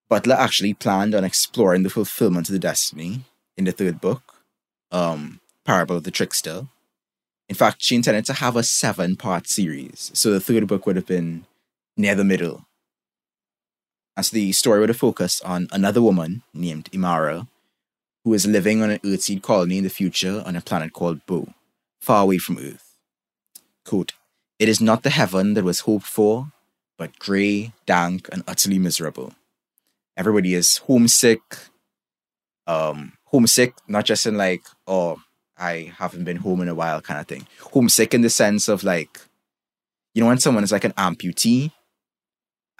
[0.09, 3.21] Butler actually planned on exploring the fulfillment of the destiny
[3.55, 4.43] in the third book,
[4.91, 6.67] um, Parable of the Trickster.
[7.47, 10.95] In fact, she intended to have a seven part series, so the third book would
[10.95, 11.45] have been
[11.97, 12.65] near the middle.
[14.21, 17.47] So the story would have focused on another woman named Imara,
[18.23, 21.53] who is living on an Earthseed colony in the future on a planet called Bow,
[21.99, 22.97] far away from Earth.
[23.83, 24.13] Quote,
[24.59, 26.51] It is not the heaven that was hoped for,
[26.99, 29.33] but grey, dank, and utterly miserable
[30.17, 31.41] everybody is homesick
[32.67, 35.19] um homesick not just in like oh
[35.57, 38.83] i haven't been home in a while kind of thing homesick in the sense of
[38.83, 39.19] like
[40.13, 41.71] you know when someone is like an amputee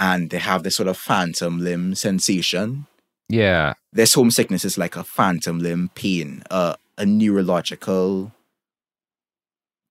[0.01, 2.88] and they have this sort of phantom limb sensation
[3.30, 3.73] Yeah.
[3.93, 8.31] this homesickness is like a phantom limb pain uh, a neurological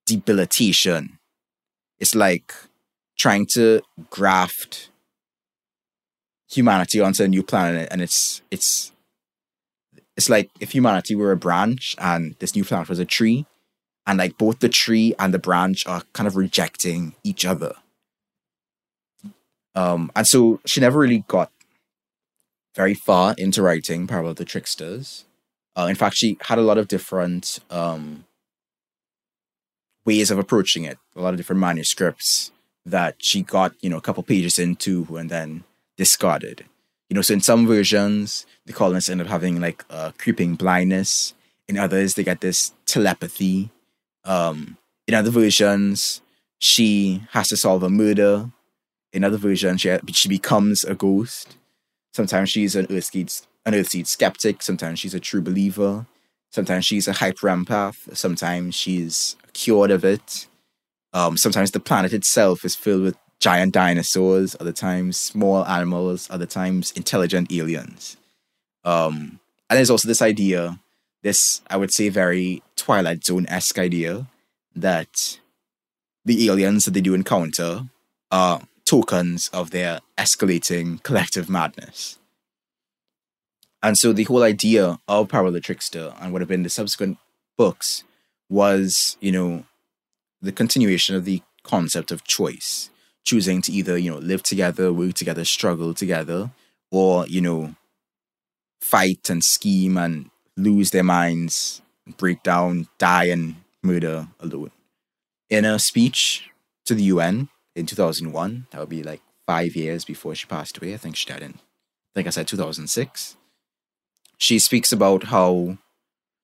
[0.05, 1.17] debilitation.
[1.99, 2.53] It's like
[3.17, 4.89] trying to graft
[6.49, 8.91] humanity onto a new planet and it's it's
[10.17, 13.45] it's like if humanity were a branch and this new planet was a tree
[14.05, 17.73] and like both the tree and the branch are kind of rejecting each other
[19.75, 21.51] um and so she never really got
[22.75, 25.25] very far into writing Parable the tricksters
[25.75, 28.25] uh, in fact she had a lot of different um
[30.05, 32.51] ways of approaching it a lot of different manuscripts
[32.85, 35.63] that she got you know a couple pages into and then
[36.01, 36.65] discarded.
[37.09, 41.33] You know, so in some versions, the colonists end up having like a creeping blindness.
[41.67, 43.69] In others, they get this telepathy.
[44.25, 44.77] Um,
[45.07, 46.21] in other versions,
[46.57, 48.49] she has to solve a murder.
[49.13, 51.57] In other versions, she, she becomes a ghost.
[52.13, 54.61] Sometimes she's an Earthseed, an Earthseed skeptic.
[54.61, 56.05] Sometimes she's a true believer.
[56.51, 58.15] Sometimes she's a hyper empath.
[58.15, 60.47] Sometimes she's cured of it.
[61.13, 66.45] Um, sometimes the planet itself is filled with giant dinosaurs, other times small animals, other
[66.45, 68.15] times intelligent aliens.
[68.85, 70.79] Um, and there's also this idea,
[71.23, 74.27] this I would say very Twilight Zone esque idea
[74.75, 75.39] that
[76.23, 77.89] the aliens that they do encounter
[78.31, 78.61] are
[78.91, 82.19] tokens of their escalating collective madness.
[83.81, 87.17] And so the whole idea of Parable Trickster and what have been the subsequent
[87.57, 88.03] books
[88.49, 89.63] was, you know,
[90.41, 92.89] the continuation of the concept of choice
[93.23, 96.51] choosing to either, you know, live together, work together, struggle together,
[96.91, 97.73] or, you know,
[98.81, 101.81] fight and scheme and lose their minds,
[102.17, 104.71] break down, die, and murder alone.
[105.49, 106.49] In a speech
[106.83, 110.93] to the UN in 2001, that would be like five years before she passed away.
[110.93, 111.59] I think she died in,
[112.15, 113.37] like I said, 2006.
[114.37, 115.77] She speaks about how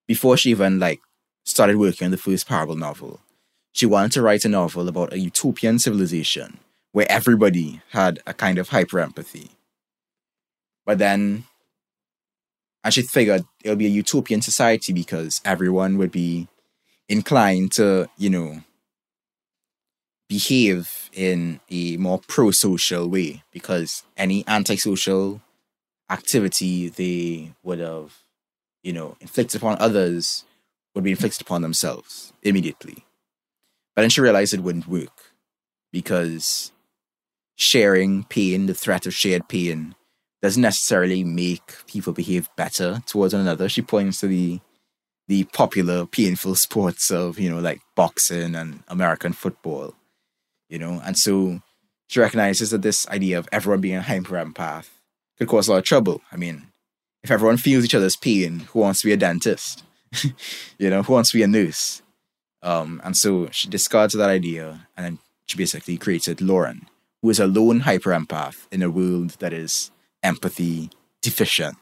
[0.07, 1.01] before she even like
[1.45, 3.21] started working on the first parable novel,
[3.71, 6.59] she wanted to write a novel about a utopian civilization
[6.91, 9.51] where everybody had a kind of hyper empathy.
[10.85, 11.43] But then,
[12.83, 16.47] and she figured it would be a utopian society because everyone would be
[17.09, 18.61] inclined to, you know,
[20.27, 25.41] behave in a more pro social way because any antisocial
[26.09, 28.23] activity they would have,
[28.83, 30.45] you know, inflicted upon others
[30.93, 33.05] would be inflicted upon themselves immediately.
[33.95, 35.31] But then she realized it wouldn't work
[35.91, 36.71] because
[37.55, 39.95] sharing pain, the threat of shared pain,
[40.41, 43.67] doesn't necessarily make people behave better towards one another.
[43.67, 44.59] She points to the
[45.27, 49.93] the popular painful sports of, you know, like boxing and American football,
[50.69, 51.61] you know, and so
[52.07, 54.89] she recognizes that this idea of everyone being a hyper empath
[55.37, 56.21] could cause a lot of trouble.
[56.31, 56.67] I mean,
[57.23, 59.83] if everyone feels each other's pain, who wants to be a dentist?
[60.77, 62.01] you know, who wants to be a nurse?
[62.63, 66.87] Um, and so she discards that idea and then she basically created Lauren,
[67.21, 69.91] who is a lone hyper empath in a world that is
[70.23, 70.89] empathy
[71.21, 71.77] deficient.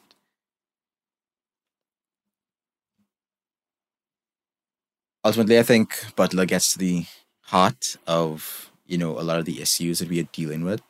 [5.24, 7.06] Ultimately, I think Butler gets to the
[7.42, 10.82] heart of you know a lot of the issues that we are dealing with.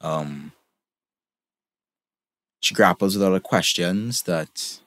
[0.00, 0.52] Um,
[2.60, 4.80] she grapples with a lot of questions that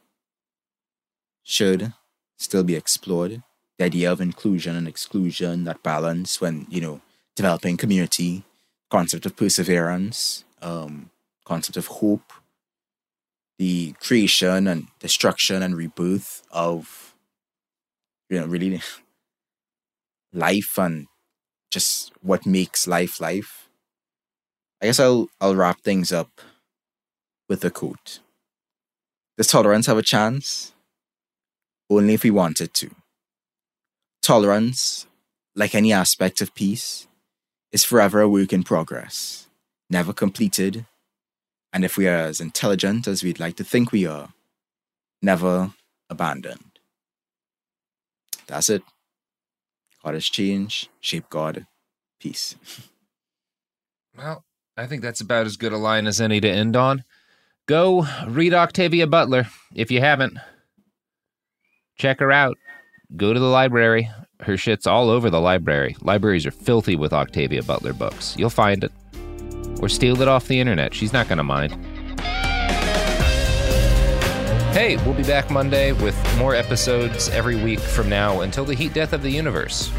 [1.43, 1.93] should
[2.37, 3.43] still be explored.
[3.77, 7.01] The idea of inclusion and exclusion, that balance when you know
[7.35, 8.43] developing community,
[8.89, 11.09] concept of perseverance, um,
[11.45, 12.33] concept of hope,
[13.57, 17.13] the creation and destruction and rebirth of,
[18.29, 18.81] you know, really
[20.33, 21.07] life and
[21.73, 23.67] just what makes life life.
[24.81, 26.39] I guess I'll I'll wrap things up
[27.49, 28.19] with a quote.
[29.37, 30.73] Does tolerance have a chance?
[31.89, 32.91] Only if we want it to.
[34.21, 35.07] Tolerance,
[35.55, 37.07] like any aspect of peace,
[37.71, 39.47] is forever a work in progress,
[39.89, 40.85] never completed,
[41.73, 44.29] and if we are as intelligent as we'd like to think we are,
[45.21, 45.73] never
[46.09, 46.79] abandoned.
[48.47, 48.83] That's it.
[50.03, 51.65] God has changed, shape God,
[52.19, 52.55] peace.
[54.17, 54.43] Well,
[54.75, 57.03] I think that's about as good a line as any to end on.
[57.67, 60.37] Go read Octavia Butler if you haven't.
[61.97, 62.57] Check her out.
[63.15, 64.09] Go to the library.
[64.41, 65.95] Her shit's all over the library.
[66.01, 68.35] Libraries are filthy with Octavia Butler books.
[68.37, 68.91] You'll find it.
[69.81, 70.93] Or steal it off the internet.
[70.93, 71.77] She's not going to mind.
[74.73, 78.91] Hey, we'll be back Monday with more episodes every week from now until the heat
[78.91, 79.91] death of the universe.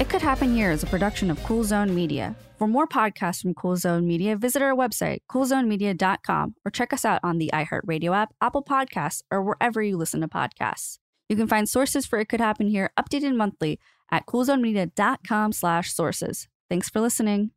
[0.00, 2.34] It Could Happen Here is a production of Cool Zone Media.
[2.58, 7.20] For more podcasts from Cool Zone Media, visit our website, coolzonemedia.com, or check us out
[7.22, 10.98] on the iHeartRadio app, Apple Podcasts, or wherever you listen to podcasts.
[11.28, 13.78] You can find sources for It Could Happen Here updated monthly
[14.10, 16.48] at coolzonemedia.com slash sources.
[16.68, 17.52] Thanks for listening.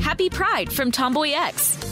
[0.00, 1.91] Happy Pride from TomboyX,